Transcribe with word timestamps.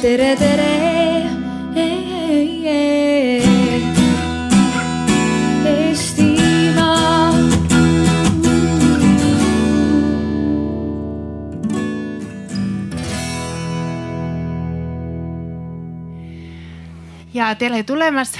tere, 0.00 0.36
tere. 0.36 0.70
Ja 17.34 17.54
tere 17.54 17.82
tulemast 17.86 18.34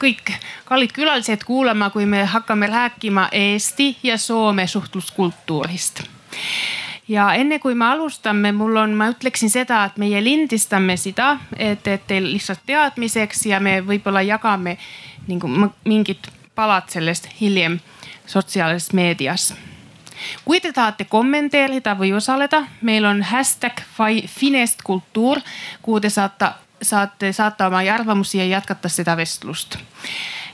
kõik 0.00 0.30
kallid 0.64 0.92
külalised 0.94 1.42
kuulama, 1.44 1.90
kui 1.90 2.06
me 2.06 2.22
hakkame 2.24 2.66
rääkima 2.70 3.28
Eesti 3.32 3.96
ja 4.02 4.16
Soome 4.18 4.66
suhtluskultuurist. 4.66 6.04
Ja 7.08 7.30
enne 7.34 7.58
kui 7.58 7.74
me 7.74 7.84
alustame, 7.84 8.52
mul 8.52 8.76
on, 8.76 8.94
ma 8.94 9.08
ütleksin 9.12 9.50
seda, 9.50 9.84
et 9.84 9.96
meie 9.96 10.20
lindistame 10.24 10.96
seda, 10.96 11.38
et, 11.56 11.86
et 11.88 12.06
teil 12.06 12.26
lihtsalt 12.32 12.60
teadmiseks 12.66 13.46
ja 13.46 13.60
me 13.60 13.78
võib-olla 13.86 14.22
jagame 14.22 14.76
nagu 15.28 15.48
m- 15.48 15.72
mingid 15.84 16.28
palad 16.54 16.88
sellest 16.92 17.28
hiljem 17.40 17.78
sotsiaalses 18.26 18.92
meedias 18.92 19.54
kui 20.44 20.58
te 20.60 20.72
tahate 20.74 21.04
kommenteerida 21.04 21.92
või 21.94 22.10
osaleda, 22.16 22.64
meil 22.82 23.04
on 23.06 23.22
hashtag 23.22 23.78
Fi- 23.96 24.26
Finest 24.26 24.82
kultuur, 24.82 25.38
kuhu 25.82 26.00
te 26.00 26.10
saate, 26.10 26.48
saate 26.82 27.32
saata 27.32 27.68
oma 27.70 27.84
arvamusi 27.94 28.38
ja 28.38 28.44
jätkata 28.44 28.88
seda 28.88 29.14
vestlust. 29.16 29.78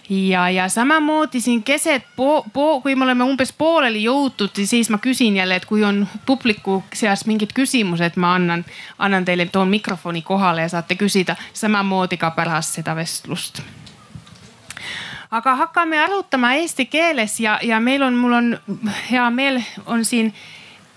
Ja, 0.09 0.51
ja 0.51 0.69
samamoodi 0.69 1.41
siin 1.41 1.63
keset 1.63 2.03
po, 2.17 2.45
po, 2.53 2.81
kui 2.81 2.95
me 2.95 3.05
oleme 3.05 3.25
umbes 3.25 3.53
pooleli 3.53 4.03
jõutud, 4.05 4.51
siis 4.65 4.91
ma 4.91 4.99
küsin 4.99 5.37
jälle, 5.37 5.57
et 5.57 5.65
kui 5.65 5.85
on 5.85 6.07
publiku 6.27 6.83
seas 6.93 7.27
mingid 7.27 7.55
küsimused, 7.55 8.17
ma 8.17 8.35
annan, 8.35 8.65
annan 8.99 9.25
teile, 9.25 9.47
toon 9.47 9.69
mikrofoni 9.69 10.23
kohale 10.23 10.67
ja 10.67 10.69
saate 10.69 10.95
küsida 11.01 11.37
samamoodi 11.53 12.17
ka 12.17 12.31
pärast 12.31 12.81
seda 12.81 12.97
vestlust. 12.97 13.63
Aga 15.31 15.57
hakkame 15.57 15.99
arutama 15.99 16.53
eesti 16.55 16.87
keeles 16.87 17.41
ja, 17.41 17.59
ja 17.63 17.81
meil 17.81 18.03
on, 18.03 18.15
mul 18.15 18.33
on 18.33 18.59
hea 19.11 19.31
meel, 19.31 19.63
on 19.87 20.05
siin 20.05 20.35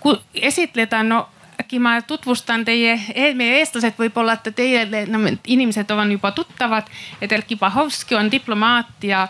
ku- 0.00 0.20
esitleda, 0.34 1.02
no 1.02 1.28
äkki 1.68 1.78
ma 1.78 2.00
tutvustan 2.02 2.64
teie, 2.64 2.94
meie 3.36 3.58
eestlased 3.60 3.98
võib-olla, 4.00 4.38
et 4.38 4.54
teie 4.56 4.86
no, 5.12 5.18
inimesed 5.46 5.90
on 5.92 6.12
juba 6.12 6.30
tuttavad. 6.32 6.86
et 7.20 7.32
Erkki 7.32 7.56
Bahovski 7.56 8.14
on 8.14 8.30
diplomaat 8.32 9.04
ja 9.04 9.28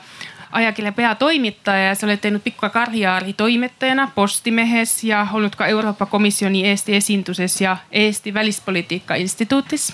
ajakirja 0.53 0.93
peatoimetaja 0.93 1.89
ja 1.89 1.95
sa 1.95 2.07
oled 2.07 2.21
teinud 2.21 2.43
pikka 2.43 2.69
karjääri 2.71 3.33
toimetajana 3.33 4.11
Postimehes 4.15 5.05
ja 5.05 5.27
olnud 5.33 5.57
ka 5.57 5.67
Euroopa 5.67 6.07
Komisjoni 6.07 6.67
Eesti 6.67 6.95
esinduses 6.95 7.61
ja 7.61 7.77
Eesti 7.91 8.35
Välispoliitika 8.35 9.15
Instituutis 9.15 9.93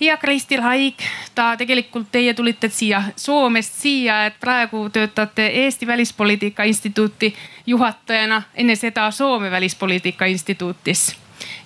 ja 0.00 0.16
Kristi 0.16 0.56
Haig, 0.56 0.94
ta 1.34 1.56
tegelikult, 1.56 2.06
teie 2.12 2.34
tulite 2.34 2.68
siia 2.68 3.02
Soomest 3.16 3.74
siia, 3.74 4.26
et 4.26 4.38
praegu 4.40 4.88
töötate 4.92 5.46
Eesti 5.46 5.86
Välispoliitika 5.86 6.64
Instituuti 6.64 7.34
juhatajana, 7.66 8.42
enne 8.54 8.76
seda 8.76 9.10
Soome 9.10 9.50
Välispoliitika 9.50 10.24
Instituutis. 10.24 11.23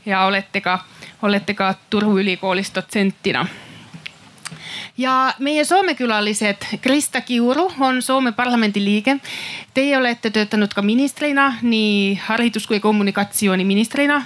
Ja 0.09 0.25
olete 0.27 0.61
ka, 0.65 0.79
olete 1.23 1.55
ka 1.55 1.75
Turu 1.91 2.19
ülikoolis 2.19 2.73
dotsentina 2.75 3.47
ja 4.99 5.35
meie 5.39 5.65
Soome 5.65 5.95
külalised, 5.95 6.65
Krista 6.81 7.21
Kiuru 7.21 7.69
on 7.81 8.03
Soome 8.03 8.33
parlamendi 8.33 8.83
liige. 8.85 9.17
Teie 9.75 9.99
olete 9.99 10.31
töötanud 10.35 10.75
ka 10.75 10.83
ministrina, 10.83 11.53
nii 11.63 12.15
haridus 12.27 12.67
kui 12.67 12.81
kommunikatsiooniministrina 12.81 14.23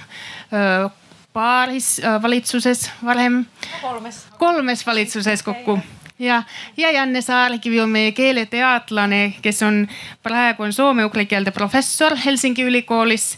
öö, 0.53 0.89
paaris 1.33 1.99
öö, 1.99 2.21
valitsuses 2.21 2.89
varem. 3.05 3.45
kolmes. 3.81 4.25
kolmes 4.37 4.85
valitsuses 4.87 5.43
kokku 5.43 5.79
ja, 6.19 6.43
ja 6.77 6.91
Janne 6.91 7.21
Saarkivi 7.21 7.79
on 7.81 7.89
meie 7.89 8.11
keeleteadlane, 8.11 9.33
kes 9.41 9.63
on 9.63 9.87
praegu 10.23 10.63
on 10.63 10.73
soome-ugri 10.73 11.25
keelde 11.25 11.51
professor 11.51 12.15
Helsingi 12.25 12.63
ülikoolis 12.63 13.37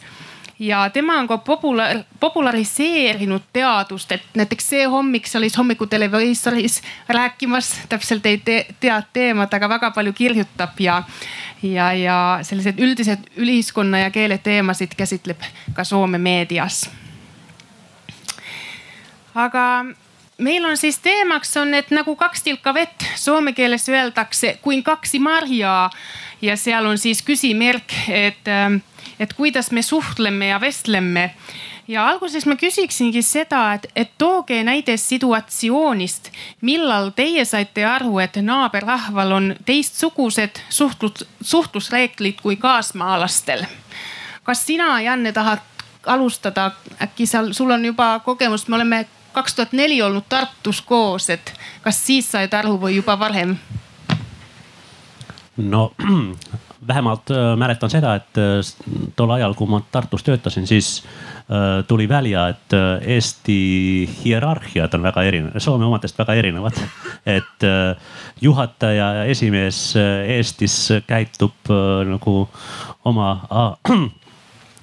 ja 0.59 0.89
tema 0.89 1.19
on 1.19 1.27
ka 1.27 1.37
populaar, 1.37 1.97
populariseerinud 2.19 3.41
teadust, 3.53 4.11
et 4.11 4.23
näiteks 4.35 4.69
see 4.69 4.85
hommik 4.85 5.27
sa 5.27 5.37
olid 5.37 5.57
hommikuteleviisoris 5.57 6.81
rääkimas, 7.07 7.73
täpselt 7.89 8.25
ei 8.25 8.37
te, 8.37 8.65
tea 8.79 9.01
teemat, 9.13 9.53
aga 9.53 9.69
väga 9.69 9.91
palju 9.91 10.13
kirjutab 10.13 10.79
ja, 10.79 11.01
ja, 11.63 11.91
ja 11.93 12.17
sellised 12.41 12.79
üldised 12.79 13.27
ühiskonna 13.37 14.05
ja 14.05 14.11
keele 14.11 14.37
teemasid 14.37 14.95
käsitleb 14.97 15.43
ka 15.73 15.83
Soome 15.83 16.17
meedias. 16.17 16.89
aga 19.35 19.85
meil 20.37 20.65
on 20.65 20.77
siis 20.77 20.99
teemaks 20.99 21.57
on, 21.57 21.73
et 21.73 21.91
nagu 21.91 22.15
kaks 22.15 22.43
tilka 22.43 22.73
vett, 22.73 23.03
soome 23.15 23.53
keeles 23.53 23.89
öeldakse 23.89 24.57
kuin 24.61 24.83
kaksi 24.83 25.19
marjaa 25.19 25.89
ja 26.41 26.57
seal 26.57 26.85
on 26.85 26.97
siis 26.97 27.23
küsimärk, 27.23 27.93
et, 28.07 28.47
ähm, 28.47 28.75
et 29.19 29.33
kuidas 29.33 29.71
me 29.71 29.81
suhtleme 29.81 30.47
ja 30.47 30.61
vestleme. 30.61 31.35
ja 31.87 32.07
alguses 32.07 32.45
ma 32.45 32.55
küsiksingi 32.55 33.21
seda, 33.21 33.73
et, 33.73 33.87
et 33.95 34.11
tooge 34.17 34.63
näide 34.63 34.97
situatsioonist, 34.97 36.31
millal 36.61 37.11
teie 37.15 37.45
saite 37.45 37.85
aru, 37.85 38.19
et 38.19 38.39
naaberrahval 38.41 39.31
on 39.31 39.55
teistsugused 39.65 40.61
suhtlus, 40.69 41.25
suhtlusreeglid 41.41 42.41
kui 42.41 42.55
kaasmaalastel. 42.55 43.65
kas 44.43 44.65
sina, 44.65 45.01
Janne, 45.01 45.31
tahad 45.31 45.61
alustada, 46.05 46.71
äkki 47.01 47.25
seal, 47.25 47.53
sul 47.53 47.71
on 47.71 47.85
juba 47.85 48.19
kogemus, 48.19 48.67
me 48.67 48.75
oleme 48.75 49.05
kaks 49.33 49.53
tuhat 49.53 49.73
neli 49.73 50.01
olnud 50.01 50.23
Tartus 50.29 50.81
koos, 50.81 51.29
et 51.29 51.53
kas 51.81 52.05
siis 52.05 52.31
said 52.31 52.53
aru 52.53 52.77
või 52.81 52.95
juba 52.95 53.19
varem? 53.19 53.57
no 55.57 55.91
vähemalt 56.87 57.31
äh, 57.31 57.53
mäletan 57.57 57.89
seda, 57.89 58.15
et 58.19 58.37
äh, 58.37 58.59
tol 59.15 59.31
ajal, 59.35 59.55
kui 59.57 59.69
ma 59.69 59.81
Tartus 59.91 60.23
töötasin, 60.25 60.67
siis 60.67 61.03
äh, 61.49 61.83
tuli 61.87 62.07
välja, 62.09 62.47
et 62.53 62.75
Eesti 63.15 63.57
hierarhiad 64.23 64.93
on 64.97 65.05
väga 65.05 65.23
erinevad, 65.23 65.63
Soome 65.63 65.85
omadest 65.85 66.19
väga 66.19 66.37
erinevad. 66.41 66.79
et 67.37 67.65
juhataja 68.41 69.07
ja 69.19 69.23
esimees 69.31 69.79
Eestis 69.97 70.75
käitub 71.07 71.73
nagu 72.05 72.35
oma 73.05 73.29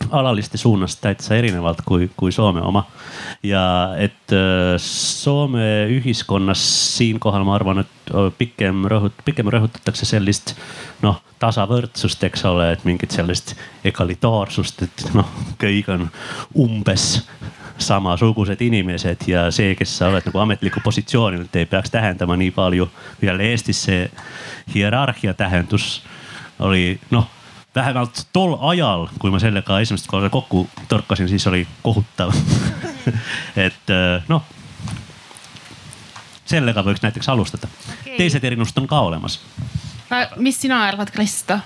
äh, 0.03 0.09
alaliste 0.11 0.59
suunast 0.59 1.01
täitsa 1.01 1.37
erinevalt 1.37 1.83
kui, 1.85 2.11
kui 2.17 2.33
Soome 2.33 2.63
oma. 2.63 2.85
ja 3.43 3.95
et 3.99 4.33
äh, 4.33 4.77
Soome 4.79 5.87
ühiskonnas 5.91 6.63
siinkohal 6.97 7.45
ma 7.45 7.55
arvan, 7.55 7.85
et 7.85 8.13
äh, 8.15 8.31
pikem 8.39 8.85
rõhut-, 8.91 9.25
pikem 9.25 9.51
rõhutatakse 9.53 10.07
sellist 10.09 10.55
noh, 11.03 11.23
tasavõrdsust, 11.43 12.25
eks 12.25 12.45
ole, 12.47 12.73
et 12.73 12.85
mingit 12.85 13.11
sellist 13.11 13.57
egalitaarsust, 13.85 14.83
et 14.87 15.09
noh, 15.15 15.29
kõik 15.61 15.91
on 15.93 16.09
umbes 16.59 17.25
samasugused 17.83 18.61
inimesed 18.63 19.27
ja 19.27 19.49
see, 19.51 19.75
kes 19.75 19.97
sa 19.99 20.13
oled 20.13 20.27
nagu 20.29 20.39
ametlikul 20.39 20.85
positsioonil, 20.85 21.49
ei 21.55 21.67
peaks 21.67 21.91
tähendama 21.91 22.37
nii 22.37 22.51
palju. 22.55 22.89
jälle 23.23 23.51
Eestis 23.51 23.83
see 23.89 24.11
hierarhia 24.75 25.35
tähendus 25.35 26.03
oli 26.59 27.01
noh 27.11 27.29
vähemalt 27.75 28.27
tol 28.33 28.57
ajal, 28.61 29.07
kui 29.19 29.31
ma 29.31 29.41
sellega 29.41 29.81
esimest 29.81 30.07
korda 30.11 30.31
kokku 30.31 30.67
torkasin, 30.89 31.29
siis 31.29 31.47
oli 31.47 31.67
kohutav 31.83 32.35
et 33.67 33.93
äh, 33.93 34.27
noh, 34.29 34.45
sellega 36.45 36.85
võiks 36.85 37.03
näiteks 37.05 37.29
alustada 37.33 37.69
okay.. 37.69 38.17
teised 38.17 38.45
erinevused 38.45 38.79
on 38.83 38.89
ka 38.91 39.01
olemas. 39.01 39.41
mis 40.37 40.61
sina 40.61 40.85
arvad, 40.85 41.11
Krista? 41.11 41.61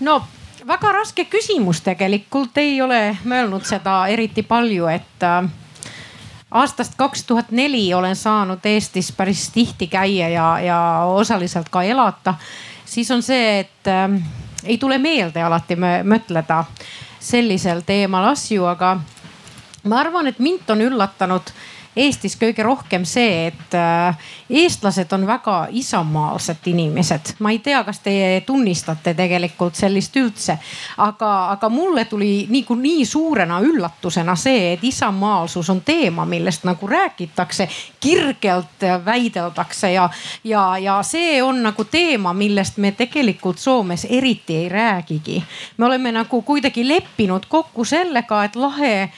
no 0.00 0.20
väga 0.66 0.92
raske 0.92 1.24
küsimus 1.30 1.80
tegelikult, 1.84 2.58
ei 2.58 2.80
ole 2.82 3.16
mõelnud 3.24 3.64
seda 3.66 4.02
eriti 4.12 4.42
palju, 4.46 4.86
et 4.90 5.26
äh, 5.26 5.46
aastast 6.50 6.96
kaks 6.98 7.24
tuhat 7.24 7.50
neli 7.54 7.84
olen 7.94 8.16
saanud 8.16 8.66
Eestis 8.66 9.12
päris 9.16 9.48
tihti 9.54 9.86
käia 9.86 10.28
ja, 10.28 10.48
ja 10.60 10.80
osaliselt 11.08 11.68
ka 11.70 11.82
elada. 11.82 12.34
Siis 12.90 13.10
on 13.14 13.22
see, 13.22 13.60
et 13.64 13.86
äh, 13.90 14.18
ei 14.64 14.78
tule 14.82 14.98
meelde 14.98 15.42
alati 15.46 15.76
mõ- 15.78 16.02
mõtleda 16.10 16.64
sellisel 17.20 17.82
teemal 17.86 18.30
asju, 18.32 18.64
aga 18.66 18.94
ma 19.90 20.00
arvan, 20.00 20.26
et 20.30 20.38
mind 20.42 20.68
on 20.74 20.82
üllatanud 20.88 21.52
Eestis 21.96 22.36
kõige 22.38 22.62
rohkem 22.62 23.02
see, 23.02 23.48
et 23.48 23.74
äh, 23.74 24.18
eestlased 24.50 25.10
on 25.12 25.24
väga 25.26 25.56
isamaalsed 25.74 26.66
inimesed. 26.70 27.34
ma 27.38 27.50
ei 27.50 27.58
tea, 27.58 27.82
kas 27.84 27.98
teie 27.98 28.40
tunnistate 28.46 29.14
tegelikult 29.18 29.74
sellist 29.74 30.16
üldse, 30.16 30.54
aga, 31.02 31.30
aga 31.50 31.68
mulle 31.68 32.04
tuli 32.04 32.46
nagu 32.50 32.76
nii 32.78 33.04
suurena 33.04 33.58
üllatusena 33.60 34.36
see, 34.38 34.72
et 34.72 34.84
isamaalsus 34.86 35.70
on 35.70 35.80
teema, 35.80 36.24
millest 36.24 36.64
nagu 36.64 36.86
räägitakse, 36.86 37.66
kirgelt 38.00 38.86
väideldakse 39.04 39.92
ja, 39.92 40.06
ja, 40.44 40.78
ja 40.78 41.00
see 41.02 41.42
on 41.42 41.58
nagu 41.62 41.84
teema, 41.90 42.32
millest 42.32 42.78
me 42.78 42.92
tegelikult 42.92 43.58
Soomes 43.58 44.06
eriti 44.10 44.56
ei 44.56 44.68
räägigi. 44.68 45.42
me 45.76 45.86
oleme 45.86 46.12
nagu 46.12 46.42
kuidagi 46.42 46.88
leppinud 46.88 47.46
kokku 47.48 47.84
sellega, 47.84 48.44
et 48.44 48.56
lahe 48.56 49.10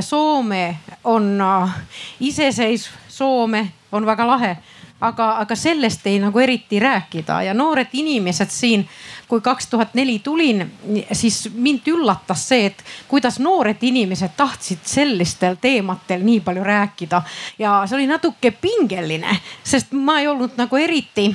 Soome 0.00 0.76
on 1.04 1.40
äh, 1.40 1.76
iseseisv 2.20 2.92
Soome 3.08 3.68
on 3.92 4.06
väga 4.06 4.26
lahe 4.26 4.56
aga, 5.00 5.38
aga 5.38 5.56
sellest 5.56 6.06
ei 6.06 6.18
nagu 6.18 6.38
eriti 6.38 6.80
rääkida. 6.80 7.42
Ja 7.42 7.54
noored 7.54 7.92
inimesed 7.92 8.50
siin, 8.50 8.88
kui 9.28 9.40
kaks 9.40 9.66
tuhat 9.66 9.94
neli 9.94 10.18
tulin, 10.18 10.72
siis 11.12 11.48
mind 11.54 11.86
üllatas 11.86 12.48
see, 12.48 12.66
et 12.66 12.84
kuidas 13.08 13.38
noored 13.38 13.82
inimesed 13.82 14.34
tahtsid 14.36 14.84
sellistel 14.84 15.56
teemadel 15.60 16.24
nii 16.24 16.40
palju 16.40 16.64
rääkida. 16.64 17.22
Ja 17.58 17.82
see 17.86 17.96
oli 17.96 18.06
natuke 18.06 18.50
pingeline, 18.50 19.38
sest 19.64 19.92
ma 19.92 20.20
ei 20.20 20.28
olnud 20.28 20.58
nagu 20.58 20.76
eriti, 20.76 21.30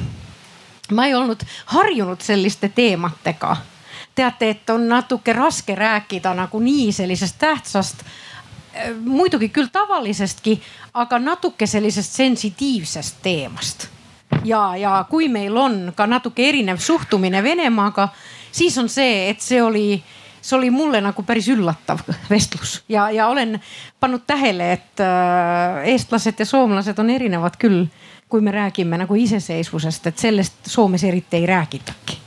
ma 0.92 1.06
ei 1.08 1.16
olnud 1.16 1.46
harjunud 1.66 2.22
selliste 2.22 2.70
teemadega. 2.70 3.58
Teate, 4.16 4.50
et 4.50 4.70
on 4.70 4.84
natuke 4.90 5.34
raske 5.34 5.76
rääkida 5.76 6.36
nagu 6.38 6.60
nii 6.60 6.92
sellisest 6.94 7.40
tähtsast 7.40 8.04
muidugi 9.06 9.50
küll 9.54 9.70
tavalisestki, 9.72 10.58
aga 10.94 11.20
natuke 11.20 11.68
sellisest 11.68 12.16
sensitiivsest 12.20 13.22
teemast. 13.22 13.88
ja, 14.44 14.76
ja 14.78 15.06
kui 15.10 15.28
meil 15.30 15.58
on 15.58 15.94
ka 15.96 16.08
natuke 16.08 16.50
erinev 16.50 16.78
suhtumine 16.78 17.44
Venemaaga, 17.44 18.08
siis 18.52 18.78
on 18.78 18.90
see, 18.90 19.30
et 19.30 19.42
see 19.42 19.62
oli, 19.62 20.04
see 20.42 20.58
oli 20.58 20.72
mulle 20.74 21.02
nagu 21.02 21.24
päris 21.24 21.48
üllatav 21.54 22.02
vestlus 22.30 22.82
ja, 22.90 23.10
ja 23.12 23.28
olen 23.28 23.60
pannud 24.00 24.26
tähele, 24.28 24.72
et 24.74 25.06
äh, 25.06 25.86
eestlased 25.94 26.40
ja 26.40 26.46
soomlased 26.46 27.00
on 27.00 27.10
erinevad 27.10 27.60
küll, 27.62 27.86
kui 28.30 28.42
me 28.42 28.52
räägime 28.52 28.98
nagu 28.98 29.16
iseseisvusest, 29.16 30.08
et 30.08 30.18
sellest 30.18 30.66
Soomes 30.66 31.04
eriti 31.04 31.38
ei 31.38 31.46
räägitagi 31.46 32.23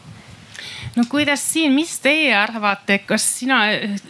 no 0.97 1.05
kuidas 1.09 1.53
siin, 1.53 1.73
mis 1.73 1.99
teie 2.01 2.35
arvate, 2.37 2.99
kas 2.99 3.27
sina, 3.39 3.61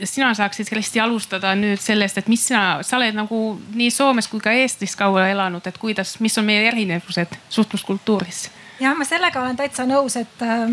sina 0.04 0.32
saaksid 0.34 0.70
hästi 0.74 1.00
alustada 1.02 1.54
nüüd 1.58 1.82
sellest, 1.82 2.18
et 2.18 2.30
mis 2.32 2.46
sina, 2.48 2.82
sa 2.86 3.00
oled 3.00 3.16
nagu 3.16 3.40
nii 3.74 3.90
Soomes 3.90 4.30
kui 4.30 4.40
ka 4.42 4.54
Eestis 4.54 4.96
kaua 4.96 5.28
elanud, 5.32 5.66
et 5.66 5.78
kuidas, 5.82 6.16
mis 6.24 6.38
on 6.38 6.46
meie 6.48 6.66
erinevused 6.70 7.38
suhtluskultuuris? 7.48 8.48
jah, 8.80 8.96
ma 8.96 9.04
sellega 9.08 9.42
olen 9.42 9.56
täitsa 9.56 9.86
nõus, 9.88 10.18
et 10.20 10.42
äh, 10.44 10.66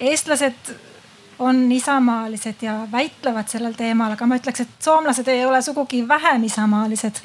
eestlased 0.00 0.76
on 1.38 1.60
isamaalised 1.72 2.62
ja 2.62 2.80
väitlevad 2.92 3.46
sellel 3.46 3.74
teemal, 3.78 4.16
aga 4.16 4.26
ma 4.26 4.38
ütleks, 4.40 4.64
et 4.64 4.82
soomlased 4.82 5.28
ei 5.30 5.44
ole 5.46 5.60
sugugi 5.62 6.00
vähem 6.08 6.44
isamaalised. 6.48 7.20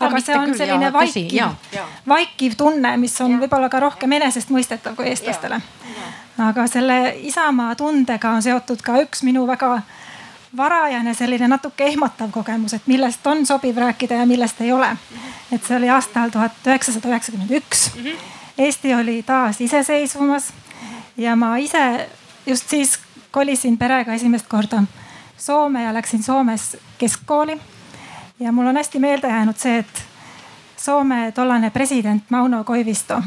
aga 0.00 0.20
see 0.24 0.38
on 0.38 0.54
selline 0.56 0.88
jah, 0.88 0.94
vaikiv, 0.94 1.82
vaikiv 2.08 2.56
tunne, 2.56 2.96
mis 2.96 3.20
on 3.20 3.36
võib-olla 3.42 3.68
ka 3.68 3.82
rohkem 3.84 4.16
enesestmõistetav 4.20 4.96
kui 4.96 5.10
eestlastele 5.10 5.60
aga 6.38 6.66
selle 6.66 7.16
Isamaa 7.22 7.74
tundega 7.74 8.30
on 8.30 8.42
seotud 8.42 8.82
ka 8.82 9.00
üks 9.02 9.22
minu 9.26 9.46
väga 9.46 9.80
varajane 10.56 11.14
selline 11.14 11.48
natuke 11.48 11.84
ehmatav 11.84 12.30
kogemus, 12.30 12.74
et 12.74 12.86
millest 12.86 13.26
on 13.26 13.46
sobiv 13.46 13.76
rääkida 13.76 14.14
ja 14.14 14.26
millest 14.26 14.60
ei 14.60 14.72
ole. 14.72 14.96
et 15.52 15.64
see 15.64 15.76
oli 15.76 15.88
aastal 15.90 16.30
tuhat 16.30 16.52
üheksasada 16.66 17.08
üheksakümmend 17.08 17.50
üks. 17.50 17.90
Eesti 18.58 18.94
oli 18.94 19.22
taas 19.22 19.60
iseseisvumas 19.60 20.52
ja 21.16 21.36
ma 21.36 21.56
ise 21.56 22.08
just 22.46 22.68
siis 22.68 22.98
kolisin 23.30 23.78
perega 23.78 24.14
esimest 24.14 24.46
korda 24.48 24.82
Soome 25.38 25.82
ja 25.82 25.94
läksin 25.94 26.22
Soomes 26.22 26.76
keskkooli. 26.98 27.60
ja 28.40 28.52
mul 28.52 28.66
on 28.66 28.76
hästi 28.76 28.98
meelde 28.98 29.28
jäänud 29.28 29.56
see, 29.56 29.78
et 29.78 30.04
Soome 30.76 31.32
tollane 31.32 31.70
president 31.70 32.30
Mauno 32.30 32.64
Koivisto 32.64 33.22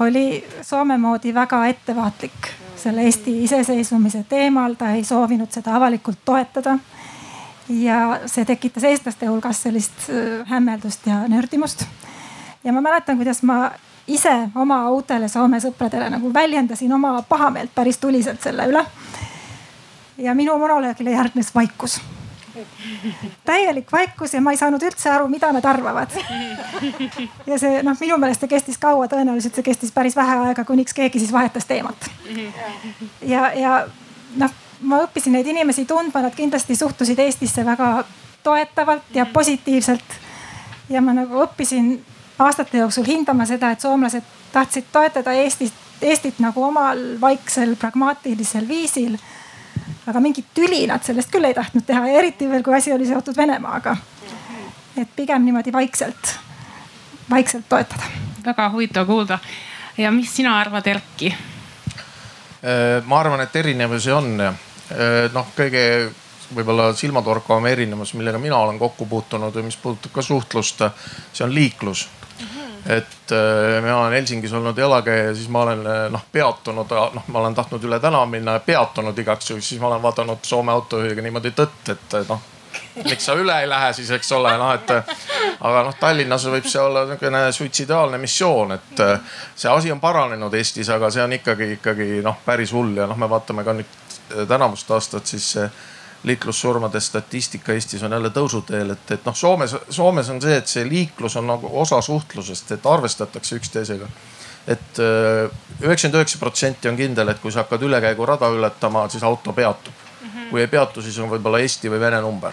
oli 0.00 0.44
Soome 0.62 0.98
moodi 0.98 1.34
väga 1.34 1.66
ettevaatlik 1.66 2.48
selle 2.76 3.02
Eesti 3.02 3.44
iseseisvumise 3.44 4.24
teemal, 4.28 4.74
ta 4.74 4.90
ei 4.96 5.04
soovinud 5.04 5.50
seda 5.52 5.76
avalikult 5.76 6.18
toetada. 6.24 6.78
ja 7.68 8.20
see 8.26 8.44
tekitas 8.44 8.84
eestlaste 8.84 9.26
hulgas 9.26 9.62
sellist 9.62 10.08
äh, 10.10 10.48
hämmeldust 10.48 11.06
ja 11.06 11.28
nördimust. 11.28 11.84
ja 12.64 12.72
ma 12.72 12.80
mäletan, 12.80 13.16
kuidas 13.16 13.42
ma 13.42 13.70
ise 14.06 14.48
oma 14.54 14.90
uutele 14.90 15.28
Soome 15.28 15.60
sõpradele 15.60 16.10
nagu 16.10 16.34
väljendasin 16.34 16.92
oma 16.92 17.22
pahameelt 17.22 17.74
päris 17.74 17.98
tuliselt 17.98 18.42
selle 18.42 18.66
üle. 18.66 18.84
ja 20.18 20.34
minu 20.34 20.58
monoloogile 20.58 21.10
järgnes 21.10 21.54
vaikus 21.54 22.00
täielik 23.44 23.92
vaikus 23.92 24.34
ja 24.34 24.40
ma 24.40 24.54
ei 24.54 24.60
saanud 24.60 24.82
üldse 24.82 25.10
aru, 25.10 25.28
mida 25.28 25.52
nad 25.52 25.64
arvavad. 25.64 26.14
ja 27.46 27.58
see 27.58 27.82
noh, 27.86 27.96
minu 28.00 28.18
meelest 28.18 28.44
see 28.44 28.52
kestis 28.52 28.78
kaua, 28.78 29.08
tõenäoliselt 29.10 29.58
see 29.58 29.66
kestis 29.66 29.92
päris 29.92 30.16
vähe 30.16 30.38
aega, 30.46 30.64
kuniks 30.64 30.94
keegi 30.96 31.22
siis 31.22 31.32
vahetas 31.32 31.68
teemat. 31.70 32.10
ja, 33.22 33.52
ja 33.54 33.76
noh, 34.40 34.56
ma 34.80 35.02
õppisin 35.04 35.36
neid 35.36 35.46
inimesi 35.46 35.84
tundma, 35.88 36.24
nad 36.24 36.34
kindlasti 36.36 36.76
suhtusid 36.76 37.18
Eestisse 37.18 37.64
väga 37.66 38.04
toetavalt 38.42 39.14
ja 39.14 39.26
positiivselt. 39.26 40.18
ja 40.88 41.00
ma 41.00 41.12
nagu 41.14 41.42
õppisin 41.44 41.98
aastate 42.38 42.78
jooksul 42.78 43.04
hindama 43.06 43.46
seda, 43.46 43.70
et 43.70 43.80
soomlased 43.80 44.24
tahtsid 44.52 44.88
toetada 44.92 45.32
Eestit, 45.32 45.74
Eestit 46.02 46.38
nagu 46.40 46.62
omal 46.64 47.20
vaiksel 47.20 47.76
pragmaatilisel 47.76 48.68
viisil 48.68 49.18
aga 50.06 50.20
mingit 50.20 50.46
tüli 50.54 50.86
nad 50.88 51.04
sellest 51.04 51.30
küll 51.32 51.44
ei 51.48 51.54
tahtnud 51.54 51.84
teha 51.86 52.06
ja 52.08 52.20
eriti 52.20 52.48
veel, 52.50 52.62
kui 52.64 52.76
asi 52.76 52.92
oli 52.92 53.06
seotud 53.08 53.36
Venemaaga. 53.36 53.96
et 54.96 55.08
pigem 55.16 55.44
niimoodi 55.44 55.72
vaikselt, 55.72 56.34
vaikselt 57.30 57.68
toetada. 57.68 58.02
väga 58.44 58.70
huvitav 58.70 59.06
kuulda. 59.06 59.38
ja 59.96 60.10
mis 60.10 60.36
sina 60.36 60.58
arvad, 60.60 60.86
Erki? 60.86 61.34
Äh, 62.60 63.04
ma 63.04 63.20
arvan, 63.20 63.40
et 63.40 63.56
erinevusi 63.56 64.12
on 64.12 64.38
ja 64.38 64.48
äh, 64.48 65.32
noh, 65.32 65.46
kõige 65.56 66.12
võib-olla 66.54 66.92
silmatorkavam 66.94 67.66
erinevus, 67.66 68.14
millega 68.14 68.38
mina 68.38 68.56
olen 68.56 68.78
kokku 68.78 69.06
puutunud 69.06 69.54
ja 69.54 69.62
mis 69.62 69.76
puudutab 69.76 70.12
ka 70.12 70.22
suhtlust, 70.22 70.82
see 71.32 71.44
on 71.44 71.54
liiklus 71.54 72.08
et 72.86 73.32
äh, 73.32 73.82
mina 73.82 73.98
olen 73.98 74.12
Helsingis 74.12 74.52
olnud 74.52 74.78
jalakäija 74.78 75.24
ja 75.24 75.34
siis 75.34 75.48
ma 75.48 75.62
olen 75.62 75.86
äh, 75.86 76.06
noh 76.10 76.24
peatunud, 76.32 76.94
noh, 77.14 77.26
ma 77.26 77.42
olen 77.42 77.54
tahtnud 77.54 77.84
üle 77.84 78.00
tänava 78.00 78.26
minna 78.26 78.56
ja 78.56 78.62
peatunud 78.64 79.18
igaks 79.18 79.50
juhuks, 79.50 79.68
siis 79.68 79.80
ma 79.80 79.90
olen 79.90 80.02
vaadanud 80.02 80.40
Soome 80.42 80.72
autojuhiga 80.72 81.22
niimoodi 81.22 81.52
tõtt, 81.56 81.92
et 81.92 82.16
noh 82.28 82.40
miks 83.04 83.24
sa 83.26 83.34
üle 83.38 83.54
ei 83.62 83.68
lähe 83.68 83.92
siis, 83.92 84.10
eks 84.14 84.32
ole, 84.32 84.52
noh, 84.58 84.72
et 84.74 84.90
aga 85.60 85.82
noh, 85.86 85.94
Tallinnas 86.00 86.46
võib 86.52 86.66
see 86.70 86.80
olla 86.82 87.04
niisugune 87.08 87.42
suitsidaalne 87.52 88.18
missioon, 88.18 88.76
et 88.76 89.02
see 89.54 89.70
asi 89.70 89.92
on 89.92 90.00
paranenud 90.00 90.54
Eestis, 90.54 90.88
aga 90.94 91.10
see 91.10 91.22
on 91.24 91.34
ikkagi, 91.38 91.72
ikkagi 91.78 92.08
noh, 92.24 92.38
päris 92.44 92.72
hull 92.76 92.96
ja 92.98 93.08
noh, 93.10 93.18
me 93.18 93.28
vaatame 93.30 93.66
ka 93.66 93.74
nüüd 93.78 94.46
tänavust 94.48 94.90
aastat, 94.94 95.26
siis 95.26 95.52
see 95.56 95.66
liiklussurmade 96.24 97.00
statistika 97.00 97.72
Eestis 97.72 98.02
on 98.02 98.12
jälle 98.12 98.30
tõusuteel, 98.30 98.92
et, 98.92 99.10
et 99.10 99.24
noh, 99.24 99.36
Soomes, 99.36 99.76
Soomes 99.88 100.28
on 100.28 100.40
see, 100.42 100.56
et 100.60 100.68
see 100.68 100.84
liiklus 100.88 101.36
on 101.40 101.46
nagu 101.48 101.70
osa 101.80 102.00
suhtlusest, 102.04 102.72
et 102.76 102.86
arvestatakse 102.86 103.56
üksteisega. 103.56 104.08
et 104.68 104.98
äh, 105.00 105.50
üheksakümmend 105.80 106.18
üheksa 106.20 106.38
protsenti 106.38 106.88
on 106.88 106.96
kindel, 106.96 107.28
et 107.28 107.38
kui 107.40 107.52
sa 107.52 107.64
hakkad 107.64 107.82
ülekäigurada 107.82 108.50
ületama, 108.52 109.08
siis 109.08 109.22
auto 109.24 109.52
peatub. 109.52 109.94
kui 110.50 110.60
ei 110.60 110.68
peatu, 110.68 111.02
siis 111.02 111.18
on 111.18 111.30
võib-olla 111.30 111.60
Eesti 111.60 111.90
või 111.90 112.00
Vene 112.00 112.20
number. 112.20 112.52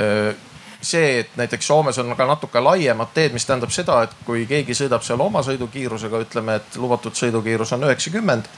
Äh, 0.00 0.34
see, 0.80 1.20
et 1.20 1.36
näiteks 1.36 1.66
Soomes 1.66 1.98
on 1.98 2.16
ka 2.16 2.26
natuke 2.26 2.60
laiemad 2.60 3.14
teed, 3.14 3.32
mis 3.32 3.46
tähendab 3.46 3.70
seda, 3.70 4.02
et 4.02 4.14
kui 4.26 4.46
keegi 4.46 4.74
sõidab 4.74 5.06
seal 5.06 5.20
oma 5.20 5.42
sõidukiirusega, 5.46 6.24
ütleme, 6.26 6.58
et 6.58 6.76
lubatud 6.76 7.14
sõidukiirus 7.14 7.72
on 7.76 7.86
üheksakümmend 7.86 8.48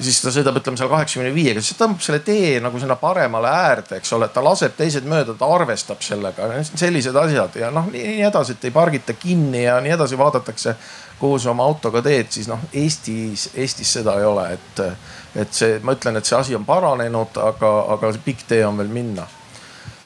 siis 0.00 0.20
ta 0.22 0.32
sõidab, 0.32 0.58
ütleme 0.60 0.78
seal 0.80 0.90
kaheksakümne 0.90 1.32
viiega, 1.34 1.62
siis 1.62 1.76
ta 1.76 1.84
tõmbab 1.84 2.02
selle 2.04 2.20
tee 2.24 2.58
nagu 2.62 2.80
sinna 2.80 2.96
paremale 3.00 3.50
äärde, 3.50 3.98
eks 4.00 4.12
ole, 4.16 4.28
ta 4.32 4.42
laseb 4.44 4.76
teised 4.78 5.06
mööda, 5.08 5.34
ta 5.38 5.48
arvestab 5.54 6.02
sellega, 6.04 6.48
sellised 6.70 7.16
asjad. 7.16 7.58
Ja 7.60 7.70
noh, 7.74 7.90
nii 7.92 8.20
edasi, 8.28 8.56
et 8.56 8.68
ei 8.68 8.74
pargita 8.74 9.16
kinni 9.18 9.64
ja 9.64 9.78
nii 9.84 9.94
edasi, 9.96 10.18
vaadatakse, 10.20 10.76
kuhu 11.20 11.38
sa 11.38 11.52
oma 11.52 11.66
autoga 11.68 12.02
teed, 12.04 12.30
siis 12.32 12.48
noh, 12.50 12.62
Eestis, 12.72 13.50
Eestis 13.54 13.92
seda 13.98 14.16
ei 14.20 14.28
ole, 14.28 14.46
et, 14.56 14.84
et 15.44 15.52
see, 15.54 15.80
ma 15.84 15.96
ütlen, 15.98 16.20
et 16.20 16.28
see 16.28 16.38
asi 16.38 16.56
on 16.56 16.64
paranenud, 16.68 17.36
aga, 17.50 17.74
aga 17.96 18.14
see 18.16 18.24
pikk 18.30 18.48
tee 18.54 18.64
on 18.66 18.80
veel 18.80 18.92
minna. 18.92 19.26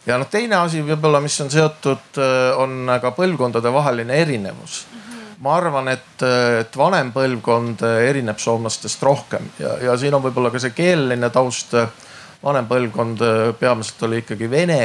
Ja 0.05 0.19
noh, 0.21 0.29
teine 0.29 0.59
asi 0.61 0.83
võib-olla, 0.85 1.23
mis 1.25 1.39
on 1.41 1.53
seotud, 1.53 2.19
on 2.61 2.91
ka 3.01 3.15
põlvkondade 3.17 3.73
vaheline 3.73 4.19
erinevus 4.21 4.83
ma 5.45 5.57
arvan, 5.59 5.91
et, 5.93 6.23
et 6.61 6.77
vanem 6.79 7.11
põlvkond 7.13 7.83
erineb 7.85 8.39
soomlastest 8.41 9.03
rohkem 9.05 9.51
ja, 9.61 9.75
ja 9.91 9.97
siin 10.01 10.17
on 10.17 10.25
võib-olla 10.25 10.53
ka 10.55 10.63
see 10.63 10.73
keeleline 10.77 11.29
taust. 11.35 11.75
vanem 12.45 12.69
põlvkond 12.69 13.21
peamiselt 13.61 14.03
oli 14.09 14.23
ikkagi 14.23 14.49
vene 14.51 14.81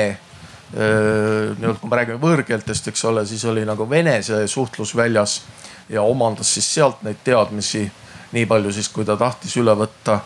nii-öelda 0.70 1.80
kui 1.82 1.90
me 1.90 1.98
räägime 1.98 2.20
võõrkeeltest, 2.22 2.92
eks 2.92 3.06
ole, 3.10 3.24
siis 3.26 3.42
oli 3.50 3.64
nagu 3.66 3.88
vene 3.90 4.20
see 4.22 4.44
suhtlus 4.48 4.94
väljas 4.96 5.40
ja 5.90 6.04
omandas 6.06 6.54
siis 6.54 6.68
sealt 6.76 7.02
neid 7.04 7.24
teadmisi 7.24 7.88
nii 8.36 8.46
palju 8.46 8.74
siis, 8.74 8.90
kui 8.94 9.06
ta 9.06 9.18
tahtis 9.18 9.56
üle 9.58 9.74
võtta. 9.78 10.20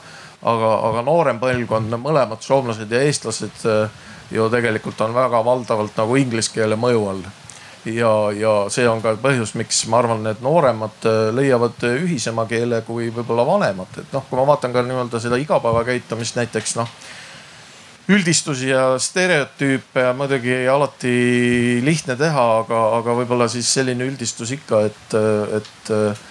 aga, 0.43 0.71
aga 0.89 1.01
noorem 1.07 1.39
põlvkond, 1.39 1.95
mõlemad 1.95 2.41
soomlased 2.43 2.91
ja 2.91 2.99
eestlased 3.01 3.63
ju 4.31 4.49
tegelikult 4.49 5.01
on 5.01 5.13
väga 5.15 5.39
valdavalt 5.45 5.95
nagu 5.97 6.15
inglise 6.19 6.51
keele 6.51 6.75
mõju 6.75 7.07
all 7.09 7.23
ja, 7.85 8.13
ja 8.37 8.53
see 8.73 8.85
on 8.89 9.01
ka 9.03 9.15
põhjus, 9.21 9.55
miks 9.59 9.83
ma 9.91 9.99
arvan, 10.03 10.23
need 10.27 10.43
nooremad 10.45 11.09
leiavad 11.35 11.83
ühisema 12.03 12.47
keele 12.49 12.81
kui 12.87 13.09
võib-olla 13.13 13.45
vanemad, 13.47 13.99
et 13.99 14.15
noh, 14.15 14.25
kui 14.29 14.39
ma 14.39 14.47
vaatan 14.53 14.75
ka 14.75 14.85
nii-öelda 14.85 15.21
seda 15.23 15.39
igapäevakäitumist 15.41 16.39
näiteks 16.39 16.77
noh 16.79 16.95
üldistusi 18.09 18.69
ja 18.69 18.99
stereotüüpe 18.99 19.99
ja 19.99 20.13
muidugi 20.13 20.67
alati 20.67 21.79
lihtne 21.85 22.17
teha, 22.19 22.45
aga, 22.63 22.83
aga 22.99 23.15
võib-olla 23.21 23.47
siis 23.51 23.69
selline 23.73 24.07
üldistus 24.09 24.51
ikka, 24.57 24.81
et, 24.89 25.15
et 25.59 25.91
äh, 25.95 26.23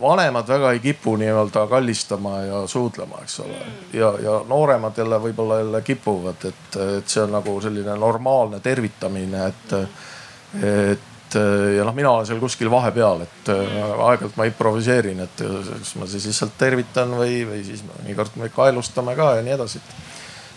vanemad 0.00 0.48
väga 0.48 0.74
ei 0.76 0.82
kipu 0.84 1.16
nii-öelda 1.20 1.64
kallistama 1.70 2.42
ja 2.44 2.60
suudlema, 2.68 3.22
eks 3.24 3.40
ole. 3.40 3.62
ja, 3.96 4.12
ja 4.22 4.36
nooremad 4.48 4.98
jälle 5.00 5.20
võib-olla 5.22 5.62
jälle 5.62 5.82
kipuvad, 5.82 6.44
et, 6.44 6.80
et 6.98 7.08
see 7.08 7.24
on 7.24 7.32
nagu 7.38 7.56
selline 7.60 7.96
normaalne 7.96 8.60
tervitamine, 8.60 9.46
et, 9.46 9.76
et 10.58 11.36
ja 11.76 11.84
noh, 11.86 11.94
mina 11.94 12.10
olen 12.10 12.26
seal 12.26 12.40
kuskil 12.42 12.70
vahepeal, 12.72 13.20
et 13.22 13.50
aeg-ajalt 13.52 14.38
ma 14.38 14.48
improviseerin, 14.48 15.20
et 15.22 15.42
kas 15.44 15.92
ma 16.00 16.08
siis 16.10 16.26
lihtsalt 16.26 16.56
tervitan 16.58 17.12
või, 17.14 17.44
või 17.46 17.60
siis 17.66 17.84
mõnikord 17.86 18.34
me 18.40 18.48
kaelustame 18.50 19.14
ka 19.18 19.36
ja 19.38 19.44
nii 19.46 19.54
edasi. 19.54 19.82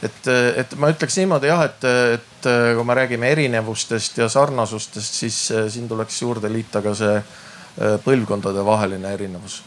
Et, 0.04 0.32
et 0.60 0.74
ma 0.82 0.90
ütleks 0.92 1.16
niimoodi 1.22 1.48
jah, 1.48 1.62
et, 1.64 1.86
et 2.18 2.48
kui 2.76 2.88
me 2.90 2.96
räägime 2.98 3.30
erinevustest 3.32 4.18
ja 4.20 4.28
sarnasustest, 4.30 5.20
siis 5.22 5.38
siin 5.72 5.86
tuleks 5.88 6.18
juurde 6.26 6.50
liita 6.52 6.82
ka 6.84 6.96
see 6.98 7.14
eh, 7.20 7.94
põlvkondade 8.04 8.66
vaheline 8.66 9.14
erinevus. 9.14 9.62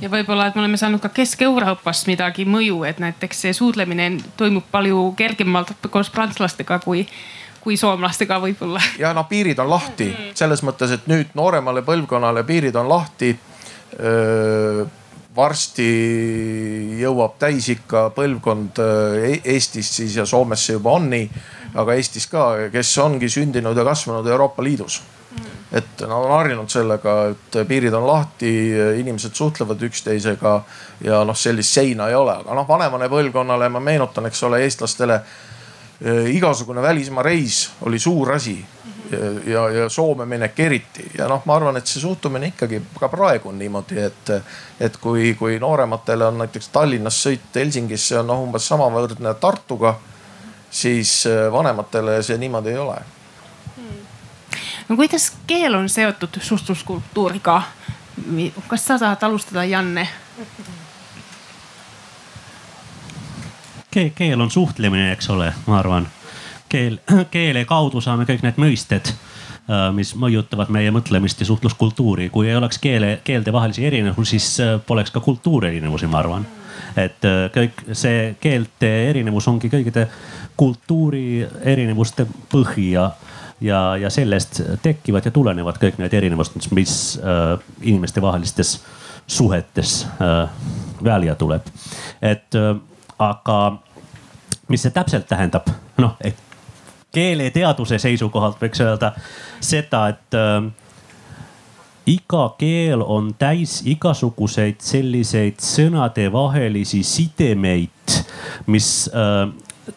Ja 0.00 0.10
võib-olla, 0.12 0.48
et 0.48 0.56
me 0.56 0.64
oleme 0.64 0.76
saanud 0.80 1.00
ka 1.00 1.08
Kesk-Euroopast 1.14 2.08
midagi 2.10 2.44
mõju, 2.44 2.82
et 2.88 2.98
näiteks 3.00 3.46
see 3.46 3.52
suudlemine 3.56 4.10
toimub 4.36 4.66
palju 4.72 5.06
kergemalt 5.16 5.72
koos 5.88 6.10
prantslastega 6.12 6.80
kui, 6.84 7.06
kui 7.60 7.76
soomlastega 7.76 8.40
võib-olla. 8.40 8.80
ja 8.98 9.12
noh, 9.16 9.28
piirid 9.28 9.58
on 9.58 9.70
lahti 9.70 10.08
selles 10.34 10.64
mõttes, 10.66 10.94
et 10.96 11.10
nüüd 11.10 11.36
nooremale 11.38 11.82
põlvkonnale 11.86 12.44
piirid 12.48 12.76
on 12.76 12.88
lahti 12.88 13.34
varsti 15.36 15.86
jõuab 17.00 17.38
täisikka 17.38 18.08
põlvkond 18.16 18.80
äh, 18.82 19.30
e-, 19.30 19.40
Eestis 19.54 19.92
siis 20.00 20.16
ja 20.18 20.26
Soomes 20.26 20.66
see 20.66 20.76
juba 20.76 20.96
on 20.98 21.08
nii, 21.12 21.28
aga 21.78 21.96
Eestis 21.98 22.26
ka, 22.30 22.46
kes 22.72 22.90
ongi 23.02 23.30
sündinud 23.30 23.78
ja 23.78 23.86
kasvanud 23.86 24.26
Euroopa 24.26 24.64
Liidus. 24.64 25.00
et 25.70 26.00
nad 26.02 26.16
on 26.16 26.32
harjunud 26.34 26.66
sellega, 26.66 27.12
et 27.30 27.56
piirid 27.68 27.94
on 27.94 28.02
lahti, 28.08 28.48
inimesed 28.98 29.36
suhtlevad 29.38 29.82
üksteisega 29.86 30.54
ja 31.06 31.20
noh, 31.24 31.36
sellist 31.38 31.70
seina 31.70 32.08
ei 32.10 32.16
ole, 32.18 32.34
aga 32.42 32.56
noh, 32.58 32.66
vanemale 32.66 33.06
põlvkonnale 33.08 33.68
ma 33.70 33.80
meenutan, 33.80 34.26
eks 34.26 34.42
ole, 34.48 34.64
eestlastele 34.66 35.20
igasugune 36.32 36.82
välismaa 36.82 37.22
reis 37.22 37.70
oli 37.84 37.98
suur 37.98 38.32
asi 38.32 38.54
ja, 39.46 39.68
ja 39.70 39.88
Soome 39.88 40.26
minek 40.26 40.60
eriti 40.60 41.10
ja 41.18 41.28
noh, 41.28 41.42
ma 41.44 41.56
arvan, 41.56 41.76
et 41.76 41.86
see 41.86 42.00
suhtumine 42.00 42.52
ikkagi 42.52 42.80
ka 42.98 43.08
praegu 43.12 43.50
on 43.50 43.58
niimoodi, 43.58 43.98
et, 44.00 44.32
et 44.80 44.96
kui, 44.96 45.34
kui 45.38 45.58
noorematele 45.60 46.26
on 46.30 46.38
näiteks 46.40 46.70
Tallinnast 46.72 47.26
sõit 47.26 47.60
Helsingisse 47.60 48.20
on 48.20 48.30
noh 48.30 48.44
umbes 48.46 48.68
samavõrdne 48.70 49.34
Tartuga, 49.40 49.96
siis 50.70 51.24
äh, 51.28 51.48
vanematele 51.52 52.20
see 52.22 52.38
niimoodi 52.40 52.72
ei 52.72 52.78
ole 52.80 53.00
no 54.88 54.96
kuidas 54.96 55.32
keel 55.46 55.74
on 55.74 55.88
seotud 55.88 56.40
suhtluskultuuriga? 56.40 57.62
kas 58.68 58.84
sa 58.84 58.98
tahad 58.98 59.22
alustada, 59.22 59.64
Janne? 59.64 60.08
Keel 63.90 64.40
on 64.40 64.50
suhtlemine, 64.50 65.12
eks 65.12 65.30
ole, 65.30 65.52
ma 65.66 65.78
arvan 65.78 66.08
keel, 66.68 66.98
keele 67.30 67.64
kaudu 67.68 68.00
saame 68.00 68.26
kõik 68.28 68.44
need 68.46 68.60
mõisted 68.60 69.10
äh, 69.10 69.88
mis 69.94 70.14
mõjutavad 70.18 70.70
meie 70.72 70.92
mõtlemist 70.94 71.42
ja 71.42 71.48
suhtluskultuuri. 71.48 72.30
kui 72.30 72.48
ei 72.48 72.56
oleks 72.56 72.78
keele, 72.78 73.18
keeltevahelisi 73.24 73.86
erinevusi, 73.86 74.38
siis 74.38 74.60
äh, 74.60 74.76
poleks 74.86 75.10
ka 75.10 75.20
kultuurierinevusi, 75.20 76.06
ma 76.06 76.22
arvan. 76.22 76.46
et 76.96 77.24
äh, 77.24 77.48
kõik 77.54 77.84
see 77.92 78.36
keelte 78.40 78.92
erinevus 79.10 79.48
ongi 79.48 79.68
kõikide 79.68 80.06
kultuuri 80.56 81.46
erinevuste 81.62 82.26
põhi 82.52 82.90
ja, 82.92 83.10
ja, 83.60 83.96
ja 83.96 84.10
sellest 84.10 84.60
tekivad 84.82 85.24
ja 85.24 85.30
tulenevad 85.34 85.78
kõik 85.80 85.98
need 86.00 86.14
erinevused, 86.14 86.70
mis 86.76 86.94
äh, 87.18 87.56
inimestevahelistes 87.82 88.78
suhetes 89.30 90.06
äh, 90.20 90.50
välja 91.04 91.34
tuleb. 91.34 91.62
et 92.22 92.54
äh, 92.54 92.76
aga 93.20 93.78
mis 94.68 94.82
see 94.82 94.94
täpselt 94.94 95.26
tähendab, 95.28 95.68
noh, 95.98 96.16
et 96.24 96.36
keeleteaduse 97.12 97.98
seisukohalt 97.98 98.60
võiks 98.62 98.82
öelda 98.84 99.12
seda, 99.60 100.04
et 100.12 100.36
äh, 100.38 100.68
iga 102.10 102.44
keel 102.58 103.02
on 103.02 103.32
täis 103.38 103.80
igasuguseid 103.86 104.80
selliseid 104.84 105.58
sõnadevahelisi 105.64 107.02
sidemeid, 107.06 108.14
mis 108.70 109.10
äh, 109.14 109.48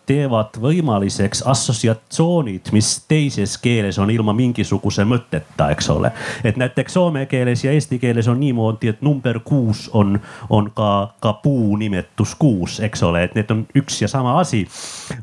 teevad 0.05 0.57
võimaliseks 0.61 1.43
assotsiatsioonid, 1.49 2.71
mis 2.75 2.89
teises 3.07 3.55
keeles 3.61 3.97
on 3.99 4.11
ilma 4.11 4.33
mingisuguse 4.35 5.05
mõtteta, 5.07 5.69
eks 5.73 5.89
ole. 5.93 6.11
et 6.43 6.57
näiteks 6.57 6.93
soome 6.93 7.25
keeles 7.31 7.63
ja 7.63 7.71
eesti 7.71 7.99
keeles 7.99 8.27
on 8.27 8.39
niimoodi, 8.39 8.93
et 8.93 9.01
number 9.01 9.39
kuus 9.45 9.89
on, 9.93 10.19
on 10.49 10.69
ka, 10.75 11.13
ka 11.23 11.33
puu 11.43 11.77
nimetus 11.77 12.35
kuus, 12.39 12.79
eks 12.83 13.03
ole, 13.03 13.23
et 13.23 13.35
need 13.35 13.51
on 13.51 13.65
üks 13.75 14.01
ja 14.01 14.07
sama 14.11 14.37
asi. 14.39 14.65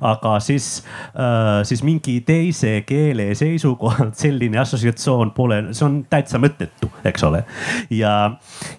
aga 0.01 0.39
siis 0.41 0.83
äh,, 1.15 1.63
siis 1.65 1.83
mingi 1.83 2.21
teise 2.27 2.81
keele 2.87 3.35
seisukohalt 3.35 4.15
selline 4.15 4.59
assotsiatsioon 4.59 5.31
pole, 5.37 5.63
see 5.73 5.87
on 5.87 6.03
täitsa 6.11 6.41
mõttetu, 6.43 6.91
eks 7.05 7.25
ole. 7.25 7.45
ja, 7.91 8.17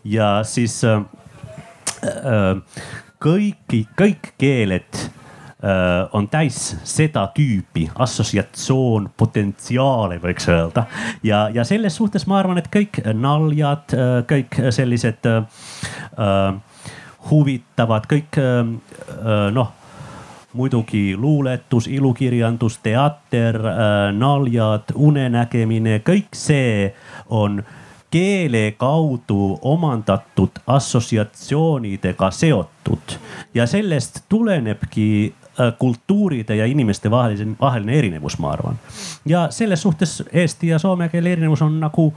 ja 0.04 0.34
siis 0.44 0.82
äh, 0.84 1.02
äh, 2.04 2.86
kõiki, 3.22 3.86
kõik 3.98 4.34
keeled 4.42 5.02
Äh, 5.02 5.21
on 6.12 6.28
täis 6.28 6.76
seda 6.84 7.28
tüüpi 7.36 7.84
assotsiatsioon, 8.02 9.10
potentsiaale 9.18 10.18
võiks 10.24 10.48
öelda. 10.50 10.86
ja, 11.24 11.50
ja 11.54 11.64
selles 11.64 11.96
suhtes 11.96 12.26
ma 12.28 12.40
arvan, 12.40 12.58
et 12.58 12.70
kõik 12.74 13.02
naljad, 13.14 13.94
äh, 13.94 14.16
kõik 14.30 14.58
sellised 14.74 15.28
äh, 15.30 16.56
huvitavad, 17.30 18.10
kõik 18.10 18.42
äh, 18.42 18.66
noh 19.54 19.78
muidugi 20.52 21.16
luuletus, 21.16 21.86
ilukirjandus, 21.88 22.82
teater, 22.84 23.56
naljad, 24.12 24.92
unenägemine, 25.00 26.02
kõik 26.04 26.36
see 26.36 26.90
on 27.32 27.62
keele 28.12 28.74
kaudu 28.76 29.60
omandatud 29.62 30.60
assotsiatsioonidega 30.68 32.32
seotud 32.36 33.16
ja 33.56 33.64
sellest 33.68 34.26
tulenebki 34.28 35.32
Äh, 35.62 35.74
kultuuride 35.80 36.56
ja 36.56 36.66
inimeste 36.66 37.12
vaheline, 37.12 37.56
vaheline 37.60 37.94
erinevus, 38.00 38.38
ma 38.40 38.52
arvan. 38.52 38.80
ja 39.26 39.48
selles 39.52 39.82
suhtes 39.82 40.24
eesti 40.34 40.68
ja 40.68 40.80
soome 40.80 41.10
keele 41.10 41.32
erinevus 41.32 41.62
on 41.62 41.80
nagu 41.80 42.14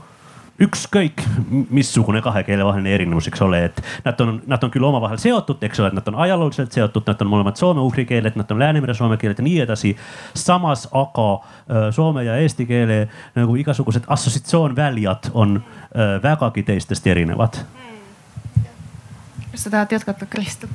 ükskõik 0.61 1.21
missugune 1.69 2.21
kahe 2.23 2.43
keele 2.47 2.65
vaheline 2.65 2.93
erinevus, 2.95 3.27
eks 3.27 3.41
ole, 3.43 3.59
et 3.65 3.81
nad 4.05 4.21
on, 4.23 4.39
nad 4.47 4.63
on 4.63 4.71
küll 4.71 4.87
omavahel 4.87 5.19
seotud, 5.19 5.59
eks 5.67 5.83
ole, 5.83 5.91
et 5.91 5.97
nad 5.99 6.07
on 6.07 6.15
ajalooliselt 6.25 6.71
seotud, 6.71 7.03
nad 7.11 7.21
on 7.21 7.31
mõlemad 7.33 7.59
soome-ugri 7.59 8.07
keeled, 8.07 8.39
nad 8.39 8.55
on 8.55 8.63
Läänemere 8.63 8.95
soome 8.95 9.19
keeled 9.21 9.43
ja 9.43 9.47
nii 9.49 9.59
edasi. 9.67 9.95
samas 10.33 10.87
aga 10.91 11.29
äh, 11.35 11.91
soome 11.91 12.23
ja 12.23 12.39
eesti 12.39 12.65
keele 12.71 13.01
nagu 13.35 13.59
igasugused 13.61 14.07
assotsiatsioonväljad 14.07 15.31
on 15.33 15.59
äh, 15.59 16.17
vägagi 16.23 16.63
teistest 16.63 17.07
erinevad. 17.07 17.61
kas 19.51 19.63
sa 19.63 19.69
tahad 19.69 19.91
jätkata, 19.91 20.25
Kristo? 20.25 20.67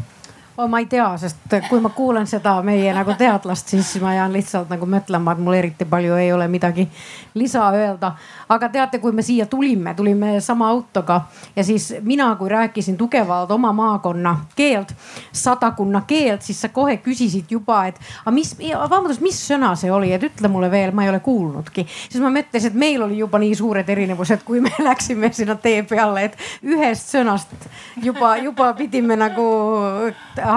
Oh,? 0.63 0.69
ma 0.69 0.79
ei 0.79 0.87
tea, 0.87 1.07
sest 1.19 1.57
kui 1.69 1.81
ma 1.81 1.91
kuulan 1.95 2.27
seda 2.27 2.57
meie 2.63 2.93
nagu 2.95 3.15
teadlast, 3.19 3.73
siis 3.73 3.95
ma 4.03 4.15
jään 4.15 4.33
lihtsalt 4.33 4.71
nagu 4.71 4.87
mõtlema, 4.87 5.35
et 5.35 5.43
mul 5.43 5.57
eriti 5.59 5.87
palju 5.89 6.17
ei 6.21 6.33
ole 6.33 6.49
midagi 6.49 6.87
lisa 7.35 7.69
öelda. 7.75 8.13
aga 8.49 8.69
teate, 8.69 8.99
kui 8.99 9.13
me 9.13 9.23
siia 9.23 9.47
tulime, 9.47 9.95
tulime 9.95 10.41
sama 10.41 10.69
autoga 10.69 11.21
ja 11.57 11.65
siis 11.65 11.95
mina, 12.03 12.35
kui 12.37 12.49
rääkisin 12.49 12.97
tugevalt 12.97 13.51
oma 13.51 13.73
maakonna 13.73 14.37
keelt, 14.57 14.95
sadakunna 15.33 16.03
keelt, 16.07 16.43
siis 16.43 16.61
sa 16.61 16.69
kohe 16.69 16.97
küsisid 16.97 17.51
juba, 17.51 17.85
et 17.87 18.01
aga 18.25 18.35
mis, 18.35 18.55
vabandust, 18.59 19.21
mis 19.21 19.39
sõna 19.51 19.75
see 19.79 19.93
oli, 19.93 20.13
et 20.13 20.25
ütle 20.27 20.49
mulle 20.49 20.71
veel, 20.71 20.95
ma 20.95 21.05
ei 21.05 21.13
ole 21.13 21.21
kuulnudki. 21.21 21.87
siis 22.09 22.23
ma 22.23 22.33
mõtlesin, 22.35 22.73
et 22.73 22.79
meil 22.79 23.03
oli 23.03 23.19
juba 23.19 23.39
nii 23.39 23.55
suured 23.55 23.89
erinevused, 23.89 24.45
kui 24.45 24.61
me 24.61 24.73
läksime 24.91 25.33
sinna 25.33 25.57
tee 25.57 25.83
peale, 25.83 26.25
et 26.31 26.39
ühest 26.67 27.15
sõnast 27.15 27.55
juba, 28.03 28.37
juba 28.43 28.73
pidime 28.75 29.17
nagu 29.17 29.47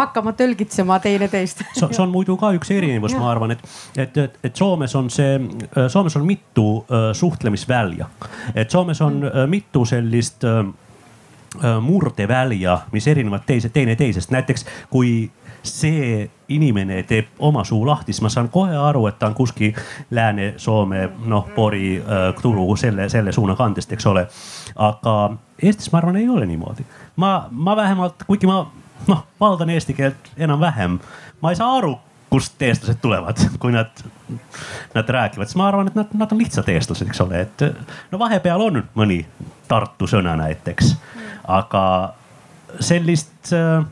hakkama 0.01 0.33
tõlgitsema 0.37 0.99
teineteist 1.03 1.63
see 1.79 2.03
on 2.03 2.13
muidu 2.13 2.37
ka 2.39 2.53
üks 2.57 2.71
erinevus, 2.75 3.15
ma 3.19 3.31
arvan, 3.31 3.55
et, 3.55 3.65
et, 3.97 4.17
et, 4.25 4.39
et 4.43 4.55
Soomes 4.55 4.95
on 4.99 5.09
see, 5.13 5.39
Soomes 5.87 6.15
on 6.19 6.25
mitu 6.27 6.67
uh, 6.77 7.11
suhtlemisvälja. 7.17 8.09
et 8.55 8.71
Soomes 8.71 9.01
on 9.01 9.21
uh, 9.27 9.43
mitu 9.49 9.85
sellist 9.89 10.45
uh, 10.47 10.65
murdevälja, 11.81 12.79
mis 12.91 13.07
erinevad 13.07 13.43
teise, 13.45 13.69
teineteisest, 13.69 14.31
näiteks 14.33 14.65
kui 14.89 15.29
see 15.63 16.29
inimene 16.51 17.03
teeb 17.07 17.39
oma 17.39 17.63
suu 17.63 17.85
lahti, 17.87 18.13
siis 18.13 18.21
ma 18.21 18.29
saan 18.29 18.49
kohe 18.51 18.75
aru, 18.77 19.05
et 19.07 19.17
ta 19.19 19.29
on 19.31 19.35
kuskil 19.37 19.71
Lääne-Soome, 20.11 21.05
noh, 21.25 21.47
Pori 21.55 21.95
äh, 21.97 22.27
turu 22.41 22.75
selle, 22.75 23.07
selle 23.09 23.31
suuna 23.31 23.55
kandest, 23.55 23.91
eks 23.95 24.07
ole. 24.11 24.27
aga 24.75 25.15
Eestis 25.63 25.91
ma 25.91 26.01
arvan, 26.01 26.19
ei 26.19 26.29
ole 26.29 26.45
niimoodi. 26.45 26.85
ma, 27.15 27.47
ma 27.51 27.75
vähemalt, 27.75 28.23
kuigi 28.27 28.47
ma 28.47 28.65
noh, 29.07 29.25
valdan 29.39 29.69
eesti 29.73 29.93
keelt 29.97 30.33
enam-vähem, 30.37 30.99
ma 31.41 31.53
ei 31.53 31.59
saa 31.59 31.77
aru 31.77 31.95
kust 32.33 32.61
eestlased 32.65 32.97
tulevad, 33.01 33.37
kui 33.61 33.71
nad, 33.71 33.91
nad 34.93 35.09
räägivad, 35.09 35.45
siis 35.45 35.57
ma 35.59 35.67
arvan, 35.69 35.91
et 35.91 35.97
nad, 35.97 36.13
nad 36.17 36.31
on 36.33 36.39
lihtsalt 36.41 36.69
eestlased, 36.73 37.07
eks 37.07 37.21
ole, 37.21 37.43
et 37.45 37.65
no 38.11 38.19
vahepeal 38.21 38.69
on 38.69 38.79
mõni 38.97 39.21
Tartu 39.69 40.07
sõna 40.09 40.33
näiteks, 40.37 40.95
aga 41.49 41.83
sellist 42.83 43.53
äh, 43.53 43.85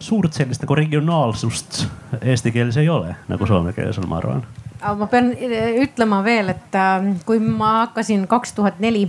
suurt 0.00 0.34
sellist 0.36 0.62
nagu 0.62 0.74
regionaalsust 0.78 1.84
eesti 2.20 2.52
keeles 2.54 2.76
ei 2.82 2.90
ole, 2.90 3.14
nagu 3.30 3.46
soome 3.46 3.72
keeles 3.76 3.98
on, 3.98 4.08
ma 4.10 4.18
arvan. 4.20 4.42
ma 4.98 5.08
pean 5.10 5.32
eh, 5.38 5.78
ütlema 5.82 6.20
veel, 6.26 6.50
et 6.54 6.78
äh, 6.78 7.08
kui 7.26 7.38
ma 7.42 7.72
hakkasin 7.84 8.26
kaks 8.30 8.58
tuhat 8.58 8.82
neli 8.82 9.06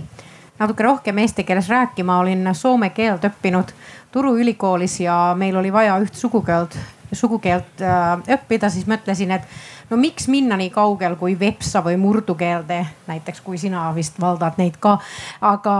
natuke 0.60 0.84
rohkem 0.84 1.18
eesti 1.18 1.44
keeles 1.48 1.68
rääkima, 1.68 2.20
olin 2.20 2.54
soome 2.54 2.90
keelt 2.94 3.24
õppinud 3.24 3.74
Turu 4.12 4.34
ülikoolis 4.42 5.00
ja 5.00 5.34
meil 5.38 5.54
oli 5.56 5.70
vaja 5.72 5.94
üht 6.02 6.16
sugukeelt, 6.18 6.74
sugukeelt 7.14 7.82
äh, 7.86 8.08
õppida, 8.34 8.66
siis 8.70 8.88
mõtlesin, 8.90 9.30
et 9.36 9.46
no 9.90 9.98
miks 9.98 10.26
minna 10.28 10.58
nii 10.58 10.72
kaugel 10.74 11.14
kui 11.18 11.36
vepsa 11.38 11.78
või 11.84 11.94
murdukeelde, 12.00 12.80
näiteks 13.06 13.40
kui 13.46 13.58
sina 13.58 13.84
vist 13.94 14.18
valdad 14.20 14.58
neid 14.58 14.80
ka. 14.82 14.96
aga, 15.40 15.76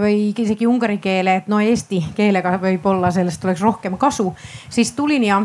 või 0.00 0.32
isegi 0.32 0.66
ungari 0.66 0.96
keele, 1.04 1.36
et 1.36 1.52
no 1.52 1.60
eesti 1.60 2.00
keelega 2.16 2.56
võib-olla 2.62 3.12
sellest 3.12 3.44
oleks 3.44 3.60
rohkem 3.60 3.98
kasu. 4.00 4.34
siis 4.70 4.92
tulin 4.96 5.24
ja 5.24 5.42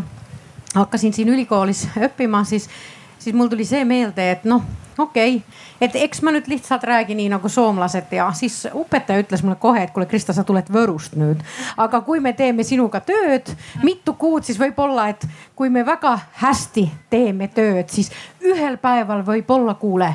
hakkasin 0.75 1.13
siin 1.13 1.29
ülikoolis 1.29 1.87
õppima, 2.07 2.45
siis, 2.45 2.69
siis 3.19 3.35
mul 3.35 3.51
tuli 3.51 3.67
see 3.67 3.83
meelde, 3.85 4.31
et 4.31 4.47
noh 4.47 4.63
okei 5.01 5.35
okay., 5.35 5.59
et 5.81 5.95
eks 6.05 6.21
ma 6.21 6.33
nüüd 6.35 6.47
lihtsalt 6.51 6.83
räägin 6.87 7.17
nii 7.17 7.29
nagu 7.33 7.49
soomlased 7.49 8.13
ja 8.15 8.29
siis 8.37 8.63
õpetaja 8.69 9.23
ütles 9.23 9.43
mulle 9.43 9.57
kohe, 9.61 9.83
et 9.83 9.93
kuule, 9.93 10.07
Krista, 10.09 10.33
sa 10.33 10.45
tuled 10.47 10.69
Võrust 10.71 11.17
nüüd. 11.19 11.43
aga 11.77 12.01
kui 12.05 12.19
me 12.19 12.33
teeme 12.37 12.63
sinuga 12.67 13.01
tööd 13.05 13.53
mitu 13.83 14.13
kuud, 14.13 14.45
siis 14.45 14.59
võib-olla, 14.61 15.09
et 15.13 15.25
kui 15.55 15.69
me 15.69 15.85
väga 15.85 16.17
hästi 16.41 16.87
teeme 17.09 17.47
tööd, 17.47 17.89
siis 17.89 18.11
ühel 18.45 18.77
päeval 18.81 19.25
võib-olla 19.27 19.75
kuule 19.79 20.13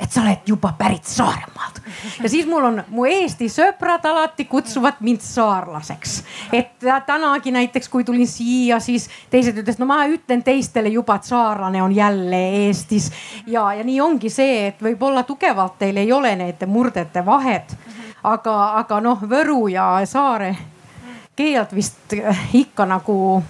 et 0.00 0.12
sa 0.12 0.22
oled 0.24 0.46
juba 0.46 0.72
pärit 0.78 1.04
Saaremaalt. 1.04 1.80
ja 2.22 2.28
siis 2.28 2.46
mul 2.46 2.64
on, 2.64 2.82
mu 2.88 3.04
Eesti 3.04 3.48
sõbrad 3.52 4.04
alati 4.08 4.44
kutsuvad 4.44 5.00
mind 5.00 5.20
saarlaseks. 5.24 6.22
et 6.52 6.86
tänagi 7.06 7.52
näiteks, 7.52 7.88
kui 7.88 8.04
tulin 8.04 8.28
siia, 8.28 8.80
siis 8.80 9.08
teised 9.30 9.58
ütlesid, 9.58 9.80
no 9.80 9.86
ma 9.90 10.04
ütlen 10.08 10.42
teistele 10.42 10.88
juba, 10.88 11.16
et 11.20 11.28
saarlane 11.28 11.82
on 11.82 11.92
jälle 11.92 12.42
Eestis. 12.64 13.10
ja, 13.46 13.72
ja 13.74 13.84
nii 13.84 14.00
ongi 14.00 14.30
see, 14.30 14.66
et 14.68 14.82
võib-olla 14.82 15.22
tugevalt 15.28 15.78
teil 15.78 15.96
ei 15.96 16.12
ole 16.12 16.34
need 16.36 16.66
murdete 16.66 17.24
vahet. 17.26 17.76
aga, 18.22 18.56
aga 18.80 19.00
noh, 19.00 19.22
Võru 19.30 19.68
ja 19.68 19.92
Saare 20.04 20.56
keelt 21.36 21.72
vist 21.74 22.14
ikka 22.52 22.86
nagu 22.86 23.42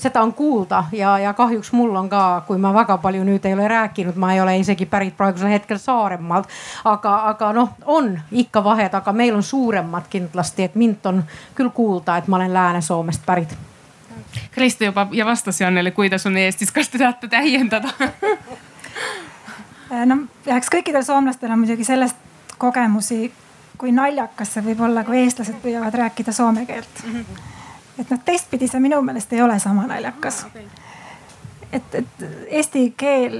seda 0.00 0.22
on 0.22 0.32
kuulda 0.34 0.84
ja, 0.92 1.18
ja 1.18 1.32
kahjuks 1.36 1.72
mul 1.72 1.94
on 1.96 2.08
ka, 2.08 2.42
kui 2.46 2.58
ma 2.58 2.72
väga 2.74 2.96
palju 2.98 3.24
nüüd 3.24 3.44
ei 3.44 3.54
ole 3.54 3.68
rääkinud, 3.68 4.16
ma 4.16 4.32
ei 4.34 4.40
ole 4.40 4.56
isegi 4.58 4.86
pärit 4.86 5.16
praegusel 5.16 5.52
hetkel 5.52 5.78
Saaremaalt. 5.78 6.48
aga, 6.84 7.16
aga 7.32 7.52
noh, 7.52 7.74
on 7.86 8.14
ikka 8.32 8.64
vahed, 8.64 8.94
aga 8.94 9.12
meil 9.12 9.34
on 9.36 9.42
suuremad 9.42 10.08
kindlasti, 10.10 10.68
et 10.68 10.74
mind 10.74 11.06
on 11.06 11.22
küll 11.54 11.70
kuulda, 11.74 12.16
et 12.16 12.28
ma 12.28 12.36
olen 12.40 12.54
Lääne-Soomest 12.54 13.26
pärit. 13.26 13.56
Kristo 14.50 14.84
juba 14.84 15.06
ja 15.12 15.26
vastas 15.26 15.60
Jannele, 15.60 15.90
kuidas 15.90 16.26
on 16.26 16.36
Eestis, 16.36 16.72
kas 16.72 16.88
te 16.88 16.98
tahate 16.98 17.28
täiendada 17.28 17.88
no 20.06 20.18
eks 20.46 20.70
kõikidel 20.70 21.04
soomlastel 21.04 21.50
on 21.50 21.64
muidugi 21.64 21.84
sellest 21.84 22.16
kogemusi, 22.58 23.32
kui 23.78 23.92
naljakas 23.92 24.54
see 24.54 24.66
võib 24.70 24.84
olla, 24.86 25.04
kui 25.04 25.22
eestlased 25.24 25.58
püüavad 25.62 25.96
rääkida 26.04 26.32
soome 26.32 26.66
keelt 26.66 27.06
mm. 27.06 27.16
-hmm 27.16 27.59
et 28.00 28.10
noh, 28.10 28.20
teistpidi 28.24 28.68
see 28.68 28.80
minu 28.80 29.02
meelest 29.04 29.32
ei 29.32 29.42
ole 29.42 29.58
sama 29.62 29.86
naljakas 29.90 30.44
et, 31.72 31.94
et 31.94 32.24
eesti 32.60 32.82
keel 32.98 33.36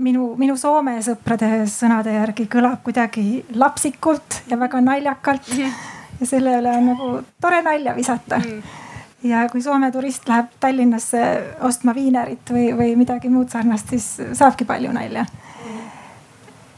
minu, 0.00 0.34
minu 0.40 0.56
soome 0.60 0.98
sõprade 1.04 1.64
sõnade 1.70 2.14
järgi 2.14 2.46
kõlab 2.50 2.82
kuidagi 2.84 3.42
lapsikult 3.56 4.42
ja 4.50 4.58
väga 4.60 4.82
naljakalt 4.84 5.48
mm. 5.48 5.62
-hmm. 5.64 6.20
ja 6.20 6.26
selle 6.26 6.58
üle 6.60 6.76
on 6.76 6.90
nagu 6.92 7.10
tore 7.40 7.62
nalja 7.62 7.94
visata 7.96 8.38
mm. 8.38 8.62
ja 9.30 9.46
kui 9.52 9.62
Soome 9.62 9.90
turist 9.92 10.28
läheb 10.28 10.52
Tallinnasse 10.60 11.22
ostma 11.60 11.94
viinerit 11.94 12.50
või, 12.50 12.70
või 12.76 12.96
midagi 12.96 13.28
muud 13.28 13.48
sarnast, 13.48 13.88
siis 13.88 14.20
saabki 14.32 14.64
palju 14.64 14.92
nalja. 14.92 15.26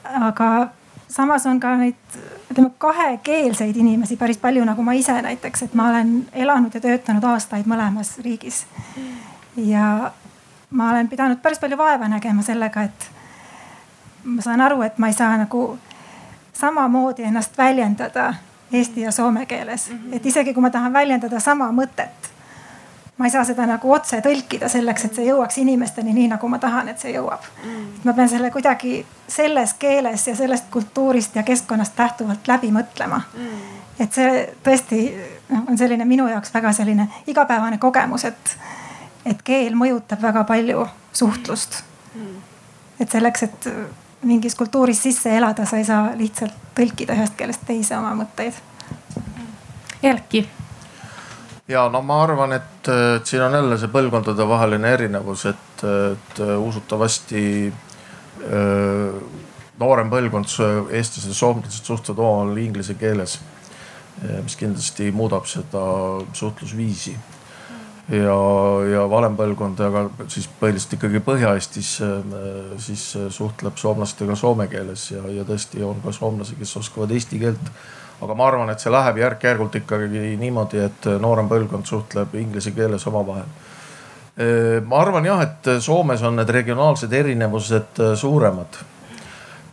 aga 0.05 0.69
samas 1.13 1.47
on 1.47 1.61
ka 1.61 1.75
neid 1.77 2.17
ütleme 2.51 2.71
kahekeelseid 2.79 3.77
inimesi 3.77 4.17
päris 4.17 4.39
palju, 4.41 4.65
nagu 4.65 4.83
ma 4.83 4.95
ise 4.97 5.15
näiteks, 5.23 5.67
et 5.67 5.75
ma 5.75 5.89
olen 5.89 6.15
elanud 6.33 6.75
ja 6.75 6.81
töötanud 6.81 7.25
aastaid 7.25 7.69
mõlemas 7.69 8.17
riigis. 8.25 8.65
ja 9.57 10.13
ma 10.71 10.91
olen 10.91 11.09
pidanud 11.09 11.43
päris 11.43 11.61
palju 11.61 11.79
vaeva 11.79 12.09
nägema 12.09 12.43
sellega, 12.43 12.83
et 12.83 13.11
ma 14.25 14.43
saan 14.43 14.61
aru, 14.61 14.83
et 14.83 14.99
ma 14.99 15.13
ei 15.13 15.17
saa 15.17 15.37
nagu 15.37 15.79
samamoodi 16.53 17.29
ennast 17.29 17.59
väljendada 17.59 18.35
eesti 18.73 19.01
ja 19.01 19.13
soome 19.13 19.47
keeles, 19.47 19.91
et 20.13 20.27
isegi 20.27 20.55
kui 20.55 20.63
ma 20.63 20.71
tahan 20.71 20.93
väljendada 20.93 21.41
sama 21.41 21.69
mõtet 21.73 22.32
ma 23.23 23.27
ei 23.27 23.31
saa 23.31 23.45
seda 23.47 23.63
nagu 23.71 23.93
otse 23.95 24.19
tõlkida 24.19 24.67
selleks, 24.67 25.05
et 25.07 25.15
see 25.15 25.29
jõuaks 25.29 25.61
inimesteni 25.63 26.11
nii, 26.17 26.25
nagu 26.33 26.49
ma 26.51 26.59
tahan, 26.59 26.89
et 26.91 26.99
see 26.99 27.13
jõuab. 27.15 27.45
Mm.. 27.63 27.85
ma 28.03 28.15
pean 28.17 28.29
selle 28.29 28.49
kuidagi 28.51 28.97
selles 29.31 29.77
keeles 29.79 30.25
ja 30.27 30.35
sellest 30.35 30.67
kultuurist 30.75 31.37
ja 31.39 31.45
keskkonnast 31.47 31.99
lähtuvalt 31.99 32.51
läbi 32.51 32.73
mõtlema. 32.75 33.21
Mm.. 33.39 33.61
et 34.03 34.19
see 34.19 34.41
tõesti 34.67 34.99
noh, 35.53 35.69
on 35.71 35.79
selline 35.79 36.05
minu 36.09 36.27
jaoks 36.27 36.51
väga 36.55 36.73
selline 36.75 37.07
igapäevane 37.31 37.79
kogemus, 37.79 38.25
et, 38.27 38.57
et 39.31 39.45
keel 39.47 39.79
mõjutab 39.79 40.23
väga 40.23 40.43
palju 40.49 40.89
suhtlust. 41.13 41.85
Mm.. 42.17 42.41
et 42.99 43.15
selleks, 43.15 43.47
et 43.47 43.71
mingis 44.27 44.59
kultuuris 44.59 45.03
sisse 45.03 45.37
elada, 45.37 45.63
sa 45.67 45.79
ei 45.79 45.87
saa 45.87 46.11
lihtsalt 46.19 46.75
tõlkida 46.75 47.15
ühest 47.15 47.39
keelest 47.39 47.63
teise 47.71 47.95
oma 48.03 48.17
mõtteid. 48.19 48.59
Erki 50.03 50.43
ja 51.69 51.87
no 51.89 52.03
ma 52.03 52.23
arvan, 52.25 52.53
et, 52.57 52.89
et 53.17 53.27
siin 53.27 53.43
on 53.45 53.55
jälle 53.55 53.79
see 53.79 53.93
põlvkondadevaheline 53.93 54.93
erinevus, 54.97 55.47
et, 55.47 55.85
et 55.87 56.43
usutavasti 56.59 57.45
öö, 58.43 59.21
noorem 59.83 60.11
põlvkond, 60.13 60.51
eestlased 60.91 61.31
ja 61.31 61.37
soomlased 61.37 61.87
suhtlevad 61.87 62.23
omavahel 62.23 62.65
inglise 62.67 62.99
keeles. 62.99 63.41
mis 64.23 64.55
kindlasti 64.61 65.11
muudab 65.13 65.47
seda 65.49 65.81
suhtlusviisi. 66.37 67.15
ja, 68.13 68.37
ja 68.93 69.07
vanem 69.11 69.37
põlvkond, 69.39 69.81
aga 69.81 70.03
siis 70.29 70.49
põhiliselt 70.61 70.99
ikkagi 70.99 71.23
Põhja-Eestis 71.25 71.91
siis 72.83 73.05
suhtleb 73.31 73.79
soomlastega 73.79 74.37
soome 74.37 74.67
keeles 74.69 75.11
ja, 75.15 75.23
ja 75.31 75.47
tõesti 75.49 75.83
on 75.87 76.03
ka 76.05 76.13
soomlasi, 76.13 76.59
kes 76.59 76.77
oskavad 76.83 77.15
eesti 77.15 77.41
keelt 77.41 77.73
aga 78.23 78.35
ma 78.39 78.47
arvan, 78.47 78.71
et 78.71 78.83
see 78.83 78.93
läheb 78.93 79.19
järk-järgult 79.19 79.81
ikkagi 79.83 80.37
niimoodi, 80.39 80.81
et 80.85 81.11
noorem 81.21 81.49
põlvkond 81.51 81.89
suhtleb 81.89 82.35
inglise 82.39 82.71
keeles 82.77 83.07
omavahel. 83.11 83.49
ma 84.87 85.01
arvan 85.01 85.27
jah, 85.27 85.43
et 85.43 85.71
Soomes 85.83 86.23
on 86.23 86.39
need 86.39 86.49
regionaalsed 86.49 87.13
erinevused 87.13 88.03
suuremad. 88.17 88.79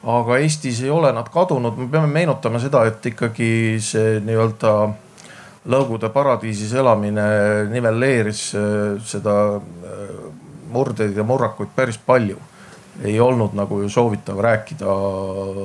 aga 0.04 0.38
Eestis 0.40 0.82
ei 0.82 0.90
ole 0.90 1.12
nad 1.14 1.30
kadunud, 1.30 1.78
me 1.78 1.88
peame 1.92 2.08
meenutama 2.08 2.60
seda, 2.60 2.86
et 2.86 3.06
ikkagi 3.06 3.78
see 3.82 4.20
nii-öelda 4.26 4.74
Lõugude 5.70 6.08
paradiisis 6.10 6.72
elamine 6.74 7.24
nivelleeris 7.70 8.44
seda 9.06 9.34
murdeid 10.72 11.18
ja 11.18 11.26
murrakuid 11.28 11.76
päris 11.76 12.00
palju. 12.06 12.38
ei 13.04 13.20
olnud 13.20 13.54
nagu 13.56 13.78
soovitav 13.90 14.40
rääkida 14.44 14.96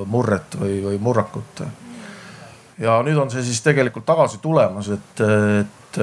murret 0.07 0.55
või, 0.61 0.77
või 0.85 0.99
murrakut 1.03 1.63
ja 2.79 2.99
nüüd 3.07 3.19
on 3.21 3.31
see 3.31 3.45
siis 3.47 3.63
tegelikult 3.63 4.07
tagasi 4.07 4.41
tulemas, 4.43 4.89
et, 4.95 5.23
et 5.61 6.01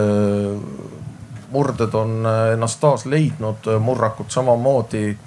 murded 1.51 1.93
on 1.99 2.27
ennast 2.53 2.79
taas 2.79 3.05
leidnud, 3.05 3.67
murrakud 3.79 4.31
samamoodi. 4.31 5.17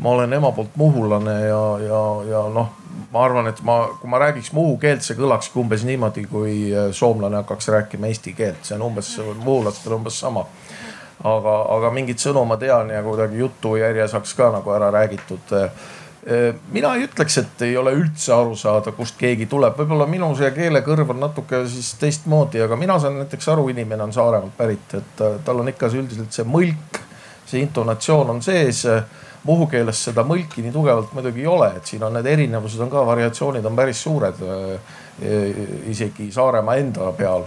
ma 0.00 0.10
olen 0.10 0.32
ema 0.32 0.50
poolt 0.52 0.76
muhulane 0.76 1.34
ja, 1.46 1.78
ja, 1.78 2.00
ja 2.28 2.40
noh, 2.50 2.72
ma 3.12 3.24
arvan, 3.24 3.46
et 3.46 3.62
ma, 3.62 3.76
kui 4.00 4.10
ma 4.10 4.18
räägiks 4.18 4.52
muhu 4.52 4.76
keelt, 4.82 5.02
see 5.06 5.16
kõlakski 5.16 5.58
umbes 5.62 5.84
niimoodi, 5.86 6.26
kui 6.26 6.72
soomlane 6.92 7.36
hakkaks 7.36 7.68
rääkima 7.68 8.10
eesti 8.10 8.34
keelt, 8.34 8.64
see 8.66 8.74
on 8.74 8.88
umbes 8.90 9.14
muhulastel 9.44 9.94
umbes 9.94 10.18
sama 10.20 10.44
aga, 11.24 11.54
aga 11.76 11.90
mingit 11.94 12.22
sõnu 12.22 12.44
ma 12.48 12.56
tean 12.60 12.90
ja 12.92 13.02
kuidagi 13.04 13.38
jutujärje 13.40 14.08
saaks 14.12 14.34
ka 14.36 14.50
nagu 14.54 14.74
ära 14.74 14.90
räägitud 14.94 15.54
mina 16.72 16.94
ei 16.96 17.04
ütleks, 17.04 17.36
et 17.40 17.62
ei 17.66 17.76
ole 17.76 17.92
üldse 17.98 18.32
aru 18.32 18.54
saada, 18.56 18.94
kust 18.96 19.18
keegi 19.20 19.46
tuleb, 19.50 19.76
võib-olla 19.76 20.06
minu 20.08 20.30
see 20.38 20.48
keelekõrv 20.56 21.10
on 21.12 21.20
natuke 21.26 21.64
siis 21.68 21.90
teistmoodi, 22.00 22.62
aga 22.64 22.78
mina 22.80 22.96
saan 23.00 23.18
näiteks 23.20 23.50
aru, 23.52 23.66
inimene 23.74 24.06
on 24.06 24.14
Saaremaalt 24.14 24.56
pärit, 24.56 24.94
et 24.96 25.22
tal 25.44 25.60
on 25.60 25.68
ikka 25.68 25.90
see 25.92 26.00
üldiselt 26.00 26.32
see 26.32 26.46
mõlk, 26.48 27.00
see 27.44 27.60
intonatsioon 27.64 28.32
on 28.36 28.42
sees. 28.44 28.86
Muhu 29.44 29.66
keeles 29.68 29.98
seda 30.06 30.22
mõlki 30.24 30.62
nii 30.64 30.72
tugevalt 30.72 31.10
muidugi 31.12 31.42
ei 31.42 31.48
ole, 31.52 31.66
et 31.76 31.84
siin 31.84 32.00
on 32.06 32.14
need 32.16 32.24
erinevused 32.24 32.80
on 32.80 32.88
ka, 32.88 33.02
variatsioonid 33.04 33.66
on 33.68 33.76
päris 33.76 34.00
suured. 34.00 34.40
isegi 35.92 36.30
Saaremaa 36.32 36.78
enda 36.80 37.12
peal 37.12 37.44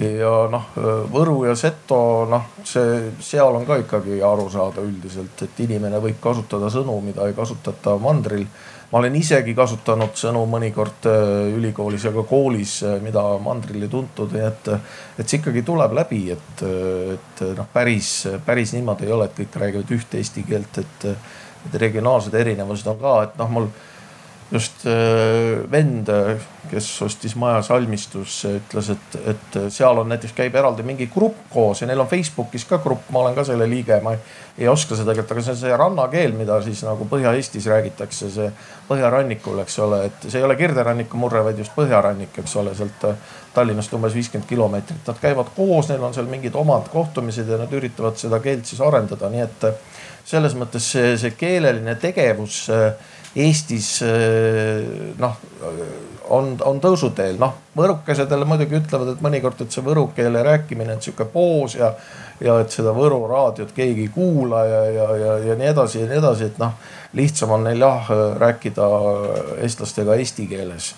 ja 0.00 0.32
noh, 0.52 0.68
Võru 1.12 1.42
ja 1.46 1.54
Seto, 1.58 2.24
noh, 2.30 2.52
see, 2.64 3.12
seal 3.20 3.58
on 3.58 3.66
ka 3.68 3.76
ikkagi 3.82 4.20
aru 4.24 4.48
saada 4.52 4.84
üldiselt, 4.84 5.44
et 5.44 5.60
inimene 5.64 6.00
võib 6.02 6.20
kasutada 6.22 6.70
sõnu, 6.72 6.96
mida 7.04 7.26
ei 7.28 7.36
kasutata 7.36 7.98
mandril. 8.00 8.46
ma 8.92 8.98
olen 8.98 9.14
isegi 9.16 9.54
kasutanud 9.56 10.16
sõnu 10.20 10.42
mõnikord 10.46 11.06
äh, 11.08 11.54
ülikoolis 11.56 12.04
ja 12.04 12.12
ka 12.12 12.24
koolis, 12.28 12.82
äh, 12.84 12.98
mida 13.00 13.22
mandril 13.40 13.82
ei 13.82 13.88
tuntud, 13.88 14.32
nii 14.32 14.44
et, 14.44 14.68
et 15.18 15.28
see 15.28 15.40
ikkagi 15.40 15.62
tuleb 15.64 15.94
läbi, 15.96 16.26
et, 16.32 16.64
et 17.14 17.46
noh, 17.56 17.68
päris, 17.72 18.26
päris 18.44 18.74
niimoodi 18.76 19.08
ei 19.08 19.12
ole, 19.12 19.30
et 19.30 19.38
kõik 19.38 19.56
räägivad 19.64 19.96
ühte 19.96 20.20
eesti 20.20 20.44
keelt, 20.48 20.82
et, 20.84 21.08
et 21.66 21.80
regionaalsed 21.80 22.34
erinevused 22.36 22.92
on 22.92 23.00
ka, 23.00 23.16
et 23.28 23.40
noh, 23.40 23.56
mul 23.56 23.72
just 24.52 24.84
äh, 24.86 25.62
vend, 25.70 26.08
kes 26.70 26.88
ostis 27.02 27.34
maja 27.40 27.62
salmistusse, 27.64 28.50
ütles, 28.60 28.90
et, 28.92 29.16
et 29.32 29.56
seal 29.72 30.00
on 30.02 30.10
näiteks 30.12 30.34
käib 30.36 30.54
eraldi 30.56 30.84
mingi 30.84 31.06
grupp 31.12 31.46
koos 31.52 31.80
ja 31.80 31.88
neil 31.88 32.00
on 32.04 32.08
Facebookis 32.10 32.66
ka 32.68 32.78
grupp, 32.84 33.08
ma 33.12 33.22
olen 33.22 33.36
ka 33.36 33.46
selle 33.48 33.68
liige, 33.68 33.96
ma 34.04 34.12
ei, 34.58 34.68
oska 34.68 34.96
seda 34.98 35.14
keelt, 35.16 35.32
aga 35.32 35.44
see 35.44 35.54
on 35.54 35.60
see 35.62 35.78
rannakeel, 35.80 36.36
mida 36.36 36.58
siis 36.64 36.82
nagu 36.84 37.06
Põhja-Eestis 37.08 37.68
räägitakse, 37.72 38.28
see 38.34 38.50
põhjarannikul, 38.88 39.62
eks 39.64 39.78
ole, 39.84 40.02
et 40.10 40.26
see 40.28 40.40
ei 40.40 40.44
ole 40.48 40.56
Kirderanniku 40.60 41.20
murre, 41.20 41.44
vaid 41.46 41.62
just 41.62 41.72
põhjarannik, 41.76 42.36
eks 42.44 42.56
ole, 42.60 42.76
sealt 42.76 43.08
Tallinnast 43.52 43.92
umbes 43.92 44.14
viiskümmend 44.16 44.48
kilomeetrit. 44.48 45.00
Nad 45.06 45.18
käivad 45.20 45.50
koos, 45.56 45.88
neil 45.88 46.04
on 46.04 46.14
seal 46.16 46.28
mingid 46.28 46.54
omad 46.56 46.86
kohtumised 46.92 47.48
ja 47.48 47.58
nad 47.60 47.72
üritavad 47.72 48.20
seda 48.20 48.40
keelt 48.44 48.68
siis 48.68 48.80
arendada, 48.84 49.28
nii 49.32 49.42
et 49.44 49.66
selles 50.28 50.54
mõttes 50.56 50.86
see, 50.94 51.16
see 51.20 51.34
keeleline 51.36 51.96
tegevus 52.00 52.62
Eestis 53.36 53.94
eh, 54.04 55.14
noh 55.18 55.36
on, 56.32 56.56
on 56.64 56.80
tõusuteel, 56.80 57.36
noh 57.40 57.54
võrukesedele 57.76 58.46
muidugi 58.48 58.78
ütlevad, 58.78 59.14
et 59.14 59.22
mõnikord, 59.24 59.62
et 59.62 59.74
see 59.74 59.84
võru 59.84 60.08
keele 60.16 60.42
rääkimine 60.44 60.96
on 60.96 61.02
sihuke 61.04 61.26
poos 61.32 61.76
ja, 61.78 61.92
ja 62.42 62.58
et 62.62 62.74
seda 62.74 62.94
Võru 62.96 63.22
raadiot 63.30 63.72
keegi 63.76 64.06
ei 64.06 64.12
kuula 64.12 64.64
ja, 64.68 64.82
ja, 64.96 65.08
ja, 65.22 65.38
ja 65.50 65.56
nii 65.58 65.70
edasi 65.72 66.02
ja 66.02 66.10
nii 66.10 66.20
edasi, 66.20 66.50
et 66.52 66.60
noh, 66.62 66.76
lihtsam 67.18 67.56
on 67.56 67.66
neil 67.68 67.82
jah 67.82 68.12
rääkida 68.40 68.92
eestlastega 69.64 70.16
eesti 70.20 70.46
keeles. 70.50 70.92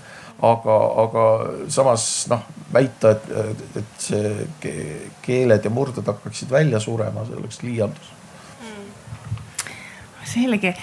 Aga, 0.44 0.75
aga 1.01 1.25
samas 1.73 2.05
noh, 2.29 2.42
väita, 2.75 3.14
et, 3.14 3.62
et 3.81 4.03
see 4.03 4.99
keeled 5.25 5.64
ja 5.64 5.73
murded 5.73 6.05
hakkaksid 6.11 6.51
välja 6.53 6.83
surema, 6.83 7.23
see 7.25 7.38
oleks 7.38 7.62
liialdus. 7.62 8.11
Mm.. 8.61 8.87
selge 10.35 10.75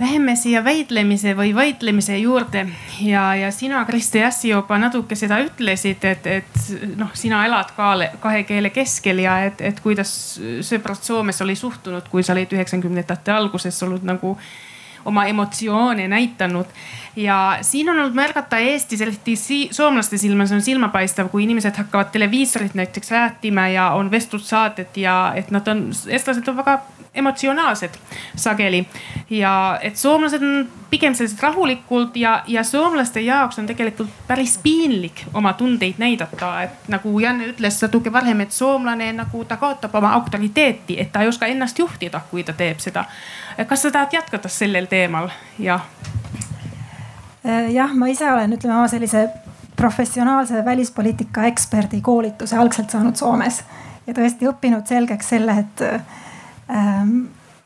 Läheme 0.00 0.32
siia 0.36 0.62
väitlemise 0.64 1.34
või 1.36 1.50
vaidlemise 1.52 2.16
juurde 2.16 2.62
ja, 3.04 3.34
ja 3.36 3.50
sina, 3.52 3.82
Kristi 3.84 4.22
Ässi 4.24 4.48
juba 4.48 4.78
natuke 4.80 5.16
seda 5.18 5.36
ütlesid, 5.44 6.06
et, 6.08 6.26
et 6.26 6.56
noh, 6.96 7.10
sina 7.12 7.42
elad 7.44 7.74
ka 7.76 7.90
kahe 8.22 8.46
keele 8.48 8.70
keskel 8.72 9.20
ja 9.20 9.36
et, 9.44 9.60
et 9.60 9.82
kuidas 9.84 10.14
sõbrad 10.64 11.04
Soomes 11.04 11.42
oli 11.44 11.56
suhtunud, 11.56 12.08
kui 12.08 12.24
sa 12.24 12.32
olid 12.32 12.56
üheksakümnendate 12.56 13.34
alguses 13.34 13.82
olnud 13.84 14.08
nagu 14.08 14.32
oma 15.04 15.26
emotsioone 15.28 16.08
näitanud. 16.08 16.72
Ja 17.16 17.58
siin 17.60 17.90
on 17.90 17.98
olnud 17.98 18.14
märgata 18.14 18.58
Eestis, 18.58 19.00
eriti 19.00 19.36
soomlaste 19.70 20.18
silmas 20.18 20.52
on 20.52 20.62
silmapaistev, 20.62 21.28
kui 21.28 21.44
inimesed 21.44 21.76
hakkavad 21.76 22.12
televiisorit 22.12 22.74
näiteks 22.74 23.10
rääkima 23.10 23.68
ja 23.68 23.90
on 23.90 24.10
vestlussaated 24.10 24.96
ja 24.96 25.32
et 25.36 25.50
nad 25.50 25.68
on, 25.68 25.90
eestlased 26.08 26.48
on 26.48 26.56
väga 26.56 26.80
emotsionaalsed 27.14 27.90
sageli. 28.36 28.86
ja 29.30 29.78
et 29.82 29.96
soomlased 29.96 30.42
on 30.42 30.68
pigem 30.90 31.14
sellised 31.14 31.42
rahulikult 31.42 32.16
ja, 32.16 32.42
ja 32.46 32.64
soomlaste 32.64 33.20
jaoks 33.20 33.58
on 33.58 33.66
tegelikult 33.66 34.10
päris 34.26 34.58
piinlik 34.62 35.24
oma 35.34 35.52
tundeid 35.52 35.98
näidata, 35.98 36.62
et 36.62 36.88
nagu 36.88 37.20
Janne 37.20 37.50
ütles 37.50 37.82
natuke 37.82 38.12
varem, 38.12 38.40
et 38.40 38.52
soomlane 38.52 39.12
nagu 39.12 39.44
ta 39.44 39.56
kaotab 39.56 39.94
oma 39.94 40.12
autoriteeti, 40.14 41.00
et 41.00 41.12
ta 41.12 41.22
ei 41.22 41.28
oska 41.28 41.46
ennast 41.46 41.78
juhtida, 41.78 42.20
kui 42.30 42.44
ta 42.44 42.52
teeb 42.52 42.78
seda. 42.78 43.04
kas 43.66 43.82
sa 43.82 43.90
tahad 43.90 44.12
jätkata 44.12 44.48
sellel 44.48 44.86
teemal? 44.86 45.28
jah. 45.58 45.86
Äh, 47.46 47.70
jah, 47.72 47.94
ma 47.96 48.08
ise 48.08 48.28
olen, 48.28 48.52
ütleme 48.52 48.76
oma 48.76 48.88
sellise 48.88 49.28
professionaalse 49.76 50.64
välispoliitika 50.64 51.46
eksperdi 51.48 52.00
koolituse 52.04 52.56
algselt 52.56 52.92
saanud 52.92 53.16
Soomes 53.16 53.62
ja 54.06 54.14
tõesti 54.14 54.48
õppinud 54.50 54.84
selgeks 54.88 55.30
selle, 55.32 55.54
et 55.62 55.82
ähm, 55.88 57.14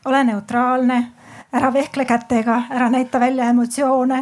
ole 0.07 0.23
neutraalne, 0.29 1.01
ära 1.55 1.73
vehkle 1.75 2.05
kätega, 2.07 2.61
ära 2.71 2.89
näita 2.89 3.19
välja 3.19 3.49
emotsioone 3.51 4.21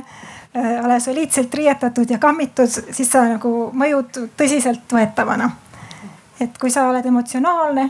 äh,. 0.56 0.86
ole 0.86 1.00
soliidselt 1.00 1.54
riietatud 1.54 2.10
ja 2.10 2.18
kammitud, 2.18 2.70
siis 2.70 3.12
sa 3.12 3.28
nagu 3.30 3.70
mõjud 3.74 4.24
tõsiseltvõetavana. 4.38 5.52
et 6.40 6.58
kui 6.58 6.74
sa 6.74 6.90
oled 6.90 7.06
emotsionaalne, 7.06 7.90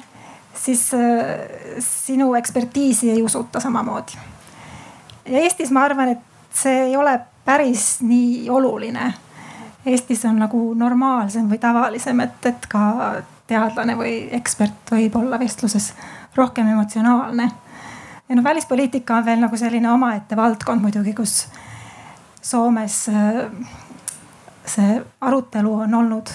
siis 0.54 0.90
äh, 0.94 1.80
sinu 1.80 2.34
ekspertiisi 2.36 3.10
ei 3.10 3.22
usuta 3.24 3.60
samamoodi. 3.60 4.20
ja 5.26 5.40
Eestis 5.40 5.72
ma 5.72 5.88
arvan, 5.88 6.10
et 6.10 6.20
see 6.52 6.90
ei 6.90 6.98
ole 6.98 7.22
päris 7.46 8.02
nii 8.02 8.50
oluline. 8.50 9.14
Eestis 9.86 10.26
on 10.26 10.40
nagu 10.40 10.62
normaalsem 10.80 11.50
või 11.52 11.60
tavalisem, 11.60 12.20
et, 12.24 12.46
et 12.46 12.68
ka 12.72 12.84
teadlane 13.48 13.98
või 14.00 14.14
ekspert 14.32 14.94
võib 14.96 15.16
olla 15.20 15.40
vestluses 15.40 15.92
rohkem 16.36 16.68
emotsionaalne. 16.72 17.50
ja 18.30 18.36
noh, 18.36 18.44
välispoliitika 18.44 19.18
on 19.18 19.26
veel 19.26 19.44
nagu 19.44 19.58
selline 19.58 19.92
omaette 19.92 20.36
valdkond 20.36 20.82
muidugi, 20.82 21.14
kus 21.14 21.48
Soomes 22.44 23.10
äh, 23.10 23.46
see 24.66 25.02
arutelu 25.22 25.74
on 25.74 25.94
olnud 25.94 26.32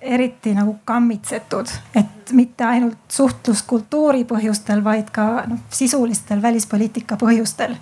eriti 0.00 0.54
nagu 0.54 0.76
kammitsetud, 0.84 1.68
et 1.96 2.32
mitte 2.32 2.64
ainult 2.64 2.98
suhtluskultuuri 3.08 4.24
põhjustel, 4.24 4.84
vaid 4.84 5.10
ka 5.12 5.44
noh, 5.50 5.60
sisulistel 5.70 6.42
välispoliitika 6.42 7.18
põhjustel. 7.20 7.76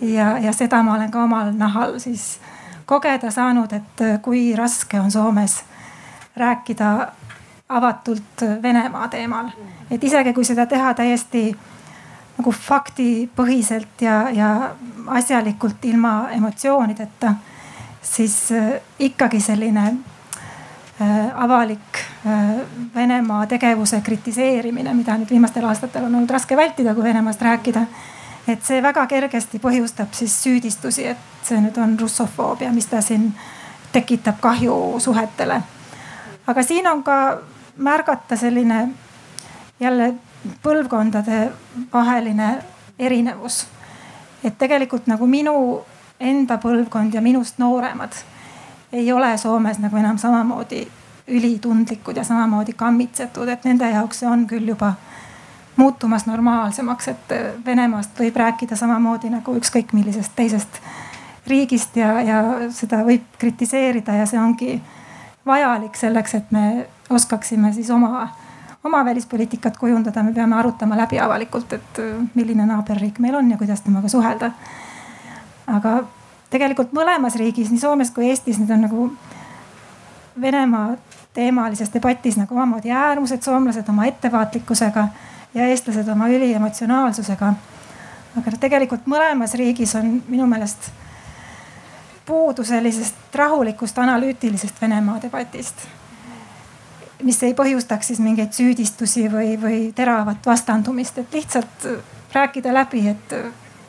Ja, 0.00 0.38
ja 0.38 0.52
seda 0.52 0.82
ma 0.82 0.94
olen 0.94 1.10
ka 1.10 1.22
omal 1.24 1.52
nahal 1.56 1.98
siis 1.98 2.38
kogeda 2.86 3.30
saanud, 3.30 3.72
et 3.72 4.04
kui 4.22 4.56
raske 4.56 5.00
on 5.00 5.10
Soomes 5.10 5.62
rääkida 6.36 7.08
avatult 7.68 8.44
Venemaa 8.62 9.08
teemal. 9.08 9.50
et 9.90 10.04
isegi 10.04 10.32
kui 10.32 10.44
seda 10.44 10.66
teha 10.66 10.94
täiesti 10.94 11.56
nagu 12.38 12.52
faktipõhiselt 12.54 14.00
ja, 14.00 14.30
ja 14.30 14.70
asjalikult 15.06 15.84
ilma 15.84 16.28
emotsioonideta, 16.36 17.34
siis 18.02 18.52
äh, 18.52 18.78
ikkagi 18.98 19.40
selline 19.40 19.86
äh, 19.86 21.16
avalik 21.34 21.98
äh, 22.26 22.60
Venemaa 22.94 23.46
tegevuse 23.46 24.00
kritiseerimine, 24.00 24.94
mida 24.94 25.18
nüüd 25.18 25.30
viimastel 25.34 25.66
aastatel 25.66 26.06
on 26.06 26.14
olnud 26.14 26.30
raske 26.30 26.56
vältida, 26.56 26.94
kui 26.94 27.04
Venemaast 27.04 27.42
rääkida. 27.42 27.86
Et 28.48 28.64
see 28.64 28.82
väga 28.82 29.06
kergesti 29.06 29.58
põhjustab 29.58 30.12
siis 30.16 30.34
süüdistusi, 30.42 31.06
et 31.06 31.18
see 31.44 31.60
nüüd 31.60 31.76
on 31.78 31.98
russofoobia, 32.00 32.72
mis 32.72 32.86
ta 32.86 33.00
siin 33.04 33.32
tekitab 33.92 34.40
kahju 34.40 35.00
suhetele. 35.00 35.62
aga 36.46 36.62
siin 36.62 36.86
on 36.86 37.02
ka 37.02 37.38
märgata 37.76 38.36
selline 38.36 38.88
jälle 39.80 40.14
põlvkondade 40.62 41.50
vaheline 41.92 42.58
erinevus. 42.98 43.66
et 44.44 44.58
tegelikult 44.58 45.06
nagu 45.06 45.26
minu 45.26 45.84
enda 46.20 46.58
põlvkond 46.58 47.14
ja 47.14 47.20
minust 47.20 47.58
nooremad 47.58 48.12
ei 48.92 49.12
ole 49.12 49.36
Soomes 49.38 49.78
nagu 49.78 49.96
enam 49.96 50.18
samamoodi 50.18 50.88
ülitundlikud 51.28 52.16
ja 52.16 52.24
samamoodi 52.24 52.72
kammitsetud, 52.72 53.48
et 53.48 53.64
nende 53.64 53.90
jaoks 53.90 54.20
see 54.22 54.28
on 54.28 54.46
küll 54.46 54.68
juba 54.68 54.94
muutumas 55.78 56.26
normaalsemaks, 56.26 57.08
et 57.08 57.34
Venemaast 57.64 58.18
võib 58.18 58.36
rääkida 58.36 58.76
samamoodi 58.76 59.30
nagu 59.30 59.54
ükskõik 59.56 59.92
millisest 59.94 60.34
teisest 60.36 60.80
riigist 61.46 61.96
ja, 61.96 62.10
ja 62.22 62.42
seda 62.74 63.04
võib 63.06 63.24
kritiseerida 63.38 64.16
ja 64.18 64.26
see 64.26 64.40
ongi 64.42 64.80
vajalik 65.46 65.96
selleks, 65.96 66.34
et 66.34 66.50
me 66.52 66.64
oskaksime 67.10 67.72
siis 67.72 67.90
oma, 67.94 68.26
oma 68.84 69.04
välispoliitikat 69.04 69.78
kujundada, 69.78 70.22
me 70.22 70.34
peame 70.34 70.58
arutama 70.58 70.98
läbi 70.98 71.20
avalikult, 71.22 71.72
et 71.72 72.02
milline 72.34 72.66
naaberriik 72.66 73.22
meil 73.22 73.38
on 73.38 73.50
ja 73.50 73.58
kuidas 73.60 73.80
temaga 73.86 74.10
suhelda. 74.12 74.50
aga 75.66 76.02
tegelikult 76.50 76.92
mõlemas 76.96 77.36
riigis, 77.36 77.70
nii 77.70 77.80
Soomes 77.80 78.10
kui 78.10 78.28
Eestis, 78.28 78.58
need 78.58 78.70
on 78.74 78.86
nagu 78.88 79.10
Venemaa 80.40 80.96
teemalises 81.34 81.90
debatis 81.94 82.36
nagu 82.38 82.54
omamoodi 82.54 82.90
äärmused, 82.90 83.42
soomlased 83.42 83.88
oma 83.88 84.06
ettevaatlikkusega 84.06 85.08
ja 85.58 85.66
eestlased 85.66 86.08
oma 86.08 86.28
üliemotsionaalsusega. 86.30 87.52
aga 88.38 88.50
tegelikult 88.60 89.06
mõlemas 89.10 89.54
riigis 89.58 89.94
on 89.98 90.22
minu 90.28 90.46
meelest 90.46 90.90
puudu 92.26 92.64
sellisest 92.64 93.34
rahulikust 93.34 93.98
analüütilisest 93.98 94.82
Venemaa 94.82 95.22
debatist. 95.22 95.76
mis 97.22 97.42
ei 97.42 97.54
põhjustaks 97.54 98.12
siis 98.12 98.20
mingeid 98.22 98.52
süüdistusi 98.54 99.24
või, 99.32 99.56
või 99.62 99.78
teravat 99.94 100.46
vastandumist, 100.46 101.18
et 101.18 101.32
lihtsalt 101.34 101.88
rääkida 102.32 102.74
läbi, 102.74 103.08
et 103.08 103.34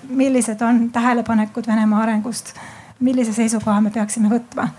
millised 0.10 0.62
on 0.62 0.89
tähelepanekud 0.91 1.67
Venemaa 1.67 2.01
arengust, 2.03 2.55
millise 2.99 3.34
seisukoha 3.34 3.82
me 3.82 3.91
peaksime 3.91 4.29
võtma 4.29 4.69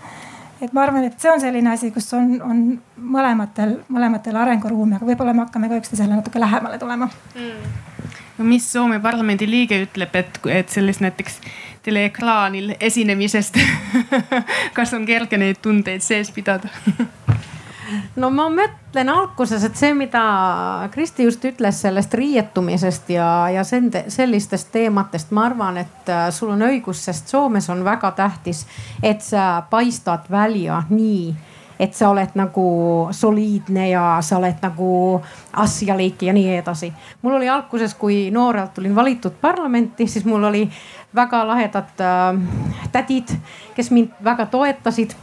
et 0.61 0.73
ma 0.73 0.83
arvan, 0.85 1.05
et 1.07 1.17
see 1.21 1.31
on 1.31 1.41
selline 1.41 1.71
asi, 1.73 1.91
kus 1.91 2.11
on, 2.17 2.35
on 2.45 2.61
mõlematel, 3.15 3.77
mõlematel 3.91 4.37
arenguruumi, 4.43 4.97
aga 4.97 5.07
võib-olla 5.09 5.33
me 5.35 5.45
hakkame 5.45 5.71
ka 5.71 5.79
üksteisele 5.81 6.13
natuke 6.15 6.41
lähemale 6.41 6.79
tulema. 6.81 7.09
Mm.. 7.35 8.09
no 8.37 8.47
mis 8.47 8.67
Soome 8.71 8.99
parlamendi 9.03 9.49
liige 9.49 9.81
ütleb, 9.85 10.15
et, 10.21 10.41
et 10.61 10.69
sellest 10.69 11.03
näiteks 11.03 11.39
teleekraanil 11.85 12.75
esinemisest 12.79 13.57
kas 14.77 14.93
on 14.93 15.07
kerge 15.09 15.39
neid 15.41 15.61
tundeid 15.61 16.05
sees 16.05 16.29
pidada 16.31 16.69
no 18.15 18.29
ma 18.33 18.47
mõtlen 18.51 19.09
alguses, 19.11 19.63
et 19.67 19.77
see, 19.79 19.93
mida 19.97 20.21
Kristi 20.93 21.25
just 21.27 21.43
ütles 21.47 21.81
sellest 21.83 22.13
riietumisest 22.17 23.13
ja, 23.15 23.27
ja 23.53 23.63
sende, 23.67 24.05
sellistest 24.11 24.71
teematest, 24.73 25.31
ma 25.35 25.47
arvan, 25.49 25.81
et 25.83 26.11
äh, 26.11 26.27
sul 26.35 26.53
on 26.55 26.65
õigus, 26.67 27.05
sest 27.07 27.31
Soomes 27.31 27.69
on 27.73 27.85
väga 27.87 28.13
tähtis, 28.17 28.65
et 29.03 29.23
sa 29.25 29.63
paistad 29.69 30.29
välja 30.31 30.83
nii 30.89 31.31
et 31.81 31.95
sa 31.97 32.11
oled 32.11 32.35
nagu 32.37 32.63
soliidne 33.15 33.87
ja 33.89 34.03
sa 34.21 34.37
oled 34.37 34.59
nagu 34.61 34.89
asjalik 35.63 36.21
ja 36.21 36.33
nii 36.33 36.59
edasi. 36.59 36.91
mul 37.21 37.39
oli 37.39 37.49
alguses, 37.49 37.95
kui 37.97 38.29
noorelt 38.31 38.77
olin 38.77 38.95
valitud 38.95 39.33
parlamenti, 39.41 40.07
siis 40.07 40.25
mul 40.25 40.43
oli 40.43 40.67
väga 41.15 41.41
lahedad 41.47 42.05
äh, 42.05 42.37
tädid, 42.91 43.33
kes 43.75 43.91
mind 43.91 44.13
väga 44.23 44.45
toetasid 44.45 45.17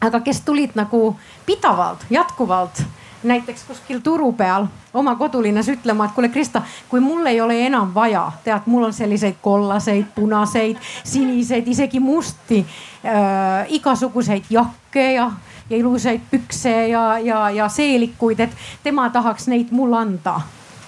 aga 0.00 0.20
kes 0.20 0.40
tulid 0.40 0.70
nagu 0.74 1.16
pidavalt, 1.46 2.06
jätkuvalt 2.10 2.82
näiteks 3.22 3.64
kuskil 3.64 3.98
turu 4.00 4.32
peal 4.32 4.66
oma 4.94 5.14
kodulinnas 5.16 5.68
ütlema, 5.68 6.04
et 6.04 6.14
kuule, 6.16 6.28
Krista, 6.28 6.62
kui 6.88 7.00
mul 7.00 7.26
ei 7.26 7.40
ole 7.40 7.58
enam 7.66 7.92
vaja, 7.94 8.32
tead, 8.44 8.66
mul 8.66 8.88
on 8.88 8.92
selliseid 8.92 9.36
kollaseid, 9.42 10.06
punaseid, 10.14 10.76
siniseid, 11.04 11.68
isegi 11.68 12.00
musti 12.00 12.64
äh,, 13.04 13.66
igasuguseid 13.68 14.48
jakke 14.50 15.12
ja, 15.12 15.30
ja 15.70 15.76
ilusaid 15.76 16.24
pükse 16.30 16.88
ja, 16.88 17.18
ja, 17.18 17.50
ja 17.50 17.68
seelikuid, 17.68 18.40
et 18.40 18.56
tema 18.82 19.10
tahaks 19.10 19.46
neid 19.52 19.70
mulle 19.70 19.98
anda. 19.98 20.40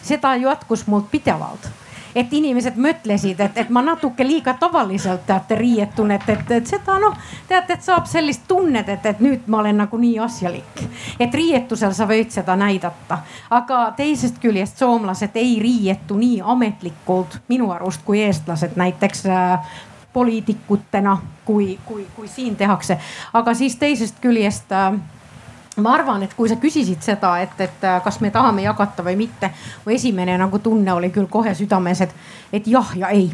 seda 0.03 0.35
jätkus 0.37 0.87
mult 0.87 1.11
pidevalt 1.11 1.82
et 2.15 2.33
inimesed 2.33 2.77
mõtlesid, 2.77 3.41
et, 3.41 3.59
et 3.59 3.71
ma 3.71 3.83
natuke 3.83 4.25
liiga 4.27 4.55
tavaliselt 4.61 5.25
teate 5.27 5.57
riietun, 5.59 6.11
et, 6.11 6.29
et, 6.29 6.51
et 6.59 6.67
seda 6.67 6.99
noh, 7.03 7.17
teate, 7.49 7.79
et 7.79 7.87
saab 7.87 8.09
sellist 8.11 8.45
tunnet, 8.49 8.89
et, 8.89 9.07
et 9.07 9.23
nüüd 9.25 9.49
ma 9.53 9.63
olen 9.63 9.83
nagu 9.85 9.99
nii 9.99 10.19
asjalik. 10.23 10.83
et 11.21 11.35
riietusel 11.35 11.95
sa 11.97 12.07
võid 12.09 12.31
seda 12.35 12.57
näidata, 12.57 13.23
aga 13.51 13.85
teisest 13.97 14.39
küljest 14.43 14.79
soomlased 14.79 15.37
ei 15.41 15.57
riietu 15.63 16.19
nii 16.19 16.43
ametlikult 16.45 17.41
minu 17.49 17.71
arust 17.73 18.05
kui 18.05 18.21
eestlased 18.23 18.77
näiteks 18.77 19.27
äh, 19.27 19.73
poliitikutena, 20.13 21.19
kui, 21.45 21.79
kui, 21.87 22.07
kui 22.17 22.29
siin 22.29 22.57
tehakse, 22.57 22.99
aga 23.33 23.55
siis 23.55 23.77
teisest 23.81 24.21
küljest 24.21 24.73
äh, 24.73 24.93
ma 25.77 25.95
arvan, 25.95 26.23
et 26.23 26.35
kui 26.35 26.49
sa 26.49 26.57
küsisid 26.61 27.01
seda, 27.05 27.37
et, 27.41 27.61
et 27.61 27.85
äh, 27.85 28.01
kas 28.05 28.21
me 28.21 28.31
tahame 28.31 28.67
jagata 28.67 29.05
või 29.05 29.17
mitte, 29.25 29.53
mu 29.85 29.95
esimene 29.95 30.37
nagu 30.39 30.59
tunne 30.59 30.93
oli 30.93 31.11
küll 31.11 31.31
kohe 31.31 31.55
südames, 31.55 32.01
et, 32.01 32.15
et 32.53 32.67
jah 32.69 32.93
ja 32.97 33.13
ei 33.15 33.31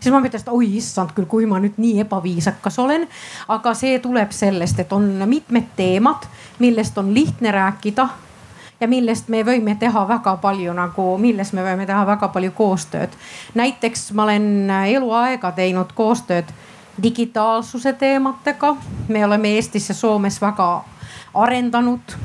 siis 0.00 0.12
ma 0.12 0.20
mõtlesin, 0.20 0.44
et 0.44 0.52
oi 0.54 0.68
issand 0.78 1.14
küll, 1.16 1.26
kui 1.26 1.46
ma 1.48 1.58
nüüd 1.62 1.80
nii 1.80 2.04
ebaviisakas 2.04 2.78
olen. 2.78 3.08
aga 3.48 3.74
see 3.74 3.98
tuleb 3.98 4.30
sellest, 4.30 4.78
et 4.80 4.92
on 4.92 5.08
mitmed 5.26 5.72
teemad, 5.76 6.28
millest 6.58 6.98
on 6.98 7.14
lihtne 7.14 7.50
rääkida 7.52 8.08
ja 8.80 8.88
millest 8.88 9.28
me 9.32 9.42
võime 9.44 9.76
teha 9.80 10.04
väga 10.08 10.36
palju 10.42 10.72
nagu, 10.76 11.08
milles 11.18 11.52
me 11.56 11.64
võime 11.64 11.86
teha 11.86 12.04
väga 12.06 12.28
palju 12.28 12.52
koostööd. 12.54 13.10
näiteks 13.54 14.12
ma 14.12 14.28
olen 14.28 14.70
eluaega 14.70 15.52
teinud 15.52 15.92
koostööd 15.94 16.52
digitaalsuse 17.02 17.92
teematega. 17.92 18.76
me 19.08 19.24
oleme 19.24 19.48
Eestis 19.56 19.88
ja 19.88 19.94
Soomes 19.94 20.40
väga 20.40 20.84
arendanud 21.42 22.16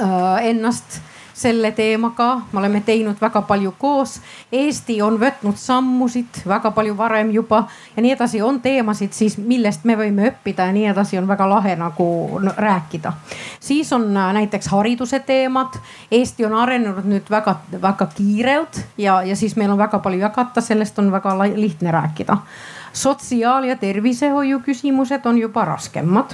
äh, 0.00 0.48
ennast 0.50 1.00
selle 1.36 1.70
teemaga, 1.76 2.40
me 2.52 2.58
oleme 2.58 2.80
teinud 2.80 3.20
väga 3.20 3.42
palju 3.44 3.74
koos. 3.78 4.14
Eesti 4.52 4.94
on 5.04 5.18
võtnud 5.20 5.58
sammusid 5.60 6.40
väga 6.48 6.70
palju 6.72 6.94
varem 6.96 7.30
juba 7.34 7.66
ja 7.96 8.04
nii 8.04 8.14
edasi, 8.14 8.40
on 8.42 8.62
teemasid 8.64 9.12
siis, 9.12 9.36
millest 9.36 9.84
me 9.84 9.98
võime 10.00 10.30
õppida 10.30 10.70
ja 10.70 10.72
nii 10.72 10.86
edasi, 10.94 11.18
on 11.20 11.28
väga 11.28 11.48
lahe 11.50 11.76
nagu 11.76 12.08
no, 12.40 12.56
rääkida. 12.56 13.12
siis 13.60 13.92
on 13.92 14.08
äh, 14.16 14.32
näiteks 14.40 14.72
hariduse 14.72 15.20
teemad. 15.28 15.76
Eesti 16.10 16.48
on 16.48 16.56
arenenud 16.56 17.04
nüüd 17.04 17.28
väga-väga 17.30 18.08
kiirelt 18.16 18.80
ja, 18.96 19.20
ja 19.22 19.36
siis 19.36 19.56
meil 19.60 19.70
on 19.70 19.78
väga 19.78 20.00
palju 20.00 20.24
jagata, 20.24 20.64
sellest 20.64 20.98
on 20.98 21.12
väga 21.12 21.36
lihtne 21.54 21.92
rääkida. 21.92 22.38
sotsiaal- 22.92 23.68
ja 23.68 23.76
tervishoiu 23.76 24.60
küsimused 24.64 25.26
on 25.26 25.38
juba 25.38 25.64
raskemad 25.64 26.32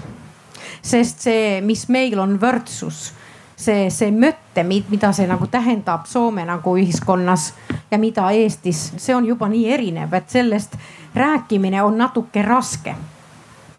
sest 0.83 1.21
see, 1.29 1.61
mis 1.61 1.87
meil 1.89 2.19
on 2.19 2.37
võrdsus, 2.41 3.13
see, 3.57 3.87
see 3.91 4.11
mõte, 4.11 4.65
mida 4.67 5.13
see 5.15 5.29
nagu 5.31 5.47
tähendab 5.47 6.09
Soome 6.11 6.45
nagu 6.49 6.77
ühiskonnas 6.77 7.53
ja 7.91 7.99
mida 7.99 8.31
Eestis, 8.35 8.91
see 8.97 9.15
on 9.15 9.27
juba 9.27 9.49
nii 9.49 9.71
erinev, 9.73 10.15
et 10.15 10.31
sellest 10.31 10.77
rääkimine 11.15 11.83
on 11.83 11.99
natuke 11.99 12.43
raske 12.43 12.97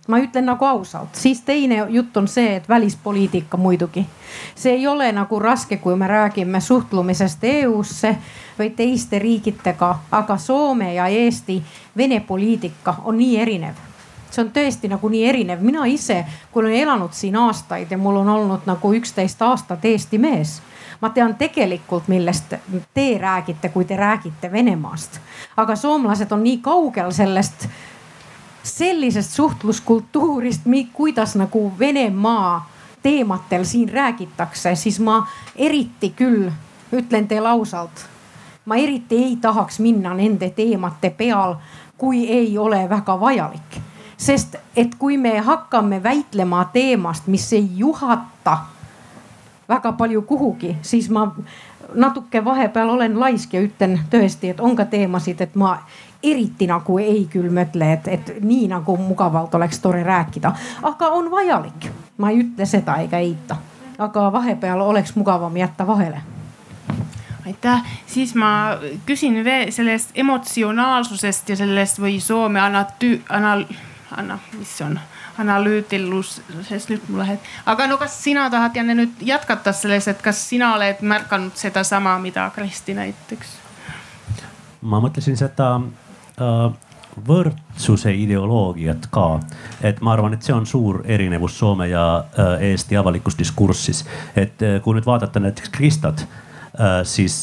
ma 0.08 0.20
ütlen 0.20 0.46
nagu 0.46 0.66
ausalt, 0.66 1.16
siis 1.16 1.42
teine 1.48 1.86
jutt 1.90 2.18
on 2.18 2.28
see, 2.28 2.56
et 2.56 2.70
välispoliitika 2.70 3.58
muidugi. 3.58 4.06
see 4.56 4.74
ei 4.74 4.88
ole 4.88 5.12
nagu 5.12 5.40
raske, 5.40 5.78
kui 5.78 5.96
me 5.96 6.08
räägime 6.08 6.60
suhtlumisest 6.60 7.44
EU-sse 7.44 8.16
või 8.60 8.70
teiste 8.76 9.20
riikidega, 9.20 10.00
aga 10.12 10.38
Soome 10.38 10.94
ja 10.94 11.08
Eesti 11.08 11.64
Vene 11.98 12.20
poliitika 12.20 12.96
on 13.04 13.18
nii 13.18 13.40
erinev 13.40 13.93
see 14.34 14.44
on 14.44 14.52
tõesti 14.52 14.90
nagu 14.90 15.10
nii 15.10 15.24
erinev. 15.30 15.62
mina 15.62 15.86
ise, 15.86 16.26
kui 16.52 16.64
olen 16.64 16.74
elanud 16.74 17.14
siin 17.14 17.36
aastaid 17.36 17.92
ja 17.92 17.98
mul 17.98 18.22
on 18.22 18.30
olnud 18.30 18.66
nagu 18.66 18.94
üksteist 18.94 19.42
aastat 19.42 19.86
Eesti 19.86 20.18
mees 20.18 20.62
ma 21.04 21.10
tean 21.10 21.36
tegelikult, 21.36 22.08
millest 22.08 22.54
te 22.94 23.18
räägite, 23.20 23.70
kui 23.70 23.86
te 23.86 23.98
räägite 23.98 24.52
Venemaast. 24.52 25.20
aga 25.58 25.76
soomlased 25.76 26.32
on 26.32 26.44
nii 26.44 26.58
kaugel 26.58 27.12
sellest, 27.12 27.68
sellisest 28.64 29.32
suhtluskultuurist, 29.32 30.62
kuidas 30.94 31.36
nagu 31.36 31.74
Venemaa 31.80 32.70
teematel 33.04 33.66
siin 33.66 33.90
räägitakse, 33.90 34.76
siis 34.76 35.00
ma 35.00 35.28
eriti 35.56 36.14
küll 36.16 36.52
ütlen 36.94 37.28
teile 37.28 37.50
ausalt, 37.50 38.08
ma 38.66 38.76
eriti 38.76 39.24
ei 39.24 39.36
tahaks 39.42 39.80
minna 39.80 40.14
nende 40.14 40.50
teemade 40.50 41.10
peal, 41.10 41.56
kui 41.98 42.30
ei 42.32 42.58
ole 42.58 42.90
väga 42.90 43.20
vajalik 43.20 43.93
sest 44.24 44.56
et 44.76 44.96
kui 44.96 45.18
me 45.18 45.38
hakkame 45.40 46.04
väitlema 46.04 46.66
teemast, 46.74 47.28
mis 47.28 47.54
ei 47.54 47.68
juhata 47.78 48.58
väga 49.70 49.92
palju 50.00 50.22
kuhugi, 50.22 50.78
siis 50.82 51.10
ma 51.10 51.28
natuke 51.96 52.46
vahepeal 52.46 52.90
olen 52.90 53.20
laisk 53.20 53.54
ja 53.54 53.62
ütlen 53.62 54.00
tõesti, 54.10 54.54
et 54.54 54.60
on 54.60 54.76
ka 54.76 54.86
teemasid, 54.86 55.42
et 55.42 55.56
ma 55.56 55.76
eriti 56.24 56.68
nagu 56.68 56.98
ei 57.04 57.26
küll 57.32 57.52
mõtle, 57.52 57.94
et, 57.94 58.08
et 58.08 58.34
nii 58.42 58.68
nagu 58.72 58.98
mugavalt 58.98 59.56
oleks 59.56 59.80
tore 59.84 60.04
rääkida, 60.04 60.54
aga 60.84 61.08
on 61.20 61.32
vajalik. 61.32 61.92
ma 62.18 62.30
ei 62.30 62.44
ütle 62.44 62.66
seda 62.66 62.96
ega 63.04 63.20
eita, 63.20 63.58
aga 63.98 64.30
vahepeal 64.32 64.82
oleks 64.82 65.16
mugavam 65.16 65.58
jätta 65.58 65.88
vahele. 65.88 66.22
Aitäh, 67.46 67.82
siis 68.08 68.36
ma 68.36 68.78
küsin 69.06 69.44
veel 69.44 69.72
sellest 69.72 70.14
emotsionaalsusest 70.16 71.50
ja 71.50 71.56
sellest 71.60 72.00
või 72.00 72.22
Soome 72.24 72.60
anatü-, 72.60 73.20
anal-, 73.30 73.66
Anna, 74.18 74.40
mis 74.58 74.74
on 74.82 75.00
analüütiluses 75.38 76.90
nüüd 76.90 77.10
mul 77.10 77.24
läheb. 77.24 77.40
aga 77.66 77.88
no 77.88 77.98
kas 77.98 78.16
sina 78.24 78.50
tahad 78.50 78.76
Janne 78.76 78.96
nüüd 78.98 79.22
jätkata 79.22 79.74
selles, 79.74 80.08
et 80.08 80.22
kas 80.22 80.42
sina 80.50 80.74
oled 80.76 81.02
märganud 81.02 81.56
sedasama, 81.56 82.18
mida 82.20 82.50
Kristi 82.56 82.94
näiteks? 82.94 83.58
ma 84.82 85.00
mõtlesin 85.04 85.38
seda 85.40 85.76
äh, 86.42 86.74
võrdsuse 87.28 88.14
ideoloogiat 88.18 89.08
ka, 89.14 89.28
et 89.86 90.02
ma 90.02 90.16
arvan, 90.16 90.34
et 90.34 90.46
see 90.46 90.56
on 90.56 90.66
suur 90.66 91.04
erinevus 91.06 91.58
Soome 91.60 91.88
ja 91.92 92.06
äh, 92.18 92.70
Eesti 92.72 92.98
avalikus 92.98 93.38
diskursis. 93.40 94.06
et 94.36 94.62
äh, 94.62 94.82
kui 94.82 94.98
nüüd 94.98 95.06
vaadata 95.06 95.40
näiteks 95.40 95.70
Kristat 95.70 96.28
siis 97.06 97.36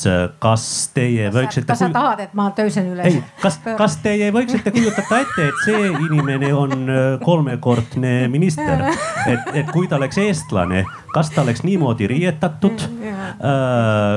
kas 0.42 0.64
teie 0.94 1.28
kas 1.28 1.36
võiksite. 1.36 1.66
kas 1.68 1.82
sa 1.84 1.88
tahad, 1.94 2.22
et 2.24 2.32
ma 2.34 2.48
tõusen 2.56 2.88
üles? 2.90 3.06
ei, 3.06 3.20
kas, 3.42 3.60
kas 3.78 3.96
teie 4.02 4.32
võiksite 4.34 4.72
kujutada 4.74 5.20
ette, 5.22 5.46
et 5.52 5.60
see 5.64 5.90
inimene 6.08 6.50
on 6.56 6.90
kolmekordne 7.22 8.14
minister, 8.32 8.82
et, 9.30 9.52
et 9.62 9.70
kui 9.70 9.86
ta 9.90 10.00
oleks 10.00 10.18
eestlane, 10.18 10.82
kas 11.14 11.30
ta 11.34 11.44
oleks 11.44 11.62
niimoodi 11.66 12.10
riietatud? 12.10 12.86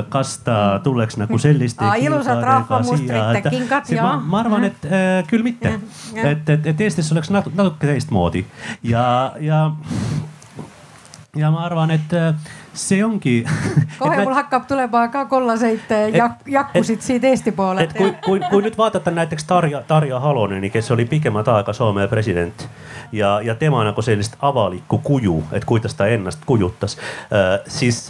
kas 0.10 0.34
ta 0.44 0.58
tuleks 0.84 1.20
nagu 1.22 1.38
selliste. 1.38 1.86
ilusad 2.02 2.42
rahvamustrite 2.44 3.44
kingad, 3.50 3.94
jah. 3.94 4.18
ma 4.18 4.42
arvan, 4.42 4.66
et 4.72 4.90
äh, 4.90 5.22
küll 5.30 5.46
mitte, 5.46 5.78
et, 6.18 6.50
et, 6.50 6.68
et 6.74 6.82
Eestis 6.82 7.12
oleks 7.14 7.30
natuke 7.34 7.86
teistmoodi 7.86 8.46
ja, 8.84 9.06
ja 9.42 9.68
ja 11.38 11.50
ma 11.54 11.66
arvan, 11.66 11.92
et 11.94 12.14
äh, 12.74 12.80
see 12.80 13.04
ongi 13.06 13.36
kohe 14.00 14.24
mul 14.24 14.34
hakkab 14.34 14.66
tulema 14.68 15.08
ka 15.08 15.26
kollaseid 15.26 15.92
äh, 15.92 16.10
jak 16.16 16.48
jakkusid 16.48 16.98
et, 16.98 17.02
siit 17.02 17.24
Eesti 17.24 17.52
poole. 17.52 17.84
et 17.84 17.94
kui, 17.94 18.14
kui, 18.26 18.42
kui 18.50 18.66
nüüd 18.66 18.78
vaadata 18.78 19.12
näiteks 19.12 19.44
Tarja, 19.50 19.84
Tarja 19.88 20.20
Haloneni, 20.20 20.70
kes 20.70 20.92
oli 20.92 21.06
pikemat 21.06 21.48
aega 21.48 21.74
Soome 21.74 22.08
president 22.08 22.68
ja, 23.12 23.42
ja 23.42 23.56
tema 23.56 23.84
nagu 23.84 24.02
sellist 24.02 24.36
avalikku 24.42 24.98
kuju, 25.04 25.44
et 25.52 25.66
kuidas 25.66 25.96
ta 25.96 26.08
ennast 26.08 26.46
kujutas, 26.46 26.98
äh, 27.32 27.60
siis 27.68 28.08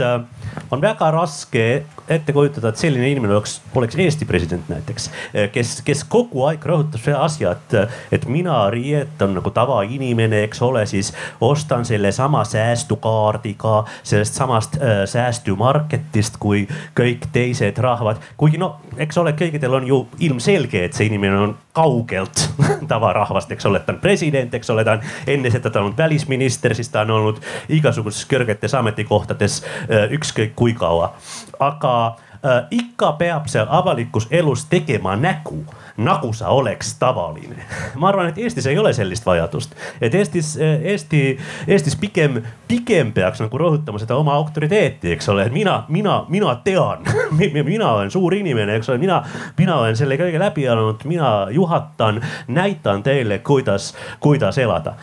on 0.72 0.82
väga 0.82 1.12
raske 1.12 1.66
ette 2.10 2.34
kujutada, 2.36 2.70
et 2.70 2.82
selline 2.82 3.08
inimene 3.14 3.36
oleks, 3.38 3.62
oleks 3.76 3.96
Eesti 3.96 4.26
president 4.28 4.68
näiteks, 4.70 5.10
kes, 5.54 5.76
kes 5.86 6.04
kogu 6.12 6.44
aeg 6.50 6.66
rõhutab 6.68 7.02
seda 7.04 7.22
asja, 7.24 7.54
et, 7.56 7.76
et 8.18 8.28
mina 8.28 8.58
riietan 8.74 9.36
nagu 9.38 9.54
tavainimene, 9.56 10.44
eks 10.48 10.62
ole, 10.66 10.86
siis 10.90 11.14
ostan 11.44 11.86
sellesama 11.88 12.44
säästukaardiga 12.48 13.84
sellest 14.04 14.40
samast 14.40 14.78
äh, 14.82 15.04
säästumarketist 15.10 16.38
kui 16.44 16.66
kõik 16.98 17.30
teised 17.32 17.80
rahvad. 17.84 18.20
kuigi 18.38 18.60
no, 18.60 18.76
eks 18.98 19.18
ole, 19.18 19.36
kõigil 19.40 19.80
on 19.80 19.88
ju 19.88 20.02
ilmselge, 20.28 20.84
et 20.86 20.98
see 20.98 21.08
inimene 21.08 21.40
on 21.40 21.56
kaugelt 21.74 22.44
tavarahvast, 22.92 23.52
eks 23.56 23.66
ole, 23.66 23.80
ta 23.80 23.96
on 23.96 24.02
president, 24.04 24.54
eks 24.54 24.70
ole, 24.70 24.84
ta 24.84 24.98
on 24.98 25.08
enne 25.28 25.52
seda 25.54 25.72
ta 25.72 25.80
on 25.80 25.88
olnud 25.88 25.98
välisminister, 25.98 26.76
siis 26.76 26.92
ta 26.92 27.06
on 27.08 27.16
olnud 27.16 27.40
igasugustes 27.74 28.28
kõrgetes 28.30 28.76
ametikohtades 28.78 29.62
äh, 29.64 30.12
ükskõik 30.20 30.43
kui 30.48 30.74
kaua. 30.74 31.14
aga 31.60 32.08
äh, 32.08 32.68
ikka 32.72 33.12
peab 33.12 33.48
seal 33.48 33.68
avalikus 33.70 34.28
elus 34.32 34.66
tegema 34.66 35.16
nägu 35.16 35.66
nagu 35.98 36.34
sa 36.34 36.50
oleks 36.50 36.96
tavaline. 37.00 37.56
ma 37.96 38.08
arvan, 38.10 38.28
et 38.30 38.38
Eestis 38.38 38.66
ei 38.68 38.78
ole 38.78 38.94
sellist 38.94 39.26
vajadust, 39.26 39.76
et 40.02 40.16
Eestis, 40.16 40.58
Eesti, 40.82 41.38
Eestis 41.68 41.96
pigem, 41.96 42.42
pigem 42.68 43.12
peaks 43.14 43.42
nagu 43.44 43.58
rõhutama 43.58 44.02
seda 44.02 44.18
oma 44.18 44.34
autoriteeti, 44.34 45.12
eks 45.14 45.30
ole, 45.30 45.46
et 45.46 45.54
mina, 45.54 45.84
mina, 45.90 46.24
mina 46.30 46.56
tean. 46.64 47.06
Mina 47.74 47.90
olen 47.92 48.12
suur 48.12 48.34
inimene, 48.36 48.76
eks 48.78 48.90
ole, 48.90 48.98
mina, 49.02 49.18
mina 49.58 49.76
olen 49.80 49.96
selle 49.98 50.16
kõige 50.20 50.40
läbi 50.40 50.66
elanud, 50.66 51.02
mina 51.10 51.30
juhatan, 51.52 52.22
näitan 52.48 53.04
teile, 53.04 53.40
kuidas, 53.40 53.94
kuidas 54.20 54.58
elada. 54.58 54.94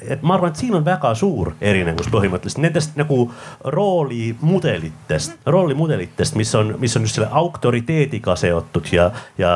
et 0.00 0.22
ma 0.22 0.34
arvan, 0.34 0.50
et 0.50 0.56
siin 0.56 0.74
on 0.74 0.84
väga 0.84 1.14
suur 1.18 1.52
erinevus 1.60 2.08
põhimõtteliselt 2.12 2.62
nendest 2.62 2.96
nagu 2.96 3.26
roolimudelitest, 3.64 5.38
roolimudelitest, 5.46 6.38
mis 6.38 6.54
on, 6.54 6.74
mis 6.78 6.96
on 6.96 7.06
just 7.06 7.18
selle 7.18 7.28
autoriteediga 7.30 8.36
seotud 8.36 8.92
ja, 8.92 9.10
ja 9.38 9.54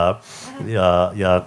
ja, 0.68 1.10
ja 1.16 1.40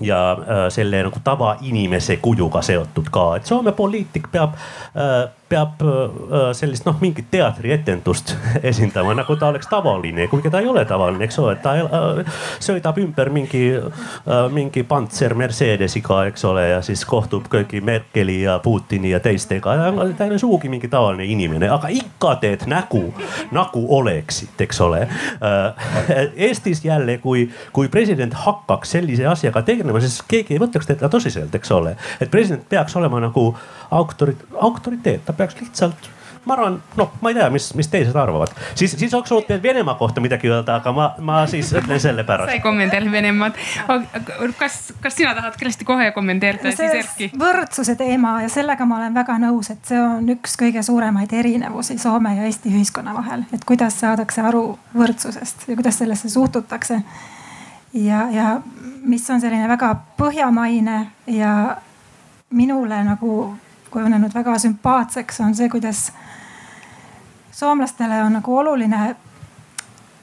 ja 0.00 0.32
äh, 0.32 0.62
selle 0.72 1.02
nagu 1.04 1.20
tavainimese 1.24 2.16
kujuga 2.24 2.62
seotud 2.64 3.10
ka, 3.12 3.24
et 3.36 3.46
Soome 3.46 3.72
poliitik 3.76 4.30
peab 4.32 4.54
äh, 4.96 5.28
peab 5.50 5.82
äh, 5.82 6.50
sellist 6.54 6.86
noh, 6.86 6.96
mingit 7.02 7.26
teatrietendust 7.32 8.34
esindama, 8.70 9.14
nagu 9.18 9.34
ta 9.38 9.50
oleks 9.50 9.68
tavaline, 9.70 10.28
kuigi 10.30 10.50
ta 10.52 10.62
ei 10.62 10.68
ole 10.70 10.84
tavaline, 10.88 11.24
eks 11.26 11.38
ole, 11.42 11.56
ta 11.62 11.74
äh, 11.80 12.20
sõidab 12.62 13.00
ümber 13.02 13.32
mingi, 13.34 13.64
äh, 13.74 14.44
mingi 14.54 14.84
pantser 14.86 15.34
Mercedesiga, 15.38 16.22
eks 16.30 16.46
ole, 16.48 16.66
ja 16.74 16.80
siis 16.86 17.02
kohtub 17.08 17.48
kõigi 17.50 17.82
Merkeli 17.84 18.40
ja 18.44 18.58
Putini 18.62 19.10
ja 19.14 19.20
teistega. 19.22 19.76
ta 20.16 20.24
ei 20.24 20.30
ole 20.30 20.38
sugugi 20.38 20.70
mingi 20.70 20.88
tavaline 20.90 21.26
inimene, 21.26 21.70
aga 21.70 21.90
ikka 21.94 22.36
teed 22.44 22.66
nägu, 22.70 23.02
nagu 23.54 23.84
oleksid, 23.98 24.54
eks 24.60 24.80
ole. 24.86 25.02
Eestis 26.36 26.84
jälle, 26.84 27.18
kui, 27.18 27.48
kui 27.72 27.88
president 27.88 28.34
hakkaks 28.44 28.94
sellise 28.96 29.26
asjaga 29.26 29.62
tegelema, 29.66 30.00
siis 30.02 30.20
keegi 30.28 30.54
ei 30.54 30.62
võtaks 30.62 30.88
teda 30.92 31.10
tõsiselt, 31.10 31.54
eks 31.56 31.74
ole. 31.74 31.96
et 32.20 32.30
president 32.30 32.62
peaks 32.68 32.96
olema 32.96 33.20
nagu 33.22 33.50
autori-, 33.90 34.38
autoriteet, 34.68 35.24
ta 35.26 35.36
peaks 35.36 35.60
lihtsalt 35.60 36.10
ma 36.44 36.54
arvan, 36.54 36.78
noh, 36.96 37.10
ma 37.20 37.30
ei 37.30 37.36
tea, 37.36 37.48
mis, 37.52 37.66
mis 37.76 37.88
teised 37.92 38.16
arvavad, 38.16 38.52
siis, 38.78 38.94
siis 38.98 39.12
oleks 39.14 39.32
olnud 39.32 39.48
veel 39.50 39.62
Venemaa 39.62 39.94
kohta 40.00 40.22
midagi 40.24 40.48
öelda, 40.48 40.78
aga 40.80 40.92
ma, 40.96 41.08
ma 41.26 41.42
siis 41.50 41.72
ütlen 41.76 42.00
selle 42.00 42.24
pärast. 42.24 42.48
sa 42.48 42.56
ei 42.56 42.62
kommenteeri 42.64 43.12
Venemaad. 43.12 43.58
kas, 44.58 44.78
kas 45.04 45.16
sina 45.18 45.34
tahad 45.36 45.58
kindlasti 45.60 45.84
kohe 45.88 46.10
kommenteerida 46.16 46.72
siis 46.72 46.96
Erki? 47.02 47.30
võrdsuse 47.38 47.96
teema 48.00 48.38
ja 48.44 48.48
sellega 48.52 48.88
ma 48.88 49.02
olen 49.02 49.14
väga 49.20 49.36
nõus, 49.44 49.70
et 49.74 49.84
see 49.92 50.00
on 50.00 50.32
üks 50.36 50.56
kõige 50.60 50.82
suuremaid 50.86 51.32
erinevusi 51.42 51.98
Soome 52.00 52.34
ja 52.38 52.48
Eesti 52.48 52.72
ühiskonna 52.72 53.14
vahel, 53.16 53.44
et 53.52 53.64
kuidas 53.68 54.00
saadakse 54.00 54.40
aru 54.40 54.64
võrdsusest 54.96 55.68
ja 55.68 55.76
kuidas 55.76 56.00
sellesse 56.00 56.32
suhtutakse. 56.32 57.02
ja, 57.92 58.26
ja 58.32 58.60
mis 59.04 59.28
on 59.30 59.40
selline 59.40 59.68
väga 59.68 59.92
põhjamaine 60.16 61.02
ja 61.26 61.76
minule 62.50 63.04
nagu 63.04 63.34
kujunenud 63.90 64.34
väga 64.34 64.58
sümpaatseks, 64.58 65.40
on 65.40 65.54
see, 65.54 65.68
kuidas 65.68 66.12
soomlastele 67.52 68.22
on 68.22 68.38
nagu 68.38 68.56
oluline 68.56 69.16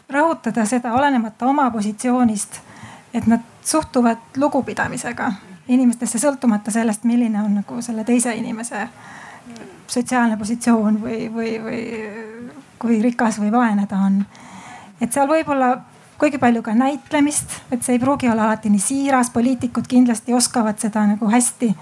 rõhutada 0.09 0.65
seda, 0.65 0.93
olenemata 0.93 1.45
oma 1.45 1.69
positsioonist, 1.71 2.61
et 3.13 3.27
nad 3.27 3.43
suhtuvad 3.63 4.37
lugupidamisega 4.37 5.31
inimestesse, 5.67 6.19
sõltumata 6.19 6.71
sellest, 6.71 7.03
milline 7.03 7.41
on 7.43 7.59
nagu 7.61 7.81
selle 7.81 8.03
teise 8.07 8.33
inimese 8.35 8.87
sotsiaalne 9.87 10.37
positsioon 10.37 11.01
või, 11.01 11.27
või, 11.33 11.51
või 11.63 11.81
kui 12.79 13.01
rikas 13.03 13.39
või 13.39 13.51
vaene 13.51 13.87
ta 13.87 13.99
on. 14.07 14.25
et 15.01 15.13
seal 15.13 15.27
võib 15.27 15.49
olla 15.49 15.77
kuigi 16.17 16.37
palju 16.37 16.61
ka 16.65 16.73
näitlemist, 16.73 17.59
et 17.71 17.83
see 17.83 17.97
ei 17.97 18.01
pruugi 18.01 18.29
olla 18.29 18.47
alati 18.47 18.69
nii 18.73 18.81
siiras, 18.81 19.29
poliitikud 19.29 19.87
kindlasti 19.87 20.33
oskavad 20.33 20.79
seda 20.81 21.05
nagu 21.05 21.29
hästi 21.29 21.73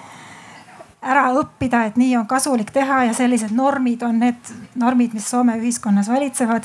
ära 1.06 1.26
õppida, 1.38 1.84
et 1.86 2.00
nii 2.00 2.16
on 2.18 2.26
kasulik 2.28 2.72
teha 2.74 3.04
ja 3.10 3.14
sellised 3.14 3.54
normid 3.56 4.04
on 4.04 4.20
need 4.24 4.54
normid, 4.76 5.14
mis 5.14 5.30
Soome 5.30 5.58
ühiskonnas 5.62 6.10
valitsevad. 6.10 6.64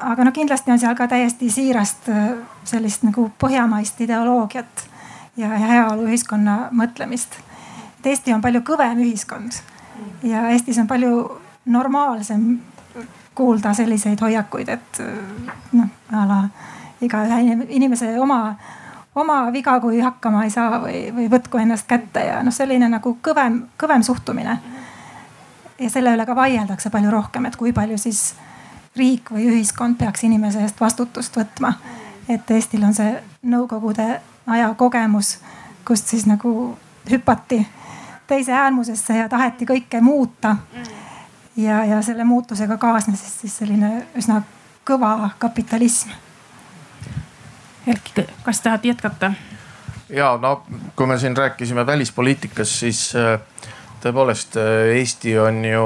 aga 0.00 0.24
no 0.24 0.32
kindlasti 0.32 0.70
on 0.70 0.78
seal 0.78 0.94
ka 0.94 1.08
täiesti 1.08 1.50
siirast 1.50 2.08
äh, 2.08 2.32
sellist 2.64 3.02
nagu 3.02 3.30
põhjamaist 3.38 4.00
ideoloogiat 4.00 4.88
ja, 5.36 5.48
heaoluühiskonna 5.48 6.68
mõtlemist. 6.72 7.38
et 7.98 8.06
Eesti 8.06 8.32
on 8.32 8.42
palju 8.42 8.60
kõvem 8.60 9.00
ühiskond 9.04 9.60
ja 10.22 10.48
Eestis 10.50 10.78
on 10.78 10.86
palju 10.86 11.40
normaalsem 11.64 12.60
kuulda 13.34 13.74
selliseid 13.74 14.20
hoiakuid, 14.20 14.68
et 14.68 15.00
äh, 15.00 15.54
noh 15.72 15.88
a 16.12 16.26
la 16.26 16.42
igaühe 17.00 17.40
inimese 17.68 18.12
oma 18.20 18.54
oma 19.14 19.52
viga, 19.52 19.80
kui 19.80 20.00
hakkama 20.00 20.44
ei 20.44 20.50
saa 20.50 20.78
või, 20.82 21.08
või 21.14 21.30
võtku 21.30 21.58
ennast 21.58 21.86
kätte 21.90 22.22
ja 22.24 22.42
noh, 22.46 22.54
selline 22.54 22.88
nagu 22.88 23.16
kõvem, 23.22 23.62
kõvem 23.80 24.02
suhtumine. 24.06 24.58
ja 25.78 25.90
selle 25.90 26.14
üle 26.14 26.26
ka 26.26 26.36
vaieldakse 26.36 26.90
palju 26.90 27.10
rohkem, 27.10 27.46
et 27.46 27.56
kui 27.56 27.72
palju 27.72 27.98
siis 27.98 28.34
riik 28.96 29.30
või 29.30 29.48
ühiskond 29.50 29.98
peaks 29.98 30.24
inimese 30.24 30.62
eest 30.62 30.80
vastutust 30.80 31.36
võtma. 31.36 31.72
et 32.28 32.50
Eestil 32.50 32.84
on 32.84 32.94
see 32.94 33.22
nõukogude 33.42 34.20
aja 34.46 34.74
kogemus, 34.74 35.38
kust 35.84 36.06
siis 36.06 36.26
nagu 36.26 36.76
hüpati 37.10 37.66
teise 38.26 38.52
äärmusesse 38.52 39.16
ja 39.16 39.28
taheti 39.28 39.66
kõike 39.66 40.00
muuta. 40.00 40.56
ja, 41.56 41.84
ja 41.84 42.02
selle 42.02 42.24
muutusega 42.24 42.76
kaasnes 42.76 43.40
siis 43.40 43.58
selline 43.58 44.06
üsna 44.14 44.42
kõva 44.86 45.30
kapitalism 45.38 46.10
Erki, 47.86 48.26
kas 48.44 48.60
tahad 48.60 48.84
jätkata? 48.84 49.32
ja 50.10 50.38
no 50.42 50.62
kui 50.96 51.06
me 51.06 51.18
siin 51.18 51.36
rääkisime 51.36 51.86
välispoliitikast, 51.86 52.72
siis 52.82 53.12
äh, 53.16 53.40
tõepoolest 54.02 54.56
äh, 54.58 54.96
Eesti 54.96 55.38
on 55.38 55.64
ju 55.64 55.84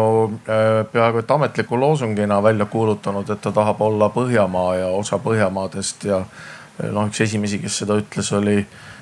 äh, 0.48 0.86
peaaegu 0.92 1.20
et 1.20 1.30
ametliku 1.30 1.80
loosungina 1.80 2.42
välja 2.42 2.66
kuulutanud, 2.66 3.30
et 3.30 3.40
ta 3.40 3.52
tahab 3.52 3.80
olla 3.80 4.08
Põhjamaa 4.08 4.74
ja 4.80 4.86
osa 4.86 5.18
Põhjamaadest 5.18 6.08
ja 6.08 6.24
noh, 6.90 7.08
üks 7.08 7.20
esimesi, 7.20 7.60
kes 7.62 7.82
seda 7.84 7.98
ütles, 8.00 8.32
oli 8.34 8.56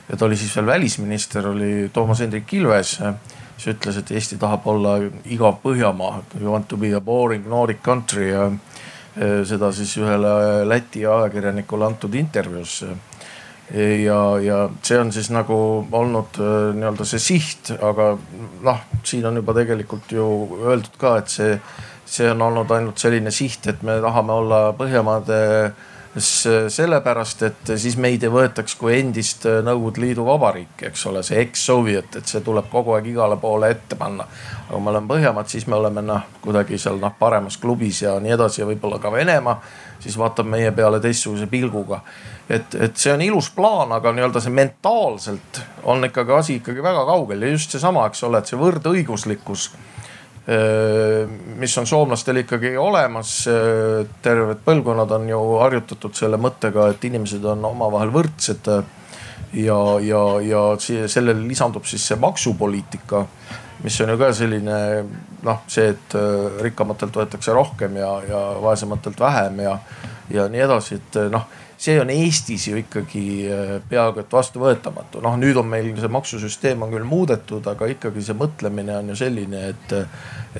ja 0.08 0.16
ta 0.16 0.26
oli 0.26 0.36
siis 0.36 0.56
veel 0.56 0.66
välisminister, 0.66 1.48
oli 1.48 1.90
Toomas 1.92 2.20
Hendrik 2.20 2.52
Ilves. 2.54 2.98
kes 3.56 3.66
ütles, 3.76 3.98
et 3.98 4.10
Eesti 4.10 4.36
tahab 4.42 4.66
olla 4.66 4.96
igav 5.24 5.60
Põhjamaa, 5.62 6.22
you 6.40 6.52
want 6.52 6.68
to 6.68 6.76
be 6.76 6.94
a 6.94 7.00
boring 7.00 7.46
Nordic 7.48 7.82
country 7.82 8.30
ja 8.30 8.50
seda 9.14 9.68
siis 9.76 9.92
ühele 10.00 10.64
Läti 10.64 11.06
ajakirjanikule 11.06 11.84
antud 11.86 12.14
intervjuus. 12.14 12.82
ja, 14.04 14.18
ja 14.40 14.58
see 14.82 14.98
on 14.98 15.12
siis 15.12 15.30
nagu 15.32 15.56
olnud 15.92 16.40
nii-öelda 16.76 17.04
see 17.08 17.20
siht, 17.20 17.72
aga 17.80 18.12
noh, 18.64 18.82
siin 19.04 19.26
on 19.26 19.36
juba 19.40 19.54
tegelikult 19.56 20.12
ju 20.12 20.26
öeldud 20.64 20.96
ka, 21.00 21.16
et 21.20 21.32
see, 21.32 21.54
see 22.04 22.28
on 22.30 22.42
olnud 22.48 22.70
ainult 22.72 22.98
selline 22.98 23.30
siht, 23.30 23.66
et 23.68 23.82
me 23.82 24.00
tahame 24.00 24.32
olla 24.32 24.60
Põhjamaade 24.76 25.40
sellepärast, 26.68 27.42
et 27.42 27.70
siis 27.80 27.94
meid 27.96 28.22
ei 28.22 28.30
võetaks 28.32 28.74
kui 28.76 28.98
endist 28.98 29.46
Nõukogude 29.64 30.02
Liidu 30.02 30.26
vabariiki, 30.26 30.90
eks 30.90 31.06
ole, 31.08 31.22
see 31.24 31.38
ex-Soviet, 31.40 32.18
et 32.20 32.28
see 32.28 32.42
tuleb 32.44 32.68
kogu 32.72 32.92
aeg 32.96 33.08
igale 33.08 33.38
poole 33.40 33.70
ette 33.72 33.96
panna. 33.96 34.26
aga 34.66 34.74
kui 34.74 34.82
me 34.84 34.90
oleme 34.92 35.08
Põhjamaad, 35.08 35.48
siis 35.48 35.66
me 35.66 35.78
oleme 35.78 36.04
noh, 36.04 36.26
kuidagi 36.44 36.78
seal 36.78 37.00
noh 37.00 37.14
paremas 37.18 37.56
klubis 37.56 38.02
ja 38.02 38.18
nii 38.20 38.34
edasi 38.36 38.60
ja 38.60 38.68
võib-olla 38.68 38.98
ka 39.00 39.12
Venemaa, 39.12 39.56
siis 40.04 40.18
vaatab 40.20 40.50
meie 40.52 40.72
peale 40.76 41.00
teistsuguse 41.00 41.46
pilguga. 41.46 42.02
et, 42.48 42.74
et 42.74 42.96
see 42.96 43.12
on 43.12 43.22
ilus 43.22 43.48
plaan, 43.56 43.92
aga 43.92 44.12
nii-öelda 44.12 44.40
see 44.40 44.52
mentaalselt 44.52 45.62
on 45.82 46.04
ikkagi 46.04 46.32
asi 46.32 46.58
ikkagi 46.60 46.82
väga 46.82 47.06
kaugel 47.08 47.42
ja 47.42 47.54
just 47.56 47.72
seesama, 47.72 48.06
eks 48.06 48.22
ole, 48.28 48.38
et 48.38 48.52
see 48.52 48.60
võrdõiguslikkus 48.60 49.70
mis 50.42 51.78
on 51.78 51.86
soomlastel 51.86 52.40
ikkagi 52.40 52.72
olemas. 52.76 53.44
terved 54.22 54.64
põlvkonnad 54.64 55.12
on 55.14 55.28
ju 55.30 55.42
harjutatud 55.60 56.16
selle 56.18 56.40
mõttega, 56.42 56.88
et 56.90 57.04
inimesed 57.04 57.44
on 57.46 57.64
omavahel 57.64 58.10
võrdsed. 58.10 58.70
ja, 59.52 59.78
ja, 60.02 60.22
ja 60.42 60.62
sellele 60.80 61.46
lisandub 61.46 61.86
siis 61.86 62.08
see 62.08 62.18
maksupoliitika, 62.18 63.26
mis 63.84 64.00
on 64.00 64.10
ju 64.10 64.18
ka 64.18 64.32
selline 64.34 64.78
noh, 65.42 65.62
see, 65.70 65.92
et 65.94 66.16
rikkamatelt 66.62 67.16
võetakse 67.22 67.54
rohkem 67.54 67.96
ja, 67.96 68.12
ja 68.28 68.40
vaesematelt 68.62 69.20
vähem 69.20 69.60
ja, 69.60 69.78
ja 70.30 70.48
nii 70.48 70.66
edasi, 70.66 70.98
et 70.98 71.20
noh 71.30 71.46
see 71.82 71.98
on 72.00 72.10
Eestis 72.10 72.68
ju 72.68 72.78
ikkagi 72.78 73.26
äh, 73.50 73.70
peaaegu 73.88 74.22
et 74.22 74.32
vastuvõetamatu. 74.32 75.22
noh, 75.24 75.36
nüüd 75.40 75.58
on 75.58 75.68
meil 75.68 75.90
see 75.98 76.10
maksusüsteem 76.12 76.82
on 76.86 76.92
küll 76.94 77.06
muudetud, 77.08 77.66
aga 77.66 77.88
ikkagi 77.90 78.22
see 78.22 78.38
mõtlemine 78.38 79.00
on 79.00 79.12
ju 79.12 79.18
selline, 79.24 79.64
et, 79.72 79.96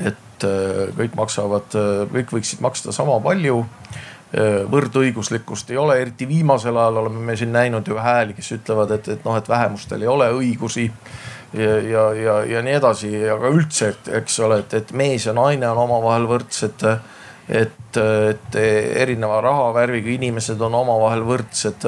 et 0.03 0.47
äh, 0.49 0.89
kõik 0.99 1.15
maksavad, 1.19 1.77
äh, 1.79 2.01
kõik 2.17 2.35
võiksid 2.39 2.65
maksta 2.65 2.95
sama 2.95 3.21
palju 3.23 3.65
võrdõiguslikkust 4.33 5.75
ei 5.75 5.77
ole, 5.77 5.99
eriti 6.01 6.25
viimasel 6.25 6.73
ajal 6.81 7.03
oleme 7.03 7.21
me 7.21 7.35
siin 7.37 7.51
näinud 7.53 7.85
ju 7.85 7.99
hääli, 8.01 8.33
kes 8.33 8.47
ütlevad, 8.55 8.95
et, 8.97 9.11
et 9.13 9.27
noh, 9.29 9.37
et 9.37 9.49
vähemustel 9.49 10.01
ei 10.01 10.09
ole 10.09 10.31
õigusi 10.33 10.87
ja, 11.53 11.75
ja, 11.85 12.05
ja, 12.17 12.37
ja 12.49 12.63
nii 12.65 12.79
edasi, 12.79 13.11
aga 13.29 13.51
üldse, 13.53 13.91
et 13.93 14.09
eks 14.23 14.39
ole, 14.41 14.63
et, 14.65 14.73
et 14.81 14.95
mees 14.97 15.27
ja 15.29 15.37
naine 15.37 15.69
on 15.69 15.83
omavahel 15.85 16.25
võrdsed 16.31 16.87
et, 17.53 17.97
et 18.01 18.57
erineva 18.57 19.41
rahavärviga 19.45 20.15
inimesed 20.17 20.61
on 20.65 20.81
omavahel 20.83 21.25
võrdsed 21.29 21.87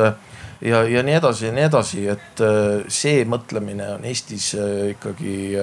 ja, 0.60 0.82
ja 0.88 1.02
nii 1.02 1.14
edasi 1.14 1.46
ja 1.46 1.52
nii 1.52 1.64
edasi, 1.66 2.02
et 2.10 2.42
äh, 2.44 2.84
see 2.92 3.24
mõtlemine 3.28 3.86
on 3.96 4.04
Eestis 4.08 4.50
äh, 4.58 4.90
ikkagi 4.94 5.54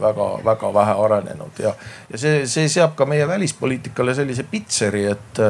väga-väga 0.00 0.70
äh, 0.70 0.74
vähe 0.74 0.94
arenenud 1.06 1.60
ja, 1.62 1.72
ja 2.10 2.20
see, 2.20 2.44
see 2.50 2.68
seab 2.72 2.96
ka 2.98 3.06
meie 3.08 3.26
välispoliitikale 3.28 4.14
sellise 4.16 4.46
pitseri, 4.50 5.04
et, 5.12 5.42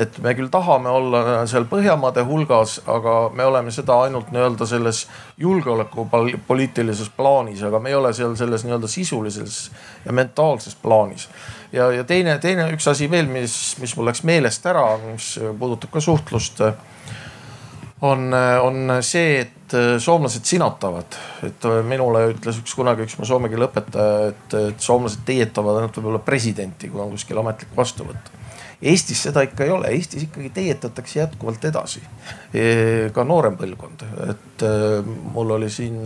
et 0.00 0.18
me 0.24 0.34
küll 0.38 0.50
tahame 0.52 0.92
olla 0.92 1.22
seal 1.50 1.68
Põhjamaade 1.70 2.24
hulgas, 2.26 2.80
aga 2.90 3.16
me 3.34 3.46
oleme 3.46 3.72
seda 3.74 4.00
ainult 4.06 4.32
nii-öelda 4.34 4.66
selles 4.66 5.04
julgeolekupoliitilises 5.40 7.12
plaanis, 7.16 7.62
aga 7.66 7.78
me 7.80 7.92
ei 7.92 7.98
ole 7.98 8.12
seal 8.16 8.34
selles 8.38 8.66
nii-öelda 8.66 8.90
sisulises 8.90 9.62
ja 10.04 10.12
mentaalses 10.16 10.74
plaanis. 10.82 11.28
Ja, 11.72 11.92
ja 11.94 12.04
teine, 12.04 12.38
teine 12.42 12.66
üks 12.74 12.88
asi 12.90 13.06
veel, 13.10 13.28
mis, 13.30 13.54
mis 13.78 13.94
mul 13.96 14.10
läks 14.10 14.24
meelest 14.26 14.64
ära, 14.66 14.96
mis 15.04 15.36
puudutab 15.58 15.92
ka 15.94 16.02
suhtlust 16.02 16.64
on, 18.02 18.34
on 18.62 18.96
see, 19.04 19.40
et 19.44 19.76
soomlased 20.02 20.44
sinatavad. 20.48 21.16
et 21.46 21.66
minule 21.86 22.26
ütles 22.32 22.60
üks 22.62 22.74
kunagi 22.74 23.04
üks 23.06 23.16
mu 23.20 23.28
soome 23.28 23.50
keele 23.52 23.68
õpetaja, 23.68 24.30
et, 24.32 24.58
et 24.72 24.82
soomlased 24.82 25.24
teietavad 25.28 25.80
ainult 25.80 25.98
võib-olla 26.00 26.22
presidenti, 26.24 26.90
kui 26.90 27.02
on 27.02 27.12
kuskil 27.14 27.40
ametlik 27.42 27.74
vastuvõtt. 27.76 28.32
Eestis 28.80 29.20
seda 29.26 29.42
ikka 29.44 29.66
ei 29.66 29.74
ole, 29.74 29.90
Eestis 29.92 30.24
ikkagi 30.24 30.48
teietatakse 30.56 31.18
jätkuvalt 31.20 31.64
edasi. 31.68 32.00
E, 32.56 33.10
ka 33.12 33.26
noorem 33.28 33.58
põlvkond, 33.60 34.06
et 34.30 34.64
e, 34.64 34.72
mul 35.34 35.58
oli 35.58 35.68
siin 35.72 36.00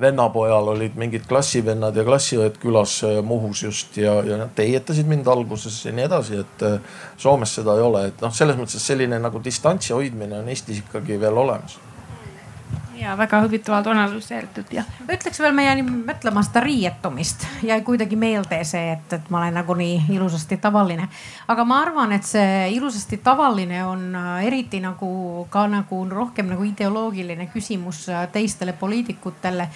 vennapojal 0.00 0.68
olid 0.74 0.96
mingid 0.98 1.24
klassivennad 1.28 1.96
ja 1.96 2.04
klassiõed 2.04 2.60
külas 2.62 2.98
äh, 3.06 3.18
Muhus 3.24 3.62
just 3.62 3.96
ja, 4.00 4.18
ja 4.26 4.40
nad 4.42 4.54
teietasid 4.56 5.08
mind 5.08 5.28
alguses 5.32 5.78
ja 5.86 5.94
nii 5.96 6.06
edasi, 6.08 6.42
et 6.44 6.64
äh, 6.66 6.78
Soomes 7.16 7.56
seda 7.58 7.76
ei 7.76 7.84
ole, 7.86 8.06
et 8.10 8.24
noh, 8.24 8.34
selles 8.34 8.58
mõttes 8.60 8.86
selline 8.86 9.20
nagu 9.22 9.42
distantsi 9.44 9.94
hoidmine 9.96 10.42
on 10.42 10.52
Eestis 10.52 10.82
ikkagi 10.84 11.20
veel 11.20 11.44
olemas 11.44 11.78
ja 12.96 13.16
väga 13.18 13.40
huvitavalt 13.42 13.86
analüseeritud 13.86 14.72
jah. 14.72 14.86
ma 15.06 15.16
ütleks 15.16 15.40
veel, 15.40 15.54
ma 15.56 15.64
jäin 15.66 15.84
mõtlema 16.06 16.42
seda 16.46 16.62
riietumist, 16.64 17.46
jäi 17.66 17.80
kuidagi 17.86 18.16
meelde 18.16 18.62
see, 18.64 18.92
et, 18.96 19.12
et 19.12 19.30
ma 19.30 19.42
olen 19.42 19.58
nagunii 19.60 20.06
ilusasti 20.14 20.56
tavaline. 20.62 21.08
aga 21.48 21.64
ma 21.64 21.80
arvan, 21.84 22.12
et 22.16 22.24
see 22.26 22.70
ilusasti 22.76 23.20
tavaline 23.24 23.84
on 23.86 24.08
äh, 24.14 24.46
eriti 24.46 24.80
nagu 24.80 25.46
ka 25.50 25.66
nagu 25.70 26.02
rohkem 26.10 26.50
nagu 26.54 26.64
ideoloogiline 26.64 27.50
küsimus 27.52 28.08
äh, 28.08 28.26
teistele 28.32 28.72
poliitikutele 28.72 29.68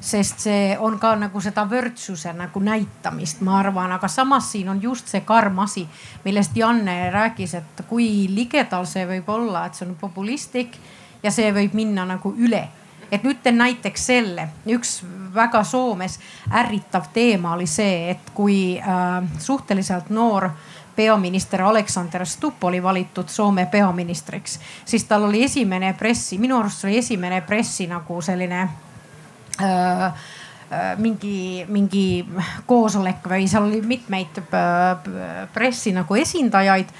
sest 0.00 0.44
see 0.46 0.76
on 0.78 0.98
ka 0.98 1.14
nagu 1.18 1.40
seda 1.42 1.64
võrdsuse 1.68 2.32
nagu 2.36 2.60
näitamist, 2.62 3.42
ma 3.46 3.58
arvan, 3.58 3.92
aga 3.96 4.08
samas 4.08 4.52
siin 4.52 4.68
on 4.70 4.82
just 4.82 5.10
see 5.10 5.24
karm 5.26 5.58
asi, 5.64 5.86
millest 6.24 6.56
Janne 6.56 7.10
rääkis, 7.10 7.54
et 7.58 7.82
kui 7.88 8.28
ligedal 8.30 8.86
see 8.86 9.06
võib 9.08 9.28
olla, 9.34 9.66
et 9.66 9.74
see 9.74 9.88
on 9.88 9.96
populistlik 9.98 10.78
ja 11.22 11.30
see 11.34 11.52
võib 11.54 11.74
minna 11.74 12.04
nagu 12.08 12.34
üle. 12.38 12.68
Et 13.12 13.22
nüüd 13.24 13.38
teen 13.42 13.56
näiteks 13.56 14.02
selle, 14.10 14.50
üks 14.68 14.98
väga 15.34 15.62
Soomes 15.64 16.18
ärritav 16.52 17.08
teema 17.12 17.54
oli 17.56 17.66
see, 17.66 18.10
et 18.12 18.32
kui 18.36 18.58
äh, 18.76 19.22
suhteliselt 19.40 20.10
noor 20.10 20.50
peaminister 20.98 21.62
Aleksander 21.62 22.26
Stubb 22.26 22.64
oli 22.64 22.82
valitud 22.82 23.28
Soome 23.28 23.66
peaministriks, 23.70 24.58
siis 24.84 25.04
tal 25.04 25.28
oli 25.28 25.44
esimene 25.46 25.92
pressi, 25.94 26.38
minu 26.42 26.58
arust 26.58 26.84
oli 26.84 26.98
esimene 26.98 27.40
pressi 27.46 27.86
nagu 27.86 28.20
selline 28.22 28.60
äh, 29.62 30.04
äh 30.04 30.98
mingi, 30.98 31.64
mingi 31.68 32.26
koosolek 32.66 33.24
või 33.30 33.46
seal 33.48 33.70
oli 33.70 33.78
mitmeid 33.80 34.42
äh, 34.42 35.06
pressi 35.54 35.94
nagu 35.94 36.18
esindajaid 36.18 36.90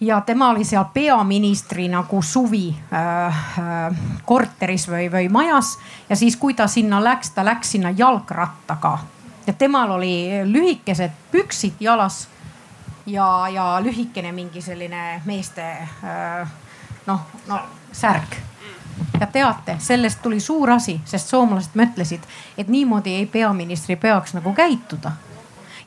ja 0.00 0.20
tema 0.20 0.50
oli 0.50 0.64
seal 0.64 0.84
peaministri 0.94 1.88
nagu 1.88 2.22
suvi 2.22 2.76
äh, 2.92 3.26
äh, 3.26 3.96
korteris 4.24 4.88
või, 4.88 5.08
või 5.12 5.28
majas 5.28 5.78
ja 6.08 6.16
siis, 6.16 6.36
kui 6.36 6.54
ta 6.54 6.66
sinna 6.66 7.02
läks, 7.04 7.30
ta 7.30 7.44
läks 7.44 7.70
sinna 7.74 7.90
jalgrattaga 7.90 8.98
ja 9.46 9.52
temal 9.52 9.90
oli 9.90 10.30
lühikesed 10.44 11.10
püksid 11.32 11.80
jalas 11.80 12.28
ja, 13.06 13.48
ja 13.48 13.78
lühikene 13.82 14.32
mingi 14.32 14.62
selline 14.62 15.22
meeste 15.24 15.66
äh, 16.04 16.48
noh, 17.06 17.20
no 17.46 17.60
särk. 17.92 18.36
ja 19.20 19.26
teate, 19.26 19.76
sellest 19.78 20.22
tuli 20.22 20.40
suur 20.40 20.70
asi, 20.70 21.00
sest 21.04 21.28
soomlased 21.28 21.74
mõtlesid, 21.74 22.22
et 22.58 22.68
niimoodi 22.68 23.14
ei 23.14 23.26
peaministri 23.26 23.96
peaks 23.96 24.34
nagu 24.34 24.52
käituda. 24.54 25.12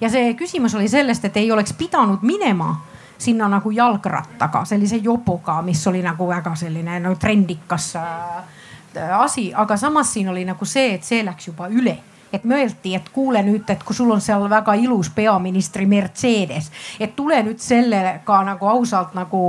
ja 0.01 0.09
see 0.09 0.33
küsimus 0.33 0.75
oli 0.75 0.87
sellest, 0.87 1.25
et 1.25 1.37
ei 1.37 1.51
oleks 1.51 1.73
pidanud 1.73 2.21
minema 2.21 2.75
sinna 3.21 3.47
nagu 3.51 3.71
jalgrattaga, 3.71 4.65
sellise 4.65 4.97
jobuga, 5.03 5.61
mis 5.61 5.87
oli 5.87 6.01
nagu 6.05 6.27
väga 6.27 6.55
selline 6.55 6.99
no 6.99 7.15
trendikas 7.15 7.95
äh, 7.95 9.19
asi, 9.19 9.51
aga 9.53 9.77
samas 9.77 10.13
siin 10.13 10.29
oli 10.29 10.45
nagu 10.45 10.65
see, 10.65 10.95
et 10.95 11.03
see 11.03 11.25
läks 11.25 11.51
juba 11.51 11.69
üle 11.69 11.97
et 12.33 12.43
mõeldi, 12.47 12.95
et 12.95 13.09
kuule 13.11 13.41
nüüd, 13.43 13.67
et 13.69 13.83
kui 13.83 13.95
sul 13.95 14.11
on 14.11 14.21
seal 14.23 14.45
väga 14.49 14.73
ilus 14.79 15.09
peaministri 15.11 15.85
Mercedes, 15.85 16.71
et 16.99 17.15
tule 17.15 17.41
nüüd 17.43 17.59
sellega 17.59 18.37
nagu 18.47 18.69
ausalt 18.71 19.15
nagu 19.17 19.41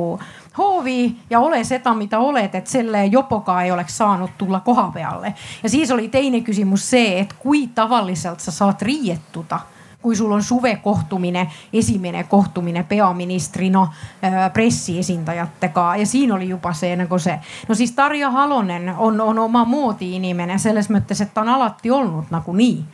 hoovi 0.59 1.17
ja 1.31 1.41
ole 1.41 1.63
seda, 1.65 1.95
mida 1.95 2.19
oled, 2.21 2.55
et 2.55 2.67
selle 2.67 3.05
jopoga 3.07 3.61
ei 3.63 3.71
oleks 3.73 3.97
saanud 4.03 4.35
tulla 4.39 4.61
koha 4.61 4.91
peale. 4.95 5.35
ja 5.63 5.69
siis 5.69 5.91
oli 5.91 6.09
teine 6.09 6.41
küsimus 6.41 6.91
see, 6.91 7.21
et 7.21 7.37
kui 7.39 7.69
tavaliselt 7.75 8.41
sa 8.41 8.53
saad 8.53 8.83
riietuda 8.83 9.61
kui 10.03 10.17
sul 10.17 10.33
on 10.33 10.43
suvekohtumine, 10.43 11.47
esimene 11.73 12.25
kohtumine 12.25 12.85
peaministrina 12.89 13.83
äh, 13.83 14.53
pressiesindajatega 14.53 15.97
ja 15.97 16.07
siin 16.07 16.33
oli 16.33 16.49
juba 16.49 16.73
see 16.73 16.97
nagu 16.97 17.19
see. 17.19 17.39
no 17.69 17.75
siis 17.75 17.93
Tarja 17.93 18.31
Halonen 18.31 18.95
on, 18.99 19.21
on 19.21 19.39
omamoodi 19.39 20.17
inimene 20.17 20.59
selles 20.59 20.91
mõttes, 20.91 21.21
et 21.23 21.35
ta 21.35 21.41
on 21.41 21.49
alati 21.49 21.91
olnud 21.91 22.31
nagu 22.31 22.53
nii. 22.53 22.85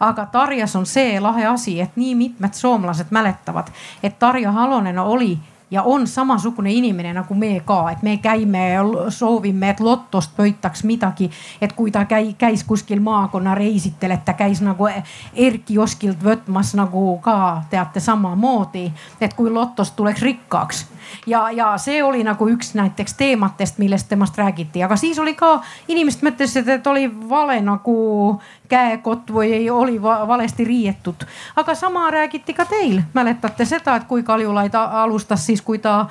aga 0.00 0.26
Tarjas 0.26 0.76
on 0.76 0.86
see 0.86 1.20
lahe 1.20 1.46
asi, 1.46 1.80
et 1.80 1.96
nii 1.96 2.14
mitmed 2.14 2.54
soomlased 2.54 3.10
mäletavad, 3.10 3.72
et 4.02 4.18
Tarja 4.18 4.52
Halonen 4.52 4.98
oli 4.98 5.38
ja 5.72 5.82
on 5.82 6.06
samasugune 6.06 6.72
inimene 6.72 7.14
nagu 7.16 7.34
me 7.34 7.60
ka, 7.64 7.90
et 7.90 8.02
me 8.02 8.16
käime, 8.22 8.64
soovime, 9.08 9.70
et 9.72 9.80
lotost 9.80 10.36
võitaks 10.38 10.84
midagi. 10.84 11.30
et 11.60 11.72
kui 11.72 11.90
ta 11.90 12.04
käi, 12.04 12.34
käis 12.38 12.64
kuskil 12.64 13.00
maakonnareisitel, 13.00 14.10
et 14.10 14.24
ta 14.24 14.34
käis 14.36 14.60
nagu 14.60 14.88
Erki 15.34 15.78
Oskilt 15.78 16.20
võtmas 16.24 16.74
nagu 16.76 17.18
ka 17.24 17.62
teate 17.70 18.00
samamoodi, 18.00 18.92
et 19.20 19.34
kui 19.34 19.50
lotost 19.50 19.96
tuleks 19.96 20.22
rikkaks 20.22 20.86
ja, 21.26 21.50
ja 21.50 21.72
see 21.78 22.02
oli 22.02 22.24
nagu 22.24 22.48
üks 22.48 22.74
näiteks 22.74 23.14
teematest, 23.14 23.78
millest 23.78 24.08
temast 24.08 24.38
räägiti, 24.38 24.82
aga 24.82 24.96
siis 24.96 25.18
oli 25.18 25.34
ka 25.34 25.60
inimesed 25.88 26.24
mõtlesid, 26.26 26.68
et 26.68 26.86
oli 26.86 27.08
vale 27.28 27.60
nagu 27.60 28.40
käekott 28.68 29.30
või 29.32 29.70
oli 29.70 30.02
valesti 30.02 30.64
riietud. 30.64 31.24
aga 31.56 31.74
sama 31.74 32.10
räägiti 32.10 32.54
ka 32.54 32.64
teil, 32.64 33.02
mäletate 33.14 33.64
seda, 33.64 33.96
et 33.96 34.04
kui 34.04 34.22
Kaljulaid 34.22 34.74
alustas 34.74 35.46
siis, 35.46 35.62
kui 35.62 35.78
ta 35.78 36.06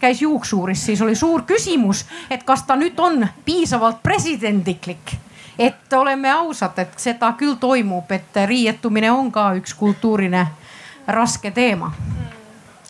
käis 0.00 0.22
juuksuuris, 0.22 0.86
siis 0.86 1.02
oli 1.02 1.14
suur 1.14 1.42
küsimus, 1.42 2.04
et 2.30 2.42
kas 2.42 2.62
ta 2.62 2.76
nüüd 2.76 2.98
on 2.98 3.26
piisavalt 3.44 4.02
presidendiklik. 4.02 5.18
Et 5.58 5.92
oleme 5.92 6.30
ausad, 6.30 6.78
et 6.78 6.98
seda 6.98 7.32
küll 7.38 7.54
toimub, 7.54 8.10
et 8.10 8.36
riietumine 8.46 9.10
on 9.12 9.30
ka 9.32 9.52
üks 9.54 9.74
kultuuriline 9.78 10.46
raske 11.06 11.50
teema 11.50 11.92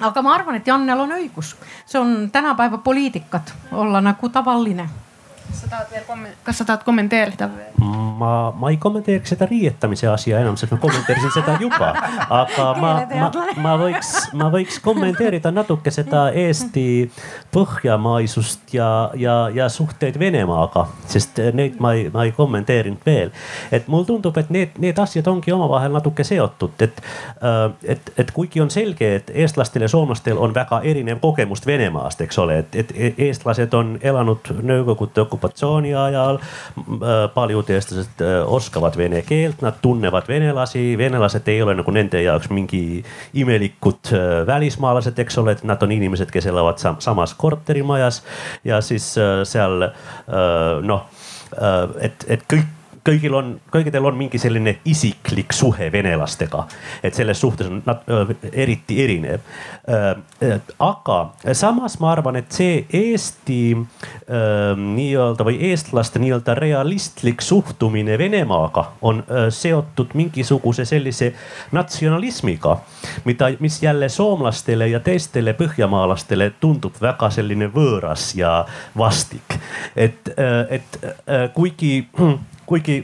aga 0.05 0.23
ma 0.23 0.35
arvan, 0.35 0.59
et 0.59 0.67
Jannel 0.67 1.01
on 1.01 1.17
õigus, 1.17 1.55
see 1.87 2.01
on 2.01 2.29
tänapäeva 2.33 2.79
poliitikat 2.79 3.55
olla 3.73 4.01
nagu 4.05 4.29
tavaline 4.29 4.89
sa 5.61 5.71
tahad 5.71 5.91
veel, 5.91 6.35
kas 6.45 6.59
sa 6.59 6.65
tahad 6.65 6.85
kommenteerida? 6.85 7.51
ma, 8.19 8.53
ma 8.57 8.71
ei 8.71 8.77
kommenteeriks 8.77 9.35
seda 9.35 9.47
riietamise 9.51 10.09
asja 10.09 10.41
enam, 10.41 10.57
sest 10.57 10.73
ma 10.73 10.79
kommenteerisin 10.83 11.33
seda 11.35 11.57
juba. 11.61 11.91
aga 12.31 12.67
ma, 12.81 12.93
ma, 13.11 13.31
ma 13.63 13.75
võiks, 13.81 14.13
ma 14.39 14.49
võiks 14.53 14.79
kommenteerida 14.85 15.53
natuke 15.55 15.93
seda 15.95 16.27
Eesti 16.45 16.87
põhjamaisust 17.55 18.75
ja, 18.77 18.89
ja, 19.19 19.37
ja 19.55 19.69
suhteid 19.69 20.19
Venemaaga, 20.19 20.87
sest 21.11 21.41
neid 21.57 21.81
ma 21.83 21.95
ei, 21.99 22.09
ma 22.15 22.27
ei 22.29 22.33
kommenteerinud 22.37 23.05
veel. 23.07 23.33
et 23.73 23.89
mulle 23.89 24.07
tundub, 24.07 24.37
et 24.39 24.51
need, 24.55 24.79
need 24.79 24.99
asjad 24.99 25.27
ongi 25.31 25.53
omavahel 25.53 25.95
natuke 25.95 26.25
seotud, 26.25 26.77
et, 26.87 27.03
äh, 27.43 27.67
et, 27.97 28.13
et 28.19 28.31
kuigi 28.35 28.63
on 28.63 28.71
selge, 28.71 29.15
et 29.17 29.33
eestlastel 29.35 29.87
ja 29.87 29.91
soomlastel 29.91 30.39
on 30.39 30.55
väga 30.55 30.81
erinev 30.85 31.21
kogemus 31.23 31.67
Venemaast, 31.67 32.21
eks 32.21 32.39
ole, 32.39 32.59
et, 32.65 32.75
et 32.77 33.19
eestlased 33.29 33.75
on 33.75 33.97
elanud 34.03 34.53
Nõukogude 34.65 35.25
okupatsiooni 35.45 35.95
ajal. 35.95 36.39
paljud 37.35 37.71
eestlased 37.71 38.21
äh, 38.21 38.43
oskavad 38.47 38.97
vene 38.97 39.23
keelt, 39.23 39.63
nad 39.63 39.75
tunnevad 39.83 40.29
venelasi, 40.29 40.97
venelased 40.99 41.49
ei 41.49 41.63
ole 41.63 41.75
nagu 41.75 41.91
nende 41.91 42.23
jaoks 42.23 42.51
mingi 42.51 43.05
imelikud 43.35 44.13
äh, 44.13 44.47
välismaalased, 44.47 45.19
eks 45.19 45.39
ole, 45.39 45.53
et 45.53 45.65
nad 45.65 45.83
on 45.83 45.93
inimesed, 45.93 46.31
kes 46.31 46.47
elavad 46.47 46.79
sam 46.79 46.97
samas 47.01 47.35
korterimajas 47.35 48.23
ja 48.65 48.81
siis 48.81 49.15
äh, 49.19 49.43
seal 49.45 49.91
noh, 50.85 51.03
et, 52.01 52.25
et 52.29 52.43
kõik 52.51 52.67
kõigil 53.05 53.35
on, 53.37 53.55
kõigil 53.73 54.07
on 54.07 54.17
mingi 54.17 54.39
selline 54.41 54.79
isiklik 54.89 55.53
suhe 55.53 55.91
venelastega. 55.93 56.67
et 57.03 57.15
selles 57.15 57.41
suhtes 57.41 57.67
on 57.69 57.83
nad 57.87 58.01
eriti 58.53 59.03
erinev. 59.05 59.41
aga 60.79 61.19
samas 61.53 61.99
ma 62.01 62.13
arvan, 62.13 62.37
et 62.37 62.53
see 62.53 62.87
Eesti 62.93 63.77
nii-öelda 64.77 65.45
või 65.45 65.59
eestlaste 65.71 66.19
nii-öelda 66.19 66.55
realistlik 66.55 67.43
suhtumine 67.43 68.19
Venemaaga 68.19 68.93
on 69.03 69.23
seotud 69.51 70.15
mingisuguse 70.15 70.85
sellise 70.85 71.35
natsionalismiga, 71.73 72.79
mida, 73.25 73.51
mis 73.61 73.83
jälle 73.83 74.09
soomlastele 74.09 74.89
ja 74.89 75.01
teistele 75.01 75.53
põhjamaalastele 75.53 76.53
tundub 76.61 76.97
väga 77.01 77.31
selline 77.31 77.69
võõras 77.69 78.33
ja 78.39 78.65
vastik. 78.97 79.59
et, 79.97 80.33
et 80.71 80.99
kuigi 81.55 82.09
kuigi 82.67 83.01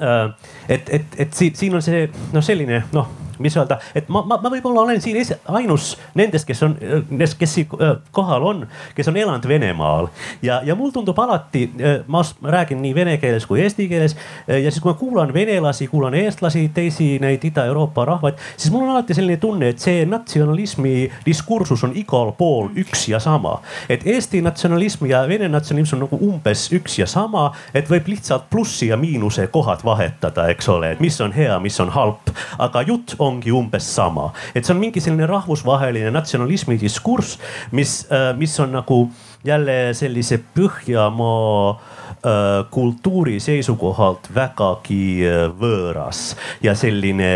äh, 0.00 0.28
et, 0.68 0.88
et, 0.88 1.18
et 1.18 1.34
siin, 1.34 1.54
siin 1.54 1.74
on 1.74 1.84
see 1.84 2.06
noh, 2.32 2.44
selline 2.44 2.84
noh 2.92 3.10
mis 3.40 3.56
öelda, 3.56 3.80
et 3.94 4.08
ma, 4.08 4.22
ma, 4.26 4.38
ma 4.42 4.52
võib-olla 4.52 4.84
olen 4.84 5.00
siin 5.02 5.18
ainus 5.48 5.94
nendest, 6.18 6.46
kes 6.48 6.62
on, 6.66 6.76
kes 7.18 7.54
siin 7.54 7.68
äh, 7.80 7.96
kohal 8.14 8.44
on, 8.46 8.64
kes 8.94 9.08
on 9.08 9.16
elanud 9.16 9.48
Venemaal. 9.48 10.08
ja, 10.42 10.60
ja 10.64 10.74
mul 10.76 10.92
tundub 10.94 11.18
alati, 11.18 11.66
äh, 11.80 12.00
ma 12.06 12.22
räägin 12.42 12.82
nii 12.82 12.94
vene 12.94 13.16
keeles 13.22 13.46
kui 13.46 13.62
eesti 13.64 13.88
keeles 13.88 14.16
äh, 14.16 14.60
ja 14.62 14.70
siis, 14.70 14.82
kui 14.82 14.92
ma 14.92 14.98
kuulan 14.98 15.34
venelasi, 15.34 15.88
kuulan 15.90 16.14
eestlasi, 16.14 16.68
teisi 16.74 17.18
neid 17.22 17.44
Ida-Euroopa 17.44 18.04
rahvaid, 18.04 18.40
siis 18.56 18.72
mul 18.72 18.86
on 18.86 18.94
alati 18.96 19.16
selline 19.16 19.40
tunne, 19.40 19.72
et 19.72 19.82
see 19.82 20.04
natsionalismi 20.06 20.94
diskursus 21.26 21.84
on 21.86 21.94
igal 21.96 22.32
pool 22.38 22.70
üks 22.80 23.08
ja 23.10 23.20
sama. 23.20 23.60
et 23.88 24.06
Eesti 24.06 24.40
natsionalism 24.42 25.06
ja 25.06 25.24
Vene 25.28 25.48
natsionalism 25.48 25.96
on 25.96 26.04
nagu 26.06 26.18
umbes 26.26 26.68
üks 26.74 26.98
ja 26.98 27.06
sama, 27.06 27.50
et 27.74 27.90
võib 27.90 28.08
lihtsalt 28.10 28.48
plussi 28.50 28.90
ja 28.90 28.96
miinuse 28.96 29.46
kohad 29.52 29.84
vahetada, 29.84 30.48
eks 30.52 30.68
ole, 30.68 30.92
et 30.94 31.00
mis 31.00 31.20
on 31.20 31.32
hea, 31.32 31.58
mis 31.62 31.78
on 31.80 31.92
halb, 31.94 32.32
aga 32.58 32.82
jutt 32.86 33.14
on 33.18 33.29
ongi 33.30 33.52
umbes 33.54 33.86
sama. 33.94 34.30
et 34.54 34.64
see 34.64 34.74
on 34.74 34.80
mingi 34.82 35.02
selline 35.02 35.28
rahvusvaheline 35.30 36.10
natsionalismi 36.14 36.78
diskurss, 36.80 37.38
mis, 37.76 38.04
äh, 38.12 38.30
mis 38.36 38.58
on 38.60 38.72
nagu 38.78 39.02
jälle 39.44 39.94
sellise 39.96 40.40
Põhjamaa 40.54 41.70
äh, 41.70 42.66
kultuuri 42.70 43.38
seisukohalt 43.40 44.28
vägagi 44.34 45.04
äh, 45.26 45.44
võõras 45.60 46.34
ja 46.62 46.74
selline, 46.74 47.30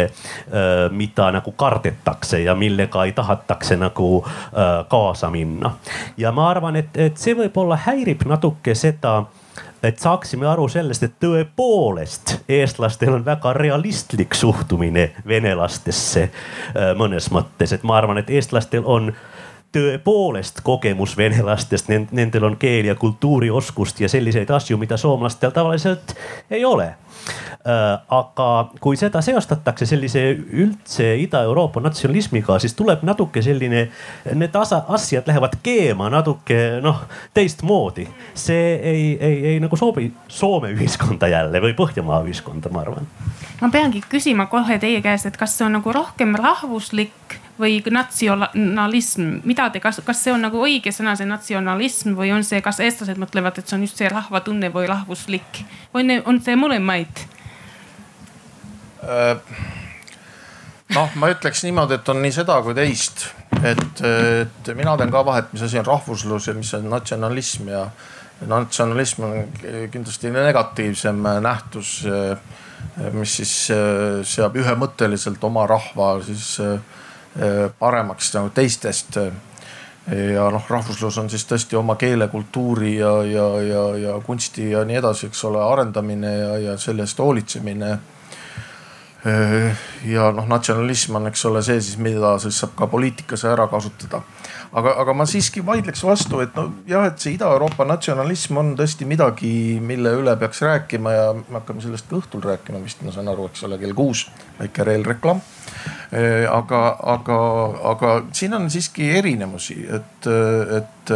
mida 0.90 1.30
nagu 1.32 1.52
kardetakse 1.56 2.42
ja 2.44 2.54
millega 2.54 3.04
ei 3.04 3.12
tahetakse 3.16 3.76
nagu 3.80 4.24
kaasa 4.88 5.30
minna. 5.30 5.74
ja 6.16 6.32
ma 6.32 6.50
arvan, 6.50 6.76
et, 6.76 6.96
et 6.96 7.16
see 7.18 7.34
võib-olla 7.38 7.78
häirib 7.86 8.26
natuke 8.28 8.74
seda 8.78 9.24
et 9.84 9.98
saaksime 9.98 10.46
aru 10.48 10.68
sellest, 10.68 11.02
et 11.02 11.14
tõepoolest 11.20 12.36
eestlastel 12.48 13.14
on 13.14 13.24
väga 13.24 13.52
realistlik 13.52 14.34
suhtumine 14.34 15.10
venelastesse 15.28 16.28
mõnes 16.98 17.30
mõttes, 17.34 17.72
et 17.72 17.82
ma 17.82 17.98
arvan, 18.00 18.18
et 18.18 18.30
eestlastel 18.30 18.84
on 18.84 19.12
tõepoolest 19.74 20.60
kogemus 20.62 21.16
venelastest, 21.18 21.88
nendel 21.90 22.44
on 22.46 22.56
keel 22.56 22.86
ja 22.90 22.94
kultuurioskust 22.94 24.00
ja 24.00 24.08
selliseid 24.08 24.50
asju, 24.50 24.78
mida 24.78 24.96
soomlastel 25.00 25.50
tavaliselt 25.54 26.14
ei 26.50 26.64
ole 26.64 26.92
aga 27.64 28.48
kui 28.80 28.98
seda 29.00 29.22
seostatakse 29.24 29.86
sellise 29.88 30.22
üldse 30.34 31.14
Ida-Euroopa 31.22 31.80
natsionalismiga, 31.84 32.58
siis 32.60 32.76
tuleb 32.76 33.04
natuke 33.06 33.42
selline, 33.44 33.86
need 34.34 34.58
asjad 34.60 35.30
lähevad 35.30 35.56
keema 35.64 36.10
natuke 36.12 36.58
noh 36.84 37.04
teistmoodi. 37.34 38.06
see 38.34 38.74
ei, 38.74 39.06
ei, 39.20 39.38
ei 39.54 39.60
nagu 39.60 39.76
sobi 39.76 40.12
Soome 40.28 40.74
ühiskonda 40.74 41.28
jälle 41.28 41.60
või 41.60 41.74
Põhjamaa 41.78 42.20
ühiskonda, 42.26 42.72
ma 42.72 42.84
arvan. 42.84 43.08
ma 43.60 43.70
peangi 43.72 44.02
küsima 44.08 44.46
kohe 44.46 44.78
teie 44.78 45.00
käest, 45.02 45.26
et 45.26 45.36
kas 45.40 45.56
see 45.58 45.66
on 45.66 45.78
nagu 45.78 45.92
rohkem 45.92 46.36
rahvuslik 46.36 47.40
või 47.58 47.78
natsionalism, 47.94 49.38
mida 49.46 49.68
te, 49.70 49.80
kas, 49.82 50.00
kas 50.06 50.24
see 50.24 50.32
on 50.34 50.42
nagu 50.42 50.58
õige 50.64 50.90
sõna, 50.94 51.14
see 51.18 51.28
natsionalism 51.28 52.16
või 52.18 52.32
on 52.34 52.42
see, 52.46 52.60
kas 52.64 52.80
eestlased 52.82 53.20
mõtlevad, 53.20 53.58
et 53.58 53.68
see 53.68 53.78
on 53.78 53.86
just 53.86 54.00
see 54.00 54.10
rahvatunne 54.10 54.72
või 54.74 54.88
rahvuslik? 54.90 55.62
Või 55.94 56.18
on 56.24 56.40
see 56.42 56.58
mõlemaid? 56.58 57.22
Äh, 59.04 59.38
noh, 60.96 61.14
ma 61.20 61.30
ütleks 61.30 61.62
niimoodi, 61.66 62.00
et 62.00 62.10
on 62.10 62.22
nii 62.24 62.34
seda 62.34 62.58
kui 62.64 62.74
teist, 62.76 63.28
et, 63.62 64.02
et 64.02 64.74
mina 64.74 64.96
teen 64.98 65.14
ka 65.14 65.22
vahet, 65.26 65.52
mis 65.54 65.62
asi 65.66 65.78
on 65.80 65.86
rahvuslus 65.88 66.50
ja 66.50 66.56
mis 66.58 66.74
on 66.74 66.90
natsionalism. 66.90 67.70
Ja 67.70 67.86
natsionalism 68.50 69.28
on 69.28 69.54
kindlasti 69.92 70.32
negatiivsem 70.34 71.22
nähtus, 71.44 72.00
mis 73.14 73.38
siis 73.38 73.54
äh, 73.72 74.20
seab 74.26 74.58
ühemõtteliselt 74.60 75.42
oma 75.46 75.64
rahva 75.70 76.18
siis 76.26 76.58
äh, 76.62 76.74
paremaks 77.78 78.28
nagu 78.36 78.50
teistest 78.54 79.16
ja 79.16 80.44
noh, 80.52 80.62
rahvuslus 80.70 81.16
on 81.18 81.30
siis 81.32 81.42
tõesti 81.50 81.74
oma 81.74 81.96
keele, 81.98 82.28
kultuuri 82.30 82.92
ja, 82.98 83.10
ja, 83.26 83.46
ja, 83.64 83.84
ja 83.98 84.16
kunsti 84.22 84.68
ja 84.70 84.84
nii 84.86 85.00
edasi, 85.00 85.26
eks 85.26 85.44
ole, 85.48 85.62
arendamine 85.64 86.34
ja, 86.38 86.50
ja 86.68 86.76
selle 86.78 87.02
eest 87.02 87.18
hoolitsemine 87.18 87.96
Äh, 89.26 89.72
ja 90.04 90.26
noh, 90.36 90.44
natsionalism 90.44 91.16
on, 91.16 91.30
eks 91.30 91.46
ole, 91.48 91.62
see 91.64 91.78
siis, 91.80 91.96
mida 91.96 92.34
siis 92.42 92.58
saab 92.60 92.74
ka 92.76 92.88
poliitikas 92.92 93.46
ära 93.48 93.64
kasutada. 93.72 94.20
aga, 94.74 94.92
aga 95.00 95.14
ma 95.16 95.24
siiski 95.24 95.62
vaidleks 95.64 96.02
vastu, 96.04 96.42
et 96.44 96.52
no 96.58 96.66
jah, 96.90 97.06
et 97.08 97.22
see 97.22 97.38
Ida-Euroopa 97.38 97.86
natsionalism 97.88 98.58
on 98.60 98.74
tõesti 98.76 99.08
midagi, 99.08 99.80
mille 99.80 100.12
üle 100.18 100.34
peaks 100.36 100.60
rääkima 100.66 101.12
ja 101.14 101.26
me 101.38 101.56
hakkame 101.56 101.80
sellest 101.80 102.10
ka 102.10 102.18
õhtul 102.18 102.44
rääkima 102.44 102.82
vist, 102.84 103.00
ma 103.06 103.14
saan 103.14 103.30
aru, 103.32 103.48
eks 103.48 103.64
ole, 103.64 103.78
kell 103.80 103.96
kuus, 103.96 104.26
väike 104.58 104.84
reelreklaam. 104.90 105.40
Aga, 106.14 106.80
aga, 107.10 107.36
aga 107.90 108.10
siin 108.36 108.54
on 108.54 108.68
siiski 108.70 109.08
erinevusi, 109.18 109.80
et, 109.96 110.28
et 110.76 111.12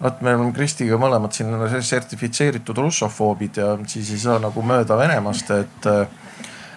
vot 0.00 0.22
me 0.24 0.32
oleme 0.32 0.54
Kristiga 0.56 0.98
mõlemad 0.98 1.36
siin 1.36 1.52
sertifitseeritud 1.84 2.80
russofoobid 2.82 3.60
ja 3.62 3.68
siis 3.86 4.10
ei 4.16 4.22
saa 4.24 4.40
nagu 4.42 4.64
mööda 4.66 4.98
Venemaast, 4.98 5.52
et 5.54 5.90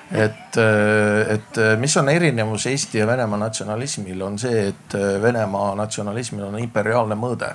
et, 0.09 0.59
et 0.59 1.59
mis 1.81 1.97
on 2.01 2.09
erinevus 2.09 2.67
Eesti 2.69 3.01
ja 3.01 3.07
Venemaa 3.07 3.41
natsionalismil, 3.47 4.21
on 4.25 4.37
see, 4.41 4.67
et 4.71 4.95
Venemaa 5.21 5.73
natsionalismil 5.77 6.47
on 6.51 6.59
imperiaalne 6.61 7.17
mõõde 7.17 7.49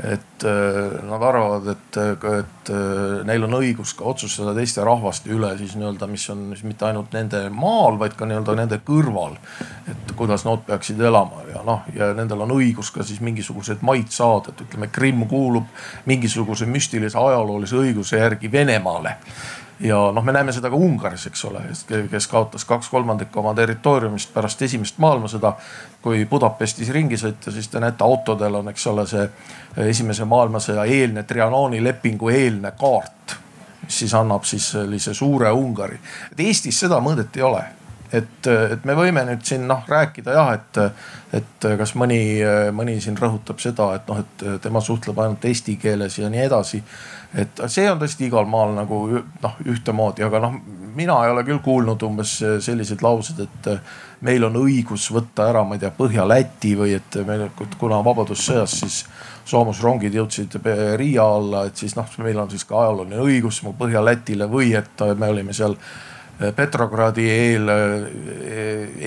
et 0.00 0.44
äh, 0.44 1.02
nad 1.04 1.22
arvavad, 1.22 1.66
et, 1.68 1.96
et 2.40 2.70
äh, 2.72 3.18
neil 3.28 3.44
on 3.44 3.58
õigus 3.58 3.92
ka 3.98 4.06
otsustada 4.08 4.54
teiste 4.56 4.80
rahvaste 4.86 5.28
üle 5.32 5.50
siis 5.58 5.74
nii-öelda, 5.76 6.08
mis 6.08 6.24
on 6.32 6.46
siis 6.54 6.64
mitte 6.64 6.86
ainult 6.88 7.12
nende 7.12 7.42
maal, 7.52 7.98
vaid 8.00 8.16
ka 8.16 8.28
nii-öelda 8.28 8.56
nende 8.56 8.80
kõrval. 8.86 9.36
et 9.92 10.14
kuidas 10.16 10.46
nad 10.48 10.64
peaksid 10.64 11.00
elama 11.00 11.44
ja 11.50 11.64
noh, 11.66 11.84
ja 11.92 12.12
nendel 12.16 12.46
on 12.46 12.56
õigus 12.56 12.92
ka 12.94 13.04
siis 13.04 13.20
mingisuguseid 13.20 13.84
maid 13.84 14.08
saada, 14.08 14.54
et 14.54 14.64
ütleme, 14.64 14.88
Krimm 14.92 15.26
kuulub 15.28 15.68
mingisuguse 16.08 16.66
müstilise 16.66 17.18
ajaloolise 17.18 17.76
õiguse 17.76 18.22
järgi 18.22 18.52
Venemaale 18.52 19.18
ja 19.82 19.98
noh, 20.14 20.24
me 20.24 20.32
näeme 20.32 20.52
seda 20.52 20.70
ka 20.70 20.78
Ungaris, 20.78 21.26
eks 21.26 21.44
ole, 21.48 21.62
kes 22.10 22.26
kaotas 22.30 22.64
kaks 22.64 22.88
kolmandikku 22.92 23.40
oma 23.40 23.54
territooriumist 23.58 24.32
pärast 24.34 24.62
esimest 24.62 24.98
maailmasõda. 25.02 25.52
kui 26.02 26.24
Budapestis 26.26 26.90
ringi 26.90 27.16
sõita, 27.16 27.52
siis 27.54 27.68
te 27.68 27.80
näete, 27.80 28.04
autodel 28.04 28.54
on, 28.58 28.68
eks 28.68 28.86
ole, 28.86 29.06
see 29.06 29.28
esimese 29.88 30.24
maailmasõja 30.24 30.84
eelne 30.84 31.22
Trianoni 31.22 31.82
lepingu 31.84 32.28
eelne 32.28 32.72
kaart, 32.78 33.36
mis 33.84 33.98
siis 33.98 34.14
annab 34.14 34.44
siis 34.44 34.70
sellise 34.70 35.14
suure 35.14 35.50
Ungari. 35.50 35.98
et 36.32 36.40
Eestis 36.40 36.80
seda 36.80 37.00
mõõdet 37.00 37.36
ei 37.36 37.42
ole 37.42 37.62
et, 38.12 38.46
et 38.46 38.84
me 38.84 38.94
võime 38.96 39.24
nüüd 39.26 39.44
siin 39.46 39.64
noh 39.68 39.86
rääkida 39.88 40.36
jah, 40.36 40.52
et, 40.56 40.80
et 41.38 41.68
kas 41.78 41.94
mõni, 41.98 42.20
mõni 42.74 42.98
siin 43.00 43.16
rõhutab 43.18 43.62
seda, 43.62 43.92
et 43.96 44.08
noh, 44.10 44.20
et 44.22 44.46
tema 44.62 44.82
suhtleb 44.84 45.18
ainult 45.22 45.44
eesti 45.48 45.78
keeles 45.80 46.18
ja 46.20 46.30
nii 46.32 46.46
edasi. 46.46 46.82
Et 47.38 47.62
see 47.72 47.88
on 47.90 48.00
tõesti 48.00 48.26
igal 48.28 48.46
maal 48.50 48.74
nagu 48.76 49.02
noh 49.16 49.60
ühtemoodi, 49.72 50.24
aga 50.26 50.40
noh, 50.44 50.56
mina 50.96 51.16
ei 51.24 51.32
ole 51.32 51.44
küll 51.48 51.62
kuulnud 51.64 52.02
umbes 52.04 52.34
selliseid 52.64 53.02
lauseid, 53.04 53.40
et 53.46 53.70
meil 54.26 54.44
on 54.44 54.58
õigus 54.60 55.08
võtta 55.14 55.48
ära, 55.50 55.64
ma 55.64 55.78
ei 55.78 55.82
tea, 55.82 55.92
Põhja-Läti 55.96 56.74
või 56.78 56.94
et 56.98 57.18
meil, 57.26 57.48
kuna 57.80 58.02
Vabadussõjas 58.04 58.78
siis 58.82 59.02
soomusrongid 59.48 60.14
jõudsid 60.14 60.58
Riia 61.00 61.24
alla, 61.24 61.66
et 61.66 61.80
siis 61.80 61.96
noh, 61.98 62.08
meil 62.22 62.38
on 62.38 62.50
siis 62.52 62.64
ka 62.68 62.78
ajalooline 62.84 63.24
õigus 63.24 63.62
Põhja-Lätile 63.78 64.50
või 64.50 64.74
et 64.78 65.06
me 65.18 65.32
olime 65.32 65.56
seal 65.56 65.76
Petrogradi 66.56 67.24
eel, 67.30 67.70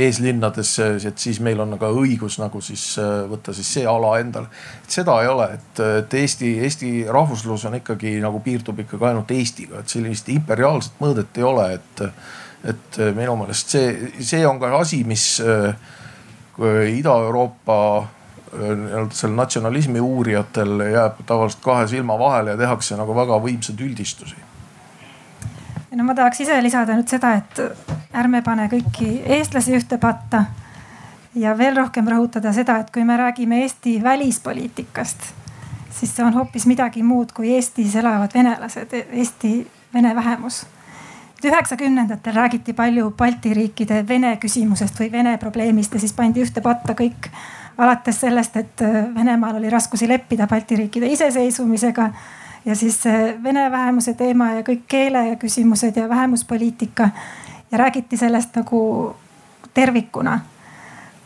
eeslinnades, 0.05 0.71
et 1.09 1.19
siis 1.19 1.39
meil 1.43 1.59
on 1.63 1.75
ka 1.81 1.89
õigus 1.91 2.37
nagu 2.41 2.61
siis 2.63 2.83
võtta 3.29 3.53
siis 3.55 3.73
see 3.77 3.85
ala 3.89 4.15
endale. 4.21 4.47
et 4.83 4.97
seda 4.97 5.17
ei 5.23 5.29
ole, 5.31 5.49
et, 5.57 5.83
et 5.99 6.17
Eesti, 6.21 6.53
Eesti 6.63 6.91
rahvuslus 7.11 7.65
on 7.69 7.75
ikkagi 7.81 8.17
nagu 8.23 8.39
piirdub 8.45 8.79
ikkagi 8.85 9.09
ainult 9.11 9.31
Eestiga, 9.35 9.81
et 9.81 9.91
sellist 9.91 10.29
imperiaalset 10.33 10.99
mõõdet 11.01 11.39
ei 11.39 11.47
ole, 11.47 11.67
et, 11.79 12.03
et 12.71 12.99
minu 13.17 13.35
meelest 13.41 13.75
see, 13.75 14.11
see 14.19 14.43
on 14.47 14.59
ka 14.61 14.71
asi, 14.79 15.03
mis 15.07 15.27
Ida-Euroopa 16.95 17.79
nii-öelda 18.55 19.15
selle 19.15 19.35
natsionalismi 19.35 19.99
uurijatel 19.99 20.79
jääb 20.93 21.23
tavaliselt 21.27 21.63
kahe 21.63 21.87
silma 21.91 22.19
vahele 22.19 22.55
ja 22.55 22.57
tehakse 22.57 22.95
nagu 22.95 23.15
väga 23.15 23.39
võimsaid 23.43 23.81
üldistusi 23.83 24.37
no 25.95 26.03
ma 26.03 26.15
tahaks 26.15 26.43
ise 26.43 26.57
lisada 26.63 26.95
nüüd 26.97 27.09
seda, 27.09 27.33
et 27.39 27.61
ärme 28.15 28.41
pane 28.43 28.67
kõiki 28.71 29.09
eestlasi 29.37 29.75
ühte 29.77 29.97
patta. 30.01 30.45
ja 31.35 31.51
veel 31.57 31.75
rohkem 31.75 32.07
rõhutada 32.07 32.53
seda, 32.55 32.77
et 32.79 32.91
kui 32.91 33.03
me 33.03 33.17
räägime 33.17 33.61
Eesti 33.63 33.97
välispoliitikast, 34.03 35.25
siis 35.91 36.15
see 36.15 36.23
on 36.23 36.33
hoopis 36.33 36.65
midagi 36.65 37.03
muud 37.03 37.33
kui 37.35 37.51
Eestis 37.55 37.95
elavad 37.95 38.31
venelased, 38.33 38.93
Eesti 39.11 39.67
vene 39.93 40.15
vähemus. 40.15 40.65
üheksakümnendatel 41.45 42.33
räägiti 42.33 42.73
palju 42.73 43.11
Balti 43.11 43.53
riikide 43.53 44.07
vene 44.07 44.37
küsimusest 44.37 44.99
või 44.99 45.11
vene 45.11 45.37
probleemist 45.37 45.93
ja 45.93 45.99
siis 45.99 46.13
pandi 46.13 46.41
ühte 46.41 46.61
patta 46.61 46.93
kõik 46.93 47.29
alates 47.77 48.19
sellest, 48.19 48.55
et 48.57 48.81
Venemaal 49.15 49.55
oli 49.55 49.69
raskusi 49.69 50.07
leppida 50.07 50.47
Balti 50.47 50.75
riikide 50.75 51.07
iseseisvumisega 51.07 52.09
ja 52.65 52.75
siis 52.75 53.03
vene 53.43 53.71
vähemuse 53.71 54.13
teema 54.13 54.51
ja 54.51 54.63
kõik 54.65 54.87
keele 54.87 55.35
küsimused 55.41 55.97
ja 55.97 56.09
vähemuspoliitika. 56.09 57.09
ja 57.71 57.77
räägiti 57.77 58.17
sellest 58.17 58.55
nagu 58.55 59.15
tervikuna. 59.73 60.39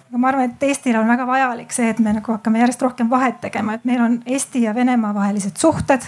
aga 0.09 0.17
ma 0.17 0.27
arvan, 0.27 0.49
et 0.49 0.63
Eestil 0.63 0.95
on 0.95 1.07
väga 1.07 1.27
vajalik 1.27 1.71
see, 1.71 1.89
et 1.89 1.99
me 1.99 2.13
nagu 2.13 2.31
hakkame 2.31 2.59
järjest 2.59 2.81
rohkem 2.81 3.09
vahet 3.09 3.41
tegema, 3.41 3.73
et 3.73 3.85
meil 3.85 4.01
on 4.01 4.21
Eesti 4.25 4.61
ja 4.61 4.75
Venemaa 4.75 5.13
vahelised 5.13 5.57
suhted. 5.57 6.01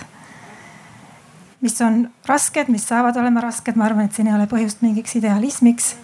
mis 1.61 1.81
on 1.81 2.09
rasked, 2.25 2.67
mis 2.67 2.87
saavad 2.87 3.17
olema 3.17 3.41
rasked, 3.41 3.75
ma 3.75 3.85
arvan, 3.85 4.05
et 4.05 4.13
siin 4.13 4.27
ei 4.27 4.33
ole 4.33 4.47
põhjust 4.47 4.81
mingiks 4.81 5.15
idealismiks. 5.15 5.95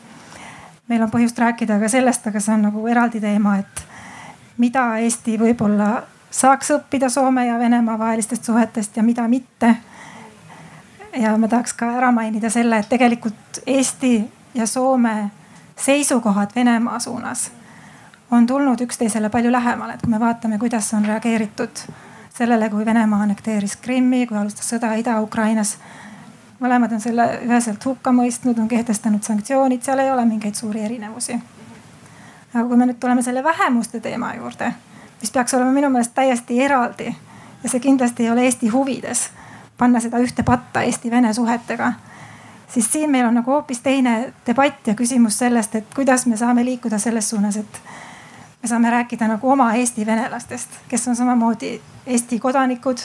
meil 0.87 1.01
on 1.01 1.11
põhjust 1.11 1.37
rääkida 1.37 1.79
ka 1.79 1.89
sellest, 1.89 2.27
aga 2.27 2.39
see 2.39 2.53
on 2.53 2.61
nagu 2.61 2.87
eraldi 2.87 3.19
teema, 3.19 3.57
et 3.57 3.83
mida 4.57 4.97
Eesti 4.97 5.37
võib-olla 5.39 6.03
saaks 6.31 6.71
õppida 6.71 7.09
Soome 7.09 7.45
ja 7.47 7.59
Venemaa 7.59 7.99
vahelistest 7.99 8.43
suhetest 8.43 8.97
ja 8.97 9.03
mida 9.03 9.27
mitte. 9.27 9.75
ja 11.17 11.37
ma 11.37 11.47
tahaks 11.47 11.73
ka 11.73 11.91
ära 11.97 12.11
mainida 12.11 12.49
selle, 12.49 12.77
et 12.77 12.89
tegelikult 12.89 13.61
Eesti 13.65 14.23
ja 14.53 14.67
Soome 14.67 15.31
seisukohad 15.75 16.55
Venemaa 16.55 16.99
suunas 16.99 17.51
on 18.31 18.47
tulnud 18.47 18.81
üksteisele 18.81 19.29
palju 19.29 19.51
lähemale, 19.51 19.93
et 19.93 20.01
kui 20.01 20.09
me 20.09 20.19
vaatame, 20.19 20.57
kuidas 20.57 20.93
on 20.93 21.05
reageeritud 21.05 21.83
sellele, 22.37 22.69
kui 22.69 22.85
Venemaa 22.85 23.21
annekteeris 23.21 23.75
Krimmi, 23.75 24.27
kui 24.27 24.37
alustas 24.37 24.69
sõda 24.73 24.93
Ida-Ukrainas. 24.99 25.77
mõlemad 26.59 26.93
on 26.93 27.01
selle 27.01 27.39
üheselt 27.45 27.85
hukka 27.85 28.11
mõistnud, 28.11 28.59
on 28.59 28.67
kehtestanud 28.67 29.23
sanktsioonid, 29.23 29.81
seal 29.81 29.99
ei 29.99 30.11
ole 30.11 30.25
mingeid 30.25 30.55
suuri 30.55 30.81
erinevusi. 30.81 31.39
aga 32.53 32.67
kui 32.67 32.77
me 32.77 32.85
nüüd 32.85 32.99
tuleme 32.99 33.21
selle 33.21 33.43
vähemuste 33.43 33.99
teema 33.99 34.33
juurde 34.33 34.73
mis 35.21 35.31
peaks 35.31 35.53
olema 35.53 35.71
minu 35.71 35.89
meelest 35.89 36.15
täiesti 36.15 36.61
eraldi. 36.63 37.15
ja 37.63 37.69
see 37.69 37.79
kindlasti 37.79 38.23
ei 38.23 38.31
ole 38.31 38.45
Eesti 38.45 38.67
huvides 38.67 39.29
panna 39.77 39.99
seda 39.99 40.17
ühte 40.17 40.43
patta 40.43 40.81
Eesti-Vene 40.81 41.33
suhetega. 41.33 41.93
siis 42.67 42.91
siin 42.91 43.09
meil 43.11 43.25
on 43.25 43.33
nagu 43.33 43.51
hoopis 43.51 43.79
teine 43.79 44.33
debatt 44.47 44.87
ja 44.87 44.95
küsimus 44.95 45.39
sellest, 45.39 45.75
et 45.75 45.93
kuidas 45.95 46.25
me 46.25 46.37
saame 46.37 46.65
liikuda 46.65 46.97
selles 46.99 47.29
suunas, 47.29 47.57
et 47.57 47.81
me 48.63 48.69
saame 48.69 48.89
rääkida 48.89 49.27
nagu 49.27 49.51
oma 49.51 49.73
Eesti 49.73 50.05
venelastest, 50.05 50.69
kes 50.87 51.07
on 51.07 51.15
samamoodi 51.15 51.81
Eesti 52.07 52.39
kodanikud 52.39 52.97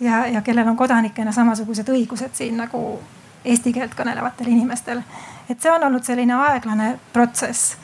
ja, 0.00 0.26
ja 0.26 0.42
kellel 0.42 0.68
on 0.68 0.76
kodanikena 0.76 1.32
samasugused 1.32 1.88
õigused 1.88 2.34
siin 2.34 2.56
nagu 2.56 3.00
eesti 3.44 3.72
keelt 3.72 3.94
kõnelevatel 3.98 4.48
inimestel. 4.48 5.02
et 5.50 5.60
see 5.60 5.70
on 5.72 5.84
olnud 5.84 6.04
selline 6.04 6.34
aeglane 6.34 6.98
protsess 7.12 7.76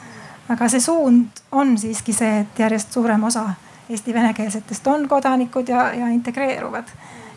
aga 0.49 0.68
see 0.68 0.80
suund 0.80 1.42
on 1.53 1.78
siiski 1.78 2.12
see, 2.12 2.40
et 2.40 2.59
järjest 2.59 2.92
suurem 2.92 3.24
osa 3.24 3.49
Eesti 3.88 4.12
venekeelsetest 4.14 4.86
on 4.86 5.07
kodanikud 5.09 5.68
ja, 5.68 5.92
ja 5.96 6.09
integreeruvad. 6.12 6.88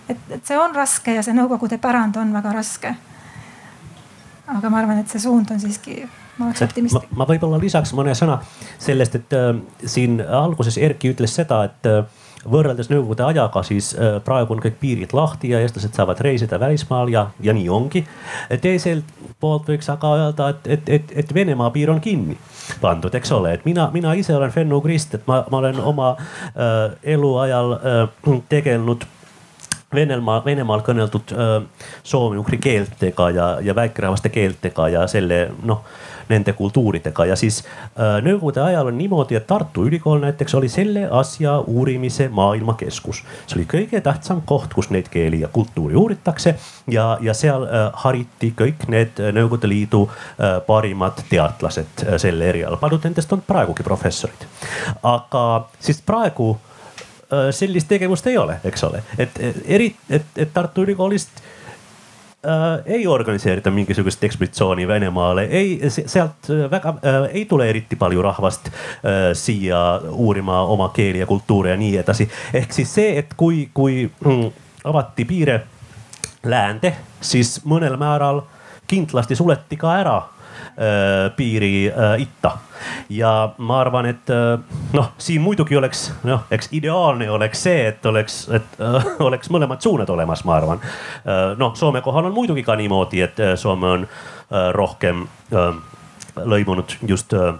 et, 0.09 0.17
et 0.29 0.45
see 0.45 0.57
on 0.59 0.75
raske 0.75 1.13
ja 1.15 1.23
see 1.23 1.33
Nõukogude 1.33 1.77
pärand 1.79 2.17
on 2.19 2.33
väga 2.33 2.53
raske. 2.53 2.95
aga 4.47 4.69
ma 4.69 4.81
arvan, 4.81 4.99
et 4.99 5.09
see 5.09 5.19
suund 5.23 5.51
on 5.51 5.59
siiski 5.59 6.01
ma 6.37 6.45
oleks 6.45 6.61
optimistlik. 6.61 7.11
ma, 7.11 7.23
ma 7.23 7.29
võib-olla 7.29 7.59
lisaks 7.61 7.93
mõne 7.97 8.15
sõna 8.17 8.39
sellest, 8.79 9.15
et 9.15 9.37
äh, 9.37 9.53
siin 9.85 10.19
alguses 10.21 10.77
Erki 10.77 11.13
ütles 11.13 11.35
seda, 11.35 11.63
et 11.69 11.87
äh, 11.89 12.03
võrreldes 12.49 12.89
nõukogude 12.89 13.25
ajaga, 13.27 13.63
siis 13.63 13.91
äh, 13.95 14.17
praegu 14.25 14.55
on 14.55 14.61
kõik 14.63 14.79
piirid 14.81 15.13
lahti 15.13 15.51
ja 15.53 15.61
eestlased 15.61 15.93
saavad 15.97 16.21
reisida 16.25 16.59
välismaal 16.59 17.11
ja, 17.13 17.27
ja 17.43 17.53
nii 17.53 17.69
ongi. 17.69 18.05
teiselt 18.61 19.05
poolt 19.39 19.69
võiks 19.69 19.89
aga 19.89 20.15
öelda, 20.17 20.49
et, 20.49 20.67
et, 20.67 20.89
et, 20.89 21.13
et 21.23 21.33
Venemaa 21.33 21.69
piir 21.73 21.91
on 21.91 22.01
kinni 22.01 22.37
pandud, 22.81 23.13
eks 23.15 23.31
ole, 23.35 23.55
et 23.57 23.65
mina, 23.65 23.89
mina 23.93 24.13
ise 24.17 24.35
olen 24.35 24.51
fennukrist, 24.53 25.15
et 25.17 25.25
ma, 25.27 25.43
ma 25.51 25.61
olen 25.61 25.81
oma 25.81 26.13
äh, 26.17 26.83
eluajal 27.15 27.75
äh, 27.77 28.37
tegelenud 28.49 29.07
Venemaal, 29.95 30.39
Venemaal 30.45 30.85
kõneldud 30.87 31.33
äh, 31.35 31.57
soome-ugri 32.07 32.61
keeltega 32.63 33.29
ja, 33.35 33.47
ja 33.61 33.75
väikerahvaste 33.75 34.31
keeltega 34.31 34.87
ja 34.93 35.07
selle 35.11 35.49
noh 35.67 35.83
nende 36.31 36.53
kultuuridega 36.57 37.25
ja 37.29 37.35
siis 37.39 37.61
äh, 37.63 38.19
nõukogude 38.25 38.63
ajal 38.63 38.91
on 38.91 38.97
niimoodi, 38.97 39.37
et 39.37 39.47
Tartu 39.47 39.85
Ülikool 39.89 40.21
näiteks 40.23 40.55
oli 40.57 40.69
selle 40.71 41.07
asja 41.11 41.57
uurimise 41.59 42.29
maailmakeskus. 42.31 43.23
see 43.45 43.59
oli 43.59 43.67
kõige 43.75 44.01
tähtsam 44.01 44.41
koht, 44.45 44.73
kus 44.73 44.89
neid 44.89 45.09
keeli 45.11 45.41
ja 45.43 45.47
kultuuri 45.51 45.95
uuritakse 45.95 46.55
ja, 46.87 47.17
ja 47.21 47.33
seal 47.37 47.67
äh, 47.67 47.89
hariti 48.05 48.53
kõik 48.57 48.87
need 48.87 49.21
Nõukogude 49.31 49.69
Liidu 49.69 50.03
äh, 50.07 50.59
parimad 50.65 51.23
teadlased 51.29 52.05
äh, 52.05 52.17
selle 52.21 52.49
erialal, 52.49 52.79
paljud 52.81 53.07
nendest 53.07 53.31
on 53.33 53.43
praegugi 53.47 53.83
professorid. 53.83 54.45
aga 55.03 55.45
siis 55.79 56.01
praegu 56.05 56.51
äh, 56.55 57.49
sellist 57.55 57.89
tegevust 57.91 58.27
ei 58.27 58.37
ole, 58.37 58.59
eks 58.63 58.83
ole, 58.87 59.03
et 59.17 59.39
eri, 59.65 59.93
et, 60.09 60.29
et 60.35 60.53
Tartu 60.53 60.85
Ülikoolist 60.87 61.43
äh, 62.45 62.83
ei 62.85 63.07
organiseerita 63.07 63.71
mingisugust 63.71 64.23
ekspeditsiooni 64.23 64.87
Venemaale, 64.87 65.43
ei 65.43 65.79
sealt 65.89 66.49
äh, 66.49 66.71
väga 66.71 66.95
äh, 67.05 67.29
ei 67.33 67.45
tule 67.45 67.69
eriti 67.69 67.95
palju 67.95 68.21
rahvast 68.21 68.67
äh, 68.67 69.31
siia 69.33 70.01
uurima 70.09 70.61
oma 70.61 70.89
keeli 70.89 71.19
ja 71.19 71.25
kultuuri 71.25 71.69
ja 71.69 71.77
nii 71.77 71.97
edasi. 71.97 72.29
ehk 72.53 72.73
siis 72.73 72.93
see, 72.93 73.17
et 73.19 73.33
kui, 73.37 73.69
kui 73.73 74.09
mm, 74.25 74.51
avati 74.83 75.25
piire 75.25 75.61
läände, 76.43 76.95
siis 77.21 77.59
mõnel 77.65 77.97
määral 77.97 78.41
kindlasti 78.87 79.35
suleti 79.35 79.77
ka 79.77 79.95
ära 79.99 80.21
piiri 81.35 81.91
itta 82.19 82.51
ja 83.09 83.53
ma 83.57 83.79
arvan, 83.81 84.07
et 84.09 84.31
noh, 84.93 85.11
siin 85.21 85.41
muidugi 85.43 85.77
oleks 85.77 86.07
noh, 86.23 86.45
eks 86.51 86.71
ideaalne 86.77 87.27
oleks 87.31 87.63
see, 87.67 87.83
et 87.91 88.05
oleks, 88.05 88.37
et 88.53 88.79
äh, 88.81 89.09
oleks 89.27 89.51
mõlemad 89.53 89.83
suunad 89.83 90.09
olemas, 90.09 90.43
ma 90.47 90.57
arvan. 90.57 90.81
noh, 91.57 91.75
Soome 91.77 92.01
kohal 92.01 92.29
on 92.29 92.35
muidugi 92.35 92.63
ka 92.63 92.75
niimoodi, 92.79 93.21
et 93.21 93.41
Soome 93.55 93.89
on 93.97 94.07
äh, 94.07 94.69
rohkem 94.73 95.27
äh, 95.53 95.75
lõimunud 96.35 96.97
just 97.07 97.33
äh, 97.33 97.53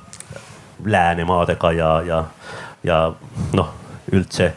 läänemaadega 0.86 1.72
ja, 1.72 2.02
ja, 2.02 2.24
ja 2.84 3.14
noh, 3.54 3.74
üldse 4.12 4.54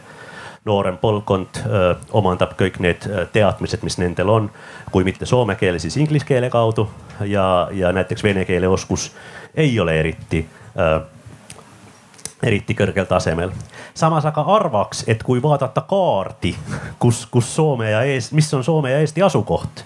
noorem 0.65 0.97
põlvkond 0.97 1.61
öö, 1.65 1.93
omandab 2.17 2.55
kõik 2.59 2.79
need 2.81 3.05
teadmised, 3.33 3.83
mis 3.85 3.99
nendel 4.01 4.29
on, 4.33 4.51
kui 4.91 5.05
mitte 5.05 5.25
soome 5.29 5.55
keele, 5.59 5.79
siis 5.79 5.97
inglise 6.01 6.25
keele 6.25 6.49
kaudu 6.49 6.87
ja, 7.29 7.67
ja 7.71 7.91
näiteks 7.93 8.23
vene 8.23 8.45
keele 8.45 8.67
oskus 8.67 9.11
ei 9.55 9.79
ole 9.79 9.99
eriti 9.99 10.45
öö, 10.79 10.99
eriti 12.45 12.75
kõrgel 12.77 13.05
tasemel. 13.09 13.51
samas 13.93 14.25
aga 14.25 14.41
arvaks, 14.41 15.03
et 15.07 15.23
kui 15.23 15.41
vaadata 15.41 15.81
kaardi, 15.81 16.55
kus, 16.99 17.25
kus 17.31 17.55
Soome 17.55 17.91
ja 17.91 18.03
Eesti, 18.03 18.35
mis 18.35 18.53
on 18.53 18.63
Soome 18.63 18.91
ja 18.91 18.99
Eesti 18.99 19.21
asukoht, 19.21 19.83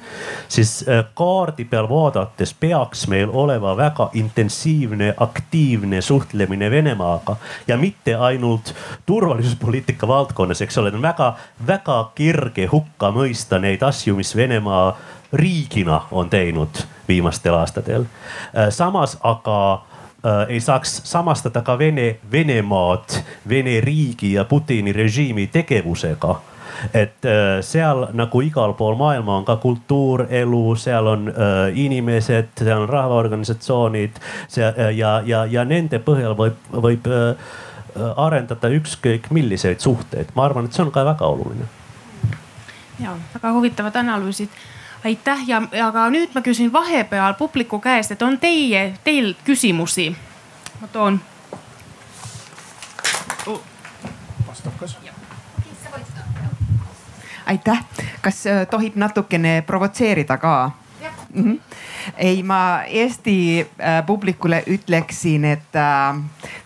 siis 0.47 0.86
äh, 0.88 1.05
kaardi 1.14 1.66
peal 1.66 1.89
vaadates 1.89 2.53
peaks 2.53 3.07
meil 3.07 3.30
olema 3.34 3.76
väga 3.78 4.10
intensiivne, 4.14 5.14
aktiivne 5.18 6.01
suhtlemine 6.01 6.72
Venemaaga 6.72 7.36
ja 7.68 7.78
mitte 7.78 8.16
ainult 8.16 8.74
turvalisuspoliitika 9.05 10.07
valdkonnas, 10.07 10.62
eks 10.62 10.78
ole, 10.78 10.91
on 10.93 11.01
väga-väga 11.01 11.99
kerge 12.16 12.66
hukka 12.72 13.14
mõista 13.16 13.60
neid 13.60 13.84
asju, 13.84 14.16
mis 14.16 14.36
Venemaa 14.36 14.97
riigina 15.34 16.01
on 16.12 16.30
teinud 16.30 16.84
viimastel 17.07 17.53
aastatel. 17.53 18.05
Äh, 18.57 18.70
samas 18.70 19.18
aga 19.24 19.60
äh, 19.74 19.89
ei 20.49 20.59
saaks 20.59 21.01
samastada 21.07 21.61
ka 21.63 21.78
Vene, 21.80 22.17
Venemaad, 22.32 23.22
Vene 23.49 23.80
riigi 23.82 24.34
ja 24.34 24.43
Putini 24.45 24.93
režiimi 24.93 25.47
tegevusega 25.47 26.36
et 26.93 27.26
äh, 27.26 27.59
seal 27.65 28.07
nagu 28.15 28.41
igal 28.41 28.74
pool 28.78 28.95
maailma 28.99 29.38
on 29.39 29.45
ka 29.45 29.57
kultuurelu, 29.61 30.63
seal 30.80 31.07
on 31.11 31.28
äh, 31.30 31.57
inimesed, 31.80 32.53
seal 32.59 32.84
on 32.84 32.89
rahvaorganisatsioonid 32.89 34.22
see, 34.47 34.65
äh, 34.65 34.93
ja, 34.97 35.20
ja, 35.26 35.45
ja 35.45 35.65
nende 35.67 35.99
põhjal 36.03 36.38
võib, 36.39 36.59
võib 36.72 37.09
äh, 37.11 37.51
arendada 38.15 38.72
ükskõik 38.72 39.32
milliseid 39.36 39.84
suhteid. 39.84 40.34
ma 40.36 40.47
arvan, 40.47 40.70
et 40.70 40.78
see 40.78 40.86
on 40.86 40.91
ka 40.95 41.05
väga 41.05 41.28
oluline. 41.28 41.70
ja 42.99 43.15
väga 43.34 43.53
huvitavad 43.57 43.95
analüüsid 44.03 44.49
aitäh 45.06 45.47
ja, 45.47 45.62
aga 45.88 46.10
nüüd 46.10 46.34
ma 46.36 46.41
küsin 46.41 46.74
vahepeal 46.74 47.34
publiku 47.34 47.80
käest, 47.80 48.12
et 48.12 48.22
on 48.22 48.39
teie, 48.39 48.93
teil 49.04 49.36
küsimusi? 49.45 50.16
ma 50.82 50.88
toon. 50.88 51.22
vastab 54.47 54.74
kas? 54.80 54.97
aitäh, 57.50 57.86
kas 58.22 58.47
äh, 58.47 58.68
tohib 58.68 58.95
natukene 58.95 59.64
provotseerida 59.68 60.38
ka? 60.38 60.72
Mm 61.34 61.43
-hmm. 61.43 61.60
ei, 62.18 62.43
ma 62.43 62.82
Eesti 62.84 63.60
äh, 63.60 64.06
publikule 64.06 64.64
ütleksin, 64.68 65.45
et 65.45 65.76
äh, 65.76 66.22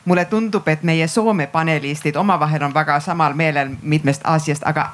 mulle 0.06 0.26
tundub, 0.26 0.68
et 0.68 0.84
meie 0.84 1.08
Soome 1.08 1.48
panelistid 1.48 2.16
omavahel 2.16 2.64
on 2.64 2.74
väga 2.74 3.00
samal 3.00 3.34
meelel 3.34 3.70
mitmest 3.82 4.22
asjast, 4.24 4.62
aga 4.66 4.90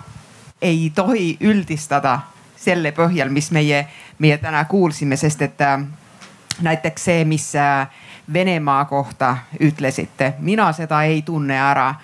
ei 0.61 0.91
tohi 0.95 1.37
üldistada 1.41 2.19
selle 2.59 2.91
põhjal, 2.91 3.29
mis 3.29 3.51
meie, 3.51 3.87
meie 4.19 4.37
täna 4.37 4.65
kuulsime, 4.65 5.17
sest 5.17 5.41
et 5.41 5.61
äh, 5.61 5.79
näiteks 6.61 7.05
see, 7.05 7.25
mis 7.25 7.55
äh, 7.55 7.87
Venemaa 8.33 8.85
kohta 8.85 9.37
ütlesite, 9.59 10.33
mina 10.39 10.73
seda 10.73 11.03
ei 11.03 11.21
tunne 11.21 11.57
ära. 11.59 11.95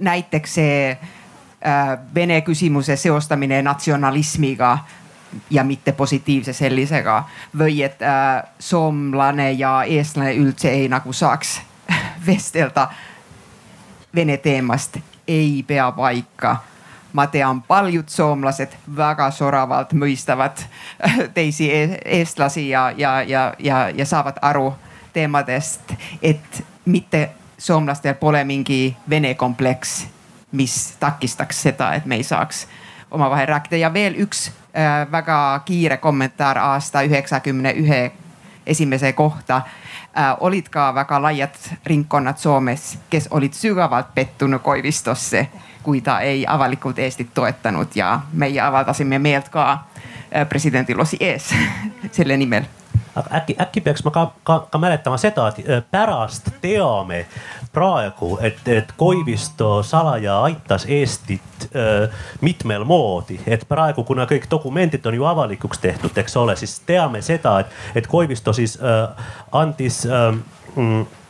näiteks 0.00 0.54
see 0.54 0.90
äh, 0.90 1.98
Vene 2.14 2.40
küsimuse 2.40 2.96
seostamine 2.96 3.62
natsionalismiga 3.62 4.78
ja 5.50 5.64
mitte 5.64 5.92
positiivse 5.92 6.52
sellisega 6.52 7.24
või 7.58 7.82
et 7.82 8.02
äh, 8.02 8.42
soomlane 8.58 9.52
ja 9.52 9.82
eestlane 9.82 10.34
üldse 10.34 10.70
ei 10.70 10.88
nagu 10.88 11.12
saaks 11.12 11.60
vestelda 12.26 12.88
Vene 14.14 14.36
teemast, 14.36 14.96
ei 15.28 15.64
pea 15.66 15.92
paika 15.92 16.56
ma 17.12 17.26
tean, 17.26 17.62
paljud 17.62 18.08
soomlased 18.08 18.76
väga 18.96 19.30
soravalt 19.30 19.92
mõistavad 19.92 20.62
teisi 21.36 21.70
e-, 21.72 21.98
eestlasi 22.04 22.68
ja, 22.68 22.90
ja, 22.96 23.22
ja, 23.22 23.54
ja, 23.58 23.88
ja 23.94 24.06
saavad 24.06 24.38
aru 24.42 24.72
teemadest, 25.12 25.94
et 26.22 26.64
mitte 26.84 27.30
soomlastel 27.58 28.14
pole 28.14 28.44
mingi 28.44 28.96
vene 29.10 29.34
kompleks, 29.34 30.06
mis 30.52 30.96
takistaks 31.00 31.62
seda, 31.62 31.94
et 31.94 32.06
me 32.06 32.16
ei 32.16 32.22
saaks 32.22 32.66
omavahel 33.10 33.48
rääkida. 33.48 33.76
Ja 33.76 33.92
veel 33.92 34.14
üks 34.22 34.48
äh, 34.48 35.10
väga 35.12 35.60
kiire 35.64 35.96
kommentaar 35.96 36.58
aasta 36.58 37.02
üheksakümne 37.02 37.72
ühe 37.76 38.12
esimese 38.66 39.12
kohta. 39.12 39.62
Äh, 40.18 40.36
olid 40.40 40.68
ka 40.70 40.94
väga 40.94 41.22
laiad 41.22 41.54
ringkonnad 41.86 42.38
Soomes, 42.38 42.98
kes 43.10 43.28
olid 43.30 43.52
sügavalt 43.52 44.14
pettunud 44.14 44.60
Koivistosse 44.62 45.48
kui 45.82 46.00
ta 46.00 46.20
ei 46.20 46.44
avalikult 46.46 46.98
Eestit 46.98 47.34
toetanud 47.34 47.94
ja 47.94 48.20
meelt 49.18 49.48
ka 49.48 49.70
äh, 49.72 50.48
presidendi 50.48 50.94
lossi 50.94 51.16
ees 51.20 51.54
selle 52.16 52.36
nimel 52.36 52.68
aga 53.16 53.36
äkki, 53.36 53.56
äkki 53.60 53.80
peaks 53.80 54.04
ma 54.04 54.10
ka, 54.10 54.32
ka, 54.42 54.58
ka 54.70 54.78
mäletama 54.78 55.18
seda, 55.18 55.48
et 55.48 55.90
pärast 55.90 56.50
teame 56.60 57.24
praegu, 57.72 58.38
et, 58.42 58.68
et 58.68 58.92
Koivisto 58.96 59.82
salaja 59.82 60.40
aitas 60.42 60.86
Eestit 60.88 61.68
äh, 61.76 62.10
mitmel 62.40 62.84
moodi, 62.84 63.40
et 63.46 63.66
praegu, 63.68 64.04
kuna 64.04 64.26
kõik 64.30 64.48
dokumendid 64.50 65.06
on 65.06 65.14
ju 65.14 65.26
avalikuks 65.26 65.78
tehtud, 65.78 66.18
eks 66.18 66.36
ole, 66.36 66.56
siis 66.56 66.80
teame 66.86 67.22
seda, 67.22 67.60
et, 67.60 67.78
et 67.94 68.06
Koivisto 68.06 68.52
siis 68.56 68.78
äh, 68.82 69.26
andis 69.52 70.04
äh, 70.06 70.34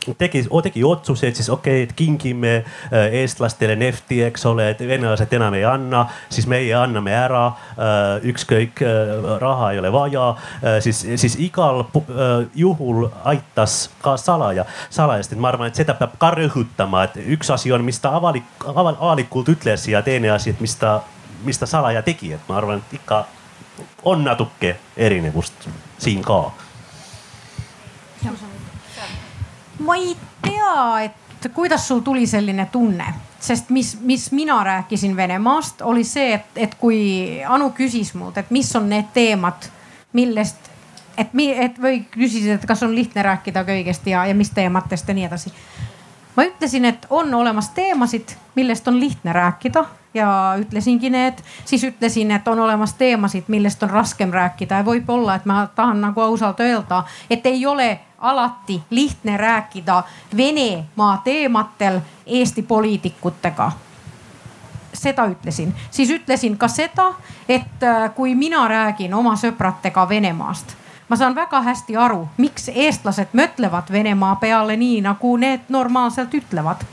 mm, 0.07 0.15
tegi, 0.17 0.43
tegi 0.63 0.83
otsuseid 0.83 1.35
siis 1.35 1.49
okei 1.49 1.83
okay,, 1.83 1.83
et 1.83 1.93
kingime 1.95 2.53
äh, 2.55 3.13
eestlastele 3.21 3.75
nefti, 3.75 4.21
eks 4.23 4.45
ole, 4.45 4.69
et 4.71 4.79
venelased 4.87 5.33
enam 5.33 5.53
ei 5.53 5.65
anna, 5.65 6.05
siis 6.29 6.47
meie 6.47 6.73
anname 6.75 7.13
ära. 7.15 7.45
Äh, 7.77 8.29
ükskõik, 8.31 8.81
äh, 8.85 9.13
raha 9.41 9.71
ei 9.71 9.79
ole 9.79 9.91
vaja, 9.91 10.27
siis, 10.83 11.01
siis 11.15 11.35
igal 11.39 11.83
juhul 12.55 13.07
aitas 13.25 13.89
ka 14.01 14.15
salaja, 14.17 14.65
salajast, 14.89 15.33
et 15.33 15.41
ma 15.41 15.51
arvan, 15.51 15.71
et 15.71 15.79
seda 15.79 15.95
peab 15.97 16.15
ka 16.21 16.31
rõhutama, 16.37 17.05
et 17.07 17.19
üks 17.35 17.51
asi 17.53 17.71
on, 17.71 17.83
mis 17.85 17.99
ta 17.99 18.13
avalik, 18.17 18.47
avalikult 18.67 19.49
ütles 19.53 19.87
ja 19.91 20.01
teine 20.05 20.31
asi, 20.31 20.53
et 20.53 20.61
mis 20.61 20.75
ta, 20.79 20.99
mis 21.45 21.59
ta 21.59 21.69
salaja 21.69 22.03
tegi, 22.05 22.33
et 22.37 22.49
ma 22.49 22.59
arvan, 22.61 22.81
et 22.81 22.97
ikka 23.01 23.25
on 24.05 24.23
natuke 24.23 24.75
erinevust 24.97 25.69
siin 26.01 26.21
ka 26.25 26.43
ma 29.81 29.95
ei 29.95 30.15
tea, 30.41 31.01
et 31.03 31.51
kuidas 31.53 31.87
sul 31.87 31.99
tuli 31.99 32.27
selline 32.27 32.67
tunne, 32.71 33.05
sest 33.39 33.69
mis, 33.69 33.97
mis 34.01 34.31
mina 34.31 34.63
rääkisin 34.63 35.15
Venemaast, 35.15 35.81
oli 35.81 36.03
see, 36.03 36.33
et, 36.33 36.51
et 36.55 36.75
kui 36.75 36.99
Anu 37.47 37.71
küsis 37.77 38.13
mult, 38.13 38.37
et 38.37 38.51
mis 38.51 38.75
on 38.75 38.89
need 38.89 39.09
teemad, 39.13 39.69
millest, 40.13 40.69
et, 41.17 41.33
et 41.33 41.79
või 41.81 42.03
küsisid, 42.11 42.51
et 42.55 42.67
kas 42.67 42.83
on 42.83 42.95
lihtne 42.95 43.23
rääkida 43.25 43.65
kõigest 43.67 44.05
ja, 44.07 44.25
ja 44.29 44.35
mis 44.37 44.53
teematest 44.53 45.07
ja 45.07 45.17
nii 45.17 45.25
edasi. 45.29 45.53
ma 46.35 46.45
ütlesin, 46.45 46.85
et 46.85 47.07
on 47.09 47.33
olemas 47.33 47.69
teemasid, 47.75 48.37
millest 48.55 48.87
on 48.87 48.99
lihtne 48.99 49.33
rääkida 49.33 49.85
ja 50.13 50.55
ütlesingi 50.59 51.09
need, 51.09 51.33
siis 51.65 51.83
ütlesin, 51.83 52.31
et 52.31 52.47
on 52.47 52.59
olemas 52.59 52.93
teemasid, 52.93 53.43
millest 53.47 53.83
on 53.83 53.89
raskem 53.89 54.31
rääkida. 54.33 54.81
Ja 54.81 54.85
võib-olla, 54.85 55.35
et 55.35 55.45
ma 55.45 55.67
tahan 55.75 56.01
nagu 56.01 56.21
ausalt 56.21 56.59
öelda, 56.59 57.03
et 57.29 57.45
ei 57.45 57.65
ole 57.65 57.99
alati 58.21 58.83
lihtne 58.89 59.37
rääkida 59.37 60.03
Venemaa 60.37 61.21
teematel 61.23 61.99
Eesti 62.25 62.63
poliitikutega. 62.63 63.71
Seda 64.93 65.25
ütlesin, 65.25 65.73
siis 65.91 66.09
ütlesin 66.09 66.57
ka 66.57 66.67
seda, 66.67 67.13
et 67.49 67.83
äh, 67.83 68.13
kui 68.15 68.35
mina 68.35 68.67
räägin 68.67 69.13
oma 69.13 69.35
sõpradega 69.39 70.03
Venemaast, 70.09 70.75
ma 71.09 71.15
saan 71.15 71.35
väga 71.35 71.61
hästi 71.61 71.95
aru, 71.97 72.27
miks 72.37 72.69
eestlased 72.75 73.31
mõtlevad 73.33 73.91
Venemaa 73.91 74.35
peale 74.35 74.75
nii, 74.77 75.01
nagu 75.01 75.37
need 75.37 75.71
normaalselt 75.71 76.33
ütlevad 76.33 76.83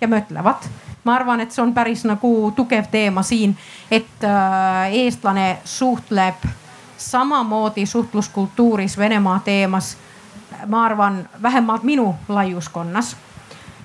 ja 0.00 0.08
mõtlevad. 0.08 0.70
Ma 1.08 1.14
arvan, 1.16 1.40
et 1.40 1.54
see 1.54 1.62
on 1.64 1.72
päris 1.72 2.04
nagu 2.04 2.52
tugev 2.56 2.90
teema 2.92 3.22
siin, 3.24 3.56
et 3.90 4.24
äh, 4.24 4.92
eestlane 4.92 5.62
suhtleb 5.64 6.44
samamoodi 6.98 7.86
suhtluskultuuris 7.86 8.98
Venemaa 8.98 9.40
teemas 9.44 9.96
ma 10.66 10.84
arvan, 10.84 11.28
vähemalt 11.42 11.82
minu 11.82 12.14
laiuskonnas 12.28 13.16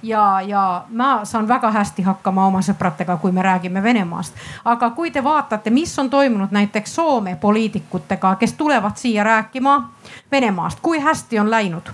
ja, 0.03 0.41
ja 0.41 0.86
ma 0.89 1.26
saan 1.26 1.47
väga 1.47 1.71
hästi 1.71 2.01
hakkama 2.01 2.45
oma 2.45 2.61
sõpradega, 2.61 3.17
kui 3.17 3.32
me 3.32 3.41
räägime 3.41 3.84
Venemaast. 3.84 4.34
aga 4.65 4.89
kui 4.89 5.11
te 5.11 5.24
vaatate, 5.24 5.69
mis 5.69 5.99
on 5.99 6.09
toimunud 6.09 6.51
näiteks 6.51 6.95
Soome 6.95 7.36
poliitikutega, 7.36 8.36
kes 8.36 8.53
tulevad 8.53 8.95
siia 8.95 9.24
rääkima 9.24 9.89
Venemaast, 10.32 10.80
kui 10.82 10.99
hästi 10.99 11.39
on 11.39 11.51
läinud. 11.51 11.89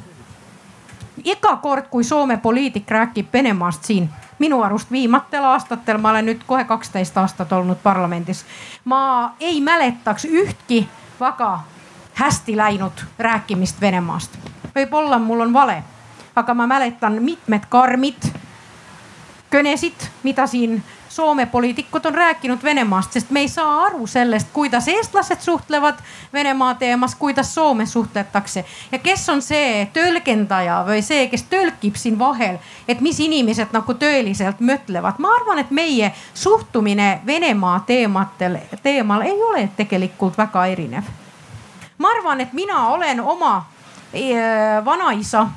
iga 1.24 1.56
kord, 1.56 1.86
kui 1.90 2.04
Soome 2.04 2.38
poliitik 2.38 2.92
räägib 2.92 3.28
Venemaast 3.34 3.84
siin, 3.84 4.10
minu 4.40 4.62
arust 4.64 4.92
viimatel 4.92 5.44
aastatel, 5.44 5.98
ma 5.98 6.10
olen 6.10 6.26
nüüd 6.26 6.44
kohe 6.48 6.64
kaksteist 6.64 7.18
aastat 7.18 7.52
olnud 7.52 7.78
parlamendis, 7.84 8.46
ma 8.86 9.36
ei 9.40 9.62
mäletaks 9.62 10.26
ühtki 10.26 10.88
väga 11.20 11.60
hästi 12.20 12.58
läinud 12.58 13.06
rääkimist 13.20 13.82
Venemaast. 13.82 14.38
võib-olla 14.76 15.20
mul 15.20 15.40
on 15.40 15.54
vale, 15.54 15.84
aga 16.36 16.54
ma 16.54 16.68
mäletan 16.68 17.24
mitmed 17.24 17.66
karmid 17.70 18.32
kõnesid, 19.52 20.10
mida 20.24 20.48
siin 20.48 20.84
Soome 21.10 21.46
poliitikud 21.46 22.06
on 22.06 22.16
rääkinud 22.16 22.64
Venemaast, 22.64 23.12
sest 23.12 23.30
me 23.30 23.40
ei 23.40 23.48
saa 23.48 23.84
aru 23.86 24.08
sellest, 24.08 24.48
kuidas 24.54 24.88
eestlased 24.88 25.42
suhtlevad 25.42 25.96
Venemaa 26.34 26.76
teemas, 26.76 27.16
kuidas 27.16 27.56
Soomes 27.56 27.94
suhtletakse 27.94 28.66
ja 28.92 29.00
kes 29.00 29.30
on 29.30 29.42
see 29.42 29.90
tõlgendaja 29.94 30.84
või 30.86 31.02
see, 31.02 31.28
kes 31.32 31.48
tõlkib 31.50 31.98
siin 31.98 32.20
vahel, 32.20 32.60
et 32.88 33.02
mis 33.02 33.20
inimesed 33.20 33.74
nagu 33.74 33.94
tõeliselt 33.94 34.62
mõtlevad. 34.62 35.18
ma 35.18 35.34
arvan, 35.40 35.60
et 35.60 35.72
meie 35.72 36.12
suhtumine 36.34 37.22
Venemaa 37.26 37.80
teematel, 37.88 38.58
teemal 38.84 39.22
ei 39.22 39.42
ole 39.44 39.70
tegelikult 39.78 40.38
väga 40.38 40.66
erinev. 40.66 41.04
ma 41.98 42.10
arvan, 42.20 42.42
et 42.42 42.54
mina 42.54 42.88
olen 42.88 43.20
oma 43.20 43.56
äh, 44.14 44.86
vanaisa 44.86 45.42
äh, 45.42 45.50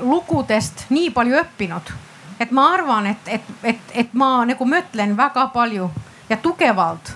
lugudest 0.00 0.84
nii 0.90 1.10
palju 1.10 1.40
õppinud 1.40 1.96
et 2.40 2.50
ma 2.50 2.70
arvan, 2.72 3.06
et, 3.06 3.18
et, 3.26 3.42
et, 3.62 3.80
et 3.94 4.12
ma 4.12 4.44
nagu 4.48 4.64
mõtlen 4.64 5.16
väga 5.16 5.46
palju 5.54 5.90
ja 6.28 6.36
tugevalt 6.36 7.12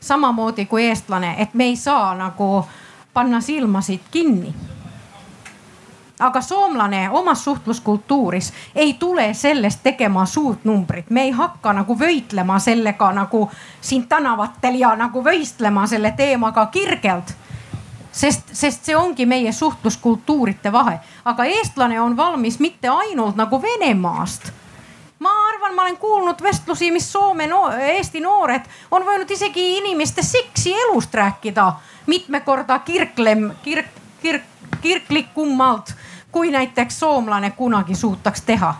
samamoodi 0.00 0.66
kui 0.66 0.86
eestlane, 0.86 1.34
et 1.38 1.54
me 1.54 1.64
ei 1.64 1.76
saa 1.76 2.14
nagu 2.14 2.66
panna 3.14 3.40
silmasid 3.40 4.00
kinni. 4.10 4.54
aga 6.20 6.40
soomlane 6.40 7.10
omas 7.10 7.44
suhtluskultuuris 7.44 8.52
ei 8.74 8.94
tule 8.94 9.34
sellest 9.34 9.80
tegema 9.82 10.26
suurt 10.26 10.64
numbrit, 10.64 11.10
me 11.10 11.22
ei 11.22 11.30
hakka 11.30 11.72
nagu 11.72 11.96
võitlema 11.98 12.58
sellega 12.58 13.12
nagu 13.12 13.50
siin 13.80 14.06
tänavatel 14.08 14.74
ja 14.74 14.96
nagu 14.96 15.24
võistlema 15.24 15.86
selle 15.86 16.12
teemaga 16.12 16.66
kirgelt 16.66 17.34
sest, 18.12 18.52
sest 18.52 18.84
see 18.84 18.96
ongi 18.96 19.26
meie 19.26 19.52
suhtluskultuuride 19.52 20.72
vahe, 20.72 20.98
aga 21.24 21.44
eestlane 21.44 22.00
on 22.00 22.16
valmis 22.16 22.58
mitte 22.58 22.88
ainult 22.88 23.36
nagu 23.36 23.62
Venemaast 23.62 24.52
ma 25.20 25.30
arvan, 25.48 25.74
ma 25.74 25.82
olen 25.82 25.96
kuulnud 25.96 26.42
vestlusi, 26.42 26.90
mis 26.90 27.12
Soome 27.12 27.46
no, 27.46 27.68
Eesti 27.70 28.20
noored 28.20 28.64
on 28.90 29.04
võinud 29.04 29.30
isegi 29.30 29.76
inimeste 29.76 30.22
seksi 30.24 30.72
elust 30.86 31.14
rääkida 31.14 31.72
mitme 32.06 32.40
korda 32.40 32.78
kirklem, 32.78 33.50
kirk, 33.62 33.90
kirk, 34.22 34.46
kirklikumalt, 34.80 35.92
kui 36.32 36.50
näiteks 36.50 36.98
soomlane 36.98 37.50
kunagi 37.50 37.94
suutaks 37.94 38.42
teha. 38.42 38.74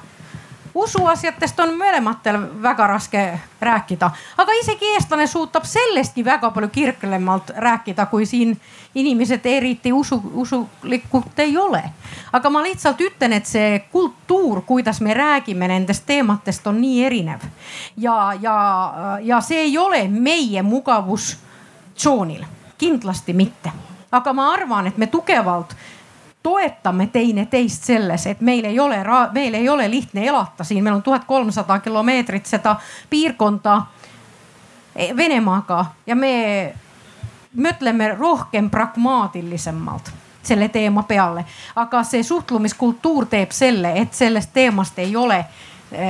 Usuasjadest 0.74 1.60
on 1.60 1.74
mõlematel 1.74 2.38
väga 2.62 2.86
raske 2.86 3.22
rääkida, 3.60 4.10
aga 4.38 4.52
isegi 4.62 4.94
eestlane 4.94 5.26
suutab 5.26 5.66
sellestki 5.66 6.24
väga 6.24 6.50
palju 6.54 6.68
kirglemalt 6.68 7.50
rääkida, 7.56 8.06
kui 8.06 8.26
siin 8.26 8.54
inimesed 8.94 9.46
eriti 9.46 9.92
usu, 9.92 10.22
usulikult 10.34 11.38
ei 11.38 11.56
ole. 11.56 11.82
aga 12.32 12.50
ma 12.50 12.62
lihtsalt 12.62 13.00
ütlen, 13.00 13.32
et 13.32 13.46
see 13.46 13.78
kultuur, 13.92 14.62
kuidas 14.66 15.00
me 15.00 15.14
räägime 15.14 15.68
nendest 15.68 16.06
teematest, 16.06 16.66
on 16.66 16.80
nii 16.80 17.04
erinev 17.04 17.46
ja, 17.96 18.32
ja, 18.40 18.56
ja 19.22 19.40
see 19.40 19.60
ei 19.60 19.78
ole 19.78 20.08
meie 20.08 20.62
mugavustsoonil, 20.62 22.44
kindlasti 22.78 23.32
mitte. 23.32 23.72
aga 24.12 24.32
ma 24.32 24.52
arvan, 24.52 24.86
et 24.86 24.96
me 24.96 25.06
tugevalt 25.06 25.76
toetame 26.42 27.06
teineteist 27.06 27.84
selles, 27.84 28.26
et 28.26 28.40
meil 28.40 28.64
ei 28.64 28.78
ole, 28.80 29.04
meil 29.32 29.54
ei 29.54 29.68
ole 29.68 29.90
lihtne 29.90 30.26
elada 30.26 30.64
siin, 30.64 30.84
meil 30.84 30.94
on 30.94 31.02
tuhat 31.02 31.24
kolmsada 31.24 31.78
kilomeetrit 31.78 32.46
seda 32.46 32.76
piirkonda 33.10 33.82
e, 34.96 35.16
Venemaaga 35.16 35.84
ja 36.06 36.16
me 36.16 36.74
mõtleme 37.56 38.14
rohkem 38.18 38.70
pragmaatilisemalt 38.70 40.12
selle 40.42 40.68
teema 40.68 41.02
peale. 41.02 41.44
aga 41.76 42.02
see 42.04 42.22
suhtlemiskultuur 42.22 43.26
teeb 43.26 43.50
selle, 43.50 43.92
et 44.00 44.14
sellest 44.14 44.50
teemast 44.52 44.98
ei 44.98 45.16
ole, 45.16 45.44
e, 45.92 46.06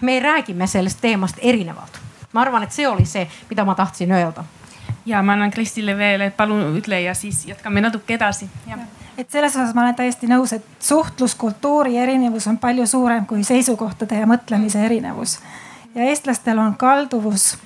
me 0.00 0.20
räägime 0.20 0.66
sellest 0.66 1.00
teemast 1.00 1.38
erinevalt. 1.40 2.00
ma 2.32 2.40
arvan, 2.40 2.62
et 2.62 2.72
see 2.72 2.88
oli 2.88 3.04
see, 3.04 3.28
mida 3.50 3.64
ma 3.64 3.74
tahtsin 3.74 4.12
öelda. 4.12 4.44
ja 5.06 5.22
ma 5.22 5.32
annan 5.32 5.50
Kristile 5.50 5.98
veel, 5.98 6.20
et 6.20 6.36
palun 6.36 6.76
ütle 6.76 7.00
ja 7.00 7.14
siis 7.14 7.46
jätkame 7.46 7.80
natuke 7.80 8.14
edasi. 8.14 8.50
Ja 8.66 8.78
et 9.18 9.30
selles 9.30 9.56
osas 9.56 9.74
ma 9.74 9.82
olen 9.82 9.94
täiesti 9.94 10.26
nõus, 10.26 10.52
et 10.56 10.64
suhtluskultuuri 10.80 11.96
erinevus 11.98 12.46
on 12.46 12.58
palju 12.58 12.86
suurem 12.86 13.26
kui 13.26 13.44
seisukohtade 13.44 14.18
ja 14.18 14.26
mõtlemise 14.26 14.84
erinevus. 14.84 15.38
ja 15.94 16.04
eestlastel 16.08 16.58
on 16.58 16.74
kalduvus 16.76 17.58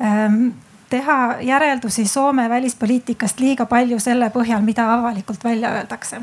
ähm, 0.00 0.48
teha 0.92 1.36
järeldusi 1.40 2.04
Soome 2.06 2.48
välispoliitikast 2.48 3.40
liiga 3.40 3.64
palju 3.66 3.96
selle 4.00 4.28
põhjal, 4.30 4.60
mida 4.60 4.84
avalikult 4.92 5.44
välja 5.44 5.70
öeldakse. 5.72 6.20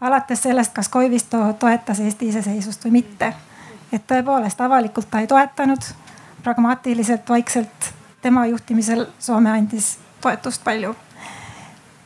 alates 0.00 0.42
sellest, 0.42 0.72
kas 0.72 0.88
Koivisto 0.88 1.40
toetas 1.58 2.00
Eesti 2.00 2.28
iseseisvust 2.28 2.84
või 2.84 2.90
mitte. 2.90 3.32
et 3.92 4.04
tõepoolest 4.06 4.60
avalikult 4.60 5.08
ta 5.10 5.20
ei 5.20 5.26
toetanud, 5.26 5.80
pragmaatiliselt, 6.42 7.28
vaikselt 7.28 7.88
tema 8.22 8.46
juhtimisel 8.46 9.06
Soome 9.18 9.50
andis 9.50 9.98
toetust 10.20 10.64
palju. 10.64 10.94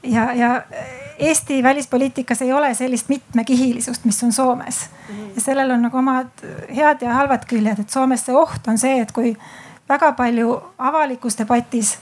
ja, 0.03 0.33
ja 0.33 0.63
Eesti 1.19 1.63
välispoliitikas 1.63 2.43
ei 2.43 2.53
ole 2.53 2.75
sellist 2.75 3.09
mitmekihilisust, 3.09 4.05
mis 4.05 4.23
on 4.25 4.33
Soomes. 4.33 4.91
ja 5.35 5.41
sellel 5.41 5.71
on 5.71 5.83
nagu 5.83 5.99
omad 5.99 6.47
head 6.77 7.03
ja 7.03 7.15
halvad 7.15 7.51
küljed, 7.51 7.81
et 7.81 7.91
Soomes 7.91 8.27
see 8.27 8.35
oht 8.35 8.69
on 8.69 8.79
see, 8.79 9.01
et 9.01 9.13
kui 9.13 9.37
väga 9.89 10.13
palju 10.13 10.61
avalikus 10.79 11.39
debatis 11.39 11.97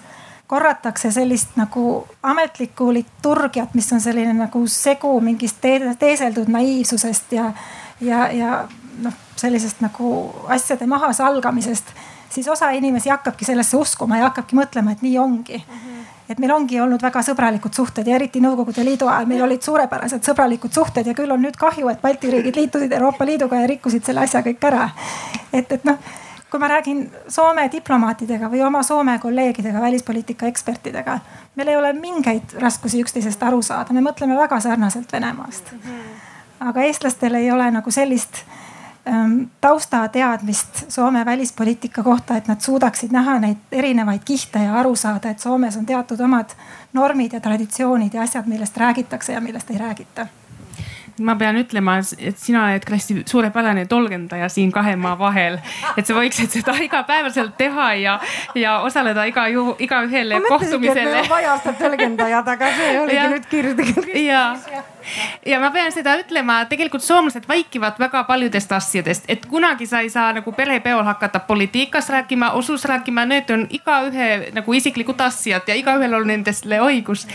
korratakse 0.46 1.10
sellist 1.12 1.56
nagu 1.56 2.04
ametlikku 2.22 2.92
liturgiat, 2.92 3.74
mis 3.74 3.92
on 3.92 4.00
selline 4.00 4.34
nagu 4.36 4.66
segu 4.68 5.14
mingist 5.20 5.62
teeseldud 5.98 6.50
naiivsusest 6.52 7.32
ja, 7.32 7.52
ja, 8.00 8.26
ja 8.32 8.58
noh, 9.02 9.14
sellisest 9.36 9.80
nagu 9.80 10.10
asjade 10.52 10.86
mahasalgamisest, 10.86 11.94
siis 12.30 12.48
osa 12.48 12.70
inimesi 12.76 13.10
hakkabki 13.10 13.44
sellesse 13.44 13.76
uskuma 13.76 14.20
ja 14.20 14.28
hakkabki 14.28 14.56
mõtlema, 14.58 14.92
et 14.92 15.02
nii 15.02 15.18
ongi 15.18 15.58
mm. 15.58 15.74
-hmm 15.74 15.94
et 16.28 16.38
meil 16.40 16.52
ongi 16.54 16.80
olnud 16.80 17.02
väga 17.02 17.20
sõbralikud 17.22 17.74
suhted 17.76 18.06
ja 18.08 18.16
eriti 18.16 18.40
Nõukogude 18.40 18.84
Liidu 18.84 19.08
ajal 19.12 19.26
meil 19.28 19.42
olid 19.44 19.62
suurepärased 19.62 20.24
sõbralikud 20.24 20.72
suhted 20.72 21.06
ja 21.06 21.14
küll 21.14 21.30
on 21.30 21.42
nüüd 21.44 21.56
kahju, 21.60 21.88
et 21.92 22.00
Balti 22.00 22.30
riigid 22.32 22.56
liitusid 22.56 22.92
Euroopa 22.92 23.26
Liiduga 23.28 23.60
ja 23.60 23.66
rikkusid 23.68 24.04
selle 24.04 24.24
asja 24.24 24.40
kõik 24.46 24.64
ära. 24.64 24.88
et, 25.52 25.72
et 25.72 25.84
noh, 25.84 25.98
kui 26.54 26.60
ma 26.62 26.68
räägin 26.70 27.10
Soome 27.28 27.68
diplomaatidega 27.72 28.46
või 28.50 28.60
oma 28.62 28.82
Soome 28.86 29.18
kolleegidega, 29.18 29.80
välispoliitika 29.80 30.46
ekspertidega, 30.46 31.18
meil 31.58 31.72
ei 31.72 31.76
ole 31.76 31.92
mingeid 31.98 32.54
raskusi 32.62 33.00
üksteisest 33.02 33.42
aru 33.42 33.58
saada, 33.62 33.94
me 33.96 34.04
mõtleme 34.04 34.36
väga 34.38 34.60
sarnaselt 34.62 35.12
Venemaast. 35.12 35.74
aga 36.60 36.82
eestlastel 36.82 37.34
ei 37.34 37.50
ole 37.50 37.70
nagu 37.70 37.90
sellist 37.90 38.44
Ähm, 39.06 39.42
taustateadmist 39.60 40.84
Soome 40.88 41.24
välispoliitika 41.24 42.02
kohta, 42.02 42.36
et 42.36 42.46
nad 42.48 42.60
suudaksid 42.60 43.12
näha 43.12 43.34
neid 43.38 43.56
erinevaid 43.72 44.22
kihte 44.24 44.58
ja 44.58 44.78
aru 44.80 44.94
saada, 44.96 45.30
et 45.30 45.38
Soomes 45.38 45.76
on 45.76 45.86
teatud 45.86 46.20
omad 46.20 46.54
normid 46.92 47.32
ja 47.32 47.40
traditsioonid 47.40 48.14
ja 48.14 48.22
asjad, 48.22 48.46
millest 48.46 48.76
räägitakse 48.76 49.32
ja 49.32 49.40
millest 49.40 49.70
ei 49.70 49.78
räägita 49.78 50.26
ma 51.20 51.36
pean 51.38 51.58
ütlema, 51.60 51.98
et 52.18 52.38
sina 52.40 52.64
oled 52.68 52.88
hästi 52.90 53.22
suurepärane 53.30 53.86
tolgendaja 53.90 54.48
siin 54.48 54.72
kahe 54.74 54.96
maa 54.96 55.14
vahel. 55.18 55.58
et 55.96 56.06
sa 56.06 56.16
võiksid 56.16 56.50
seda 56.58 56.74
igapäevaselt 56.82 57.56
teha 57.58 57.92
ja, 58.00 58.18
ja 58.58 58.78
osaleda 58.86 59.26
iga 59.30 59.46
ju, 59.52 59.76
igaühele 59.78 60.40
kohtumisele. 60.48 61.22
vaja 61.30 61.58
seda 61.62 61.76
tõlgendajat, 61.84 62.50
aga 62.56 62.72
see 62.80 62.98
oligi 63.04 63.30
nüüd 63.36 63.48
kirjutada. 63.52 64.10
ja, 64.18 64.42
ja 64.72 64.82
ma 65.60 65.70
pean 65.74 65.92
seda 65.92 66.16
ütlema, 66.20 66.60
tegelikult 66.70 67.04
soomlased 67.04 67.48
vaikivad 67.48 67.98
väga 68.00 68.24
paljudest 68.28 68.72
asjadest, 68.72 69.24
et 69.28 69.46
kunagi 69.46 69.86
sa 69.86 70.00
ei 70.04 70.10
saa 70.12 70.32
nagu 70.36 70.52
perepeol 70.52 71.04
hakata 71.04 71.40
poliitikast 71.48 72.10
rääkima, 72.14 72.52
usus 72.58 72.84
rääkima, 72.88 73.26
need 73.28 73.50
on 73.54 73.66
igaühe 73.70 74.28
nagu 74.56 74.76
isiklikud 74.76 75.20
asjad 75.20 75.68
ja 75.68 75.76
igaühel 75.78 76.14
on 76.14 76.26
nendest 76.28 76.66
õigus. 76.66 77.26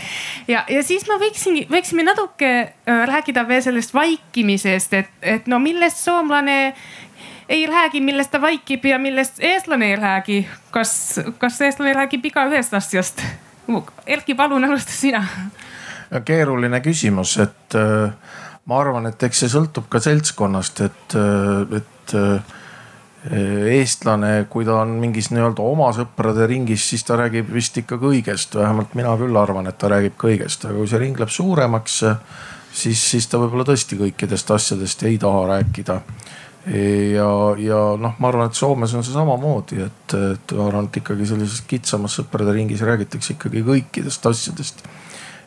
ja, 0.48 0.64
ja 0.68 0.82
siis 0.82 1.06
ma 1.08 1.18
võiksin, 1.20 1.62
võiksime 1.70 2.06
natuke 2.06 2.50
äh, 2.50 3.04
rääkida 3.10 3.46
veel 3.48 3.62
sellest 3.62 3.94
vaikimisest, 3.94 4.94
et, 4.94 5.14
et 5.22 5.46
no 5.46 5.58
millest 5.58 6.02
soomlane 6.02 6.74
ei 7.50 7.66
räägi, 7.66 8.00
millest 8.00 8.30
ta 8.30 8.40
vaikib 8.40 8.84
ja 8.86 8.98
millest 8.98 9.42
eestlane 9.42 9.90
ei 9.90 9.96
räägi. 9.96 10.46
kas, 10.70 11.20
kas 11.38 11.60
eestlane 11.60 11.94
räägib 11.94 12.24
igaühest 12.24 12.74
asjast? 12.74 13.22
Erki, 14.06 14.34
palun 14.34 14.64
alusta 14.64 14.90
sina 14.90 15.22
keeruline 16.26 16.80
küsimus, 16.82 17.36
et 17.42 17.76
äh, 17.78 18.10
ma 18.66 18.80
arvan, 18.82 19.06
et 19.10 19.22
eks 19.22 19.44
see 19.44 19.52
sõltub 19.52 19.86
ka 19.90 20.00
seltskonnast, 20.02 20.82
et, 20.86 21.14
äh, 21.18 21.76
et, 21.80 22.16
äh, 22.18 22.56
eestlane, 23.76 24.46
kui 24.50 24.64
ta 24.64 24.78
on 24.80 24.94
mingis 24.96 25.28
nii-öelda 25.28 25.60
oma 25.62 25.90
sõprade 25.92 26.46
ringis, 26.48 26.86
siis 26.88 27.04
ta 27.04 27.18
räägib 27.20 27.50
vist 27.52 27.76
ikka 27.76 27.98
kõigest, 28.00 28.56
vähemalt 28.56 28.94
mina 28.96 29.12
küll 29.20 29.36
arvan, 29.36 29.68
et 29.68 29.76
ta 29.78 29.90
räägib 29.92 30.16
kõigest, 30.20 30.64
aga 30.64 30.78
kui 30.78 30.88
see 30.88 31.02
ring 31.02 31.20
läheb 31.20 31.34
suuremaks, 31.34 31.98
siis, 32.72 33.02
siis 33.02 33.28
ta 33.28 33.38
võib-olla 33.42 33.66
tõesti 33.68 33.98
kõikidest 34.00 34.54
asjadest 34.56 35.04
ei 35.04 35.18
taha 35.20 35.42
rääkida. 35.52 35.98
ja, 37.12 37.28
ja 37.60 37.82
noh, 38.00 38.16
ma 38.16 38.32
arvan, 38.32 38.48
et 38.48 38.56
Soomes 38.56 38.96
on 38.96 39.04
see 39.04 39.12
samamoodi, 39.12 39.82
et, 39.84 40.16
et 40.16 40.56
ma 40.56 40.70
arvan, 40.70 40.88
et 40.88 40.98
ikkagi 41.02 41.28
sellises 41.28 41.60
kitsamas 41.68 42.16
sõprade 42.22 42.56
ringis 42.56 42.80
räägitakse 42.88 43.36
ikkagi 43.36 43.66
kõikidest 43.68 44.32
asjadest 44.32 44.80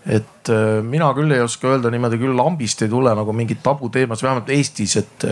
et 0.06 0.50
äh, 0.52 0.82
mina 0.84 1.08
küll 1.16 1.32
ei 1.32 1.44
oska 1.44 1.70
öelda 1.72 1.92
niimoodi 1.94 2.20
küll 2.20 2.36
lambist 2.36 2.82
ei 2.84 2.92
tule 2.92 3.14
nagu 3.16 3.36
mingit 3.36 3.62
tabuteemas, 3.64 4.24
vähemalt 4.24 4.52
Eestis, 4.52 4.98
et, 5.00 5.28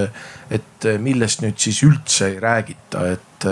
et 0.51 0.87
millest 1.03 1.43
nüüd 1.43 1.59
siis 1.59 1.81
üldse 1.87 2.31
ei 2.31 2.39
räägita, 2.39 3.05
et, 3.11 3.47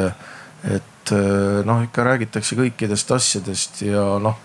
et 0.71 1.13
äh, 1.15 1.59
noh, 1.67 1.83
ikka 1.83 2.07
räägitakse 2.07 2.55
kõikidest 2.59 3.11
asjadest 3.15 3.83
ja 3.83 4.05
noh, 4.23 4.39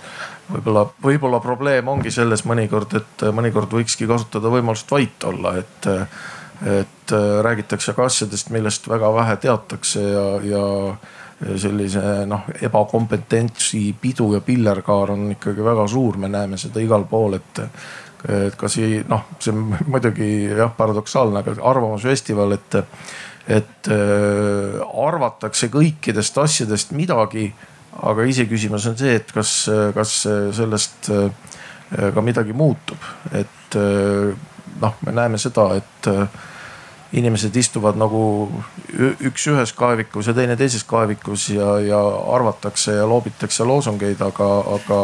võib-olla, 0.51 0.87
võib-olla 1.07 1.43
probleem 1.45 1.91
ongi 1.95 2.11
selles 2.15 2.43
mõnikord, 2.49 2.99
et 2.99 3.29
mõnikord 3.35 3.79
võikski 3.79 4.11
kasutada 4.11 4.51
võimalust 4.53 4.91
vait 4.91 5.31
olla, 5.31 5.55
et, 5.63 5.91
et 6.75 7.15
räägitakse 7.47 7.95
ka 7.95 8.11
asjadest, 8.11 8.51
millest 8.51 8.91
väga 8.91 9.15
vähe 9.15 9.39
teatakse 9.47 10.03
ja, 10.03 10.27
ja 10.43 10.65
sellise 11.61 12.25
noh, 12.29 12.47
ebakompetentsi 12.63 13.95
pidu 14.01 14.33
ja 14.35 14.41
pillerkaar 14.45 15.13
on 15.15 15.29
ikkagi 15.35 15.65
väga 15.65 15.87
suur, 15.91 16.19
me 16.21 16.31
näeme 16.33 16.59
seda 16.61 16.83
igal 16.83 17.07
pool, 17.11 17.39
et 17.41 17.63
et 18.25 18.55
ka 18.57 18.71
siin 18.73 19.05
noh, 19.11 19.27
see 19.37 19.53
on 19.53 19.75
muidugi 19.93 20.31
jah 20.49 20.73
paradoksaalne, 20.77 21.43
aga 21.43 21.57
Arvamusfestival, 21.71 22.57
et, 22.57 22.79
et 23.59 23.91
äh, 23.93 24.81
arvatakse 25.05 25.69
kõikidest 25.73 26.41
asjadest 26.41 26.97
midagi. 26.97 27.53
aga 27.95 28.25
iseküsimus 28.27 28.87
on 28.91 28.97
see, 28.99 29.13
et 29.21 29.29
kas, 29.33 29.69
kas 29.95 30.15
sellest 30.57 31.11
äh, 31.15 31.29
ka 32.15 32.25
midagi 32.27 32.53
muutub, 32.53 32.99
et 33.31 33.77
äh, 33.79 34.33
noh, 34.81 34.97
me 35.07 35.13
näeme 35.13 35.39
seda, 35.39 35.69
et 35.77 36.11
inimesed 37.15 37.57
istuvad 37.57 37.99
nagu 38.01 38.21
üks 39.23 39.47
ühes 39.53 39.73
kaevikus 39.77 40.29
ja 40.31 40.35
teine 40.35 40.57
teises 40.59 40.85
kaevikus 40.89 41.49
ja, 41.55 41.77
ja 41.85 42.01
arvatakse 42.35 42.97
ja 42.99 43.07
loobitakse 43.09 43.65
loosungeid, 43.65 44.23
aga, 44.25 44.51
aga, 44.77 45.01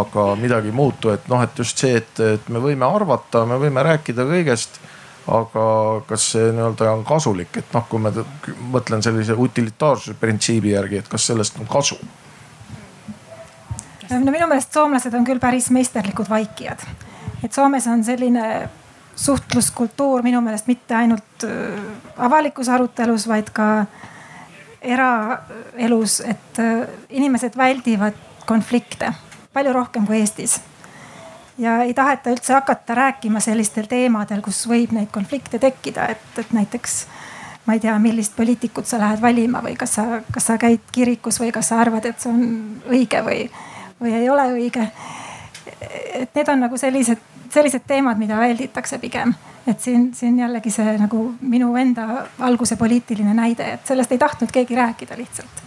aga 0.00 0.26
midagi 0.38 0.70
ei 0.70 0.76
muutu, 0.78 1.10
et 1.10 1.26
noh, 1.32 1.42
et 1.42 1.58
just 1.58 1.82
see, 1.82 1.96
et, 1.98 2.20
et 2.22 2.50
me 2.54 2.62
võime 2.62 2.86
arvata, 2.86 3.44
me 3.50 3.58
võime 3.62 3.82
rääkida 3.86 4.26
kõigest 4.30 4.78
aga 5.24 5.64
kas 6.08 6.26
see 6.34 6.50
nii-öelda 6.52 6.90
on 6.92 7.04
kasulik, 7.08 7.56
et 7.56 7.72
noh, 7.72 7.86
kui 7.88 8.02
ma 8.02 8.12
mõtlen 8.74 9.02
sellise 9.04 9.36
utilitaarsuse 9.40 10.18
printsiibi 10.20 10.74
järgi, 10.74 11.00
et 11.00 11.08
kas 11.08 11.30
sellest 11.30 11.58
on 11.60 11.70
kasu? 11.70 11.98
no 14.04 14.30
minu 14.30 14.46
meelest 14.46 14.76
soomlased 14.76 15.14
on 15.16 15.24
küll 15.26 15.40
päris 15.40 15.70
meisterlikud 15.74 16.28
vaikijad. 16.30 16.84
et 17.42 17.52
Soomes 17.52 17.86
on 17.88 18.04
selline 18.04 18.68
suhtluskultuur 19.16 20.22
minu 20.22 20.40
meelest 20.44 20.66
mitte 20.66 20.96
ainult 20.98 21.46
äh, 21.46 21.78
avalikus 22.16 22.68
arutelus, 22.68 23.28
vaid 23.28 23.50
ka 23.54 23.86
eraelus, 24.82 26.20
et 26.20 26.60
äh, 26.60 26.88
inimesed 27.10 27.56
väldivad 27.56 28.18
konflikte 28.46 29.12
palju 29.54 29.72
rohkem 29.72 30.06
kui 30.06 30.18
Eestis. 30.20 30.60
ja 31.58 31.78
ei 31.82 31.94
taheta 31.94 32.30
üldse 32.34 32.52
hakata 32.52 32.94
rääkima 32.94 33.40
sellistel 33.40 33.86
teemadel, 33.86 34.42
kus 34.42 34.64
võib 34.68 34.92
neid 34.92 35.12
konflikte 35.14 35.58
tekkida, 35.62 36.08
et, 36.10 36.24
et 36.38 36.50
näiteks 36.52 37.04
ma 37.66 37.76
ei 37.76 37.80
tea, 37.80 37.94
millist 37.98 38.34
poliitikut 38.36 38.86
sa 38.86 38.98
lähed 38.98 39.22
valima 39.22 39.62
või 39.64 39.76
kas 39.78 39.94
sa, 39.96 40.20
kas 40.32 40.50
sa 40.50 40.58
käid 40.60 40.82
kirikus 40.92 41.38
või 41.40 41.52
kas 41.54 41.70
sa 41.70 41.78
arvad, 41.80 42.10
et 42.10 42.20
see 42.20 42.32
on 42.32 42.42
õige 42.90 43.22
või, 43.24 43.46
või 44.02 44.16
ei 44.18 44.28
ole 44.30 44.48
õige. 44.56 44.88
et 46.12 46.34
need 46.34 46.48
on 46.48 46.66
nagu 46.66 46.76
sellised 46.76 47.22
sellised 47.54 47.86
teemad, 47.86 48.18
mida 48.18 48.38
välditakse 48.40 48.98
pigem. 48.98 49.34
et 49.66 49.80
siin, 49.80 50.10
siin 50.14 50.38
jällegi 50.38 50.70
see 50.70 50.96
nagu 51.00 51.18
minu 51.40 51.70
enda 51.80 52.26
alguse 52.44 52.76
poliitiline 52.76 53.32
näide, 53.34 53.70
et 53.78 53.86
sellest 53.88 54.12
ei 54.12 54.18
tahtnud 54.20 54.52
keegi 54.52 54.76
rääkida 54.76 55.16
lihtsalt. 55.16 55.62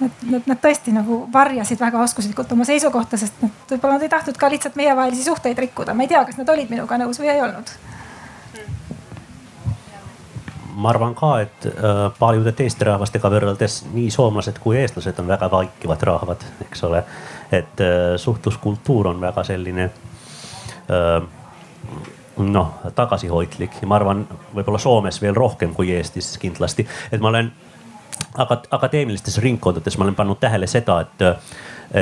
Nad, 0.00 0.22
nad, 0.30 0.46
nad 0.46 0.60
tõesti 0.62 0.94
nagu 0.94 1.24
varjasid 1.32 1.80
väga 1.80 2.00
oskuslikult 2.00 2.52
oma 2.54 2.64
seisukohta, 2.64 3.18
sest 3.20 3.42
nad 3.42 3.72
võib-olla 3.72 3.98
nad 3.98 4.06
ei 4.06 4.12
tahtnud 4.12 4.38
ka 4.38 4.48
lihtsalt 4.52 4.78
meievahelisi 4.78 5.26
suhteid 5.26 5.58
rikkuda. 5.58 5.94
ma 5.94 6.06
ei 6.06 6.12
tea, 6.12 6.24
kas 6.24 6.38
nad 6.38 6.48
olid 6.48 6.70
minuga 6.70 6.98
nõus 7.02 7.20
või 7.20 7.34
ei 7.34 7.42
olnud 7.42 7.74
ma 10.80 10.88
arvan 10.88 11.14
ka, 11.14 11.30
et 11.44 11.66
äh, 11.66 11.98
paljude 12.18 12.52
teiste 12.56 12.86
rahvastega 12.88 13.30
võrreldes 13.32 13.82
nii 13.92 14.10
soomlased 14.14 14.60
kui 14.62 14.78
eestlased 14.80 15.18
on 15.20 15.28
väga 15.28 15.50
vaikivad 15.52 16.06
rahvad, 16.08 16.46
eks 16.64 16.84
ole. 16.88 17.02
et 17.52 17.82
äh, 17.84 18.14
suhtluskultuur 18.16 19.10
on 19.10 19.20
väga 19.20 19.44
selline 19.44 19.90
noh, 22.40 22.70
tagasihoidlik. 22.94 23.80
Ja 23.82 23.88
ma 23.88 23.98
arvan, 24.00 24.24
võib-olla 24.54 24.78
Soomes 24.78 25.20
veel 25.22 25.34
rohkem 25.36 25.74
kui 25.74 25.92
Eestis 25.94 26.36
kindlasti, 26.40 26.86
et 27.12 27.20
ma 27.20 27.28
olen 27.32 27.52
akadeemilistes 28.70 29.38
ringkondades 29.38 29.98
ma 29.98 30.04
olen 30.04 30.14
pannud 30.14 30.38
tähele 30.40 30.66
seda, 30.66 31.00
et, 31.00 31.22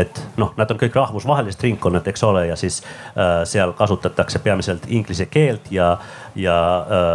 et 0.01 0.21
noh, 0.37 0.53
nad 0.57 0.71
on 0.71 0.81
kõik 0.81 0.97
rahvusvahelised 0.97 1.63
ringkonnad, 1.63 2.07
eks 2.11 2.25
ole, 2.27 2.47
ja 2.51 2.57
siis 2.57 2.81
äh, 2.83 3.45
seal 3.49 3.73
kasutatakse 3.79 4.39
peamiselt 4.45 4.89
inglise 4.89 5.27
keelt 5.27 5.71
ja, 5.73 5.97
ja 6.35 6.59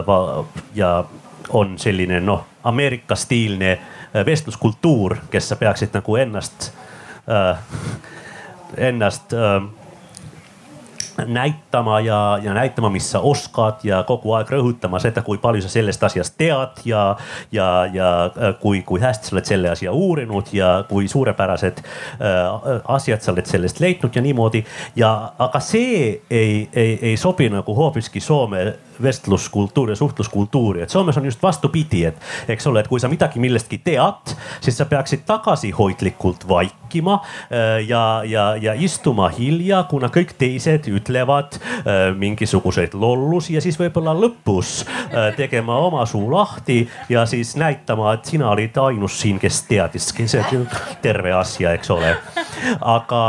äh,, 0.07 0.63
ja 0.75 0.93
on 1.49 1.77
selline 1.79 2.19
noh, 2.23 2.45
Ameerika 2.63 3.15
stiilne 3.15 3.71
äh, 3.71 4.25
vestluskultuur, 4.25 5.17
kes 5.31 5.51
sa 5.51 5.59
peaksid 5.59 5.93
nagu 5.93 6.15
ennast 6.15 6.71
äh,, 7.27 7.57
ennast 8.77 9.33
äh, 9.33 9.61
näitama 11.25 11.99
ja, 11.99 12.39
ja 12.43 12.53
näitama, 12.53 12.89
mis 12.89 13.11
sa 13.11 13.19
oskad 13.19 13.83
ja 13.83 14.03
kogu 14.07 14.33
aeg 14.33 14.49
rõhutama 14.49 14.99
seda, 15.01 15.21
kui 15.25 15.37
palju 15.41 15.61
sa 15.65 15.69
sellest 15.69 16.03
asjast 16.03 16.35
tead 16.37 16.83
ja, 16.85 17.03
ja, 17.51 17.67
ja 17.93 18.09
äh, 18.25 18.55
kui, 18.61 18.81
kui 18.87 19.01
hästi 19.01 19.29
sa 19.29 19.35
oled 19.35 19.49
selle 19.49 19.71
asja 19.73 19.93
uurinud 19.93 20.53
ja 20.53 20.71
kui 20.89 21.07
suurepärased 21.07 21.83
äh, 21.83 22.81
asjad 22.95 23.21
sa 23.21 23.33
oled 23.33 23.49
sellest 23.49 23.79
leidnud 23.83 24.15
ja 24.15 24.21
niimoodi. 24.25 24.63
ja, 24.95 25.33
aga 25.39 25.59
see 25.59 26.21
ei, 26.29 26.69
ei, 26.73 26.97
ei 27.01 27.17
sobi 27.17 27.49
nagu 27.49 27.75
hoopiski 27.75 28.19
Soome 28.19 28.65
vestluskultuur 29.01 29.89
ja 29.89 29.95
suhtluskultuuri, 29.95 30.81
et 30.81 30.89
Soomes 30.89 31.17
on 31.17 31.25
just 31.25 31.43
vastupidi, 31.43 32.05
et 32.05 32.17
eks 32.47 32.67
ole, 32.67 32.83
et 32.83 32.87
kui 32.87 32.99
sa 32.99 33.09
midagi 33.11 33.39
millestki 33.39 33.79
tead, 33.83 34.33
siis 34.61 34.77
sa 34.77 34.85
peaksid 34.89 35.25
tagasihoidlikult 35.27 36.47
vaikima 36.47 37.19
äh, 37.21 37.83
ja, 37.87 38.21
ja, 38.25 38.55
ja 38.55 38.73
istuma 38.73 39.29
hilja, 39.33 39.83
kuna 39.89 40.09
kõik 40.13 40.35
teised 40.37 40.87
ütlevad 40.91 41.57
äh, 41.57 42.11
mingisuguseid 42.17 42.93
lollusi 42.93 43.57
ja 43.57 43.63
siis 43.63 43.79
võib-olla 43.79 44.15
lõpus 44.17 44.83
äh, 44.85 45.31
tegema 45.37 45.77
oma 45.87 46.05
suu 46.09 46.31
lahti 46.31 46.83
ja 47.09 47.25
siis 47.29 47.55
näitama, 47.59 48.13
et 48.13 48.29
sina 48.29 48.51
olid 48.51 48.77
ainus 48.77 49.19
siin, 49.21 49.39
kes 49.41 49.63
teadiski, 49.69 50.27
see 50.27 50.43
on 50.57 50.67
terve 51.01 51.33
asja, 51.33 51.73
eks 51.73 51.91
ole. 51.93 52.15
aga 52.79 53.21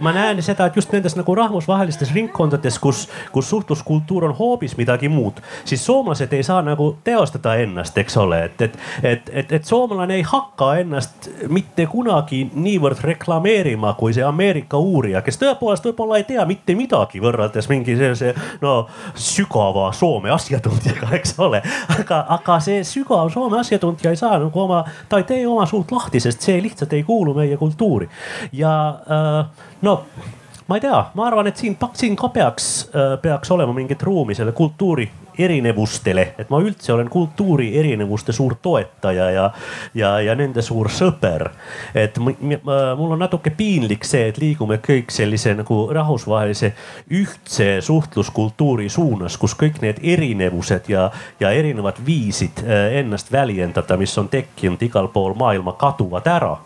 ma 0.00 0.12
näen 0.12 0.42
seda, 0.44 0.66
et 0.66 0.76
just 0.76 0.92
nendes 0.92 1.16
nagu 1.16 1.34
rahvusvahelistes 1.34 2.12
ringkondades, 2.14 2.78
kus, 2.82 3.06
kus 3.32 3.48
suhtluskultuur 3.50 4.28
on 4.28 4.34
hoopis 4.36 4.76
midagi 4.76 5.03
midagi 5.04 5.08
muud, 5.08 5.40
siis 5.64 5.84
soomlased 5.86 6.32
ei 6.32 6.42
saa 6.42 6.62
nagu 6.62 6.96
teostada 7.04 7.54
ennast, 7.56 7.96
eks 7.98 8.16
ole, 8.16 8.44
et, 8.44 8.60
et, 8.60 8.78
et, 9.02 9.30
et, 9.32 9.52
et 9.52 9.64
soomlane 9.64 10.14
ei 10.14 10.22
hakka 10.22 10.76
ennast 10.80 11.28
mitte 11.48 11.86
kunagi 11.86 12.50
niivõrd 12.54 13.02
reklameerima 13.04 13.94
kui 13.98 14.14
see 14.14 14.24
Ameerika 14.24 14.78
uurija, 14.78 15.22
kes 15.22 15.38
tõepoolest 15.40 15.84
võib-olla 15.84 16.18
ei 16.18 16.24
tea 16.28 16.44
mitte 16.46 16.74
midagi 16.74 17.20
võrreldes 17.20 17.68
mingi 17.68 17.96
sellise 17.96 18.34
no 18.62 18.86
sügava 19.14 19.90
Soome 19.94 20.30
asjatundjaga, 20.34 21.10
eks 21.18 21.36
ole. 21.38 21.62
aga, 21.98 22.24
aga 22.38 22.60
see 22.60 22.82
sügav 22.84 23.30
Soome 23.32 23.60
asjatundja 23.60 24.10
ei 24.10 24.20
saa 24.20 24.38
nagu 24.38 24.64
oma, 24.64 24.84
ta 25.08 25.20
ei 25.20 25.28
tee 25.28 25.44
oma 25.46 25.66
suurt 25.66 25.92
lahti, 25.92 26.20
sest 26.20 26.44
see 26.44 26.62
lihtsalt 26.62 26.92
ei 26.92 27.04
kuulu 27.04 27.34
meie 27.36 27.56
kultuuri 27.60 28.08
ja 28.52 28.74
äh, 29.04 29.68
no 29.82 30.00
ma 30.66 30.78
ei 30.78 30.80
tea, 30.80 31.04
ma 31.14 31.26
arvan, 31.26 31.46
et 31.50 31.60
siin, 31.60 31.76
siin 31.92 32.16
ka 32.16 32.28
peaks, 32.32 32.88
äh, 32.94 33.18
peaks 33.22 33.50
olema 33.50 33.72
mingit 33.76 34.02
ruumi 34.02 34.34
selle 34.34 34.52
kultuuri 34.52 35.10
erinevustele, 35.38 36.34
et 36.38 36.50
ma 36.50 36.60
üldse 36.62 36.92
olen 36.94 37.08
kultuuri 37.10 37.72
erinevuste 37.78 38.32
suur 38.32 38.54
toetaja 38.62 39.30
ja, 39.30 39.48
ja, 39.94 40.12
ja 40.22 40.34
nende 40.38 40.62
suur 40.62 40.88
sõber. 40.94 41.48
et 41.94 42.18
mul 42.18 43.12
on 43.12 43.18
natuke 43.18 43.50
piinlik 43.50 44.06
see, 44.06 44.28
et 44.30 44.38
liigume 44.38 44.78
kõik 44.84 45.10
sellise 45.10 45.54
nagu 45.58 45.80
rahvusvahelise 45.92 46.72
ühtse 47.10 47.68
suhtluskultuuri 47.82 48.88
suunas, 48.88 49.36
kus 49.36 49.56
kõik 49.58 49.82
need 49.82 50.00
erinevused 50.02 50.88
ja, 50.88 51.10
ja 51.40 51.50
erinevad 51.50 52.00
viisid 52.06 52.62
äh, 52.64 53.00
ennast 53.02 53.32
väljendada, 53.32 53.98
mis 54.00 54.14
on 54.18 54.30
tekkinud 54.30 54.82
igal 54.82 55.10
pool 55.12 55.34
maailma, 55.38 55.74
kaduvad 55.78 56.30
ära 56.30 56.56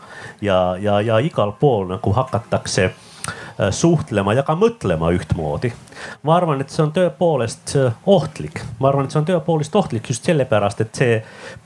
ja, 0.44 0.76
ja, 0.80 1.00
ja 1.00 1.18
igal 1.24 1.56
pool 1.60 1.88
nagu 1.88 2.12
hakatakse 2.12 2.92
suhtlema 3.74 4.34
ja 4.36 4.44
ka 4.46 4.54
mõtlema 4.58 5.10
ühtmoodi. 5.16 5.72
ma 6.22 6.36
arvan, 6.36 6.60
et 6.60 6.70
see 6.70 6.82
on 6.84 6.92
tõepoolest 6.94 7.74
ohtlik, 8.06 8.62
ma 8.78 8.88
arvan, 8.88 9.08
et 9.08 9.14
see 9.14 9.20
on 9.20 9.26
tõepoolest 9.26 9.74
ohtlik 9.76 10.10
just 10.12 10.24
sellepärast, 10.28 10.80
et 10.84 10.94
see 10.94 11.16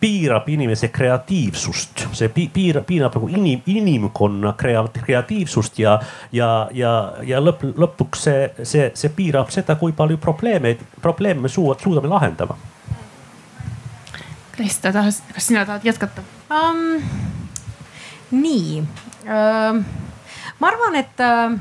piirab 0.01 0.49
inimese 0.49 0.89
kreatiivsust, 0.89 2.07
see 2.17 2.33
piirab, 2.33 2.87
piirab 2.89 3.19
nagu 3.19 3.29
inim, 3.29 3.63
inimkonna 3.67 4.55
kreatiivsust 4.57 5.79
ja, 5.79 5.99
ja, 6.33 6.51
ja, 6.73 6.93
ja 7.29 7.41
lõpp, 7.45 7.67
lõpuks 7.77 8.29
see, 8.29 8.51
see, 8.63 8.91
see 8.95 9.13
piirab 9.17 9.53
seda, 9.53 9.77
kui 9.77 9.93
palju 9.93 10.17
probleeme, 10.23 10.77
probleeme 11.03 11.45
me 11.45 11.53
suudame 11.53 12.09
lahendama 12.09 12.57
Krista, 14.53 14.93
tahad, 14.93 15.13
kas 15.35 15.47
sina 15.47 15.65
tahad 15.65 15.85
jätkata 15.85 16.23
um,? 16.51 17.03
nii 18.33 18.81
uh,, 19.25 19.79
ma 20.63 20.71
arvan, 20.71 20.95
et 21.01 21.23
uh, 21.27 21.57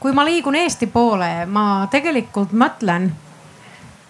kui 0.00 0.14
ma 0.16 0.24
liigun 0.24 0.56
Eesti 0.56 0.88
poole, 0.88 1.28
ma 1.46 1.86
tegelikult 1.92 2.54
mõtlen, 2.56 3.10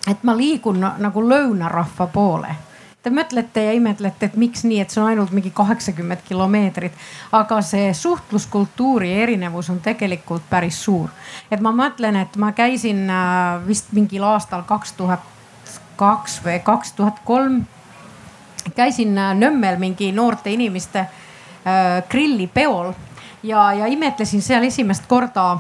et 0.06 0.22
ma 0.22 0.36
liigun 0.38 0.78
nagu 0.78 1.24
lõunarahva 1.26 2.06
poole 2.14 2.54
te 3.06 3.10
mõtlete 3.14 3.62
ja 3.62 3.74
imetlete, 3.78 4.26
et 4.26 4.34
miks 4.34 4.64
nii, 4.66 4.80
et 4.82 4.90
see 4.90 4.98
on 4.98 5.12
ainult 5.12 5.30
mingi 5.30 5.52
kaheksakümmend 5.54 6.24
kilomeetrit. 6.26 6.92
aga 7.32 7.60
see 7.62 7.92
suhtluskultuuri 7.94 9.12
erinevus 9.22 9.70
on 9.70 9.78
tegelikult 9.80 10.42
päris 10.50 10.80
suur. 10.84 11.12
et 11.50 11.60
ma 11.60 11.70
mõtlen, 11.70 12.16
et 12.16 12.36
ma 12.36 12.50
käisin 12.52 13.06
äh, 13.10 13.66
vist 13.66 13.92
mingil 13.92 14.26
aastal 14.26 14.66
kaks 14.66 14.92
tuhat 14.98 15.22
kaks 15.96 16.40
või 16.44 16.58
kaks 16.64 16.92
tuhat 16.92 17.22
kolm 17.24 17.62
käisin 18.74 19.18
äh, 19.18 19.34
Nõmmel 19.38 19.78
mingi 19.78 20.10
noorte 20.12 20.50
inimeste 20.50 20.98
äh, 20.98 22.02
grillipeol 22.10 22.90
ja, 23.46 23.72
ja 23.72 23.86
imetlesin 23.86 24.42
seal 24.42 24.64
esimest 24.64 25.06
korda. 25.06 25.58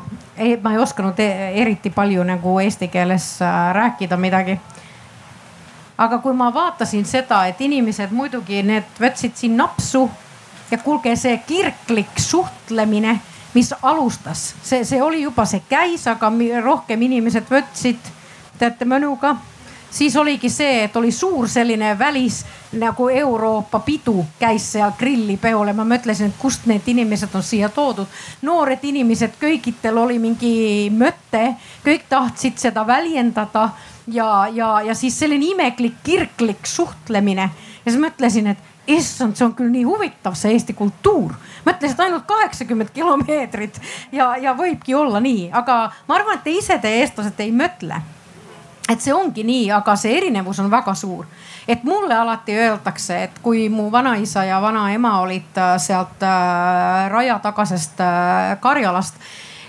ma 0.62 0.72
ei 0.72 0.78
osanud 0.78 1.18
e-, 1.18 1.52
eriti 1.62 1.90
palju 1.90 2.24
nagu 2.24 2.58
eesti 2.58 2.88
keeles 2.88 3.42
äh, 3.42 3.72
rääkida 3.74 4.16
midagi. 4.16 4.58
aga 5.98 6.18
kui 6.18 6.32
ma 6.32 6.54
vaatasin 6.54 7.04
seda, 7.04 7.46
et 7.46 7.60
inimesed 7.60 8.10
muidugi 8.10 8.62
need 8.62 9.00
võtsid 9.00 9.34
siin 9.34 9.56
napsu 9.56 10.10
ja 10.70 10.78
kuulge, 10.78 11.16
see 11.16 11.38
kirglik 11.46 12.18
suhtlemine, 12.18 13.20
mis 13.54 13.72
alustas, 13.82 14.54
see, 14.62 14.84
see 14.84 15.02
oli 15.02 15.22
juba, 15.22 15.44
see 15.44 15.62
käis, 15.68 16.06
aga 16.06 16.32
rohkem 16.62 17.02
inimesed 17.02 17.46
võtsid 17.50 18.12
teate 18.58 18.84
mõnuga 18.84 19.36
siis 19.90 20.16
oligi 20.16 20.50
see, 20.50 20.84
et 20.84 20.96
oli 20.96 21.12
suur 21.12 21.48
selline 21.48 21.98
välis 21.98 22.44
nagu 22.76 23.08
Euroopa 23.08 23.80
pidu 23.80 24.24
käis 24.40 24.72
seal 24.72 24.92
grillipeol 24.98 25.70
ja 25.70 25.74
ma 25.74 25.86
mõtlesin, 25.88 26.30
et 26.32 26.38
kust 26.38 26.66
need 26.66 26.86
inimesed 26.86 27.34
on 27.34 27.42
siia 27.42 27.68
toodud. 27.68 28.06
noored 28.42 28.82
inimesed, 28.82 29.36
kõigitel 29.40 29.98
oli 29.98 30.18
mingi 30.18 30.54
mõte, 30.90 31.56
kõik 31.84 32.08
tahtsid 32.08 32.58
seda 32.58 32.86
väljendada 32.86 33.70
ja, 34.06 34.48
ja, 34.52 34.80
ja 34.86 34.94
siis 34.94 35.18
selline 35.18 35.52
imeklik 35.52 36.02
kirglik 36.04 36.66
suhtlemine 36.66 37.50
ja 37.84 37.92
siis 37.92 38.00
mõtlesin, 38.02 38.46
et 38.52 38.58
issand, 38.86 39.34
see 39.36 39.46
on 39.46 39.54
küll 39.58 39.70
nii 39.72 39.84
huvitav, 39.86 40.36
see 40.38 40.52
Eesti 40.54 40.74
kultuur. 40.78 41.34
mõtlesin, 41.66 41.94
et 41.94 42.00
ainult 42.00 42.26
kaheksakümmend 42.26 42.92
kilomeetrit 42.94 43.80
ja, 44.12 44.36
ja 44.36 44.54
võibki 44.58 44.94
olla 44.94 45.20
nii, 45.20 45.50
aga 45.52 45.78
ma 46.08 46.18
arvan, 46.18 46.38
et 46.38 46.44
te 46.44 46.54
ise, 46.54 46.78
te 46.78 46.92
eestlased 47.00 47.40
ei 47.42 47.52
mõtle 47.54 48.02
et 48.88 49.00
see 49.02 49.14
ongi 49.14 49.44
nii, 49.46 49.70
aga 49.74 49.96
see 49.98 50.14
erinevus 50.18 50.60
on 50.62 50.70
väga 50.70 50.94
suur. 50.94 51.26
et 51.68 51.82
mulle 51.84 52.14
alati 52.14 52.54
öeldakse, 52.54 53.22
et 53.22 53.38
kui 53.42 53.68
mu 53.68 53.90
vanaisa 53.92 54.44
ja 54.44 54.60
vanaema 54.62 55.20
olid 55.20 55.58
äh, 55.58 55.74
sealt 55.78 56.22
äh, 56.22 57.10
raja 57.10 57.38
tagasest 57.38 58.00
äh, 58.00 58.60
Karjalast, 58.60 59.14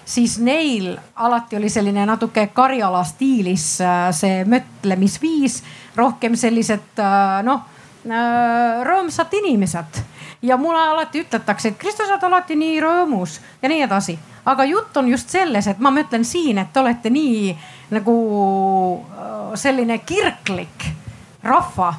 siis 0.06 0.40
neil 0.40 0.98
alati 1.16 1.58
oli 1.58 1.70
selline 1.70 2.06
natuke 2.06 2.48
Karjala 2.54 3.04
stiilis 3.04 3.82
äh, 3.82 4.12
see 4.12 4.44
mõtlemisviis, 4.46 5.64
rohkem 5.96 6.36
sellised 6.36 7.02
äh, 7.02 7.42
noh 7.44 7.74
rõõmsad 8.08 9.34
inimesed 9.36 9.98
ja 10.42 10.56
mulle 10.58 10.80
alati 10.80 11.26
ütletakse, 11.26 11.74
et 11.74 11.78
Kristo, 11.78 12.06
sa 12.06 12.16
oled 12.16 12.24
alati 12.24 12.56
nii 12.56 12.80
rõõmus 12.80 13.40
ja 13.62 13.70
nii 13.70 13.82
edasi. 13.84 14.18
aga 14.46 14.64
jutt 14.64 14.98
on 14.98 15.10
just 15.10 15.30
selles, 15.30 15.68
et 15.68 15.80
ma 15.80 15.92
mõtlen 15.92 16.24
siin, 16.24 16.58
et 16.58 16.72
te 16.74 16.80
olete 16.80 17.10
nii 17.10 17.58
nagu 17.90 18.18
äh, 19.00 19.56
selline 19.56 19.98
kirglik 20.04 20.90
rahva 21.44 21.94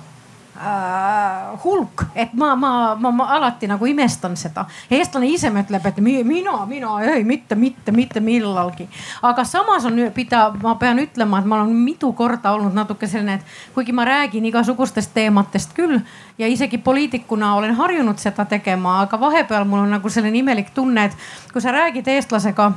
äh, 0.58 1.58
hulk, 1.64 2.02
et 2.14 2.32
ma, 2.32 2.54
ma, 2.56 2.94
ma, 2.94 3.10
ma 3.10 3.26
alati 3.36 3.68
nagu 3.70 3.86
imestan 3.86 4.36
seda. 4.36 4.66
eestlane 4.90 5.30
ise 5.30 5.50
mõtleb, 5.54 5.86
et 5.88 6.00
mina, 6.02 6.58
mina 6.68 6.98
ei, 7.06 7.24
mitte, 7.24 7.54
mitte, 7.54 7.92
mitte 7.92 8.20
millalgi. 8.20 8.88
aga 9.22 9.44
samas 9.44 9.86
on, 9.88 10.00
pida, 10.14 10.48
ma 10.62 10.74
pean 10.80 11.00
ütlema, 11.02 11.40
et 11.40 11.48
ma 11.48 11.62
olen 11.62 11.72
mitu 11.72 12.12
korda 12.12 12.52
olnud 12.52 12.76
natuke 12.76 13.08
selline, 13.08 13.38
et 13.38 13.74
kuigi 13.74 13.96
ma 13.96 14.04
räägin 14.08 14.44
igasugustest 14.50 15.14
teematest 15.14 15.72
küll 15.76 16.00
ja 16.38 16.46
isegi 16.46 16.78
poliitikuna 16.78 17.54
olen 17.56 17.74
harjunud 17.78 18.18
seda 18.20 18.44
tegema, 18.44 19.00
aga 19.06 19.20
vahepeal 19.20 19.64
mul 19.64 19.86
on 19.86 19.96
nagu 19.96 20.12
selline 20.12 20.42
imelik 20.42 20.74
tunne, 20.74 21.08
et 21.08 21.52
kui 21.52 21.64
sa 21.64 21.72
räägid 21.72 22.08
eestlasega 22.12 22.72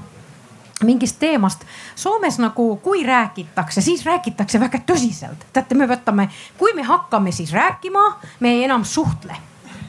mingist 0.83 1.19
teemast. 1.19 1.65
Soomes 1.95 2.39
nagu, 2.41 2.75
kui 2.83 3.03
räägitakse, 3.05 3.81
siis 3.81 4.05
räägitakse 4.05 4.59
väga 4.59 4.81
tõsiselt. 4.87 5.45
teate, 5.53 5.75
me 5.75 5.87
võtame, 5.87 6.29
kui 6.57 6.73
me 6.73 6.83
hakkame 6.83 7.31
siis 7.31 7.53
rääkima, 7.53 8.03
me 8.39 8.51
ei 8.51 8.63
enam 8.63 8.85
suhtle. 8.85 9.35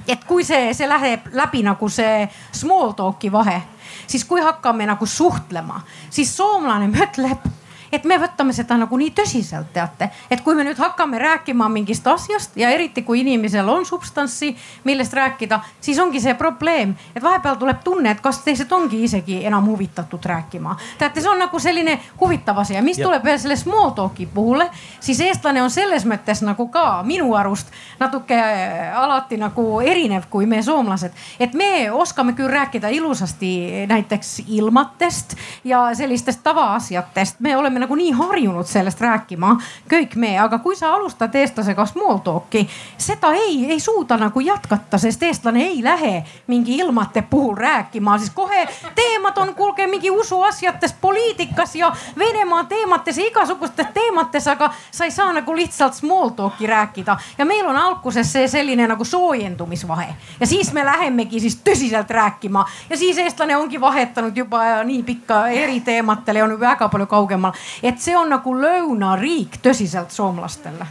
et 0.09 0.25
kui 0.25 0.45
see, 0.45 0.75
see 0.75 0.89
läheb 0.89 1.29
läbi 1.33 1.63
nagu 1.63 1.89
see 1.89 2.29
small 2.53 2.91
talk'i 2.99 3.33
vahe, 3.33 3.63
siis 4.07 4.25
kui 4.25 4.41
hakkame 4.43 4.87
nagu 4.87 5.07
suhtlema, 5.07 5.81
siis 6.11 6.37
soomlane 6.37 6.89
mõtleb 6.91 7.62
et 7.93 8.05
me 8.09 8.17
võtame 8.19 8.55
seda 8.57 8.77
nagu 8.81 8.97
nii 8.97 9.13
tõsiselt, 9.17 9.69
teate. 9.73 10.09
et 10.31 10.41
kui 10.41 10.55
me 10.55 10.65
nüüd 10.65 10.79
hakkame 10.81 11.19
rääkima 11.21 11.69
mingist 11.69 12.07
asjast 12.07 12.57
ja 12.57 12.71
eriti 12.73 13.03
kui 13.03 13.21
inimesel 13.21 13.69
on 13.69 13.87
substantsi, 13.87 14.55
millest 14.85 15.13
rääkida, 15.13 15.61
siis 15.81 15.99
ongi 15.99 16.21
see 16.21 16.35
probleem, 16.35 16.95
et 17.15 17.23
vahepeal 17.23 17.59
tuleb 17.61 17.83
tunne, 17.85 18.11
et 18.11 18.21
kas 18.25 18.41
teised 18.47 18.73
ongi 18.73 19.03
isegi 19.05 19.43
enam 19.47 19.67
huvitatud 19.69 20.25
rääkima. 20.25 20.77
teate, 20.99 21.21
see 21.21 21.31
on 21.31 21.39
nagu 21.39 21.59
selline 21.59 21.99
huvitav 22.21 22.59
asi 22.59 22.75
ja 22.75 22.83
mis 22.83 22.99
ja. 22.99 23.07
tuleb 23.07 23.25
veel 23.25 23.39
selle 23.39 23.57
small 23.57 23.91
talk'i 23.91 24.27
puhul, 24.27 24.65
siis 25.01 25.21
eestlane 25.21 25.63
on 25.63 25.71
selles 25.71 26.07
mõttes 26.09 26.43
nagu 26.43 26.69
ka 26.73 27.03
minu 27.07 27.35
arust 27.37 27.69
natuke 28.01 28.39
äh, 28.39 28.97
alati 28.99 29.37
nagu 29.37 29.81
erinev 29.81 30.31
kui 30.31 30.47
me 30.47 30.63
soomlased. 30.63 31.13
et 31.41 31.55
me 31.55 31.91
oskame 31.93 32.33
küll 32.33 32.49
rääkida 32.49 32.89
ilusasti 32.89 33.87
näiteks 33.89 34.43
ilmatest 34.47 35.37
ja 35.65 35.91
sellistest 35.95 36.43
tavaasjatest, 36.43 37.41
me 37.41 37.57
oleme 37.57 37.82
nagu 37.83 37.97
nii 37.99 38.13
harjunud 38.17 38.69
sellest 38.69 39.01
rääkima, 39.03 39.57
kõik 39.91 40.17
me, 40.17 40.35
aga 40.41 40.59
kui 40.63 40.77
sa 40.79 40.93
alustad 40.97 41.35
eestlasega 41.35 41.87
small 41.91 42.23
talk'i, 42.25 42.65
seda 42.99 43.33
ei, 43.39 43.65
ei 43.75 43.81
suuda 43.81 44.17
nagu 44.21 44.41
jätkata, 44.41 44.99
sest 45.03 45.23
eestlane 45.27 45.67
ei 45.67 45.83
lähe 45.85 46.23
mingi 46.47 46.77
ilmate 46.83 47.23
puhul 47.23 47.57
rääkima, 47.59 48.19
siis 48.19 48.31
kohe 48.35 48.67
teemad 48.95 49.39
on, 49.43 49.55
kuulge 49.59 49.87
mingi 49.87 50.11
usuasjates, 50.11 50.95
poliitikas 51.01 51.77
ja 51.77 51.93
Venemaa 52.19 52.65
teemates 52.65 53.19
ja 53.19 53.27
igasugustes 53.27 53.87
teemates, 53.95 54.47
aga 54.49 54.71
sa 54.91 55.05
ei 55.05 55.11
saa 55.11 55.33
nagu 55.33 55.57
lihtsalt 55.57 55.95
small 55.95 56.31
talk'i 56.37 56.67
rääkida. 56.67 57.17
ja 57.39 57.45
meil 57.45 57.67
on 57.67 57.77
alguses 57.77 58.33
see 58.33 58.49
selline 58.49 58.87
nagu 58.89 59.05
soojendumisvahe. 59.05 60.15
Ja 60.41 60.47
siis 60.47 60.73
me 60.73 60.85
lähemegi 60.85 61.41
siis 61.41 61.59
tõsiselt 61.65 62.11
rääkima. 62.11 62.65
Ja 62.91 62.97
siis 62.97 63.19
eestlane 63.19 63.57
ongi 63.57 63.81
vahetanud 63.81 64.37
juba 64.37 64.83
nii 64.85 65.03
pikka 65.03 65.47
eri 65.49 65.81
teemadel 65.81 66.37
ja 66.37 66.45
on 66.45 66.61
väga 66.61 66.89
palju 66.89 67.07
kaugemal 67.07 67.53
et 67.83 68.01
see 68.01 68.17
on 68.17 68.31
nagu 68.33 68.55
lõunariik 68.57 69.59
tõsiselt 69.63 70.11
soomlastele. 70.11 70.87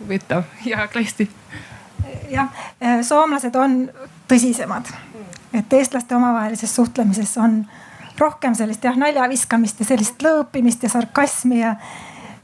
huvitav 0.00 0.42
ja 0.64 0.86
Kristi. 0.88 1.30
jah, 2.30 2.48
soomlased 3.02 3.56
on 3.56 3.90
tõsisemad, 4.28 4.92
et 5.54 5.72
eestlaste 5.72 6.16
omavahelises 6.16 6.74
suhtlemises 6.74 7.36
on 7.36 7.66
rohkem 8.18 8.54
sellist 8.54 8.84
jah 8.84 8.96
nalja 8.96 9.28
viskamist 9.28 9.80
ja 9.80 9.86
sellist 9.86 10.22
lõõpimist 10.22 10.82
ja 10.82 10.88
sarkasmi 10.88 11.60
ja 11.60 11.76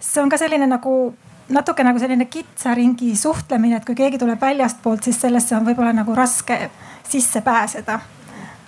see 0.01 0.23
on 0.23 0.29
ka 0.29 0.39
selline 0.39 0.67
nagu 0.67 1.15
natuke 1.49 1.85
nagu 1.85 1.99
selline 1.99 2.27
kitsa 2.29 2.75
ringi 2.75 3.17
suhtlemine, 3.17 3.77
et 3.77 3.85
kui 3.85 3.95
keegi 3.97 4.19
tuleb 4.21 4.41
väljastpoolt, 4.41 5.03
siis 5.05 5.21
sellesse 5.21 5.57
on 5.57 5.65
võib-olla 5.65 5.95
nagu 5.97 6.15
raske 6.15 6.71
sisse 7.09 7.41
pääseda 7.41 8.01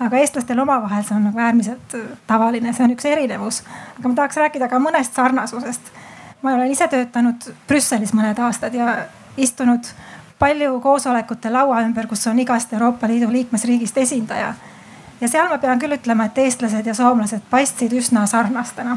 aga 0.00 0.20
eestlastel 0.20 0.58
omavahel 0.58 1.04
see 1.04 1.16
on 1.16 1.26
nagu 1.28 1.38
äärmiselt 1.38 1.94
äh, 1.94 2.04
tavaline, 2.26 2.72
see 2.72 2.84
on 2.84 2.94
üks 2.94 3.08
erinevus. 3.08 3.62
aga 3.98 4.08
ma 4.08 4.14
tahaks 4.14 4.40
rääkida 4.40 4.68
ka 4.68 4.78
mõnest 4.82 5.16
sarnasusest. 5.16 5.92
ma 6.42 6.54
olen 6.54 6.72
ise 6.72 6.88
töötanud 6.88 7.50
Brüsselis 7.68 8.14
mõned 8.16 8.38
aastad 8.40 8.74
ja 8.74 8.96
istunud 9.36 9.92
palju 10.38 10.80
koosolekute 10.80 11.52
laua 11.52 11.82
ümber, 11.84 12.06
kus 12.08 12.26
on 12.26 12.38
igast 12.40 12.72
Euroopa 12.72 13.08
Liidu 13.08 13.32
liikmesriigist 13.32 13.98
esindaja. 13.98 14.54
ja 15.20 15.28
seal 15.28 15.48
ma 15.48 15.58
pean 15.58 15.78
küll 15.78 15.98
ütlema, 15.98 16.30
et 16.30 16.38
eestlased 16.38 16.86
ja 16.86 16.94
soomlased 16.94 17.44
paistsid 17.50 17.92
üsna 17.92 18.26
sarnastena. 18.26 18.96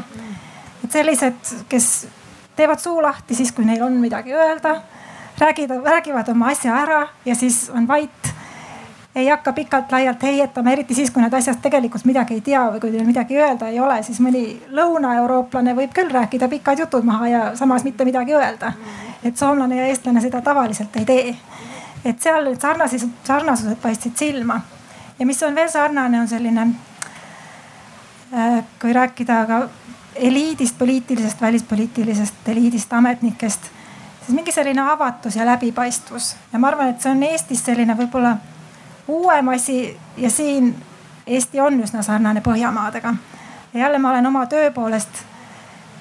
et 0.84 0.92
sellised, 0.92 1.54
kes 1.68 2.06
teevad 2.56 2.80
suu 2.80 3.02
lahti 3.02 3.34
siis, 3.34 3.52
kui 3.52 3.64
neil 3.64 3.82
on 3.82 3.92
midagi 3.92 4.32
öelda, 4.32 4.80
räägivad, 5.38 5.84
räägivad 5.84 6.28
oma 6.28 6.48
asja 6.48 6.76
ära 6.80 7.08
ja 7.24 7.34
siis 7.34 7.70
on 7.74 7.88
vait 7.88 8.33
ei 9.14 9.28
hakka 9.28 9.52
pikalt-laialt 9.52 10.22
heietama, 10.22 10.70
eriti 10.70 10.94
siis, 10.94 11.10
kui 11.10 11.22
nad 11.22 11.32
asjast 11.32 11.60
tegelikult 11.62 12.04
midagi 12.04 12.34
ei 12.34 12.40
tea 12.40 12.64
või 12.72 12.80
kui 12.82 12.90
neil 12.90 13.06
midagi 13.06 13.38
öelda 13.38 13.68
ei 13.70 13.78
ole, 13.80 14.00
siis 14.02 14.18
mõni 14.20 14.42
lõunaeurooplane 14.74 15.74
võib 15.78 15.92
küll 15.94 16.10
rääkida 16.10 16.48
pikad 16.50 16.82
jutud 16.82 17.06
maha 17.06 17.28
ja 17.28 17.42
samas 17.56 17.84
mitte 17.84 18.04
midagi 18.04 18.34
öelda. 18.34 18.72
et 19.24 19.36
soomlane 19.36 19.76
ja 19.76 19.86
eestlane 19.86 20.20
seda 20.20 20.40
tavaliselt 20.40 20.96
ei 20.96 21.04
tee. 21.04 21.36
et 22.04 22.20
seal 22.20 22.44
need 22.44 22.60
sarnasused, 22.60 23.10
sarnasused 23.24 23.78
paistsid 23.82 24.16
silma. 24.16 24.60
ja 25.18 25.26
mis 25.26 25.42
on 25.42 25.54
veel 25.54 25.68
sarnane, 25.68 26.20
on 26.20 26.28
selline 26.28 26.66
äh,, 28.34 28.64
kui 28.80 28.92
rääkida 28.92 29.46
ka 29.46 29.68
eliidist, 30.14 30.78
poliitilisest, 30.78 31.40
välispoliitilisest 31.40 32.48
eliidist, 32.48 32.92
ametnikest, 32.92 33.70
siis 34.26 34.34
mingi 34.34 34.52
selline 34.52 34.90
avatus 34.90 35.36
ja 35.36 35.46
läbipaistvus 35.46 36.36
ja 36.52 36.58
ma 36.58 36.68
arvan, 36.68 36.88
et 36.88 37.00
see 37.00 37.12
on 37.12 37.22
Eestis 37.22 37.64
selline 37.64 37.94
võib-olla 37.94 38.36
uuem 39.08 39.48
asi 39.48 39.96
ja 40.16 40.30
siin 40.30 40.74
Eesti 41.26 41.60
on 41.60 41.80
üsna 41.80 42.02
sarnane 42.02 42.40
Põhjamaadega. 42.40 43.14
ja 43.74 43.80
jälle 43.80 43.98
ma 43.98 44.10
olen 44.10 44.26
oma 44.26 44.46
töö 44.46 44.70
poolest 44.70 45.24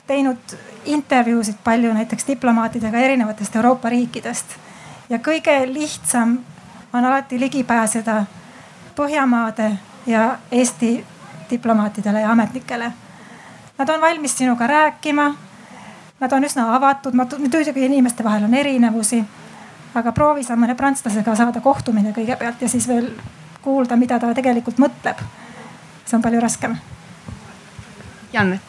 teinud 0.07 0.57
intervjuusid 0.85 1.55
palju 1.63 1.93
näiteks 1.93 2.27
diplomaatidega 2.27 2.97
erinevatest 2.97 3.55
Euroopa 3.55 3.89
riikidest. 3.89 4.45
ja 5.09 5.17
kõige 5.17 5.73
lihtsam 5.73 6.37
on 6.93 7.05
alati 7.05 7.39
ligi 7.39 7.63
pääseda 7.63 8.25
Põhjamaade 8.95 9.71
ja 10.05 10.37
Eesti 10.51 11.05
diplomaatidele 11.49 12.21
ja 12.21 12.31
ametnikele. 12.31 12.91
Nad 13.77 13.89
on 13.89 14.01
valmis 14.01 14.37
sinuga 14.37 14.67
rääkima. 14.67 15.35
Nad 16.19 16.31
on 16.31 16.43
üsna 16.43 16.75
avatud, 16.75 17.13
muidugi 17.13 17.85
inimeste 17.85 18.23
vahel 18.23 18.43
on 18.43 18.53
erinevusi 18.53 19.23
aga 19.95 20.11
proovi 20.11 20.43
sa 20.43 20.57
mõne 20.59 20.75
prantslasega 20.75 21.35
saada 21.35 21.61
kohtumine 21.61 22.13
kõigepealt 22.15 22.61
ja 22.61 22.69
siis 22.69 22.87
veel 22.87 23.11
kuulda, 23.61 23.95
mida 23.95 24.19
ta 24.19 24.33
tegelikult 24.33 24.81
mõtleb. 24.81 25.23
see 26.05 26.17
on 26.17 26.21
palju 26.21 26.39
raskem. 26.41 26.77
Janne 28.33 28.59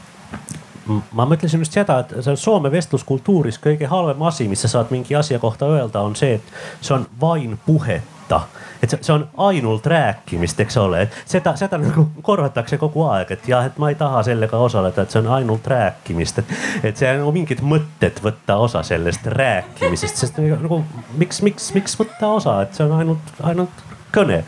ma 1.13 1.27
mõtlesin 1.29 1.63
just 1.63 1.73
seda, 1.73 1.99
et 2.03 2.13
see 2.25 2.37
Soome 2.37 2.71
vestluskultuuris 2.73 3.59
kõige 3.63 3.89
halvem 3.89 4.23
asi, 4.29 4.49
mis 4.49 4.61
sa 4.65 4.69
saad 4.69 4.93
mingi 4.93 5.17
asja 5.17 5.39
kohta 5.41 5.67
öelda, 5.67 6.03
on 6.05 6.17
see, 6.17 6.35
et 6.35 6.53
see 6.81 6.95
on 6.97 7.07
vain 7.21 7.59
puheta 7.67 8.43
et 8.85 8.93
see, 8.93 9.01
see 9.07 9.15
on 9.15 9.25
ainult 9.49 9.87
rääkimist, 9.91 10.61
eks 10.65 10.77
ole, 10.81 11.05
et 11.07 11.17
seda, 11.31 11.55
seda 11.61 11.79
nagu 11.81 12.07
korratakse 12.25 12.79
kogu 12.81 13.07
aeg, 13.09 13.35
et 13.37 13.49
jah, 13.49 13.67
et 13.69 13.79
ma 13.83 13.91
ei 13.93 13.99
taha 14.01 14.23
sellega 14.29 14.61
osaleda, 14.67 15.05
et 15.05 15.15
see 15.15 15.23
on 15.23 15.31
ainult 15.39 15.67
rääkimist, 15.71 16.43
et, 16.43 16.55
et 16.91 17.01
see 17.01 17.11
on 17.15 17.23
nagu 17.25 17.35
mingid 17.37 17.65
mõtted 17.65 18.21
võtta 18.25 18.59
osa 18.63 18.85
sellest 18.87 19.27
rääkimisest, 19.35 20.23
sest 20.25 20.41
nagu 20.45 20.83
miks, 21.21 21.43
miks, 21.47 21.71
miks 21.77 21.99
võtta 22.01 22.35
osa, 22.39 22.61
et 22.67 22.77
see 22.77 22.87
on 22.87 22.97
ainult, 23.01 23.35
ainult 23.43 23.85
kõne, 24.15 24.43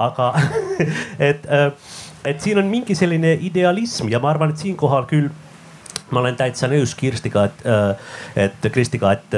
aga 0.00 0.32
et, 1.30 1.46
et 2.26 2.42
siin 2.42 2.60
on 2.62 2.68
mingi 2.70 2.96
selline 2.98 3.36
idealism 3.44 4.10
ja 4.12 4.22
ma 4.22 4.32
arvan, 4.32 4.54
et 4.54 4.62
siinkohal 4.62 5.08
küll 5.10 5.30
ma 6.12 6.20
olen 6.20 6.36
täitsa 6.36 6.68
nõus 6.68 6.94
Kirstiga, 6.94 7.46
et, 7.48 7.66
et 8.36 8.70
Kristiga, 8.72 9.12
et 9.16 9.36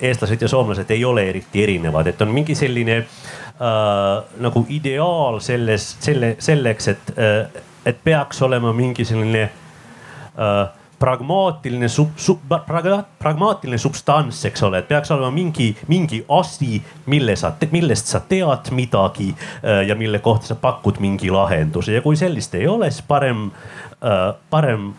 eestlased 0.00 0.42
ja 0.42 0.48
soomlased 0.48 0.90
ei 0.94 1.04
ole 1.04 1.26
eriti 1.28 1.62
erinevad, 1.64 2.06
et 2.12 2.22
on 2.22 2.30
mingi 2.32 2.54
selline 2.58 2.96
äh, 3.02 3.42
äh, 3.62 4.24
nagu 4.40 4.66
ideaal 4.68 5.40
selles, 5.40 5.96
selle, 6.00 6.36
selleks, 6.38 6.88
et 6.88 7.12
äh,, 7.18 7.62
et 7.86 7.98
peaks 8.04 8.38
olema 8.42 8.70
mingi 8.72 9.04
selline 9.04 9.42
äh, 9.42 10.68
pragmaatiline 11.02 11.88
sub, 11.90 12.12
sub, 12.16 12.44
praga, 12.66 13.00
pragmaatiline 13.18 13.78
substants, 13.82 14.44
eks 14.46 14.62
ole, 14.62 14.78
et 14.78 14.88
peaks 14.88 15.10
olema 15.10 15.32
mingi, 15.34 15.72
mingi 15.90 16.20
asi, 16.30 16.78
mille 17.10 17.34
sa, 17.36 17.50
millest 17.74 18.12
sa 18.12 18.22
tead 18.28 18.70
midagi 18.70 19.32
äh, 19.34 19.82
ja 19.88 19.98
mille 19.98 20.22
kohta 20.22 20.52
sa 20.52 20.58
pakud 20.58 21.02
mingi 21.02 21.30
lahenduse. 21.30 21.98
Ja 21.98 22.04
kui 22.04 22.18
sellist 22.18 22.54
ei 22.54 22.68
ole, 22.70 22.90
siis 22.90 23.06
parem 23.08 23.48
äh,, 23.50 24.28
parem 24.50 24.92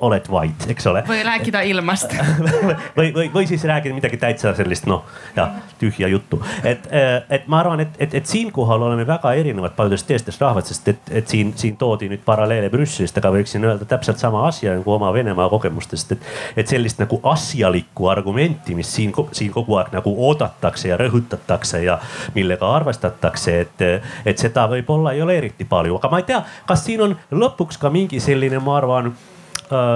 oled 0.00 0.30
vait, 0.30 0.66
eks 0.70 0.86
ole. 0.86 1.02
või 1.08 1.22
rääkida 1.26 1.60
ilmast 1.66 2.12
või, 2.98 3.10
või, 3.14 3.30
või 3.34 3.46
siis 3.50 3.64
räägid 3.66 3.94
midagi 3.96 4.16
täitsa 4.16 4.52
sellist 4.54 4.86
noh, 4.86 5.04
ja 5.36 5.48
tühja 5.78 6.08
juttu. 6.08 6.38
et, 6.64 6.86
et 7.30 7.46
ma 7.46 7.60
arvan, 7.60 7.80
et, 7.80 7.96
et, 7.98 8.14
et 8.14 8.26
siinkohal 8.26 8.82
oleme 8.82 9.06
väga 9.06 9.32
erinevad 9.34 9.74
paljudest 9.76 10.06
teistest 10.06 10.40
rahvast, 10.40 10.70
sest 10.70 10.88
et, 10.88 11.10
et 11.10 11.28
siin, 11.28 11.50
siin 11.56 11.76
toodi 11.76 12.08
nüüd 12.08 12.22
paralleele 12.24 12.70
Brüsselist, 12.70 13.18
aga 13.18 13.32
võiksin 13.34 13.66
öelda 13.66 13.88
täpselt 13.90 14.22
sama 14.22 14.44
asja 14.48 14.76
nagu 14.78 14.92
oma 14.94 15.10
Venemaa 15.14 15.48
kogemustest, 15.50 16.14
et, 16.14 16.28
et 16.62 16.70
sellist 16.70 17.02
nagu 17.02 17.18
asjalikku 17.32 18.06
argumenti, 18.12 18.76
mis 18.78 18.92
siin, 18.94 19.14
siin 19.32 19.50
kogu 19.52 19.80
aeg 19.80 19.90
nagu 19.96 20.12
oodatakse 20.28 20.92
ja 20.92 20.98
rõhutatakse 21.00 21.82
ja 21.82 21.98
millega 22.36 22.70
arvestatakse, 22.76 23.56
et, 23.66 23.82
et 24.26 24.38
seda 24.38 24.68
võib-olla 24.70 25.16
ei 25.16 25.24
ole 25.26 25.40
eriti 25.42 25.66
palju, 25.66 25.98
aga 25.98 26.12
ma 26.12 26.22
ei 26.22 26.30
tea, 26.30 26.44
kas 26.70 26.86
siin 26.86 27.02
on 27.02 27.18
lõpuks 27.34 27.82
ka 27.82 27.90
mingi 27.90 28.22
selline, 28.22 28.62
ma 28.62 28.78
arvan 28.78 29.10
Äh, 29.10 29.37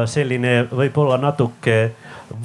selline 0.07 0.67
võib-olla 0.71 1.19
natuke 1.21 1.77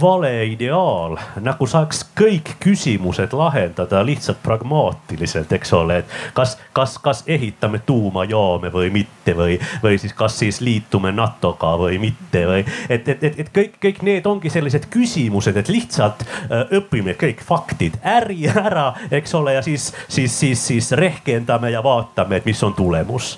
vale 0.02 0.46
ideaal, 0.46 1.16
nagu 1.44 1.68
saaks 1.68 2.02
kõik 2.18 2.56
küsimused 2.64 3.34
lahendada 3.38 4.02
lihtsalt 4.06 4.40
pragmaatiliselt, 4.44 5.52
eks 5.58 5.74
ole, 5.78 6.02
et 6.02 6.16
kas, 6.36 6.58
kas, 6.76 6.98
kas 7.04 7.24
ehitame 7.28 7.80
tuumajaame 7.86 8.72
või 8.74 8.92
mitte 8.94 9.36
või, 9.38 9.58
või 9.84 10.00
siis 10.02 10.14
kas 10.18 10.40
siis 10.40 10.62
liitume 10.62 11.12
NATO-ga 11.16 11.76
või 11.80 12.00
mitte 12.04 12.44
või. 12.50 12.66
et, 12.90 13.08
et, 13.08 13.24
et, 13.24 13.40
et 13.46 13.52
kõik, 13.54 13.80
kõik 13.84 14.04
need 14.08 14.28
ongi 14.28 14.52
sellised 14.54 14.90
küsimused, 14.94 15.58
et 15.58 15.72
lihtsalt 15.72 16.26
äh, 16.28 16.68
õpime 16.82 17.16
kõik 17.20 17.44
faktid 17.46 18.00
äri 18.04 18.48
ära, 18.52 18.92
eks 19.12 19.36
ole, 19.40 19.58
ja 19.58 19.66
siis, 19.66 19.94
siis, 20.08 20.40
siis, 20.40 20.68
siis 20.68 20.92
rehkendame 20.92 21.72
ja 21.72 21.84
vaatame, 21.84 22.42
et 22.42 22.50
mis 22.50 22.64
on 22.64 22.76
tulemus 22.76 23.38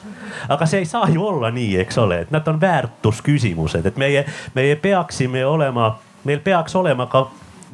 aga 0.50 0.66
see 0.66 0.84
ei 0.84 0.90
saa 0.90 1.10
ju 1.10 1.26
olla 1.28 1.52
nii, 1.52 1.78
eks 1.84 1.98
ole, 1.98 2.22
et 2.26 2.32
nad 2.32 2.48
on 2.48 2.62
väärtusküsimused, 2.62 3.86
et 3.86 3.98
meie, 3.98 4.26
meie 4.54 4.76
peaksime 4.76 5.46
olema, 5.46 5.98
meil 6.24 6.40
peaks 6.44 6.76
olema 6.76 7.08
ka 7.12 7.28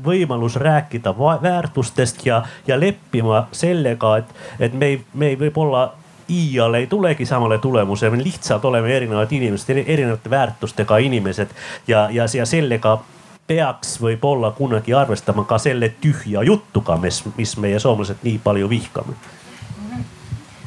võimalus 0.06 0.56
rääkida 0.56 1.16
väärtustest 1.18 2.26
ja, 2.26 2.44
ja 2.68 2.80
leppima 2.80 3.48
sellega, 3.52 4.18
et, 4.18 4.34
et 4.60 4.74
me 4.74 4.86
ei, 4.86 5.04
me 5.14 5.32
ei 5.34 5.40
võib-olla 5.40 5.92
iial 6.30 6.74
ei 6.74 6.88
tulegi 6.88 7.26
samale 7.26 7.58
tulemusele, 7.58 8.12
me 8.12 8.24
lihtsalt 8.24 8.66
oleme 8.66 8.96
erinevad 8.96 9.32
inimesed, 9.32 9.84
erinevate 9.86 10.30
väärtustega 10.30 10.98
inimesed 10.98 11.50
ja, 11.88 12.10
ja, 12.12 12.26
ja 12.34 12.46
sellega 12.46 13.00
peaks 13.48 14.00
võib-olla 14.02 14.52
kunagi 14.58 14.94
arvestama 14.94 15.46
ka 15.46 15.58
selle 15.62 15.92
tühja 16.02 16.44
jutuga, 16.44 16.98
mis, 16.98 17.22
mis 17.38 17.58
meie 17.62 17.80
soomlased 17.80 18.26
nii 18.26 18.40
palju 18.44 18.70
vihkame. 18.70 19.14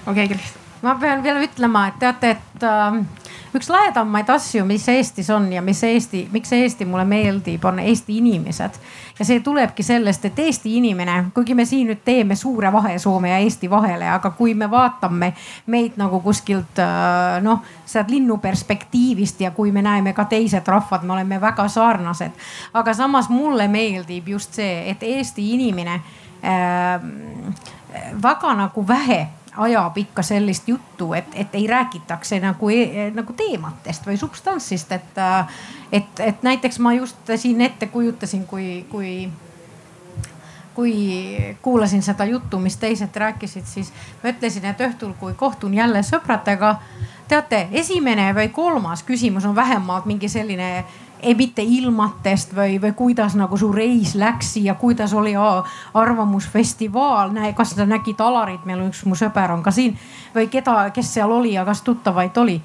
okei 0.06 0.24
okay,, 0.24 0.28
Krist 0.28 0.57
ma 0.82 0.94
pean 1.00 1.22
veel 1.22 1.42
ütlema, 1.42 1.88
et 1.88 1.98
teate, 1.98 2.30
et 2.36 2.64
äh, 2.66 2.98
üks 3.56 3.70
lahedamaid 3.72 4.28
asju, 4.30 4.64
mis 4.68 4.84
Eestis 4.92 5.30
on 5.34 5.48
ja 5.52 5.62
mis 5.64 5.80
Eesti, 5.84 6.26
miks 6.32 6.52
Eesti 6.52 6.86
mulle 6.86 7.04
meeldib, 7.08 7.64
on 7.64 7.78
Eesti 7.82 8.18
inimesed. 8.18 8.78
ja 9.18 9.24
see 9.24 9.40
tulebki 9.40 9.82
sellest, 9.82 10.24
et 10.24 10.38
Eesti 10.38 10.76
inimene, 10.78 11.16
kuigi 11.34 11.54
me 11.58 11.64
siin 11.66 11.88
nüüd 11.90 12.04
teeme 12.04 12.36
suure 12.36 12.70
vahe 12.72 12.98
Soome 12.98 13.32
ja 13.32 13.38
Eesti 13.42 13.70
vahele, 13.70 14.06
aga 14.08 14.30
kui 14.30 14.54
me 14.54 14.70
vaatame 14.70 15.32
meid 15.66 15.98
nagu 15.98 16.20
kuskilt 16.20 16.78
äh, 16.82 17.40
noh, 17.42 17.64
sealt 17.86 18.12
linnu 18.14 18.38
perspektiivist 18.38 19.40
ja 19.40 19.50
kui 19.56 19.72
me 19.72 19.82
näeme 19.82 20.12
ka 20.14 20.28
teised 20.30 20.68
rahvad, 20.68 21.02
me 21.02 21.16
oleme 21.16 21.40
väga 21.40 21.68
sarnased. 21.68 22.32
aga 22.74 22.94
samas 22.94 23.28
mulle 23.28 23.68
meeldib 23.68 24.28
just 24.28 24.54
see, 24.54 24.84
et 24.90 25.02
Eesti 25.02 25.52
inimene 25.54 26.00
äh, 26.44 27.02
väga 28.22 28.54
nagu 28.54 28.86
vähe 28.88 29.26
ajab 29.58 29.96
ikka 29.98 30.22
sellist 30.22 30.68
juttu, 30.68 31.12
et, 31.12 31.26
et 31.34 31.54
ei 31.54 31.66
räägitakse 31.66 32.40
nagu, 32.40 32.70
nagu 33.14 33.34
teematest 33.36 34.06
või 34.06 34.16
substantsist, 34.20 34.92
et, 34.92 35.20
et, 35.92 36.22
et 36.24 36.42
näiteks 36.46 36.78
ma 36.78 36.94
just 36.94 37.34
siin 37.36 37.60
ette 37.60 37.90
kujutasin, 37.92 38.46
kui, 38.46 38.86
kui 38.90 39.28
kui 40.78 40.94
kuulasin 41.62 42.02
seda 42.06 42.22
juttu, 42.24 42.58
mis 42.62 42.76
teised 42.78 43.16
rääkisid, 43.16 43.64
siis 43.66 43.88
ma 44.22 44.30
ütlesin, 44.30 44.62
et 44.70 44.78
õhtul, 44.86 45.16
kui 45.18 45.34
kohtun 45.34 45.74
jälle 45.74 46.04
sõpradega, 46.06 46.76
teate, 47.28 47.64
esimene 47.80 48.28
või 48.36 48.52
kolmas 48.54 49.02
küsimus 49.02 49.44
on 49.48 49.56
vähemalt 49.58 50.06
mingi 50.06 50.30
selline 50.30 50.68
ei 50.78 50.84
mitte 51.36 51.62
ilmatest 51.62 52.54
või, 52.56 52.78
või 52.82 52.92
kuidas 52.96 53.34
nagu 53.38 53.56
su 53.56 53.72
reis 53.72 54.14
läks 54.14 54.56
ja 54.62 54.74
kuidas 54.74 55.14
oli 55.14 55.34
arvamusfestivaal, 55.94 57.32
näe, 57.32 57.52
kas 57.52 57.74
sa 57.76 57.86
nägid 57.86 58.20
Alarit, 58.20 58.64
meil 58.64 58.86
üks 58.88 59.04
mu 59.04 59.18
sõber 59.18 59.52
on 59.54 59.62
ka 59.62 59.70
siin. 59.74 59.98
Või 60.34 60.48
keda, 60.52 60.90
kes 60.94 61.14
seal 61.14 61.32
oli 61.32 61.52
ja 61.56 61.64
kas 61.64 61.82
tuttavaid 61.82 62.36
oli. 62.36 62.60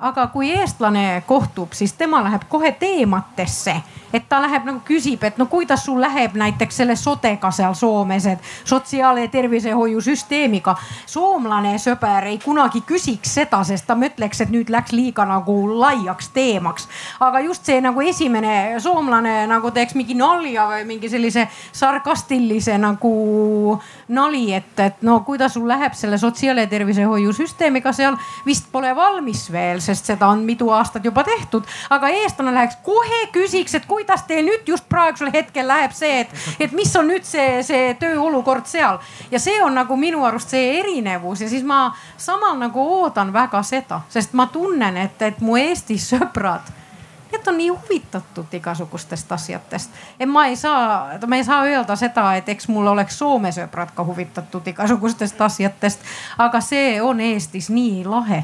Aga 0.00 0.26
kui 0.32 0.50
eestlane 0.50 1.22
kohtub, 1.26 1.72
siis 1.72 1.92
tema 1.92 2.22
läheb 2.24 2.48
kohe 2.48 2.72
teematesse 2.72 3.74
et 4.12 4.28
ta 4.28 4.40
läheb 4.42 4.66
nagu 4.66 4.80
küsib, 4.86 5.22
et 5.26 5.38
no 5.38 5.46
kuidas 5.50 5.84
sul 5.86 6.00
läheb 6.02 6.34
näiteks 6.38 6.80
selle 6.82 6.96
sodega 6.98 7.50
seal 7.54 7.74
Soomes, 7.74 8.26
et 8.26 8.38
sotsiaal- 8.64 9.18
ja 9.20 9.28
tervishoiusüsteemiga. 9.28 10.76
soomlane 11.06 11.74
sõber 11.78 12.24
ei 12.26 12.38
kunagi 12.38 12.80
küsiks 12.80 13.34
seda, 13.34 13.64
sest 13.64 13.86
ta 13.86 13.94
mõtleks, 13.94 14.40
et 14.40 14.50
nüüd 14.50 14.70
läks 14.70 14.92
liiga 14.92 15.24
nagu 15.24 15.80
laiaks 15.80 16.28
teemaks. 16.28 16.88
aga 17.20 17.40
just 17.40 17.64
see 17.64 17.80
nagu 17.80 18.00
esimene 18.00 18.80
soomlane 18.80 19.46
nagu 19.46 19.70
teeks 19.70 19.94
mingi 19.94 20.14
nalja 20.14 20.66
või 20.66 20.84
mingi 20.86 21.08
sellise 21.08 21.48
sarkastilise 21.72 22.78
nagu 22.78 23.80
nali, 24.08 24.54
et, 24.54 24.80
et 24.80 25.02
no 25.02 25.20
kuidas 25.20 25.52
sul 25.54 25.68
läheb 25.68 25.94
selle 25.94 26.16
sotsiaal- 26.16 26.58
ja 26.58 26.66
tervishoiusüsteemiga 26.66 27.92
seal 27.92 28.16
vist 28.46 28.72
pole 28.72 28.96
valmis 28.96 29.52
veel, 29.52 29.80
sest 29.90 30.12
seda 30.12 30.30
on 30.30 30.44
mitu 30.46 30.70
aastat 30.74 31.04
juba 31.04 31.24
tehtud. 31.26 31.66
aga 31.90 32.08
eestlane 32.22 32.54
läheks 32.54 32.80
kohe 32.86 33.26
küsiks, 33.34 33.74
et 33.74 33.86
kui 33.86 34.00
kuidas 34.00 34.22
teil 34.24 34.46
nüüd 34.46 34.68
just 34.68 34.88
praegusel 34.88 35.28
hetkel 35.32 35.68
läheb 35.68 35.92
see, 35.92 36.22
et, 36.24 36.30
et 36.60 36.72
mis 36.72 36.88
on 36.96 37.08
nüüd 37.10 37.24
see, 37.28 37.60
see 37.66 37.92
tööolukord 38.00 38.64
seal 38.66 38.96
ja 39.30 39.40
see 39.42 39.60
on 39.62 39.76
nagu 39.76 39.96
minu 39.96 40.24
arust 40.24 40.54
see 40.54 40.78
erinevus 40.78 41.44
ja 41.44 41.48
siis 41.50 41.66
ma 41.66 41.90
samal 42.16 42.56
nagu 42.58 42.80
oodan 42.80 43.32
väga 43.32 43.60
seda, 43.62 44.00
sest 44.08 44.32
ma 44.32 44.48
tunnen, 44.52 44.96
et, 44.96 45.20
et 45.22 45.40
mu 45.44 45.58
Eesti 45.60 45.98
sõbrad 46.00 46.76
Need 47.30 47.46
on 47.46 47.54
nii 47.60 47.68
huvitatud 47.70 48.54
igasugustest 48.58 49.32
asjadest. 49.32 49.90
et 50.18 50.26
ma 50.28 50.48
ei 50.50 50.56
saa, 50.56 51.18
ma 51.26 51.36
ei 51.36 51.44
saa 51.46 51.62
öelda 51.62 51.94
seda, 51.96 52.24
et 52.34 52.48
eks 52.48 52.66
mul 52.68 52.88
oleks 52.90 53.18
Soome 53.18 53.52
sõbrad 53.54 53.92
ka 53.94 54.04
huvitatud 54.04 54.66
igasugustest 54.66 55.40
asjadest, 55.40 56.00
aga 56.38 56.60
see 56.60 56.96
on 57.02 57.20
Eestis 57.20 57.70
nii 57.70 58.02
lahe 58.04 58.42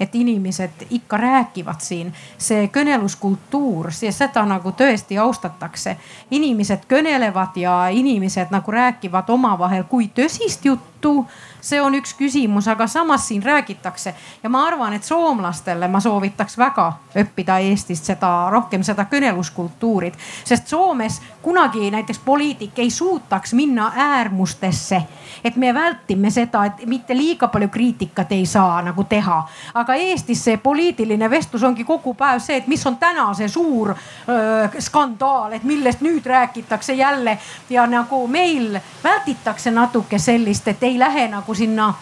et 0.00 0.14
inimesed 0.14 0.86
ikka 0.90 1.16
räägivad 1.16 1.80
siin. 1.80 2.12
see 2.38 2.68
kõneluskultuur, 2.68 3.92
seda 3.92 4.44
nagu 4.44 4.70
tõesti 4.70 5.18
austatakse. 5.18 5.96
inimesed 6.30 6.86
kõnelevad 6.88 7.56
ja 7.56 7.88
inimesed 7.88 8.50
nagu 8.50 8.72
räägivad 8.72 9.28
omavahel, 9.30 9.84
kui 9.84 10.10
tõsist 10.14 10.64
juttu 10.64 11.26
see 11.60 11.80
on 11.80 11.94
üks 11.94 12.14
küsimus, 12.16 12.68
aga 12.68 12.86
samas 12.86 13.28
siin 13.28 13.42
räägitakse 13.42 14.14
ja 14.42 14.50
ma 14.50 14.64
arvan, 14.66 14.92
et 14.92 15.04
soomlastele 15.04 15.88
ma 15.88 16.00
soovitaks 16.00 16.58
väga 16.58 16.92
õppida 17.16 17.58
Eestist 17.58 18.04
seda 18.04 18.50
rohkem 18.50 18.84
seda 18.86 19.06
kõneluskultuurit, 19.10 20.16
sest 20.44 20.68
Soomes 20.68 21.20
kunagi 21.42 21.90
näiteks 21.90 22.18
poliitik 22.24 22.78
ei 22.78 22.90
suutaks 22.90 23.54
minna 23.54 23.92
äärmustesse. 23.96 25.02
Et 25.44 25.56
me 25.56 25.74
vältime 25.74 26.30
seda, 26.30 26.64
et 26.66 26.86
mitte 26.86 27.16
liiga 27.16 27.48
palju 27.48 27.68
kriitikat 27.68 28.32
ei 28.32 28.46
saa 28.46 28.82
nagu 28.82 29.04
teha, 29.04 29.38
aga 29.74 29.94
Eestis 29.94 30.44
see 30.44 30.56
poliitiline 30.62 31.30
vestlus 31.30 31.62
ongi 31.62 31.84
kogu 31.84 32.14
päev 32.14 32.40
see, 32.44 32.60
et 32.60 32.66
mis 32.66 32.86
on 32.86 32.96
täna 32.96 33.28
see 33.34 33.48
suur 33.48 33.92
öö, 33.94 34.68
skandaal, 34.78 35.52
et 35.52 35.64
millest 35.64 36.00
nüüd 36.00 36.26
räägitakse 36.26 36.92
jälle. 36.92 37.38
Ja 37.70 37.86
nagu 37.86 38.26
meil 38.26 38.78
välditakse 39.04 39.70
natuke 39.70 40.18
sellist, 40.18 40.68
et 40.68 40.82
ei 40.82 40.98
lähe 40.98 41.28
nagu 41.28 41.54
sinna, 41.54 41.94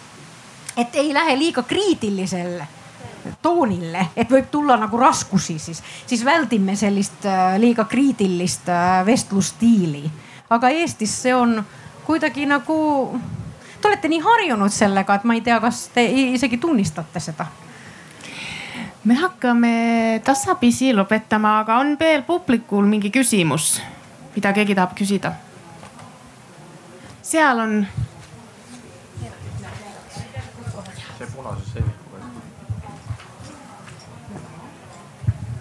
et 0.77 0.95
ei 0.95 1.15
lähe 1.15 1.39
liiga 1.39 1.63
kriitilisele 1.63 2.67
toonile, 3.43 4.07
et 4.17 4.31
võib 4.31 4.47
tulla 4.51 4.77
nagu 4.81 4.97
raskusi, 4.97 5.59
siis, 5.59 5.83
siis 6.07 6.25
väldime 6.25 6.77
sellist 6.77 7.27
liiga 7.59 7.85
kriitilist 7.85 8.71
vestlusstiili. 9.07 10.11
aga 10.51 10.69
Eestis 10.69 11.23
see 11.23 11.35
on 11.35 11.59
kuidagi 12.09 12.49
nagu, 12.49 12.81
te 13.79 13.89
olete 13.89 14.09
nii 14.09 14.21
harjunud 14.25 14.73
sellega, 14.73 15.21
et 15.21 15.25
ma 15.29 15.37
ei 15.37 15.45
tea, 15.45 15.61
kas 15.61 15.87
te 15.93 16.05
isegi 16.09 16.57
tunnistate 16.59 17.21
seda 17.21 17.47
me 19.09 19.15
hakkame 19.17 20.21
tasapisi 20.25 20.91
lõpetama, 20.97 21.59
aga 21.63 21.79
on 21.81 21.95
veel 22.01 22.25
publikul 22.27 22.89
mingi 22.89 23.13
küsimus, 23.15 23.79
mida 24.35 24.53
keegi 24.57 24.77
tahab 24.77 24.97
küsida? 24.99 25.33
seal 27.29 27.59
on 27.61 27.73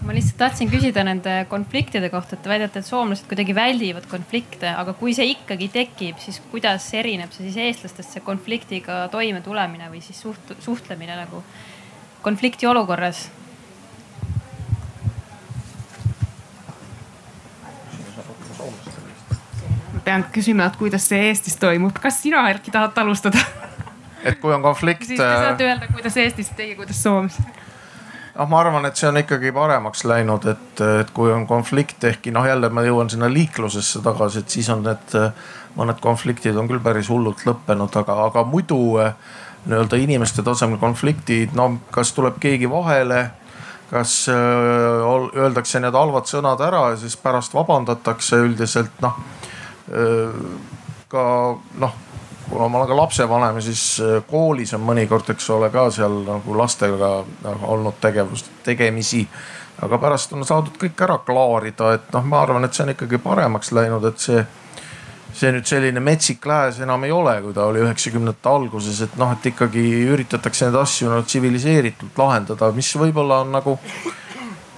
ma 0.07 0.15
lihtsalt 0.15 0.37
tahtsin 0.39 0.69
küsida 0.71 1.03
nende 1.03 1.31
konfliktide 1.51 2.07
kohta, 2.09 2.37
et 2.37 2.43
te 2.45 2.49
väidate, 2.49 2.79
et 2.79 2.87
soomlased 2.87 3.27
kuidagi 3.27 3.51
väldivad 3.55 4.05
konflikte, 4.07 4.69
aga 4.71 4.93
kui 4.95 5.11
see 5.15 5.33
ikkagi 5.33 5.67
tekib, 5.73 6.21
siis 6.23 6.39
kuidas 6.51 6.85
erineb 6.95 7.33
see 7.35 7.49
siis 7.49 7.57
eestlastest, 7.65 8.15
see 8.15 8.23
konfliktiga 8.23 9.01
toimetulemine 9.11 9.89
või 9.91 9.99
siis 10.05 10.21
suht-, 10.23 10.55
suhtlemine 10.63 11.19
nagu 11.19 11.43
konflikti 12.23 12.69
olukorras? 12.71 13.27
pean 20.07 20.23
küsima, 20.31 20.69
et 20.69 20.77
kuidas 20.79 21.03
see 21.03 21.25
Eestis 21.27 21.57
toimub, 21.59 21.97
kas 21.99 22.21
sina, 22.23 22.45
Erki, 22.47 22.71
tahad 22.71 22.95
alustada? 23.03 23.43
et 24.23 24.39
kui 24.39 24.55
on 24.55 24.63
konflikt. 24.63 25.03
siis 25.03 25.19
te 25.19 25.31
saate 25.43 25.67
öelda, 25.67 25.91
kuidas 25.91 26.15
Eestis, 26.23 26.55
teie, 26.55 26.79
kuidas 26.79 27.03
Soomes 27.03 27.41
noh, 28.37 28.49
ma 28.49 28.59
arvan, 28.61 28.85
et 28.85 28.99
see 28.99 29.09
on 29.09 29.17
ikkagi 29.21 29.51
paremaks 29.55 30.03
läinud, 30.07 30.45
et, 30.51 30.83
et 31.01 31.13
kui 31.15 31.31
on 31.33 31.47
konflikt, 31.49 32.03
ehkki 32.11 32.33
noh, 32.35 32.45
jälle 32.47 32.69
ma 32.73 32.83
jõuan 32.85 33.09
sinna 33.09 33.29
liiklusesse 33.31 34.03
tagasi, 34.05 34.43
et 34.43 34.57
siis 34.57 34.69
on 34.73 34.85
need 34.85 35.17
mõned 35.77 35.99
konfliktid 36.01 36.57
on 36.57 36.69
küll 36.69 36.81
päris 36.83 37.09
hullult 37.13 37.43
lõppenud, 37.45 37.99
aga, 38.01 38.21
aga 38.29 38.45
muidu 38.49 38.79
nii-öelda 39.67 39.99
inimeste 40.01 40.45
tasemel 40.45 40.79
konfliktid, 40.81 41.53
no 41.57 41.73
kas 41.93 42.13
tuleb 42.17 42.39
keegi 42.41 42.69
vahele 42.71 43.27
kas 43.87 44.25
öö, 44.29 45.27
öeldakse 45.39 45.79
need 45.79 45.95
halvad 45.95 46.27
sõnad 46.27 46.59
ära 46.59 46.89
ja 46.91 46.97
siis 46.99 47.15
pärast 47.19 47.53
vabandatakse 47.55 48.41
üldiselt 48.43 48.99
noh. 48.99 49.15
ka 51.07 51.23
noh 51.79 51.93
kuna 52.49 52.67
ma 52.67 52.79
olen 52.79 52.87
ka 52.87 52.97
lapsevanem 52.97 53.61
siis 53.61 53.85
äh, 54.03 54.19
koolis 54.27 54.73
on 54.77 54.85
mõnikord, 54.87 55.29
eks 55.33 55.49
ole, 55.55 55.71
ka 55.73 55.89
seal 55.91 56.21
nagu 56.27 56.57
lastega 56.57 57.11
olnud 57.61 57.99
tegevust, 58.01 58.51
tegemisi. 58.63 59.27
aga 59.81 59.97
pärast 60.01 60.31
on 60.33 60.45
saadud 60.45 60.77
kõik 60.81 61.01
ära 61.05 61.19
klaarida, 61.25 61.91
et 61.93 62.13
noh, 62.13 62.23
ma 62.25 62.41
arvan, 62.41 62.65
et 62.65 62.73
see 62.73 62.85
on 62.87 62.95
ikkagi 62.95 63.19
paremaks 63.21 63.71
läinud, 63.77 64.05
et 64.09 64.23
see 64.23 64.45
see 65.37 65.51
nüüd 65.53 65.67
selline 65.69 66.01
metsik 66.01 66.45
lääs 66.49 66.79
enam 66.81 67.03
ei 67.05 67.11
ole, 67.13 67.35
kui 67.43 67.53
ta 67.53 67.67
oli 67.69 67.83
üheksakümnendate 67.83 68.49
alguses, 68.49 69.01
et 69.05 69.17
noh, 69.21 69.33
et 69.35 69.49
ikkagi 69.51 69.83
üritatakse 70.13 70.65
neid 70.65 70.77
asju 70.81 71.11
nagu 71.11 71.25
tsiviliseeritult 71.27 72.17
lahendada, 72.17 72.71
mis 72.73 72.89
võib-olla 72.97 73.43
on 73.43 73.53
nagu 73.53 73.75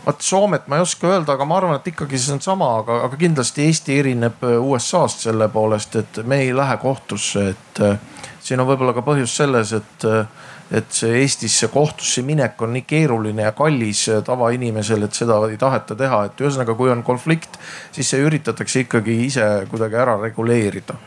vaat 0.09 0.21
Soomet 0.21 0.67
ma 0.67 0.79
ei 0.79 0.81
oska 0.81 1.07
öelda, 1.07 1.35
aga 1.35 1.45
ma 1.45 1.57
arvan, 1.59 1.77
et 1.77 1.87
ikkagi 1.91 2.17
see 2.19 2.33
on 2.33 2.41
sama, 2.41 2.69
aga, 2.81 3.03
aga 3.05 3.17
kindlasti 3.19 3.65
Eesti 3.69 3.97
erineb 4.01 4.45
äh, 4.45 4.57
USA-st 4.57 5.27
selle 5.27 5.49
poolest, 5.53 5.97
et 6.01 6.21
me 6.25 6.41
ei 6.45 6.53
lähe 6.55 6.77
kohtusse, 6.81 7.49
et 7.53 7.81
äh, 7.85 7.99
siin 8.41 8.61
on 8.61 8.69
võib-olla 8.69 8.95
ka 8.97 9.03
põhjus 9.05 9.35
selles, 9.41 9.73
et, 9.77 10.07
äh, 10.09 10.47
et 10.79 10.89
see 10.93 11.21
Eestisse 11.21 11.69
kohtusse 11.73 12.23
minek 12.25 12.61
on 12.65 12.73
nii 12.73 12.87
keeruline 12.89 13.45
ja 13.45 13.53
kallis 13.57 14.07
tavainimesel, 14.25 15.05
et 15.05 15.17
seda 15.17 15.37
ei 15.49 15.59
taheta 15.61 15.97
teha, 15.99 16.23
et 16.29 16.41
ühesõnaga, 16.41 16.77
kui 16.79 16.89
on 16.93 17.05
konflikt, 17.05 17.61
siis 17.93 18.09
see 18.09 18.25
üritatakse 18.25 18.87
ikkagi 18.87 19.21
ise 19.27 19.47
kuidagi 19.69 20.01
ära 20.01 20.17
reguleerida. 20.21 20.97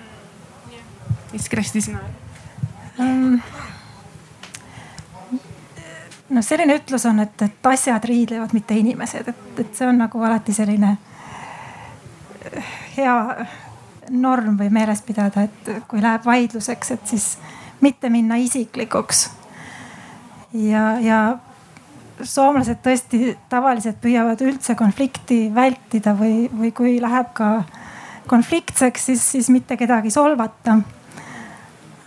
mis 1.32 1.48
Kristi 1.48 1.80
sina 1.80 2.00
um,? 3.00 3.40
Noh, 6.32 6.44
selline 6.44 6.76
ütlus 6.80 7.06
on, 7.08 7.20
et, 7.24 7.44
et 7.44 7.68
asjad 7.72 8.04
riidlevad, 8.08 8.54
mitte 8.56 8.76
inimesed, 8.78 9.28
et, 9.28 9.60
et 9.64 9.76
see 9.76 9.88
on 9.88 10.00
nagu 10.02 10.22
alati 10.24 10.54
selline 10.56 10.94
äh, 10.96 12.72
hea 12.96 13.16
norm 14.10 14.56
või 14.58 14.72
meeles 14.74 15.02
pidada, 15.06 15.46
et 15.46 15.70
kui 15.88 16.02
läheb 16.02 16.26
vaidluseks, 16.26 16.90
et 16.96 17.14
siis 17.14 17.28
mitte 17.82 18.10
minna 18.12 18.36
isiklikuks. 18.40 19.30
ja, 20.52 20.98
ja 21.00 21.20
soomlased 22.22 22.82
tõesti 22.84 23.36
tavaliselt 23.50 24.00
püüavad 24.02 24.40
üldse 24.44 24.74
konflikti 24.78 25.46
vältida 25.54 26.14
või, 26.18 26.48
või 26.52 26.72
kui 26.76 26.98
läheb 27.02 27.32
ka 27.34 27.62
konfliktseks, 28.30 29.06
siis, 29.10 29.24
siis 29.34 29.48
mitte 29.50 29.76
kedagi 29.76 30.10
solvata 30.10 30.78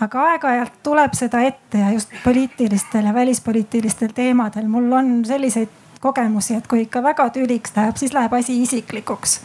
aga 0.02 0.24
aeg-ajalt 0.32 0.80
tuleb 0.84 1.14
seda 1.14 1.42
ette 1.46 1.80
ja 1.80 1.92
just 1.92 2.12
poliitilistel 2.24 3.06
ja 3.06 3.14
välispoliitilistel 3.14 4.14
teemadel. 4.16 4.68
mul 4.68 4.92
on 4.92 5.26
selliseid 5.26 5.70
kogemusi, 6.00 6.56
et 6.56 6.68
kui 6.68 6.82
ikka 6.82 7.04
väga 7.04 7.30
tüliks 7.30 7.74
läheb, 7.76 7.96
siis 7.96 8.14
läheb 8.14 8.34
asi 8.34 8.62
isiklikuks. 8.64 9.42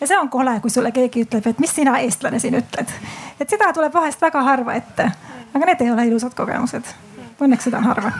ja 0.00 0.06
see 0.06 0.18
on 0.18 0.28
kole, 0.28 0.60
kui 0.60 0.70
sulle 0.70 0.92
keegi 0.92 1.24
ütleb, 1.24 1.46
et 1.46 1.58
mis 1.58 1.74
sina, 1.74 1.98
eestlane, 1.98 2.38
siin 2.38 2.58
ütled. 2.58 2.92
et 3.40 3.50
seda 3.50 3.72
tuleb 3.72 3.94
vahest 3.94 4.22
väga 4.22 4.42
harva 4.42 4.74
ette, 4.74 5.10
aga 5.54 5.66
need 5.66 5.80
ei 5.80 5.90
ole 5.90 6.06
ilusad 6.06 6.34
kogemused. 6.34 6.94
Õnneks 7.40 7.68
seda 7.68 7.78
on 7.78 7.90
harva. 7.92 8.12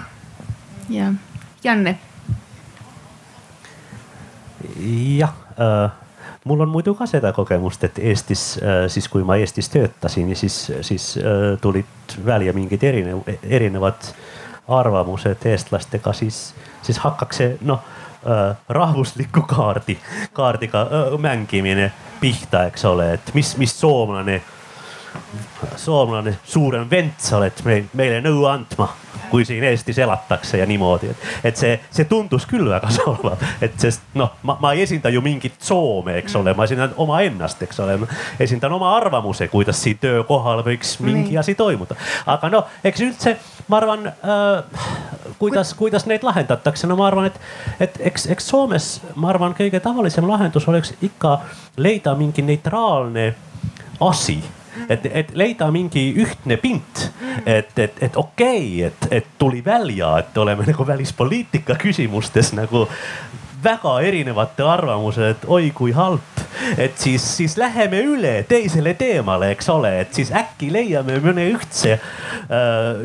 ja, 0.88 1.12
Janne. 1.64 1.98
jah 5.18 5.34
äh 5.60 6.05
mul 6.46 6.60
on 6.60 6.68
muidu 6.70 6.94
ka 6.94 7.06
seda 7.10 7.32
kogemust, 7.34 7.84
et 7.84 7.98
Eestis 7.98 8.44
äh, 8.62 8.86
siis, 8.88 9.08
kui 9.10 9.24
ma 9.26 9.36
Eestis 9.36 9.68
töötasin, 9.68 10.30
siis, 10.36 10.72
siis 10.80 11.16
äh, 11.18 11.58
tulid 11.60 12.16
välja 12.26 12.54
mingid 12.54 12.82
erinev, 12.86 13.26
erinevad 13.42 14.10
arvamused 14.68 15.46
eestlastega, 15.46 16.12
siis, 16.12 16.54
siis 16.82 16.98
hakkaks 16.98 17.42
see 17.42 17.56
noh 17.66 17.82
äh, 18.26 18.56
rahvusliku 18.68 19.42
kaardi, 19.46 19.98
kaardiga 20.32 20.82
äh, 20.82 21.18
mängimine 21.18 21.92
pihta, 22.20 22.66
eks 22.70 22.84
ole, 22.84 23.12
et 23.18 23.34
mis, 23.34 23.56
mis 23.58 23.80
soomlane, 23.80 24.40
soomlane 24.40 24.55
suurem 26.44 26.90
vend 26.90 27.18
sa 27.18 27.40
oled 27.40 27.64
meil, 27.64 27.90
meile 27.94 28.22
nõu 28.24 28.46
andma 28.50 28.88
kui 29.30 29.44
siin 29.44 29.64
Eestis 29.64 29.98
elatakse 29.98 30.58
ja 30.58 30.66
niimoodi, 30.66 31.10
et, 31.10 31.24
et 31.44 31.56
see, 31.56 31.72
see 31.90 32.06
tundus 32.10 32.46
küll 32.46 32.68
väga 32.70 32.90
solvav, 32.94 33.42
et 33.62 33.74
sest 33.80 34.04
noh, 34.18 34.36
ma, 34.46 34.56
ma 34.62 34.72
ei 34.74 34.84
esinda 34.86 35.10
ju 35.12 35.22
mingit 35.24 35.58
Soome, 35.66 36.18
eks 36.20 36.36
ole, 36.38 36.54
ma 36.54 36.66
esindan 36.66 36.94
omaennast, 37.02 37.62
eks 37.66 37.80
ole. 37.82 37.98
esindan 38.40 38.72
oma 38.76 38.92
arvamuse, 38.96 39.48
kuidas 39.52 39.80
siin 39.82 39.98
töökohal 40.02 40.62
võiks 40.66 40.96
mingi 41.02 41.34
Nii. 41.34 41.40
asi 41.42 41.56
toimuda, 41.58 41.96
aga 42.26 42.50
noh, 42.52 42.70
eks 42.86 43.02
üldse 43.06 43.36
ma 43.68 43.80
arvan 43.80 44.06
äh,, 44.06 44.84
kuidas, 45.40 45.74
kuidas 45.74 46.06
neid 46.06 46.26
lahendatakse, 46.26 46.86
no 46.86 46.98
ma 46.98 47.08
arvan, 47.10 47.30
et, 47.30 47.40
et 47.80 47.98
eks, 48.12 48.28
eks 48.36 48.52
Soomes, 48.52 48.90
ma 49.18 49.32
arvan, 49.32 49.56
kõige 49.58 49.80
tavalisem 49.82 50.28
lahendus 50.28 50.68
oleks 50.70 50.94
ikka 51.02 51.40
leida 51.82 52.14
mingi 52.18 52.44
neutraalne 52.46 53.32
asi 54.06 54.38
et, 54.88 55.06
et 55.06 55.32
leida 55.34 55.70
mingi 55.74 56.08
ühtne 56.22 56.58
pint, 56.60 57.06
et, 57.44 57.72
et, 57.78 58.02
et 58.02 58.16
okei 58.16 58.84
okay,, 58.84 58.90
et, 58.90 59.08
et 59.20 59.32
tuli 59.38 59.64
välja, 59.64 60.16
et 60.22 60.38
oleme 60.38 60.66
nagu 60.66 60.86
välispoliitika 60.86 61.78
küsimustes 61.80 62.52
nagu 62.56 62.86
väga 63.66 64.00
erinevate 64.06 64.62
arvamused, 64.62 65.46
oi 65.46 65.70
kui 65.74 65.92
halb. 65.96 66.42
Et 66.78 66.94
siis, 66.98 67.24
siis 67.36 67.56
läheme 67.60 68.00
üle 68.04 68.32
teisele 68.48 68.94
teemale, 68.98 69.50
eks 69.54 69.68
ole, 69.72 69.92
et 70.02 70.14
siis 70.16 70.32
äkki 70.34 70.70
leiame 70.72 71.18
mõne 71.24 71.46
ühtse, 71.52 71.98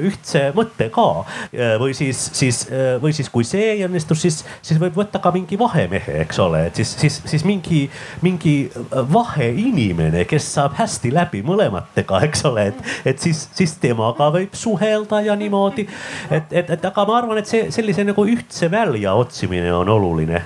ühtse 0.07 0.43
mõtte 0.55 0.89
ka. 0.93 1.07
Äh, 1.51 1.76
või 1.81 1.95
siis, 1.97 2.19
siis, 2.38 2.63
äh, 2.69 2.95
või 3.01 3.13
siis, 3.15 3.30
kui 3.34 3.47
see 3.47 3.73
ei 3.76 3.84
õnnestu, 3.88 4.15
siis, 4.18 4.41
siis 4.61 4.80
võib 4.81 4.97
võtta 4.97 5.22
ka 5.23 5.34
mingi 5.35 5.59
vahemehe, 5.59 6.19
eks 6.26 6.39
ole, 6.43 6.65
et 6.69 6.81
siis, 6.81 6.93
siis, 7.01 7.19
siis 7.31 7.45
mingi, 7.47 7.84
mingi 8.22 8.55
vaheinimene, 8.91 10.26
kes 10.30 10.47
saab 10.57 10.77
hästi 10.80 11.13
läbi 11.15 11.43
mõlematega, 11.47 12.23
eks 12.27 12.45
ole, 12.49 12.69
et, 12.72 12.81
et 13.13 13.22
siis, 13.22 13.47
siis 13.57 13.76
temaga 13.81 14.31
võib 14.34 14.55
suhelda 14.57 15.22
ja 15.26 15.35
niimoodi. 15.39 15.88
et, 16.30 16.49
et, 16.51 16.69
et 16.77 16.89
aga 16.91 17.05
ma 17.07 17.19
arvan, 17.22 17.41
et 17.41 17.49
see 17.49 17.69
sellise 17.73 18.05
nagu 18.07 18.26
ühtse 18.30 18.72
välja 18.72 19.13
otsimine 19.18 19.73
on 19.73 19.89
oluline 19.89 20.41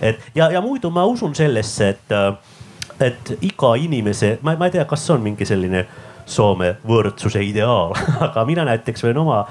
et 0.00 0.20
ja, 0.34 0.50
ja 0.50 0.60
muidu 0.60 0.90
ma 0.90 1.04
usun 1.08 1.34
sellesse, 1.34 1.88
et, 1.88 2.14
et 3.00 3.32
iga 3.40 3.74
inimese, 3.80 4.36
ma, 4.42 4.54
ma 4.58 4.68
ei 4.68 4.76
tea, 4.76 4.84
kas 4.88 5.06
on 5.14 5.24
mingi 5.24 5.46
selline 5.48 5.84
Soome 6.28 6.76
võrdsuse 6.86 7.42
ideaal. 7.44 7.96
Aga 8.28 8.44
mina 8.48 8.64
näiteks 8.68 9.04
võin 9.06 9.20
oma 9.24 9.42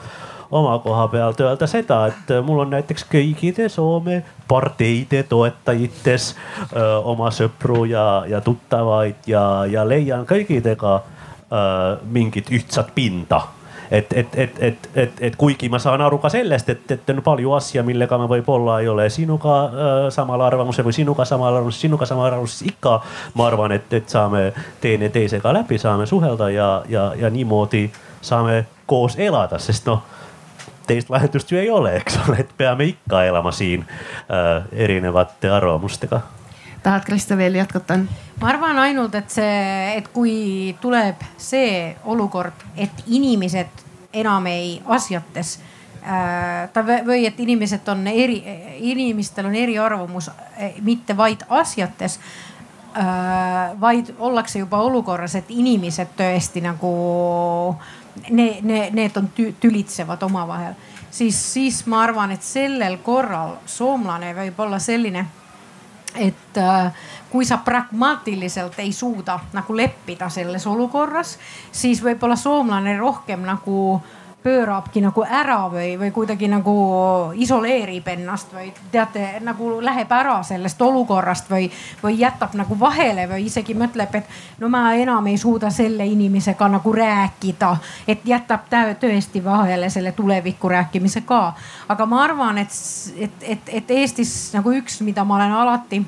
oma 0.52 0.78
koha 0.80 1.08
pealt 1.12 1.42
öelda 1.44 1.68
seda, 1.68 1.98
et 2.08 2.30
mul 2.46 2.62
on 2.64 2.70
näiteks 2.72 3.04
kõigide 3.12 3.68
Soome 3.70 4.22
parteide 4.48 5.26
toetajites 5.28 6.30
öö, 6.72 6.86
oma 7.04 7.34
sõpru 7.36 7.84
ja, 7.92 8.24
ja 8.30 8.40
tuttavaid 8.42 9.28
ja, 9.28 9.44
ja 9.68 9.84
leian 9.84 10.24
kõigidega 10.30 10.94
öö, 11.52 11.98
mingit 12.16 12.48
ühtsat 12.56 12.96
pinda 12.96 13.42
et, 13.92 14.14
et, 14.14 14.36
et, 14.36 14.60
et, 14.60 14.90
et, 14.96 15.22
et 15.22 15.36
kuigi 15.36 15.70
ma 15.70 15.80
saan 15.80 16.02
aru 16.02 16.20
ka 16.24 16.30
sellest, 16.30 16.70
et, 16.70 16.92
et 16.92 17.10
on 17.14 17.22
palju 17.24 17.54
asja, 17.58 17.84
millega 17.88 18.18
ma 18.18 18.28
võib-olla 18.30 18.80
ei 18.82 18.90
ole. 18.92 19.10
Sinuga 19.14 19.58
äh, 19.66 19.96
samal 20.14 20.42
arvamusel 20.42 20.86
või 20.88 20.96
sinuga 20.98 21.26
samal 21.26 21.56
arvamusel, 21.56 21.88
sinuga 21.88 22.06
samal 22.10 22.30
arvamusel, 22.32 22.58
siis 22.58 22.76
ikka. 22.76 23.00
Ma 23.40 23.48
arvan, 23.48 23.76
et, 23.78 23.92
et 23.94 24.10
saame 24.10 24.52
teineteisega 24.82 25.54
läbi, 25.62 25.80
saame 25.82 26.06
suhelda 26.06 26.50
ja, 26.54 26.70
ja, 26.90 27.12
ja 27.18 27.30
niimoodi 27.30 27.88
saame 28.22 28.66
koos 28.86 29.18
elada, 29.20 29.60
sest 29.60 29.88
noh 29.88 30.04
teist 30.88 31.10
lahendust 31.12 31.52
ju 31.52 31.58
ei 31.60 31.68
ole, 31.70 31.98
eks 32.00 32.16
ole, 32.24 32.38
et 32.46 32.52
peame 32.58 32.86
ikka 32.94 33.26
elama 33.28 33.52
siin 33.52 33.84
äh, 33.84 34.64
erinevate 34.72 35.52
arvamustega 35.52 36.22
tahad, 36.88 37.04
Krista, 37.04 37.38
veel 37.38 37.56
jätkata? 37.60 38.00
Ma 38.42 38.50
arvan 38.50 38.78
ainult, 38.80 39.16
et 39.16 39.30
see, 39.34 39.94
et 39.98 40.08
kui 40.14 40.76
tuleb 40.82 41.24
see 41.42 41.96
olukord, 42.06 42.66
et 42.78 43.06
inimesed 43.08 43.86
enam 44.18 44.46
ei 44.50 44.78
asjates 44.86 45.58
äh, 46.04 46.68
ta 46.74 46.84
või 46.86 47.26
et 47.28 47.40
inimesed 47.40 47.88
on 47.94 48.06
eri, 48.12 48.38
inimestel 48.92 49.50
on 49.50 49.56
eriarvamus, 49.58 50.30
eh, 50.58 50.78
mitte 50.82 51.18
vaid 51.18 51.48
asjates 51.50 52.20
äh,. 52.98 53.80
vaid 53.82 54.14
ollakse 54.20 54.60
juba 54.60 54.82
olukorras, 54.86 55.36
et 55.36 55.50
inimesed 55.50 56.14
tõesti 56.18 56.62
nagu 56.66 56.94
need, 58.30 58.62
need, 58.62 58.94
need 58.94 59.18
on 59.18 59.30
tü, 59.36 59.52
tülitsevad 59.60 60.24
omavahel, 60.24 60.78
siis, 61.12 61.38
siis 61.54 61.84
ma 61.86 62.04
arvan, 62.06 62.32
et 62.32 62.46
sellel 62.46 62.98
korral 63.04 63.58
soomlane 63.66 64.34
võib 64.38 64.66
olla 64.66 64.80
selline 64.80 65.26
et 66.16 66.58
äh, 66.58 66.94
kui 67.30 67.46
sa 67.46 67.58
pragmaatiliselt 67.58 68.80
ei 68.80 68.94
suuda 68.94 69.40
nagu 69.54 69.76
leppida 69.76 70.30
selles 70.30 70.68
olukorras, 70.68 71.38
siis 71.72 72.02
võib-olla 72.04 72.36
soomlane 72.36 72.98
rohkem 72.98 73.44
nagu 73.46 74.02
pöörabki 74.44 75.02
nagu 75.02 75.24
ära 75.24 75.58
või, 75.72 75.98
või 76.00 76.12
kuidagi 76.12 76.48
nagu 76.48 76.74
isoleerib 77.36 78.08
ennast 78.08 78.54
või 78.54 78.70
teate, 78.92 79.40
nagu 79.44 79.80
läheb 79.84 80.12
ära 80.12 80.38
sellest 80.44 80.82
olukorrast 80.82 81.50
või, 81.52 81.70
või 82.04 82.20
jätab 82.20 82.54
nagu 82.56 82.78
vahele 82.80 83.28
või 83.30 83.48
isegi 83.50 83.76
mõtleb, 83.76 84.16
et 84.16 84.60
no 84.62 84.70
ma 84.70 84.94
enam 84.96 85.28
ei 85.28 85.38
suuda 85.38 85.70
selle 85.74 86.06
inimesega 86.06 86.70
nagu 86.78 86.94
rääkida. 86.94 87.76
et 88.08 88.26
jätab 88.26 88.70
tõesti 89.00 89.44
vahele 89.44 89.90
selle 89.90 90.12
tuleviku 90.12 90.70
rääkimise 90.70 91.22
ka. 91.22 91.54
aga 91.88 92.06
ma 92.06 92.24
arvan, 92.24 92.58
et, 92.58 92.72
et, 93.18 93.32
et, 93.42 93.70
et 93.82 93.92
Eestis 93.92 94.54
nagu 94.54 94.72
üks, 94.72 95.02
mida 95.02 95.24
ma 95.24 95.36
olen 95.36 95.52
alati 95.52 96.06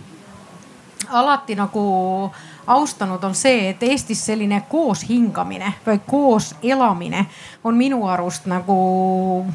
alati 1.09 1.55
nagu 1.55 2.31
austanud, 2.69 3.23
on 3.23 3.35
see, 3.35 3.69
et 3.69 3.83
Eestis 3.83 4.21
selline 4.25 4.61
koos 4.69 5.03
hingamine 5.09 5.73
või 5.85 5.99
koos 6.05 6.55
elamine 6.63 7.25
on 7.63 7.77
minu 7.77 8.05
arust 8.07 8.45
nagu 8.49 9.45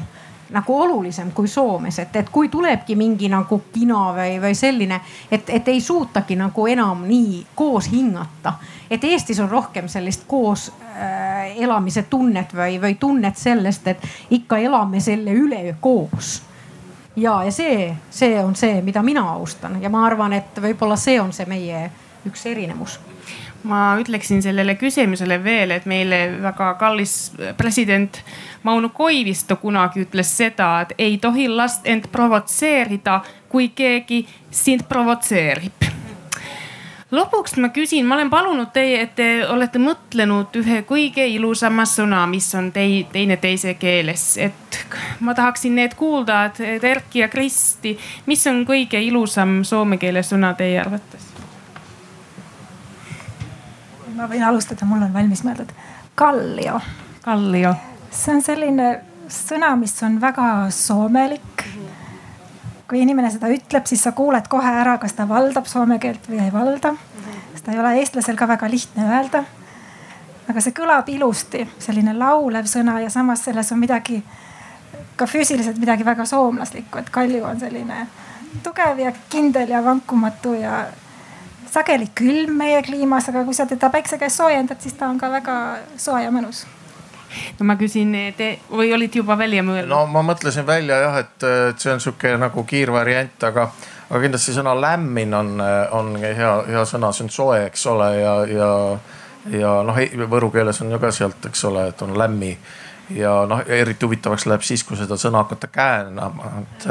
nagu 0.49 0.81
olulisem 0.81 1.31
kui 1.31 1.47
Soomes, 1.47 1.99
et, 1.99 2.15
et 2.15 2.29
kui 2.29 2.49
tulebki 2.49 2.95
mingi 2.95 3.29
nagu 3.29 3.61
kina 3.73 4.11
või, 4.13 4.37
või 4.41 4.55
selline, 4.55 4.99
et, 5.31 5.49
et 5.49 5.67
ei 5.67 5.81
suutagi 5.81 6.35
nagu 6.37 6.67
enam 6.67 7.01
nii 7.07 7.45
koos 7.55 7.89
hingata. 7.91 8.53
et 8.89 9.03
Eestis 9.03 9.39
on 9.39 9.49
rohkem 9.49 9.87
sellist 9.89 10.27
koos 10.27 10.69
äh, 10.69 11.57
elamise 11.57 12.03
tunnet 12.03 12.53
või, 12.53 12.81
või 12.81 12.95
tunnet 12.95 13.37
sellest, 13.37 13.87
et 13.87 14.05
ikka 14.29 14.57
elame 14.57 14.99
selle 14.99 15.33
üle 15.33 15.75
koos 15.81 16.41
ja, 17.15 17.43
ja 17.43 17.51
see, 17.51 17.95
see 18.09 18.43
on 18.43 18.55
see, 18.55 18.81
mida 18.81 19.03
mina 19.03 19.31
austan 19.31 19.81
ja 19.81 19.89
ma 19.89 20.05
arvan, 20.05 20.33
et 20.33 20.61
võib-olla 20.61 20.95
see 20.95 21.19
on 21.21 21.33
see 21.33 21.45
meie 21.49 21.89
üks 22.25 22.45
erinevus. 22.45 22.99
Ma 23.65 23.95
ütleksin 23.97 24.43
sellele 24.45 24.75
küsimusele 24.77 25.39
veel, 25.43 25.71
et 25.73 25.87
meile 25.89 26.19
väga 26.43 26.73
kallis 26.77 27.31
president 27.57 28.19
Mauno 28.63 28.91
Koivisto 28.93 29.57
kunagi 29.57 30.05
ütles 30.05 30.29
seda, 30.37 30.69
et 30.85 30.93
ei 31.01 31.17
tohi 31.17 31.47
last 31.49 31.87
end 31.89 32.11
provotseerida, 32.13 33.21
kui 33.49 33.71
keegi 33.73 34.21
sind 34.51 34.85
provotseerib. 34.89 35.85
Lõpuks 37.15 37.53
ma 37.61 37.69
küsin, 37.69 38.05
ma 38.05 38.17
olen 38.17 38.29
palunud 38.33 38.71
teie, 38.73 39.03
et 39.05 39.13
te 39.15 39.27
olete 39.47 39.79
mõtlenud 39.79 40.57
ühe 40.57 40.81
kõige 40.89 41.27
ilusama 41.29 41.85
sõna, 41.85 42.23
mis 42.29 42.47
on 42.57 42.71
tei, 42.75 43.03
teineteise 43.11 43.75
keeles, 43.79 44.25
et 44.41 44.79
ma 45.21 45.37
tahaksin 45.37 45.77
need 45.77 45.93
kuulda, 45.95 46.47
et 46.49 46.83
Erki 46.83 47.21
ja 47.21 47.29
Kristi, 47.29 47.93
mis 48.25 48.45
on 48.49 48.65
kõige 48.65 48.99
ilusam 49.05 49.61
soome 49.63 50.01
keele 50.01 50.25
sõna 50.25 50.55
teie 50.57 50.81
arvates? 50.81 51.34
Ma 54.15 54.29
võin 54.31 54.43
alustada, 54.43 54.85
mul 54.85 55.03
on 55.03 55.13
valmis 55.13 55.43
mõeldud. 55.43 55.71
kallio. 56.15 56.79
kallio. 57.21 57.75
see 58.11 58.35
on 58.35 58.41
selline 58.41 58.89
sõna, 59.27 59.75
mis 59.79 59.95
on 60.03 60.19
väga 60.21 60.69
soomelik 60.71 61.65
kui 62.87 63.01
inimene 63.01 63.31
seda 63.33 63.49
ütleb, 63.49 63.85
siis 63.89 64.03
sa 64.05 64.13
kuuled 64.15 64.47
kohe 64.49 64.71
ära, 64.81 64.97
kas 65.01 65.15
ta 65.17 65.25
valdab 65.29 65.65
soome 65.69 65.97
keelt 66.01 66.27
või 66.29 66.41
ei 66.43 66.51
valda. 66.53 66.93
seda 67.55 67.73
ei 67.73 67.79
ole 67.81 67.93
eestlasel 67.99 68.37
ka 68.37 68.47
väga 68.47 68.69
lihtne 68.69 69.07
öelda. 69.09 69.43
aga 70.49 70.61
see 70.61 70.73
kõlab 70.77 71.09
ilusti, 71.09 71.67
selline 71.79 72.13
laulev 72.13 72.65
sõna 72.69 72.99
ja 73.01 73.09
samas 73.09 73.43
selles 73.43 73.71
on 73.71 73.79
midagi 73.79 74.23
ka 75.15 75.25
füüsiliselt 75.25 75.79
midagi 75.79 76.05
väga 76.05 76.25
soomlaslikku, 76.25 76.99
et 76.99 77.09
Kalju 77.09 77.43
on 77.43 77.59
selline 77.59 78.07
tugev 78.63 78.99
ja 78.99 79.11
kindel 79.29 79.69
ja 79.69 79.83
vankumatu 79.83 80.53
ja 80.53 80.85
sageli 81.75 82.07
külm 82.15 82.55
meie 82.61 82.81
kliimas, 82.85 83.29
aga 83.31 83.43
kui 83.47 83.57
sa 83.57 83.67
teda 83.69 83.91
päikse 83.93 84.19
käes 84.21 84.37
soojendad, 84.39 84.81
siis 84.81 84.95
ta 84.97 85.09
on 85.11 85.19
ka 85.21 85.31
väga 85.33 85.59
soe 85.99 86.23
ja 86.23 86.31
mõnus. 86.33 86.65
No 87.59 87.67
ma 87.67 87.75
küsin, 87.79 88.13
te 88.37 88.53
või 88.71 88.93
olid 88.95 89.15
juba 89.19 89.35
välja 89.39 89.63
mõelnud? 89.65 89.91
no 89.91 90.05
ma 90.07 90.23
mõtlesin 90.23 90.63
välja 90.67 91.01
jah, 91.03 91.19
et, 91.23 91.35
et 91.43 91.83
see 91.83 91.91
on 91.91 92.01
sihuke 92.03 92.31
nagu 92.39 92.63
kiirvariant, 92.67 93.35
aga, 93.49 93.67
aga 94.07 94.21
kindlasti 94.23 94.55
sõna 94.55 94.75
lämmin 94.79 95.35
on, 95.35 95.51
on 95.99 96.15
hea, 96.21 96.53
hea 96.69 96.85
sõna, 96.87 97.11
see 97.11 97.27
on 97.27 97.33
soe, 97.35 97.59
eks 97.67 97.85
ole, 97.91 98.09
ja, 98.21 98.35
ja, 98.47 98.71
ja 99.51 99.75
noh, 99.87 100.01
võru 100.31 100.51
keeles 100.53 100.79
on 100.85 100.95
ju 100.95 101.01
ka 101.01 101.11
sealt, 101.15 101.49
eks 101.49 101.65
ole, 101.71 101.89
et 101.91 102.05
on 102.05 102.15
lämmi. 102.17 102.55
Ja 103.13 103.43
noh, 103.45 103.59
eriti 103.69 104.07
huvitavaks 104.07 104.47
läheb 104.49 104.63
siis, 104.65 104.81
kui 104.83 104.97
seda 104.97 105.17
sõna 105.21 105.43
hakata 105.43 105.67
käänama, 105.69 106.53
et 106.63 106.87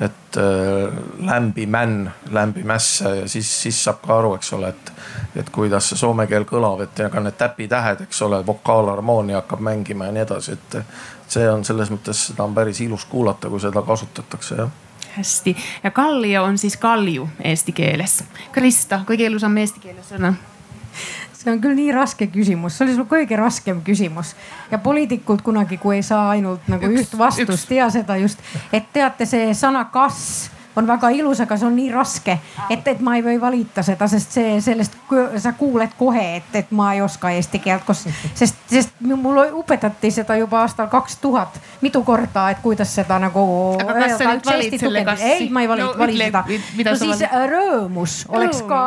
et 0.00 0.36
äh, 0.36 0.98
lämbi 1.26 1.66
männ, 1.66 2.10
lämbi 2.30 2.62
mässa 2.62 3.14
ja 3.14 3.28
siis, 3.28 3.62
siis 3.62 3.84
saab 3.84 4.02
ka 4.06 4.18
aru, 4.18 4.34
eks 4.38 4.52
ole, 4.52 4.68
et, 4.68 4.92
et 5.36 5.50
kuidas 5.50 5.90
see 5.90 5.98
soome 5.98 6.26
keel 6.30 6.46
kõlab, 6.46 6.84
et 6.86 7.00
ega 7.06 7.22
need 7.22 7.38
täpitähed, 7.38 8.04
eks 8.06 8.22
ole, 8.22 8.44
vokaalarmoonia 8.46 9.40
hakkab 9.40 9.64
mängima 9.66 10.06
ja 10.06 10.14
nii 10.14 10.26
edasi, 10.26 10.54
et 10.58 10.78
see 11.28 11.48
on 11.50 11.64
selles 11.66 11.90
mõttes, 11.90 12.28
seda 12.30 12.46
on 12.46 12.54
päris 12.54 12.80
ilus 12.84 13.08
kuulata, 13.10 13.50
kui 13.50 13.60
seda 13.60 13.82
kasutatakse 13.82 14.60
jah. 14.62 14.76
Hästi. 15.18 15.56
Ja 15.82 15.90
kallio 15.90 16.44
on 16.44 16.58
siis 16.58 16.76
kalju 16.78 17.24
eesti 17.44 17.72
keeles. 17.74 18.20
Krista, 18.54 19.00
kõige 19.08 19.26
ilusam 19.26 19.56
eesti 19.58 19.82
keeles 19.82 20.12
sõna 20.14 20.36
see 21.38 21.52
on 21.52 21.60
küll 21.62 21.76
nii 21.78 21.92
raske 21.94 22.26
küsimus, 22.32 22.76
see 22.76 22.86
oli 22.86 22.96
sul 22.96 23.06
kõige 23.10 23.38
raskem 23.38 23.82
küsimus. 23.86 24.34
Ja 24.72 24.80
poliitikult 24.82 25.44
kunagi, 25.46 25.78
kui 25.78 25.98
ei 25.98 26.06
saa 26.06 26.32
ainult 26.34 26.66
nagu 26.70 26.90
üks, 26.90 27.06
üht 27.06 27.18
vastust, 27.18 27.68
tea 27.70 27.88
seda 27.94 28.18
just, 28.18 28.42
et 28.74 28.90
teate, 28.92 29.26
see 29.28 29.52
sõna 29.56 29.84
kas 29.94 30.48
on 30.78 30.86
väga 30.88 31.10
ilus, 31.16 31.42
aga 31.44 31.58
see 31.58 31.68
on 31.68 31.76
nii 31.78 31.90
raske, 31.92 32.38
et, 32.70 32.86
et 32.86 33.00
ma 33.04 33.16
ei 33.18 33.24
või 33.24 33.38
valida 33.40 33.84
seda, 33.86 34.08
sest 34.10 34.38
see, 34.38 34.58
sellest 34.64 34.96
sa 35.42 35.52
kuuled 35.58 35.94
kohe, 35.98 36.24
et, 36.38 36.50
et 36.62 36.70
ma 36.76 36.92
ei 36.94 37.02
oska 37.04 37.32
eesti 37.36 37.60
keelt, 37.64 37.84
kus, 37.88 38.06
sest, 38.38 38.60
sest 38.70 39.00
mul 39.00 39.42
õpetati 39.62 40.12
seda 40.14 40.36
juba 40.38 40.62
aastal 40.64 40.90
kaks 40.92 41.18
tuhat 41.22 41.58
mitu 41.80 42.02
korda, 42.02 42.48
et 42.50 42.62
kuidas 42.62 42.94
seda 42.94 43.18
nagu. 43.22 43.42
aga 43.80 43.94
kas 44.00 44.16
sa 44.18 44.30
nüüd 44.32 44.46
valid 44.46 44.78
selle 44.80 45.04
kassi? 45.06 45.32
ei, 45.32 45.48
ma 45.50 45.62
ei 45.62 45.70
vali 45.70 45.84
no,, 45.84 45.92
vali 45.98 46.16
seda. 46.18 46.44
no 46.46 46.94
siis 46.98 47.22
valid? 47.22 47.52
rõõmus 47.52 48.16
oleks 48.28 48.62
ka, 48.68 48.82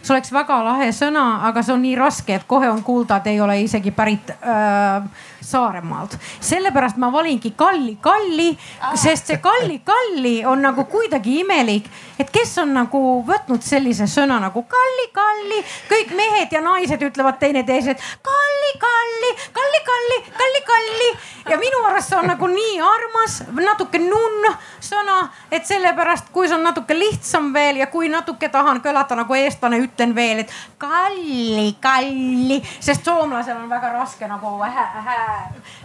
see 0.00 0.14
oleks 0.14 0.32
väga 0.34 0.58
lahe 0.66 0.90
sõna, 0.96 1.26
aga 1.48 1.64
see 1.66 1.74
on 1.74 1.82
nii 1.86 1.96
raske, 1.98 2.38
et 2.38 2.46
kohe 2.48 2.70
on 2.70 2.82
kuulda, 2.86 3.20
et 3.20 3.32
ei 3.34 3.40
ole 3.42 3.58
isegi 3.64 3.94
pärit 3.96 4.30
äh, 4.36 5.08
Saaremaalt. 5.46 6.16
sellepärast 6.40 6.96
ma 6.98 7.10
valingi 7.12 7.52
Kalli 7.56 7.96
Kalli, 8.02 8.50
sest 8.94 9.32
see 9.32 9.42
Kalli 9.42 9.80
Kalli 9.84 10.36
on 10.46 10.62
nagu 10.62 10.86
kuidagi 10.90 11.35
imelik, 11.40 11.88
et 12.18 12.30
kes 12.32 12.56
on 12.62 12.74
nagu 12.76 13.02
võtnud 13.26 13.64
sellise 13.64 14.08
sõna 14.10 14.40
nagu 14.42 14.62
Kalli 14.62 15.08
Kalli. 15.12 15.62
kõik 15.88 16.14
mehed 16.16 16.52
ja 16.52 16.60
naised 16.60 17.02
ütlevad 17.02 17.38
teineteised 17.38 18.02
Kalli 18.22 18.72
Kalli, 18.78 19.32
Kalli 19.52 19.82
Kalli, 19.90 20.22
Kalli 20.38 20.62
Kalli 20.66 21.10
ja 21.50 21.58
minu 21.58 21.84
arust 21.86 22.10
see 22.10 22.18
on 22.18 22.26
nagu 22.30 22.46
nii 22.50 22.80
armas, 22.82 23.36
natuke 23.60 23.98
nunn 24.02 24.48
sõna, 24.82 25.18
et 25.50 25.66
sellepärast, 25.66 26.30
kui 26.32 26.48
see 26.48 26.56
on 26.56 26.64
natuke 26.66 26.96
lihtsam 26.96 27.52
veel 27.54 27.80
ja 27.82 27.86
kui 27.90 28.08
natuke 28.10 28.48
tahan 28.52 28.80
kõlada 28.84 29.18
nagu 29.18 29.34
eestlane, 29.38 29.78
ütlen 29.82 30.14
veel, 30.14 30.44
et 30.44 30.54
kalli, 30.78 31.76
kalli, 31.82 32.60
sest 32.80 33.06
soomlasel 33.06 33.58
on 33.60 33.70
väga 33.70 33.92
raske 33.94 34.28
nagu 34.30 34.56
hä 34.62 34.86
hä 35.06 35.18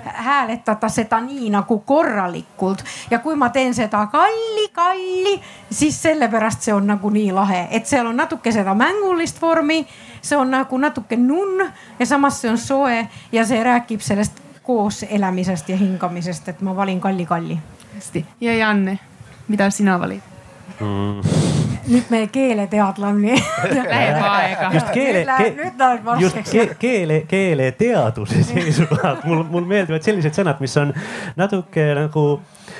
hääletada 0.03 0.89
seda 0.89 1.21
nii 1.21 1.49
nagu 1.53 1.79
korralikult 1.85 2.83
ja 3.11 3.19
kui 3.19 3.35
ma 3.35 3.49
teen 3.49 3.73
seda 3.73 4.05
kalli, 4.11 4.67
kalli, 4.73 5.40
siis 5.69 6.01
sellepärast 6.01 6.61
see 6.61 6.73
on 6.73 6.87
nagu 6.87 7.09
nii 7.09 7.31
lahe, 7.31 7.67
et 7.71 7.85
seal 7.85 8.07
on 8.07 8.17
natuke 8.17 8.51
seda 8.51 8.75
mängulist 8.75 9.41
vormi, 9.41 9.85
see 10.21 10.37
on 10.37 10.51
nagu 10.51 10.77
natuke 10.77 11.17
nunn 11.17 11.65
ja 11.99 12.05
samas 12.05 12.41
see 12.41 12.51
on 12.51 12.57
soe 12.57 13.07
ja 13.31 13.45
see 13.45 13.63
räägib 13.63 14.01
sellest 14.01 14.41
koos 14.63 15.05
elamisest 15.09 15.69
ja 15.69 15.77
hingamisest, 15.77 16.49
et 16.49 16.61
ma 16.61 16.75
valin 16.75 17.01
Kalli 17.01 17.25
Kalli. 17.25 17.59
hästi 17.95 18.25
ja 18.41 18.55
Janne, 18.55 18.99
mida 19.47 19.69
sina 19.69 19.99
valid 19.99 20.21
mm.? 20.79 21.21
nüüd 21.87 22.09
me 22.09 22.21
keeleteadlane 22.31 23.35
Läheb 23.89 24.21
aega. 24.21 24.69
just 24.73 24.91
keele, 24.93 25.25
just 26.19 26.37
ke, 26.51 26.65
keele, 26.79 27.21
keeleteaduse 27.27 28.43
seisukohalt 28.43 29.25
mul, 29.25 29.43
mul 29.49 29.67
meeldivad 29.67 30.05
sellised 30.05 30.37
sõnad, 30.37 30.61
mis 30.63 30.77
on 30.77 30.93
natuke 31.39 31.87
nagu 31.97 32.25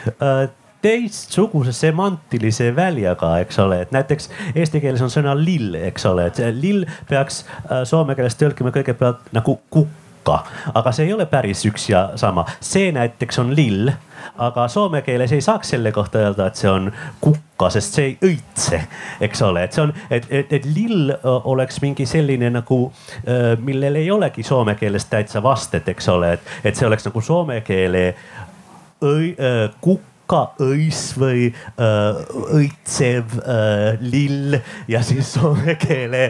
äh, 0.08 0.50
teistsuguse 0.82 1.74
semantilise 1.76 2.72
väljaga, 2.76 3.36
eks 3.44 3.60
ole, 3.62 3.82
et 3.86 3.92
näiteks 3.96 4.30
eesti 4.56 4.82
keeles 4.84 5.02
on 5.06 5.14
sõna 5.14 5.36
lill, 5.38 5.76
eks 5.78 6.06
ole, 6.10 6.28
et 6.32 6.42
lill 6.58 6.86
peaks 7.10 7.44
äh, 7.46 7.84
soome 7.90 8.18
keeles 8.18 8.38
tõlkima 8.40 8.74
kõigepealt 8.76 9.34
nagu 9.36 9.60
kukk 9.70 10.00
kukka, 10.22 10.44
aga 10.74 10.92
see 10.92 11.06
ei 11.06 11.14
ole 11.14 11.26
päris 11.26 11.66
üks 11.66 11.90
ja 11.90 12.12
sama. 12.16 12.46
see 12.60 12.92
näiteks 12.92 13.40
on 13.40 13.56
lill, 13.56 13.90
aga 14.38 14.68
soome 14.68 15.02
keeles 15.02 15.32
ei 15.32 15.42
saaks 15.42 15.70
selle 15.70 15.92
kohta 15.92 16.20
öelda, 16.20 16.48
et 16.48 16.56
see 16.56 16.70
on 16.70 16.92
kukka, 17.22 17.70
sest 17.70 17.94
see 17.94 18.06
ei 18.06 18.18
õitse, 18.22 18.82
eks 19.22 19.42
ole, 19.42 19.64
et 19.64 19.74
see 19.74 19.84
on, 19.84 19.94
et, 20.10 20.28
et, 20.30 20.54
et 20.54 20.66
lill 20.66 21.12
oleks 21.24 21.82
mingi 21.82 22.06
selline 22.06 22.50
nagu, 22.50 22.92
millel 23.60 23.96
ei 23.96 24.12
olegi 24.12 24.44
soome 24.44 24.76
keeles 24.76 25.06
täitsa 25.06 25.44
vastet, 25.44 25.90
eks 25.90 26.10
ole, 26.10 26.34
et, 26.38 26.54
et 26.64 26.76
see 26.76 26.88
oleks 26.88 27.06
nagu 27.10 27.22
soome 27.22 27.62
keele 27.66 28.06
õi, 29.02 29.36
kukk 29.82 30.11
õis 30.64 31.02
või 31.20 31.50
äh, 31.52 32.22
õitsev 32.58 33.36
äh, 33.42 34.02
lill 34.02 34.58
ja 34.92 35.02
siis 35.06 35.34
soome 35.36 35.76
keele 35.82 36.30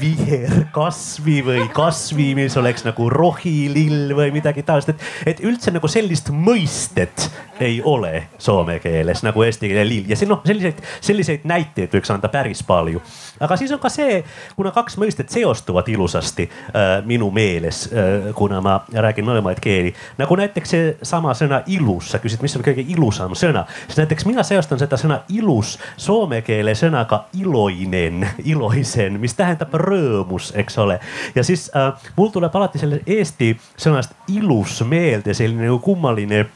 viherkasvi 0.00 1.38
või 1.46 1.66
kasvi, 1.74 2.32
mis 2.38 2.56
oleks 2.60 2.86
nagu 2.86 3.08
rohilill 3.12 4.14
või 4.18 4.30
midagi 4.34 4.64
taolist, 4.66 4.92
et, 4.94 5.08
et 5.34 5.42
üldse 5.44 5.74
nagu 5.74 5.90
sellist 5.90 6.30
mõistet 6.32 7.30
ei 7.62 7.82
ole 7.84 8.28
soome 8.38 8.78
keeles 8.82 9.22
nagu 9.22 9.42
eesti 9.42 9.68
keele 9.70 9.84
lill. 9.86 10.08
Ja 10.10 10.16
see 10.18 10.28
noh, 10.30 10.40
selliseid, 10.46 10.80
selliseid 11.04 11.44
näiteid 11.48 11.92
võiks 11.94 12.10
anda 12.14 12.30
päris 12.32 12.62
palju. 12.66 13.02
aga 13.42 13.56
siis 13.58 13.72
on 13.74 13.80
ka 13.82 13.90
see, 13.92 14.22
kuna 14.56 14.70
kaks 14.74 14.96
mõistet 15.00 15.30
seostuvad 15.34 15.88
ilusasti 15.90 16.48
äh, 16.48 16.92
minu 17.06 17.30
meeles 17.34 17.84
äh,, 17.92 18.30
kuna 18.38 18.60
ma 18.64 18.78
räägin 18.92 19.26
mõlemaid 19.26 19.60
keeli, 19.62 19.94
nagu 20.18 20.36
näiteks 20.38 20.74
seesama 20.74 21.34
sõna 21.38 21.62
ilus, 21.66 22.10
sa 22.12 22.20
küsid, 22.22 22.42
mis 22.42 22.56
on 22.58 22.64
kõige 22.66 22.84
ilusam 22.94 23.31
sõna, 23.38 23.64
siis 23.86 24.00
näiteks 24.02 24.26
mina 24.28 24.44
seostan 24.46 24.80
seda 24.82 24.98
sõna 25.00 25.20
ilus 25.32 25.76
soome 25.96 26.42
keele 26.46 26.74
sõnaga 26.78 27.24
iloinen, 27.38 28.26
iloisen, 28.52 29.20
mis 29.22 29.36
tähendab 29.38 29.74
rõõmus, 29.82 30.52
eks 30.58 30.78
ole. 30.82 30.98
ja 31.34 31.44
siis 31.46 31.68
äh, 31.76 31.92
mul 32.16 32.32
tuleb 32.34 32.56
alati 32.56 32.82
selle 32.82 33.02
eesti 33.06 33.54
sõnast 33.76 34.16
ilus 34.32 34.82
meelde 34.88 35.34
selline 35.34 35.68
nagu 35.68 35.78
kummaline 35.84 36.46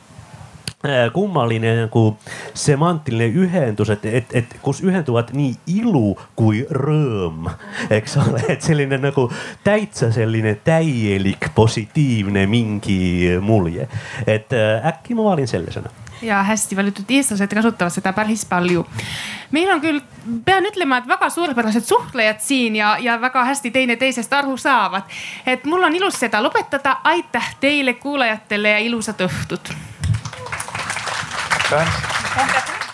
Äh, 0.85 1.13
kummaline 1.13 1.71
nagu 1.77 2.19
semantiline 2.55 3.27
ühendus, 3.27 3.91
et, 3.91 4.05
et, 4.07 4.35
et 4.37 4.53
kus 4.63 4.83
ühenduvad 4.85 5.33
nii 5.35 5.55
ilu 5.81 6.13
kui 6.39 6.61
rõõm, 6.69 7.49
eks 7.91 8.19
ole, 8.21 8.43
et 8.53 8.63
selline 8.63 8.99
nagu 9.01 9.25
täitsa 9.65 10.13
selline 10.15 10.53
täielik 10.69 11.49
positiivne 11.57 12.45
mingi 12.47 13.39
mulje. 13.41 13.89
et 14.27 14.53
äh, 14.53 14.85
äkki 14.93 15.17
ma 15.17 15.31
valin 15.33 15.49
selle 15.49 15.73
sõna 15.75 15.91
ja 16.23 16.43
hästi 16.43 16.77
valitud 16.77 17.11
eestlased 17.11 17.55
kasutavad 17.55 17.93
seda 17.93 18.13
päris 18.13 18.45
palju. 18.45 18.87
meil 19.51 19.71
on 19.71 19.81
küll, 19.81 20.01
pean 20.45 20.67
ütlema, 20.67 20.99
et 20.99 21.09
väga 21.09 21.31
suurepärased 21.31 21.85
suhtlejad 21.85 22.41
siin 22.41 22.77
ja, 22.77 22.97
ja 23.01 23.21
väga 23.21 23.45
hästi 23.45 23.71
teineteisest 23.71 24.33
aru 24.33 24.57
saavad. 24.57 25.03
et 25.47 25.65
mul 25.65 25.83
on 25.83 25.95
ilus 25.95 26.21
seda 26.21 26.43
lõpetada. 26.43 26.97
aitäh 27.05 27.55
teile, 27.61 27.95
kuulajatele 27.95 28.71
ja 28.71 28.79
ilusat 28.79 29.21
õhtut 29.21 29.77
aitäh. 31.73 32.86